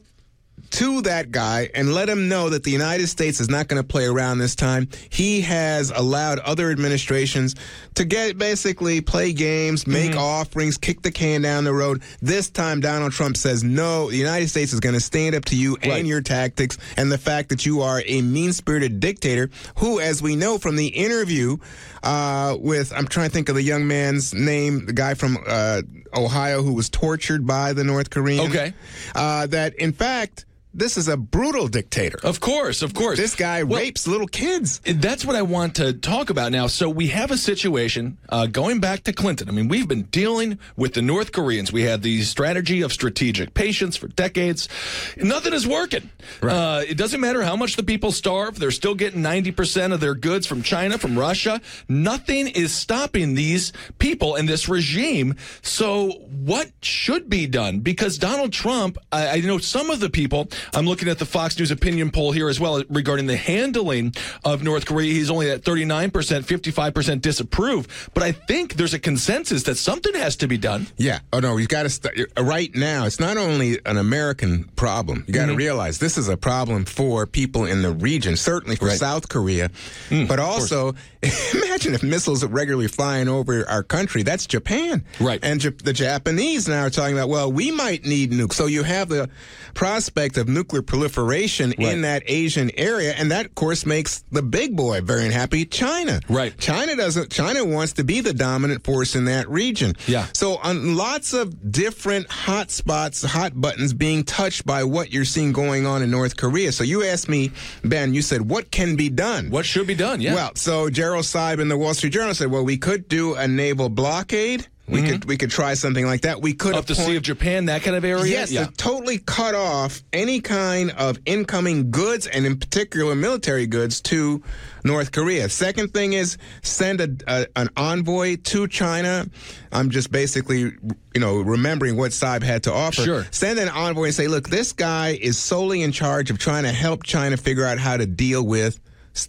to 0.70 1.02
that 1.02 1.30
guy 1.30 1.70
and 1.74 1.92
let 1.94 2.08
him 2.08 2.28
know 2.28 2.50
that 2.50 2.62
the 2.64 2.70
United 2.70 3.06
States 3.08 3.40
is 3.40 3.48
not 3.48 3.68
going 3.68 3.82
to 3.82 3.86
play 3.86 4.04
around 4.06 4.38
this 4.38 4.54
time. 4.54 4.88
He 5.10 5.40
has 5.42 5.90
allowed 5.90 6.38
other 6.40 6.70
administrations 6.70 7.54
to 7.94 8.04
get 8.04 8.38
basically 8.38 9.00
play 9.00 9.32
games, 9.32 9.86
make 9.86 10.14
offerings, 10.14 10.76
kick 10.76 11.02
the 11.02 11.10
can 11.10 11.42
down 11.42 11.64
the 11.64 11.72
road. 11.72 12.02
This 12.20 12.50
time, 12.50 12.80
Donald 12.80 13.12
Trump 13.12 13.36
says, 13.36 13.64
no, 13.64 14.10
the 14.10 14.16
United 14.16 14.48
States 14.48 14.72
is 14.72 14.80
going 14.80 14.94
to 14.94 15.00
stand 15.00 15.34
up 15.34 15.44
to 15.46 15.56
you 15.56 15.76
Right. 15.76 15.98
and 15.98 16.08
your 16.08 16.20
tactics 16.20 16.76
and 16.96 17.10
the 17.10 17.18
fact 17.18 17.48
that 17.50 17.64
you 17.66 17.80
are 17.82 18.02
a 18.06 18.22
mean 18.22 18.52
spirited 18.52 19.00
dictator 19.00 19.50
who, 19.78 20.00
as 20.00 20.22
we 20.22 20.36
know 20.36 20.58
from 20.58 20.76
the 20.76 20.88
interview 20.88 21.56
uh, 22.02 22.56
with, 22.60 22.92
I'm 22.94 23.06
trying 23.08 23.28
to 23.28 23.32
think 23.34 23.48
of 23.48 23.54
the 23.54 23.62
young 23.62 23.86
man's 23.88 24.32
name, 24.34 24.86
the 24.86 24.92
guy 24.92 25.14
from 25.14 25.38
uh, 25.46 25.82
Ohio 26.14 26.62
who 26.62 26.72
was 26.74 26.88
tortured 26.88 27.46
by 27.46 27.72
the 27.72 27.84
North 27.84 28.10
Koreans. 28.10 28.48
Okay. 28.50 28.72
Uh, 29.14 29.46
that, 29.48 29.74
in 29.76 29.92
fact, 29.92 30.44
this 30.74 30.96
is 30.96 31.08
a 31.08 31.16
brutal 31.16 31.66
dictator. 31.68 32.18
Of 32.22 32.40
course, 32.40 32.82
of 32.82 32.94
course. 32.94 33.18
This 33.18 33.34
guy 33.34 33.62
Well, 33.62 33.80
rapes 33.80 34.06
little 34.06 34.26
kids. 34.26 34.80
That's 34.84 35.24
what 35.24 35.34
I 35.34 35.42
want 35.42 35.76
to 35.76 35.92
talk 35.92 36.30
about 36.30 36.52
now. 36.52 36.66
So 36.66 36.88
we 36.88 37.08
have 37.08 37.30
a 37.30 37.36
situation 37.36 38.18
uh, 38.28 38.46
going 38.46 38.80
back 38.80 39.04
to 39.04 39.12
Clinton. 39.12 39.48
I 39.48 39.52
mean, 39.52 39.68
we've 39.68 39.88
been 39.88 40.04
dealing 40.04 40.58
with 40.76 40.94
the 40.94 41.02
North 41.02 41.32
Koreans. 41.32 41.72
We 41.72 41.82
had 41.82 42.02
the 42.02 42.22
strategy 42.22 42.82
of 42.82 42.92
strategic 42.92 43.54
patience 43.54 43.96
for 43.96 44.08
decades. 44.08 44.68
Nothing 45.16 45.52
is 45.52 45.66
working. 45.66 46.10
Uh, 46.42 46.84
it 46.86 46.96
doesn't 46.96 47.20
matter 47.20 47.42
how 47.42 47.56
much 47.56 47.76
the 47.76 47.82
people 47.82 48.12
starve; 48.12 48.58
they're 48.58 48.70
still 48.70 48.94
getting 48.94 49.22
ninety 49.22 49.50
percent 49.50 49.92
of 49.92 50.00
their 50.00 50.14
goods 50.14 50.46
from 50.46 50.62
China, 50.62 50.98
from 50.98 51.18
Russia. 51.18 51.60
Nothing 51.88 52.48
is 52.48 52.72
stopping 52.72 53.34
these 53.34 53.72
people 53.98 54.36
and 54.36 54.48
this 54.48 54.68
regime. 54.68 55.34
So 55.62 56.10
what 56.30 56.70
should 56.82 57.28
be 57.28 57.46
done? 57.46 57.80
Because 57.80 58.18
Donald 58.18 58.52
Trump, 58.52 58.98
I, 59.10 59.28
I 59.28 59.40
know 59.40 59.58
some 59.58 59.90
of 59.90 60.00
the 60.00 60.10
people. 60.10 60.48
I'm 60.74 60.86
looking 60.86 61.08
at 61.08 61.18
the 61.18 61.26
Fox 61.26 61.58
News 61.58 61.70
opinion 61.70 62.10
poll 62.10 62.32
here 62.32 62.48
as 62.48 62.58
well 62.58 62.82
regarding 62.88 63.26
the 63.26 63.36
handling 63.36 64.14
of 64.44 64.62
North 64.62 64.86
Korea. 64.86 65.12
He's 65.12 65.30
only 65.30 65.50
at 65.50 65.62
39%, 65.62 66.10
55% 66.10 67.20
disapprove. 67.20 68.10
But 68.14 68.22
I 68.22 68.32
think 68.32 68.74
there's 68.74 68.94
a 68.94 68.98
consensus 68.98 69.62
that 69.64 69.76
something 69.76 70.14
has 70.14 70.36
to 70.36 70.48
be 70.48 70.58
done. 70.58 70.86
Yeah. 70.96 71.20
Oh 71.32 71.40
no, 71.40 71.56
you've 71.56 71.68
got 71.68 71.84
to 71.84 71.90
start 71.90 72.18
right 72.38 72.74
now. 72.74 73.06
It's 73.06 73.20
not 73.20 73.36
only 73.36 73.78
an 73.86 73.96
American 73.96 74.64
problem. 74.76 75.24
You 75.26 75.34
got 75.34 75.46
to 75.46 75.52
mm-hmm. 75.52 75.58
realize 75.58 75.98
this 75.98 76.18
is 76.18 76.28
a 76.28 76.36
problem 76.36 76.84
for 76.84 77.26
people 77.26 77.64
in 77.64 77.82
the 77.82 77.92
region, 77.92 78.36
certainly 78.36 78.76
for 78.76 78.88
Right. 78.88 78.98
South 78.98 79.28
Korea, 79.28 79.68
mm, 80.08 80.26
but 80.26 80.40
also 80.40 80.94
imagine 81.54 81.94
if 81.94 82.02
missiles 82.02 82.44
are 82.44 82.48
regularly 82.48 82.88
flying 82.88 83.28
over 83.28 83.68
our 83.68 83.82
country. 83.82 84.22
That's 84.22 84.46
Japan, 84.46 85.04
Right. 85.20 85.40
And 85.42 85.60
Jap- 85.60 85.82
the 85.82 85.92
Japanese 85.92 86.68
now 86.68 86.82
are 86.86 86.90
talking 86.90 87.16
about, 87.16 87.28
well, 87.28 87.50
we 87.50 87.70
might 87.70 88.04
need 88.04 88.30
nukes. 88.30 88.52
So 88.54 88.66
you 88.66 88.82
have 88.84 89.08
the 89.08 89.28
prospect 89.74 90.36
of 90.36 90.48
nuclear 90.48 90.82
proliferation 90.82 91.70
Right. 91.78 91.88
in 91.88 92.02
that 92.02 92.22
Asian 92.26 92.70
area, 92.76 93.14
and 93.16 93.30
that, 93.32 93.46
of 93.46 93.54
course, 93.54 93.84
makes 93.86 94.24
the 94.30 94.42
big 94.42 94.76
boy 94.76 95.00
very 95.00 95.24
unhappy. 95.24 95.64
China, 95.64 96.20
Right. 96.28 96.56
China 96.58 96.94
doesn't. 96.96 97.30
China 97.30 97.64
wants 97.64 97.94
to 97.94 98.04
be 98.04 98.20
the 98.20 98.32
dominant 98.32 98.84
force 98.84 99.14
in 99.14 99.24
that 99.26 99.48
region. 99.50 99.94
Yeah. 100.06 100.26
So 100.32 100.56
on 100.56 100.96
lots 100.96 101.32
of 101.32 101.72
different 101.72 102.30
hot 102.30 102.70
spots, 102.70 103.22
hot 103.22 103.60
buttons 103.60 103.92
being 103.92 104.24
touched 104.24 104.64
by 104.66 104.84
what 104.84 105.12
you're 105.12 105.24
seeing 105.24 105.52
going 105.52 105.86
on 105.86 106.02
in 106.02 106.10
North 106.10 106.36
Korea. 106.36 106.72
So 106.72 106.84
you 106.84 107.04
asked 107.04 107.28
me, 107.28 107.50
Ben, 107.84 108.14
you 108.14 108.22
said, 108.22 108.42
what 108.48 108.70
can 108.70 108.96
be 108.96 109.08
done? 109.08 109.50
What 109.50 109.66
should 109.66 109.86
be 109.86 109.94
done? 109.94 110.20
Yeah. 110.20 110.34
Well, 110.34 110.52
so 110.54 110.90
Gerald 111.08 111.24
Seib 111.24 111.58
in 111.58 111.68
the 111.68 111.78
Wall 111.78 111.94
Street 111.94 112.12
Journal 112.12 112.34
said, 112.34 112.50
well, 112.50 112.62
we 112.62 112.76
could 112.76 113.08
do 113.08 113.34
a 113.34 113.48
naval 113.48 113.88
blockade. 113.88 114.66
We 114.86 115.00
could 115.00 115.20
mm-hmm. 115.20 115.28
we 115.28 115.38
could 115.38 115.50
try 115.50 115.72
something 115.72 116.04
like 116.04 116.20
that. 116.22 116.42
We 116.42 116.52
could 116.52 116.74
Up 116.74 116.84
the 116.84 116.94
Sea 116.94 117.16
of 117.16 117.22
Japan, 117.22 117.64
that 117.66 117.82
kind 117.82 117.96
of 117.96 118.04
area. 118.04 118.26
Yes, 118.26 118.52
yeah. 118.52 118.66
to 118.66 118.72
totally 118.72 119.16
cut 119.16 119.54
off 119.54 120.02
any 120.12 120.42
kind 120.42 120.90
of 120.90 121.18
incoming 121.24 121.90
goods 121.90 122.26
and 122.26 122.44
in 122.44 122.58
particular 122.58 123.14
military 123.14 123.66
goods 123.66 124.02
to 124.02 124.42
North 124.84 125.12
Korea. 125.12 125.48
Second 125.48 125.94
thing 125.94 126.12
is 126.12 126.36
send 126.62 127.00
a, 127.00 127.08
a 127.26 127.46
an 127.56 127.70
envoy 127.74 128.36
to 128.44 128.68
China. 128.68 129.26
I'm 129.72 129.88
just 129.88 130.12
basically 130.12 130.58
you 130.58 130.74
know 131.16 131.38
remembering 131.40 131.96
what 131.96 132.10
Seib 132.10 132.42
had 132.42 132.64
to 132.64 132.72
offer. 132.72 133.02
Sure. 133.02 133.26
Send 133.30 133.58
an 133.58 133.70
envoy 133.70 134.04
and 134.04 134.14
say, 134.14 134.28
look, 134.28 134.50
this 134.50 134.72
guy 134.72 135.18
is 135.20 135.38
solely 135.38 135.80
in 135.80 135.92
charge 135.92 136.30
of 136.30 136.38
trying 136.38 136.64
to 136.64 136.72
help 136.72 137.02
China 137.02 137.38
figure 137.38 137.64
out 137.64 137.78
how 137.78 137.96
to 137.96 138.04
deal 138.04 138.44
with 138.44 138.78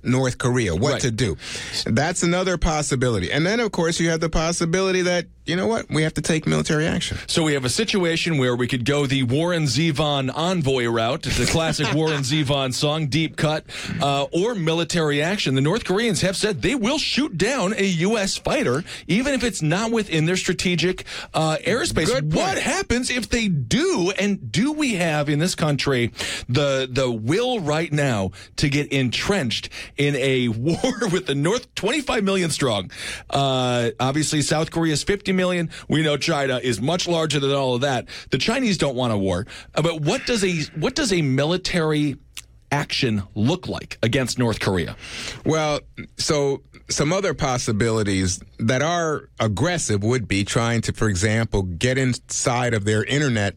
North 0.03 0.37
Korea, 0.37 0.75
what 0.75 0.93
Right. 0.93 1.01
to 1.01 1.11
do. 1.11 1.37
That's 1.85 2.23
another 2.23 2.57
possibility. 2.57 3.31
And 3.31 3.45
then, 3.45 3.59
of 3.59 3.71
course, 3.71 3.99
you 3.99 4.09
have 4.09 4.19
the 4.19 4.29
possibility 4.29 5.01
that, 5.03 5.25
you 5.49 5.55
know 5.55 5.67
what, 5.67 5.89
we 5.89 6.03
have 6.03 6.13
to 6.13 6.21
take 6.21 6.45
military 6.45 6.85
action. 6.85 7.17
So 7.25 7.41
we 7.41 7.53
have 7.53 7.65
a 7.65 7.69
situation 7.69 8.37
where 8.37 8.55
we 8.55 8.67
could 8.67 8.85
go 8.85 9.07
the 9.07 9.23
Warren 9.23 9.63
Zevon 9.63 10.31
envoy 10.33 10.85
route, 10.85 11.23
the 11.23 11.47
classic 11.47 11.91
Warren 11.93 12.21
Zevon 12.21 12.71
song, 12.71 13.07
deep 13.07 13.35
cut, 13.35 13.65
uh, 13.99 14.27
or 14.31 14.53
military 14.53 15.23
action. 15.23 15.55
The 15.55 15.61
North 15.61 15.85
Koreans 15.85 16.21
have 16.21 16.37
said 16.37 16.61
they 16.61 16.75
will 16.75 16.99
shoot 16.99 17.35
down 17.35 17.73
a 17.75 17.83
U.S. 17.83 18.37
fighter, 18.37 18.83
even 19.07 19.33
if 19.33 19.43
it's 19.43 19.63
not 19.63 19.91
within 19.91 20.27
their 20.27 20.37
strategic 20.37 21.03
uh, 21.33 21.57
airspace. 21.65 22.09
What 22.31 22.59
happens 22.59 23.09
if 23.09 23.29
they 23.29 23.47
do? 23.47 24.13
And 24.19 24.51
do 24.51 24.71
we 24.71 24.95
have 24.95 25.29
in 25.29 25.39
this 25.39 25.55
country 25.55 26.11
the 26.47 26.87
the 26.89 27.09
will 27.09 27.59
right 27.59 27.91
now 27.91 28.31
to 28.57 28.69
get 28.69 28.91
entrenched 28.91 29.69
in 29.97 30.15
a 30.15 30.47
war 30.49 30.77
with 31.11 31.25
the 31.25 31.35
North, 31.35 31.73
25 31.73 32.23
million 32.23 32.51
strong? 32.51 32.91
Uh, 33.31 33.89
obviously, 33.99 34.43
South 34.43 34.69
Korea 34.69 34.93
is 34.93 35.03
50 35.03 35.38
million. 35.39 35.69
We 35.87 36.03
know 36.03 36.17
China 36.17 36.59
is 36.61 36.81
much 36.81 37.07
larger 37.07 37.39
than 37.39 37.51
all 37.51 37.75
of 37.75 37.81
that. 37.81 38.07
The 38.29 38.37
Chinese 38.37 38.77
don't 38.77 38.95
want 38.95 39.13
a 39.13 39.17
war. 39.17 39.47
Uh, 39.73 39.81
but 39.81 40.01
what 40.01 40.25
does 40.25 40.43
a 40.43 40.63
what 40.75 40.95
does 40.95 41.13
a 41.13 41.21
military 41.21 42.17
action 42.71 43.23
look 43.35 43.67
like 43.67 43.97
against 44.03 44.37
North 44.37 44.59
Korea? 44.59 44.95
Well, 45.45 45.79
so 46.17 46.61
some 46.89 47.13
other 47.13 47.33
possibilities 47.33 48.39
that 48.59 48.81
are 48.81 49.29
aggressive 49.39 50.03
would 50.03 50.27
be 50.27 50.43
trying 50.43 50.81
to, 50.81 50.93
for 50.93 51.07
example, 51.07 51.63
get 51.63 51.97
inside 51.97 52.73
of 52.73 52.83
their 52.85 53.03
internet 53.03 53.55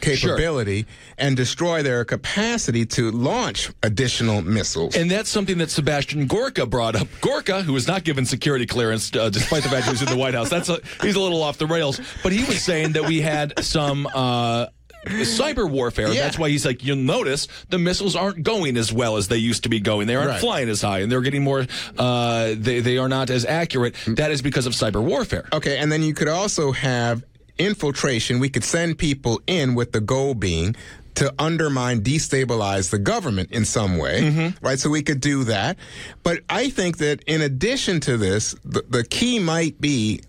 capability 0.00 0.86
and 1.18 1.36
destroy 1.36 1.82
their 1.82 2.04
capacity 2.04 2.86
to 2.86 3.10
launch 3.10 3.70
additional 3.82 4.42
missiles. 4.42 4.96
And 4.96 5.10
that's 5.10 5.28
something 5.28 5.58
that 5.58 5.70
Sebastian 5.70 6.26
Gorka 6.26 6.66
brought 6.66 6.96
up. 6.96 7.08
Gorka, 7.20 7.62
who 7.62 7.72
was 7.72 7.86
not 7.86 8.04
given 8.04 8.24
security 8.24 8.66
clearance 8.66 9.14
uh, 9.14 9.28
despite 9.30 9.62
the 9.62 9.68
fact 9.68 9.86
he 9.86 9.90
was 9.92 10.02
in 10.02 10.08
the 10.08 10.16
White 10.16 10.34
House, 10.34 10.48
that's 10.50 10.68
a, 10.68 10.78
he's 11.02 11.16
a 11.16 11.20
little 11.20 11.42
off 11.42 11.58
the 11.58 11.66
rails. 11.66 12.00
But 12.22 12.32
he 12.32 12.44
was 12.44 12.62
saying 12.62 12.92
that 12.92 13.06
we 13.06 13.20
had 13.20 13.64
some. 13.64 14.06
Uh, 14.12 14.66
Cyber 15.06 15.66
warfare. 15.68 16.08
Yeah. 16.12 16.24
That's 16.24 16.38
why 16.38 16.50
he's 16.50 16.66
like, 16.66 16.84
you'll 16.84 16.96
notice 16.96 17.48
the 17.70 17.78
missiles 17.78 18.14
aren't 18.14 18.42
going 18.42 18.76
as 18.76 18.92
well 18.92 19.16
as 19.16 19.28
they 19.28 19.38
used 19.38 19.62
to 19.62 19.70
be 19.70 19.80
going. 19.80 20.06
They 20.06 20.14
aren't 20.14 20.28
Right. 20.28 20.40
flying 20.40 20.68
as 20.68 20.82
high, 20.82 20.98
and 20.98 21.10
they're 21.10 21.22
getting 21.22 21.42
more. 21.42 21.66
Uh, 21.96 22.48
they 22.54 22.80
they 22.80 22.98
are 22.98 23.08
not 23.08 23.30
as 23.30 23.46
accurate. 23.46 23.94
That 24.06 24.30
is 24.30 24.42
because 24.42 24.66
of 24.66 24.74
cyber 24.74 25.02
warfare. 25.02 25.48
Okay, 25.54 25.78
and 25.78 25.90
then 25.90 26.02
you 26.02 26.12
could 26.12 26.28
also 26.28 26.72
have 26.72 27.24
infiltration. 27.60 28.40
We 28.40 28.48
could 28.48 28.64
send 28.64 28.98
people 28.98 29.40
in 29.46 29.74
with 29.74 29.92
the 29.92 30.00
goal 30.00 30.34
being 30.34 30.74
to 31.16 31.32
undermine, 31.38 32.02
destabilize 32.02 32.90
the 32.90 32.98
government 32.98 33.50
in 33.52 33.64
some 33.64 33.98
way, 33.98 34.22
mm-hmm. 34.22 34.64
right? 34.64 34.78
So 34.78 34.90
we 34.90 35.02
could 35.02 35.20
do 35.20 35.44
that. 35.44 35.76
But 36.22 36.40
I 36.48 36.70
think 36.70 36.98
that 36.98 37.22
in 37.26 37.42
addition 37.42 38.00
to 38.00 38.16
this, 38.16 38.54
the, 38.64 38.82
the 38.88 39.04
key 39.04 39.38
might 39.38 39.80
be 39.80 40.20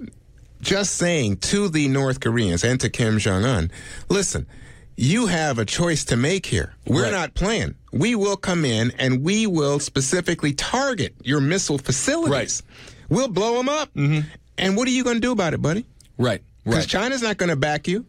just 0.62 0.96
saying 0.96 1.38
to 1.38 1.70
the 1.70 1.88
North 1.88 2.20
Koreans 2.20 2.64
and 2.64 2.80
to 2.82 2.90
Kim 2.90 3.20
Jong 3.20 3.46
un, 3.46 3.72
listen, 4.10 4.46
you 4.98 5.28
have 5.28 5.58
a 5.60 5.66
choice 5.66 6.04
to 6.06 6.18
make 6.18 6.46
here. 6.46 6.74
We're 6.86 7.04
Right. 7.04 7.12
not 7.12 7.34
playing. 7.34 7.76
We 7.94 8.16
will 8.16 8.38
come 8.38 8.66
in 8.66 8.92
and 9.00 9.24
we 9.24 9.48
will 9.48 9.80
specifically 9.80 10.54
target 10.54 11.16
your 11.24 11.42
missile 11.42 11.78
facilities. 11.78 12.32
Right. 12.32 12.62
We'll 13.10 13.28
blow 13.28 13.58
them 13.58 13.70
up. 13.70 13.94
Mm-hmm. 13.94 14.28
And 14.58 14.76
what 14.78 14.88
are 14.88 14.92
you 14.92 15.04
going 15.04 15.18
to 15.18 15.22
do 15.22 15.32
about 15.32 15.54
it, 15.54 15.62
buddy? 15.62 15.86
Right. 16.18 16.44
Because 16.64 16.80
Right. 16.80 16.88
China's 16.88 17.22
not 17.22 17.38
going 17.38 17.50
to 17.50 17.56
back 17.56 17.88
you. 17.88 18.06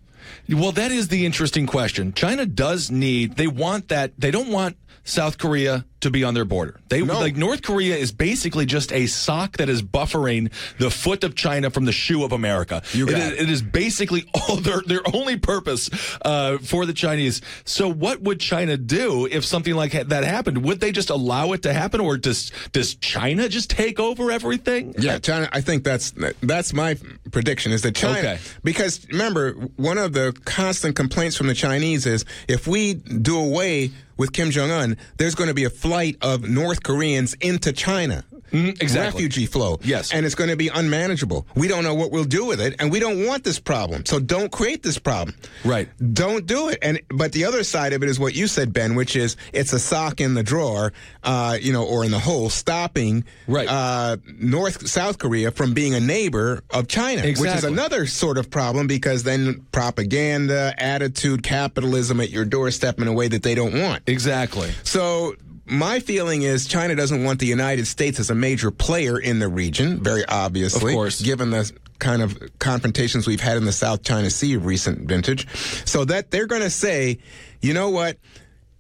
Well, 0.48 0.72
that 0.72 0.92
is 0.92 1.08
the 1.08 1.26
interesting 1.26 1.66
question. 1.66 2.12
China 2.12 2.46
does 2.46 2.90
need, 2.90 3.36
they 3.36 3.48
want 3.48 3.88
that, 3.88 4.12
they 4.18 4.30
don't 4.30 4.48
want 4.50 4.76
South 5.04 5.38
Korea 5.38 5.84
to 6.00 6.10
be 6.10 6.24
on 6.24 6.34
their 6.34 6.44
border. 6.44 6.80
They 6.88 7.00
No. 7.02 7.18
like 7.20 7.36
North 7.36 7.62
Korea 7.62 7.96
is 7.96 8.10
basically 8.10 8.66
just 8.66 8.92
a 8.92 9.06
sock 9.06 9.56
that 9.58 9.68
is 9.68 9.82
buffering 9.82 10.50
the 10.78 10.90
foot 10.90 11.22
of 11.22 11.34
China 11.36 11.70
from 11.70 11.84
the 11.84 11.92
shoe 11.92 12.24
of 12.24 12.32
America. 12.32 12.82
You 12.92 13.06
got 13.06 13.14
It 13.20 13.22
is- 13.22 13.32
it. 13.32 13.38
it 13.42 13.50
is 13.50 13.62
basically 13.62 14.24
all 14.34 14.56
their 14.56 14.80
their 14.86 15.00
only 15.14 15.36
purpose 15.36 15.88
uh, 16.24 16.58
for 16.58 16.86
the 16.86 16.92
Chinese. 16.92 17.40
So, 17.64 17.88
what 17.88 18.22
would 18.22 18.40
China 18.40 18.76
do 18.76 19.26
if 19.30 19.44
something 19.44 19.74
like 19.74 19.92
that 19.92 20.24
happened? 20.24 20.64
Would 20.64 20.80
they 20.80 20.90
just 20.92 21.10
allow 21.10 21.52
it 21.52 21.62
to 21.62 21.72
happen, 21.72 22.00
or 22.00 22.16
does 22.16 22.50
does 22.72 22.94
China 22.96 23.48
just 23.48 23.70
take 23.70 24.00
over 24.00 24.30
everything? 24.32 24.94
Yeah, 24.98 25.18
China. 25.18 25.48
I 25.52 25.60
think 25.60 25.84
that's 25.84 26.12
that's 26.42 26.72
my 26.72 26.96
prediction 27.30 27.70
is 27.72 27.82
that 27.82 27.94
China. 27.94 28.18
Okay. 28.18 28.38
Because 28.64 29.06
remember, 29.08 29.52
one 29.76 29.98
of 29.98 30.12
the 30.14 30.32
constant 30.44 30.96
complaints 30.96 31.36
from 31.36 31.46
the 31.46 31.54
Chinese 31.54 32.06
is 32.06 32.24
if 32.48 32.66
we 32.66 32.94
do 32.94 33.38
away 33.38 33.90
with 34.16 34.32
Kim 34.32 34.50
Jong 34.50 34.70
Un, 34.70 34.96
there's 35.18 35.34
going 35.34 35.48
to 35.48 35.54
be 35.54 35.64
a 35.64 35.70
flight 35.70 36.16
of 36.20 36.48
North 36.48 36.82
Koreans 36.82 37.34
into 37.34 37.72
China. 37.72 38.24
Exactly. 38.52 39.22
Refugee 39.24 39.46
flow. 39.46 39.78
Yes. 39.82 40.12
And 40.12 40.24
it's 40.26 40.34
going 40.34 40.50
to 40.50 40.56
be 40.56 40.68
unmanageable. 40.68 41.46
We 41.54 41.68
don't 41.68 41.84
know 41.84 41.94
what 41.94 42.10
we'll 42.10 42.24
do 42.24 42.44
with 42.44 42.60
it, 42.60 42.76
and 42.78 42.90
we 42.92 43.00
don't 43.00 43.26
want 43.26 43.44
this 43.44 43.58
problem. 43.58 44.04
So 44.06 44.18
don't 44.20 44.50
create 44.52 44.82
this 44.82 44.98
problem. 44.98 45.36
Right. 45.64 45.88
Don't 46.14 46.46
do 46.46 46.68
it. 46.68 46.78
And 46.82 47.00
but 47.08 47.32
the 47.32 47.44
other 47.44 47.64
side 47.64 47.92
of 47.92 48.02
it 48.02 48.08
is 48.08 48.18
what 48.20 48.34
you 48.34 48.46
said, 48.46 48.72
Ben, 48.72 48.94
which 48.94 49.16
is 49.16 49.36
it's 49.52 49.72
a 49.72 49.78
sock 49.78 50.20
in 50.20 50.34
the 50.34 50.42
drawer, 50.42 50.92
uh, 51.22 51.56
you 51.60 51.72
know, 51.72 51.84
or 51.84 52.04
in 52.04 52.10
the 52.10 52.18
hole, 52.18 52.50
stopping 52.50 53.24
Right. 53.46 53.68
uh, 53.68 54.16
North 54.38 54.86
South 54.88 55.18
Korea 55.18 55.50
from 55.50 55.74
being 55.74 55.94
a 55.94 56.00
neighbor 56.00 56.62
of 56.70 56.88
China, 56.88 57.22
which 57.22 57.40
is 57.40 57.64
another 57.64 58.06
sort 58.06 58.38
of 58.38 58.50
problem 58.50 58.86
because 58.86 59.22
then 59.22 59.64
propaganda, 59.72 60.74
attitude, 60.78 61.42
capitalism 61.42 62.20
at 62.20 62.30
your 62.30 62.44
doorstep 62.44 63.00
in 63.00 63.08
a 63.08 63.12
way 63.12 63.28
that 63.28 63.42
they 63.42 63.54
don't 63.54 63.78
want. 63.80 64.02
Exactly. 64.06 64.70
So 64.82 65.34
my 65.66 66.00
feeling 66.00 66.42
is 66.42 66.66
China 66.66 66.94
doesn't 66.94 67.24
want 67.24 67.38
the 67.40 67.46
United 67.46 67.86
States 67.86 68.18
as 68.20 68.30
a 68.30 68.34
major 68.34 68.70
player 68.70 69.18
in 69.18 69.38
the 69.38 69.48
region, 69.48 70.02
very 70.02 70.24
obviously. 70.26 70.92
Of 70.92 70.96
course. 70.96 71.20
Given 71.20 71.50
the 71.50 71.70
kind 71.98 72.20
of 72.22 72.36
confrontations 72.58 73.26
we've 73.26 73.40
had 73.40 73.56
in 73.56 73.64
the 73.64 73.72
South 73.72 74.02
China 74.02 74.28
Sea 74.28 74.56
recent 74.56 75.06
vintage. 75.08 75.46
So 75.86 76.04
that 76.06 76.30
they're 76.32 76.46
going 76.48 76.62
to 76.62 76.70
say, 76.70 77.18
you 77.60 77.74
know 77.74 77.90
what? 77.90 78.18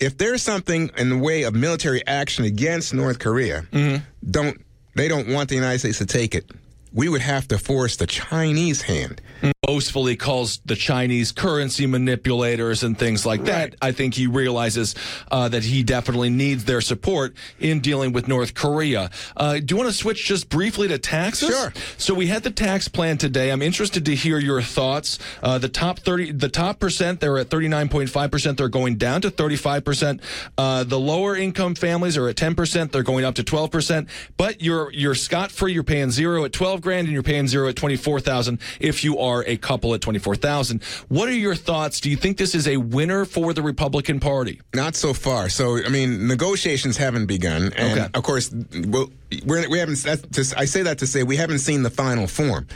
If 0.00 0.18
there's 0.18 0.42
something 0.42 0.90
in 0.96 1.08
the 1.10 1.18
way 1.18 1.44
of 1.44 1.54
military 1.54 2.04
action 2.06 2.44
against 2.44 2.92
North 2.92 3.20
Korea, 3.20 3.62
Mm-hmm. 3.70 4.04
don't 4.28 4.60
they 4.96 5.06
don't 5.08 5.28
want 5.28 5.48
the 5.48 5.54
United 5.54 5.78
States 5.78 5.98
to 5.98 6.06
take 6.06 6.34
it. 6.34 6.50
We 6.92 7.08
would 7.08 7.22
have 7.22 7.46
to 7.48 7.58
force 7.58 7.96
the 7.96 8.06
Chinese 8.06 8.82
hand. 8.82 9.22
Boastfully 9.64 10.16
calls 10.16 10.58
the 10.64 10.74
Chinese 10.74 11.30
currency 11.30 11.86
manipulators 11.86 12.82
and 12.82 12.98
things 12.98 13.24
like 13.24 13.44
that. 13.44 13.76
I 13.80 13.92
think 13.92 14.14
he 14.14 14.26
realizes 14.26 14.96
uh, 15.30 15.48
that 15.50 15.62
he 15.62 15.84
definitely 15.84 16.30
needs 16.30 16.64
their 16.64 16.80
support 16.80 17.36
in 17.60 17.78
dealing 17.78 18.10
with 18.10 18.26
North 18.26 18.54
Korea. 18.54 19.08
Uh, 19.36 19.60
do 19.60 19.66
you 19.68 19.76
want 19.76 19.88
to 19.88 19.94
switch 19.94 20.24
just 20.26 20.48
briefly 20.48 20.88
to 20.88 20.98
taxes? 20.98 21.50
Sure. 21.50 21.72
So 21.96 22.12
we 22.12 22.26
had 22.26 22.42
the 22.42 22.50
tax 22.50 22.88
plan 22.88 23.18
today. 23.18 23.52
I'm 23.52 23.62
interested 23.62 24.04
to 24.06 24.16
hear 24.16 24.40
your 24.40 24.60
thoughts. 24.62 25.20
Uh, 25.44 25.58
the 25.58 25.68
top 25.68 26.00
30, 26.00 26.32
the 26.32 26.48
top 26.48 26.80
percent, 26.80 27.20
they're 27.20 27.38
at 27.38 27.48
39.5 27.48 28.32
percent. 28.32 28.58
They're 28.58 28.68
going 28.68 28.96
down 28.96 29.20
to 29.20 29.30
35 29.30 29.84
percent. 29.84 30.20
Uh, 30.58 30.82
the 30.82 30.98
lower 30.98 31.36
income 31.36 31.76
families 31.76 32.16
are 32.16 32.26
at 32.28 32.34
10 32.34 32.56
percent. 32.56 32.90
They're 32.90 33.04
going 33.04 33.24
up 33.24 33.36
to 33.36 33.44
12 33.44 33.70
percent. 33.70 34.08
But 34.36 34.60
you're 34.60 34.90
you're 34.90 35.14
scot 35.14 35.52
free. 35.52 35.72
You're 35.72 35.84
paying 35.84 36.10
zero 36.10 36.44
at 36.44 36.52
12 36.52 36.80
grand, 36.80 37.06
and 37.06 37.14
you're 37.14 37.22
paying 37.22 37.46
zero 37.46 37.68
at 37.68 37.76
24,000 37.76 38.58
if 38.80 39.04
you 39.04 39.20
are 39.20 39.44
a 39.52 39.56
couple 39.62 39.94
at 39.94 40.00
24,000. 40.00 40.82
What 41.08 41.28
are 41.28 41.32
your 41.32 41.54
thoughts? 41.54 42.00
Do 42.00 42.10
you 42.10 42.16
think 42.16 42.36
this 42.36 42.54
is 42.54 42.66
a 42.68 42.76
winner 42.76 43.24
for 43.24 43.54
the 43.54 43.62
Republican 43.62 44.20
Party? 44.20 44.60
Not 44.74 44.94
so 44.96 45.14
far. 45.14 45.48
So, 45.48 45.82
I 45.82 45.88
mean, 45.88 46.26
negotiations 46.26 46.96
haven't 46.96 47.26
begun, 47.26 47.72
and 47.76 48.00
Okay. 48.00 48.10
of 48.14 48.22
course, 48.22 48.52
well, 48.88 49.10
we're, 49.46 49.68
we 49.68 49.78
haven't. 49.78 49.98
That's 50.02 50.22
to, 50.50 50.58
I 50.58 50.66
say 50.66 50.82
that 50.82 50.98
to 50.98 51.06
say 51.06 51.22
we 51.22 51.36
haven't 51.36 51.60
seen 51.60 51.82
the 51.82 51.90
final 51.90 52.26
form. 52.26 52.66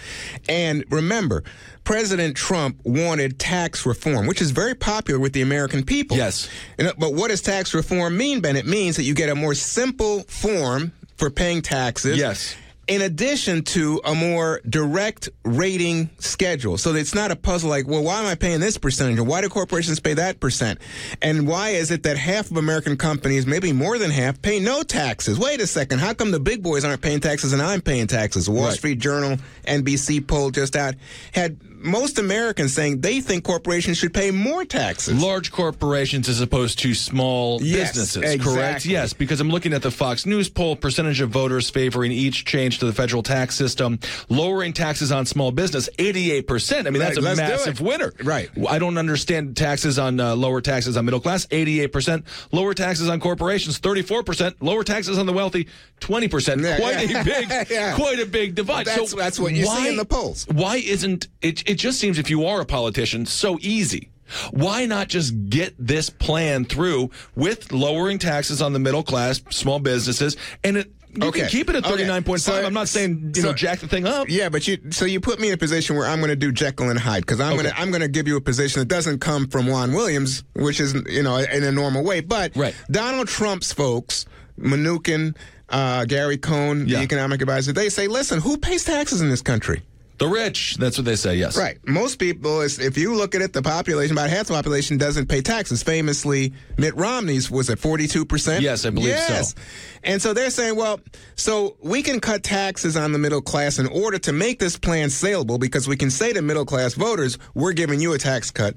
And 0.49 0.84
remember, 0.91 1.45
President 1.84 2.37
Trump 2.37 2.80
wanted 2.84 3.39
tax 3.39 3.84
reform, 3.87 4.26
which 4.26 4.41
is 4.41 4.51
very 4.53 4.74
popular 4.74 5.20
with 5.20 5.32
the 5.34 5.43
American 5.43 5.84
people. 5.84 6.16
Yes. 6.16 6.49
And, 6.78 6.93
but 6.99 7.14
what 7.14 7.28
does 7.28 7.43
tax 7.43 7.74
reform 7.74 8.16
mean, 8.16 8.41
Ben? 8.41 8.57
It 8.57 8.66
means 8.66 8.97
that 8.97 9.05
you 9.05 9.14
get 9.14 9.28
a 9.28 9.34
more 9.34 9.55
simple 9.55 10.22
form 10.22 10.93
for 11.16 11.30
paying 11.30 11.62
taxes. 11.62 12.18
Yes. 12.18 12.57
In 12.89 13.03
addition 13.03 13.62
to 13.62 14.01
a 14.05 14.14
more 14.14 14.61
direct 14.68 15.28
rating 15.45 16.09
schedule. 16.18 16.78
So 16.78 16.95
it's 16.95 17.14
not 17.14 17.30
a 17.30 17.37
puzzle 17.37 17.68
like, 17.68 17.89
well, 17.89 18.03
why 18.03 18.20
am 18.20 18.26
I 18.26 18.37
paying 18.37 18.61
this 18.61 18.78
percentage? 18.78 19.18
Or 19.18 19.24
why 19.24 19.41
do 19.41 19.49
corporations 19.49 19.99
pay 19.99 20.14
that 20.14 20.39
percent? 20.39 20.80
And 21.20 21.49
why 21.49 21.70
is 21.70 21.91
it 21.91 22.05
that 22.05 22.16
half 22.16 22.51
of 22.51 22.57
American 22.57 22.97
companies, 22.97 23.47
maybe 23.47 23.72
more 23.72 23.99
than 23.99 24.11
half, 24.11 24.41
pay 24.41 24.61
no 24.61 24.82
taxes? 24.82 25.39
Wait 25.39 25.61
a 25.61 25.66
second. 25.66 25.99
How 25.99 26.14
come 26.14 26.30
the 26.30 26.41
big 26.41 26.62
boys 26.62 26.84
aren't 26.84 27.03
paying 27.03 27.20
taxes 27.20 27.53
and 27.53 27.61
I'm 27.61 27.80
paying 27.80 28.07
taxes? 28.07 28.49
Wall 28.49 28.66
Right. 28.66 28.74
Street 28.74 28.99
Journal, 29.01 29.39
NBC 29.66 30.26
poll 30.26 30.51
just 30.51 30.76
out 30.76 30.95
had 31.32 31.59
most 31.87 32.18
Americans 32.18 32.74
saying 32.74 33.01
they 33.01 33.20
think 33.20 33.45
corporations 33.45 33.99
should 33.99 34.12
pay 34.12 34.30
more 34.30 34.64
taxes. 34.64 35.20
large 35.22 35.53
corporations 35.53 36.28
as 36.28 36.41
opposed 36.41 36.78
to 36.80 36.95
small 36.95 37.61
Yes, 37.62 37.93
businesses, 37.97 38.43
correct? 38.45 38.84
Yes, 38.84 39.12
because 39.12 39.41
I'm 39.41 39.51
looking 39.51 39.72
at 39.72 39.82
the 39.82 39.91
Fox 39.91 40.26
News 40.26 40.49
poll, 40.49 40.76
percentage 40.76 41.20
of 41.20 41.30
voters 41.30 41.70
favoring 41.70 42.12
each 42.12 42.45
change 42.45 42.78
to 42.80 42.87
the 42.87 42.93
federal 42.93 43.22
tax 43.22 43.55
system, 43.55 43.99
lowering 44.28 44.72
taxes 44.72 45.12
on 45.12 45.26
small 45.26 45.53
business, 45.53 45.89
88%. 45.99 46.87
I 46.87 46.91
mean, 46.91 47.01
that's 47.01 47.16
a 47.18 47.22
massive 47.22 47.80
winner. 47.80 48.12
Right. 48.22 48.51
I 48.68 48.78
don't 48.78 48.99
understand 48.99 49.57
taxes 49.57 49.99
on 49.99 50.18
uh, 50.20 50.34
lower 50.37 50.61
taxes 50.61 50.97
on 50.97 51.05
middle 51.05 51.20
class, 51.20 51.47
88%, 51.47 52.24
lower 52.53 52.74
taxes 52.74 53.09
on 53.09 53.20
corporations, 53.20 53.78
34%, 53.80 54.55
lower 54.61 54.84
taxes 54.84 55.18
on 55.18 55.26
the 55.26 55.32
wealthy, 55.32 55.68
20%. 56.01 56.62
Yeah, 56.62 56.76
quite 56.78 57.11
yeah. 57.11 57.20
a 57.20 57.24
big, 57.24 57.70
Yeah. 57.70 57.95
quite 57.95 58.18
a 58.20 58.26
big 58.26 58.55
divide. 58.55 58.87
That's- 58.87 59.11
so 59.11 59.16
that's 59.16 59.39
what 59.39 59.53
you 59.53 59.62
see 59.64 59.68
why- 59.68 59.89
in 59.89 59.97
the 59.97 60.05
polls. 60.05 60.47
Why 60.53 60.76
isn't 60.76 61.28
it? 61.43 61.68
It 61.68 61.75
just 61.76 61.98
seems 62.00 62.18
if 62.18 62.30
you 62.30 62.44
are 62.46 62.60
a 62.60 62.66
politician, 62.66 63.26
so 63.26 63.58
easy. 63.60 64.10
Why 64.50 64.86
not 64.86 65.08
just 65.08 65.48
get 65.48 65.74
this 65.78 66.10
plan 66.10 66.64
through 66.64 67.10
with 67.36 67.70
lowering 67.72 68.18
taxes 68.18 68.60
on 68.60 68.72
the 68.72 68.78
middle 68.80 69.04
class, 69.04 69.40
small 69.50 69.78
businesses, 69.78 70.36
and 70.64 70.76
it 70.78 70.90
you 71.14 71.28
Okay. 71.28 71.40
can 71.40 71.48
keep 71.48 71.70
it 71.70 71.76
at 71.76 71.84
thirty 71.86 72.04
nine 72.04 72.24
point 72.24 72.42
five. 72.42 72.64
I'm 72.64 72.74
not 72.74 72.88
saying 72.88 73.32
you 73.36 73.40
so- 73.40 73.48
know 73.48 73.54
jack 73.54 73.78
the 73.78 73.88
thing 73.88 74.04
up. 74.06 74.28
Yeah, 74.28 74.48
but 74.50 74.66
you 74.68 74.78
so 74.90 75.04
you 75.06 75.18
put 75.20 75.40
me 75.40 75.48
in 75.48 75.54
a 75.54 75.56
position 75.56 75.96
where 75.96 76.06
I'm 76.06 76.18
going 76.18 76.28
to 76.28 76.36
do 76.36 76.52
Jekyll 76.52 76.90
and 76.90 76.98
Hyde 76.98 77.22
because 77.22 77.40
I'm 77.40 77.54
Okay. 77.54 77.62
going 77.62 77.74
to 77.74 77.80
I'm 77.80 77.90
going 77.90 78.02
to 78.02 78.08
give 78.08 78.26
you 78.28 78.36
a 78.36 78.40
position 78.40 78.80
that 78.80 78.88
doesn't 78.88 79.20
come 79.20 79.46
from 79.48 79.66
Juan 79.66 79.92
Williams, 79.94 80.42
which 80.54 80.78
is 80.80 80.92
you 81.08 81.22
know 81.22 81.36
in 81.38 81.62
a 81.62 81.72
normal 81.72 82.02
way. 82.04 82.20
But 82.20 82.54
Right. 82.56 82.74
Donald 82.90 83.28
Trump's 83.28 83.72
folks, 83.72 84.26
Mnuchin, 84.60 85.34
uh, 85.70 86.04
Gary 86.04 86.36
Cohn, 86.36 86.86
Yeah. 86.86 86.98
the 86.98 87.04
economic 87.04 87.40
advisor, 87.40 87.72
they 87.72 87.88
say, 87.88 88.08
listen, 88.08 88.40
who 88.40 88.58
pays 88.58 88.84
taxes 88.84 89.20
in 89.22 89.30
this 89.30 89.40
country? 89.42 89.82
The 90.18 90.28
rich. 90.28 90.76
That's 90.76 90.96
what 90.96 91.04
they 91.04 91.16
say. 91.16 91.36
Yes. 91.36 91.58
Right. 91.58 91.78
Most 91.86 92.18
people, 92.18 92.62
if 92.62 92.96
you 92.96 93.14
look 93.14 93.34
at 93.34 93.42
it, 93.42 93.52
the 93.52 93.62
population, 93.62 94.16
about 94.16 94.30
half 94.30 94.46
the 94.46 94.54
population 94.54 94.96
doesn't 94.96 95.26
pay 95.26 95.42
taxes. 95.42 95.82
Famously, 95.82 96.54
Mitt 96.78 96.96
Romney's 96.96 97.50
was 97.50 97.68
at 97.68 97.78
42%. 97.78 98.60
Yes, 98.60 98.86
I 98.86 98.90
believe 98.90 99.18
so. 99.18 99.60
And 100.02 100.22
so 100.22 100.32
they're 100.32 100.50
saying, 100.50 100.76
well, 100.76 101.00
so 101.34 101.76
we 101.82 102.02
can 102.02 102.20
cut 102.20 102.42
taxes 102.42 102.96
on 102.96 103.12
the 103.12 103.18
middle 103.18 103.42
class 103.42 103.78
in 103.78 103.86
order 103.88 104.18
to 104.20 104.32
make 104.32 104.58
this 104.58 104.78
plan 104.78 105.10
saleable 105.10 105.58
because 105.58 105.86
we 105.88 105.96
can 105.96 106.10
say 106.10 106.32
to 106.32 106.40
middle 106.40 106.64
class 106.64 106.94
voters, 106.94 107.38
we're 107.54 107.72
giving 107.72 108.00
you 108.00 108.12
a 108.12 108.18
tax 108.18 108.50
cut. 108.50 108.76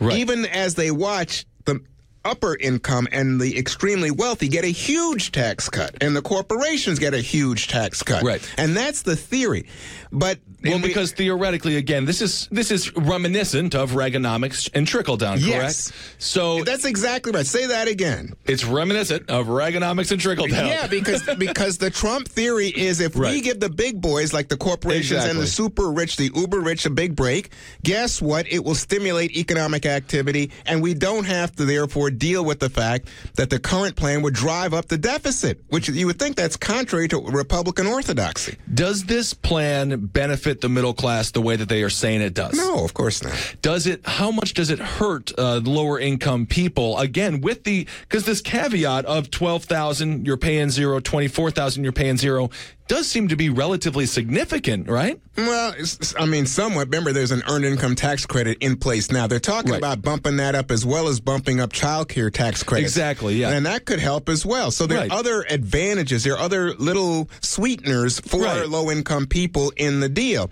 Right. 0.00 0.18
Even 0.18 0.44
as 0.46 0.74
they 0.74 0.90
watch 0.90 1.46
the 1.64 1.80
upper 2.24 2.56
income 2.56 3.06
and 3.12 3.40
the 3.40 3.58
extremely 3.58 4.10
wealthy 4.10 4.48
get 4.48 4.64
a 4.64 4.68
huge 4.68 5.30
tax 5.30 5.68
cut 5.68 5.94
and 6.00 6.16
the 6.16 6.22
corporations 6.22 6.98
get 6.98 7.14
a 7.14 7.20
huge 7.20 7.68
tax 7.68 8.02
cut. 8.02 8.22
Right. 8.22 8.54
And 8.56 8.76
that's 8.76 9.02
the 9.02 9.14
theory. 9.14 9.66
But 10.10 10.38
Well, 10.64 10.80
we- 10.80 10.88
because 10.88 11.12
theoretically, 11.12 11.76
again, 11.76 12.04
this 12.04 12.20
is 12.22 12.48
this 12.50 12.70
is 12.70 12.94
reminiscent 12.96 13.74
of 13.74 13.92
Reaganomics 13.92 14.70
and 14.74 14.86
trickle 14.86 15.16
down, 15.16 15.38
correct? 15.38 15.48
Yes. 15.48 15.92
So 16.18 16.62
That's 16.64 16.84
exactly 16.84 17.32
right. 17.32 17.46
Say 17.46 17.66
that 17.66 17.88
again. 17.88 18.34
it's 18.46 18.64
reminiscent 18.64 19.28
of 19.30 19.46
Reaganomics 19.46 20.10
and 20.12 20.20
trickle 20.20 20.46
down. 20.46 20.66
Yeah, 20.68 20.86
because 20.86 21.22
because 21.38 21.78
the 21.78 21.90
Trump 21.90 22.28
theory 22.28 22.68
is 22.68 23.00
if 23.00 23.14
we 23.16 23.40
give 23.40 23.60
the 23.60 23.68
big 23.70 24.00
boys 24.00 24.32
like 24.32 24.48
the 24.48 24.56
corporations 24.56 25.24
and 25.24 25.38
the 25.38 25.46
super 25.46 25.90
rich, 25.90 26.16
the 26.16 26.30
uber 26.34 26.60
rich, 26.60 26.86
a 26.86 26.90
big 26.90 27.14
break, 27.16 27.50
guess 27.82 28.20
what? 28.22 28.46
It 28.50 28.64
will 28.64 28.74
stimulate 28.74 29.36
economic 29.36 29.86
activity, 29.86 30.50
and 30.66 30.82
we 30.82 30.94
don't 30.94 31.24
have 31.24 31.54
to 31.56 31.64
therefore 31.64 32.10
deal 32.10 32.44
with 32.44 32.60
the 32.60 32.70
fact 32.70 33.08
that 33.36 33.50
the 33.50 33.58
current 33.58 33.96
plan 33.96 34.22
would 34.22 34.34
drive 34.34 34.72
up 34.74 34.86
the 34.86 34.98
deficit, 34.98 35.60
which 35.68 35.88
you 35.88 36.06
would 36.06 36.18
think 36.18 36.36
that's 36.36 36.56
contrary 36.56 37.08
to 37.08 37.20
Republican 37.20 37.86
orthodoxy. 37.86 38.56
Does 38.72 39.04
this 39.04 39.34
plan 39.34 40.06
benefit 40.06 40.53
the 40.60 40.68
middle 40.68 40.94
class 40.94 41.32
the 41.32 41.42
way 41.42 41.56
that 41.56 41.68
they 41.68 41.82
are 41.82 41.90
saying 41.90 42.20
it 42.20 42.34
does? 42.34 42.56
No, 42.56 42.84
of 42.84 42.94
course 42.94 43.22
not. 43.22 43.56
Does 43.62 43.86
it? 43.86 44.00
How 44.06 44.30
much 44.30 44.54
does 44.54 44.70
it 44.70 44.78
hurt 44.78 45.36
uh, 45.36 45.56
lower 45.64 45.98
income 45.98 46.46
people? 46.46 46.98
Again, 46.98 47.40
with 47.40 47.64
the 47.64 47.88
because 48.02 48.26
this 48.26 48.40
caveat 48.40 49.04
of 49.06 49.30
twelve 49.30 49.64
thousand, 49.64 50.24
you're 50.24 50.36
paying 50.36 50.70
zero. 50.70 50.84
zero, 50.84 51.00
twenty 51.00 51.28
four 51.28 51.50
thousand, 51.50 51.82
you're 51.82 51.92
paying 51.92 52.18
zero, 52.18 52.50
does 52.86 53.08
seem 53.08 53.28
to 53.28 53.36
be 53.36 53.48
relatively 53.48 54.06
significant, 54.06 54.88
right? 54.88 55.18
Well, 55.36 55.74
it's, 55.78 56.14
I 56.18 56.26
mean, 56.26 56.46
somewhat. 56.46 56.86
Remember, 56.88 57.12
there's 57.12 57.30
an 57.32 57.42
earned 57.48 57.64
income 57.64 57.94
tax 57.96 58.24
credit 58.26 58.58
in 58.60 58.76
place 58.76 59.10
now. 59.10 59.26
They're 59.26 59.40
talking 59.40 59.72
Right. 59.72 59.78
about 59.78 60.02
bumping 60.02 60.36
that 60.36 60.54
up 60.54 60.70
as 60.70 60.84
well 60.84 61.08
as 61.08 61.18
bumping 61.18 61.60
up 61.60 61.72
child 61.72 62.08
care 62.08 62.30
tax 62.30 62.62
credits. 62.62 62.92
Exactly, 62.92 63.36
yeah. 63.36 63.50
And 63.50 63.66
that 63.66 63.84
could 63.86 63.98
help 64.00 64.28
as 64.28 64.44
well. 64.46 64.70
So 64.70 64.86
there 64.86 64.98
Right. 64.98 65.10
are 65.10 65.18
other 65.18 65.44
advantages. 65.48 66.24
There 66.24 66.34
are 66.34 66.38
other 66.38 66.74
little 66.74 67.28
sweeteners 67.40 68.20
for 68.20 68.42
Right. 68.42 68.68
low 68.68 68.90
income 68.90 69.26
people 69.26 69.72
in 69.76 70.00
the 70.00 70.08
deal. 70.08 70.50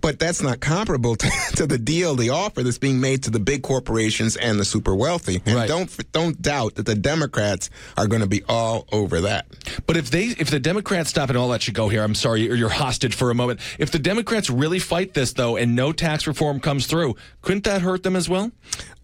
But 0.00 0.18
that's 0.18 0.42
not 0.42 0.60
comparable 0.60 1.16
to, 1.22 1.30
to 1.56 1.66
the 1.66 1.78
deal, 1.78 2.14
the 2.16 2.30
offer 2.30 2.62
that's 2.62 2.78
being 2.78 3.00
made 3.00 3.22
to 3.24 3.30
the 3.30 3.40
big 3.40 3.62
corporations 3.62 4.36
and 4.36 4.58
the 4.58 4.64
super 4.64 4.94
wealthy. 4.94 5.42
And 5.46 5.68
don't 5.68 6.12
don't 6.12 6.40
doubt 6.42 6.74
that 6.76 6.86
the 6.86 6.94
Democrats 6.94 7.70
are 7.96 8.06
going 8.06 8.20
to 8.22 8.26
be 8.28 8.42
all 8.48 8.86
over 8.92 9.20
that. 9.22 9.46
But 9.86 9.96
if 9.96 10.10
they, 10.10 10.24
if 10.38 10.50
the 10.50 10.60
Democrats 10.60 11.10
stop, 11.10 11.28
and 11.30 11.38
I'll 11.38 11.46
let 11.48 11.66
go 11.72 11.88
here. 11.88 12.02
I'm 12.02 12.14
sorry, 12.14 12.50
or 12.50 12.54
you're 12.54 12.68
hostage 12.68 13.14
for 13.14 13.30
a 13.30 13.34
moment. 13.34 13.60
If 13.78 13.90
the 13.90 13.98
Democrats 13.98 14.50
really 14.50 14.78
fight 14.78 15.14
this 15.14 15.32
though, 15.32 15.56
and 15.56 15.74
no 15.74 15.92
tax 15.92 16.26
reform 16.26 16.60
comes 16.60 16.86
through, 16.86 17.16
couldn't 17.42 17.64
that 17.64 17.82
hurt 17.82 18.02
them 18.02 18.16
as 18.16 18.28
well? 18.28 18.50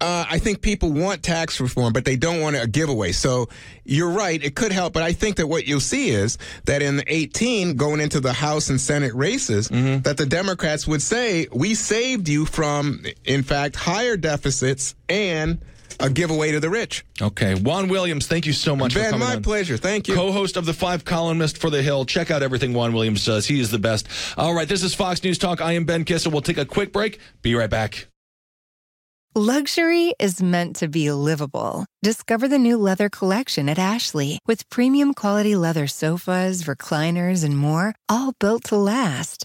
Uh, 0.01 0.25
I 0.29 0.39
think 0.39 0.61
people 0.61 0.93
want 0.93 1.23
tax 1.23 1.61
reform, 1.61 1.93
but 1.93 2.05
they 2.05 2.17
don't 2.17 2.41
want 2.41 2.57
a 2.57 2.67
giveaway. 2.67 3.13
So 3.13 3.49
you're 3.85 4.11
right; 4.11 4.43
it 4.43 4.55
could 4.55 4.73
help. 4.73 4.93
But 4.93 5.03
I 5.03 5.13
think 5.13 5.37
that 5.37 5.47
what 5.47 5.67
you'll 5.67 5.81
see 5.81 6.11
is 6.11 6.39
that 6.65 6.83
in 6.83 7.03
18, 7.07 7.77
going 7.77 8.01
into 8.01 8.21
the 8.21 8.33
House 8.33 8.71
and 8.71 8.81
Senate 8.81 9.15
races, 9.15 9.69
that 9.69 10.17
the 10.17 10.27
Democrats 10.27 10.87
would 10.87 11.03
say, 11.03 11.47
"We 11.53 11.75
saved 11.75 12.29
you 12.29 12.45
from, 12.47 13.05
in 13.25 13.43
fact, 13.43 13.77
higher 13.77 14.17
deficits 14.17 14.95
and 15.09 15.61
a 16.01 16.11
giveaway 16.11 16.53
to 16.53 16.61
the 16.61 16.71
rich." 16.71 17.05
Okay, 17.21 17.55
Juan 17.55 17.89
Williams, 17.89 18.27
thank 18.27 18.47
you 18.47 18.53
so 18.53 18.75
much 18.77 18.93
for 18.93 19.01
Ben, 19.01 19.13
coming 19.13 19.29
my 19.29 19.37
on. 19.37 19.43
pleasure. 19.43 19.77
Thank 19.77 20.09
you. 20.09 20.15
Co-host 20.15 20.57
of 20.57 20.67
the 20.67 20.75
Five 20.75 21.05
Columnist 21.05 21.59
for 21.59 21.71
the 21.71 21.83
Hill. 21.83 22.05
Check 22.05 22.31
out 22.31 22.43
everything 22.43 22.73
Juan 22.75 22.93
Williams 22.93 23.25
does. 23.25 23.47
He 23.47 23.61
is 23.61 23.71
the 23.71 23.79
best. 23.79 24.07
All 24.37 24.55
right, 24.55 24.69
this 24.69 24.83
is 24.83 24.95
Fox 24.95 25.23
News 25.23 25.39
Talk. 25.39 25.61
I 25.61 25.73
am 25.73 25.85
Ben 25.85 26.05
Kissel. 26.05 26.33
We'll 26.33 26.43
take 26.43 26.59
a 26.59 26.65
quick 26.67 26.93
break. 26.93 27.21
Be 27.43 27.55
right 27.55 27.71
back. 27.71 28.09
Luxury 29.37 30.15
is 30.21 30.41
meant 30.41 30.77
to 30.77 30.87
be 30.87 31.11
livable. 31.11 31.87
Discover 32.05 32.47
the 32.47 32.59
new 32.59 32.77
leather 32.77 33.09
collection 33.09 33.69
at 33.69 33.81
Ashley 33.81 34.39
with 34.47 34.69
premium 34.71 35.13
quality 35.13 35.57
leather 35.57 35.89
sofas, 35.89 36.63
recliners, 36.63 37.43
and 37.43 37.59
more, 37.59 37.97
all 38.09 38.35
built 38.39 38.63
to 38.65 38.77
last. 38.77 39.45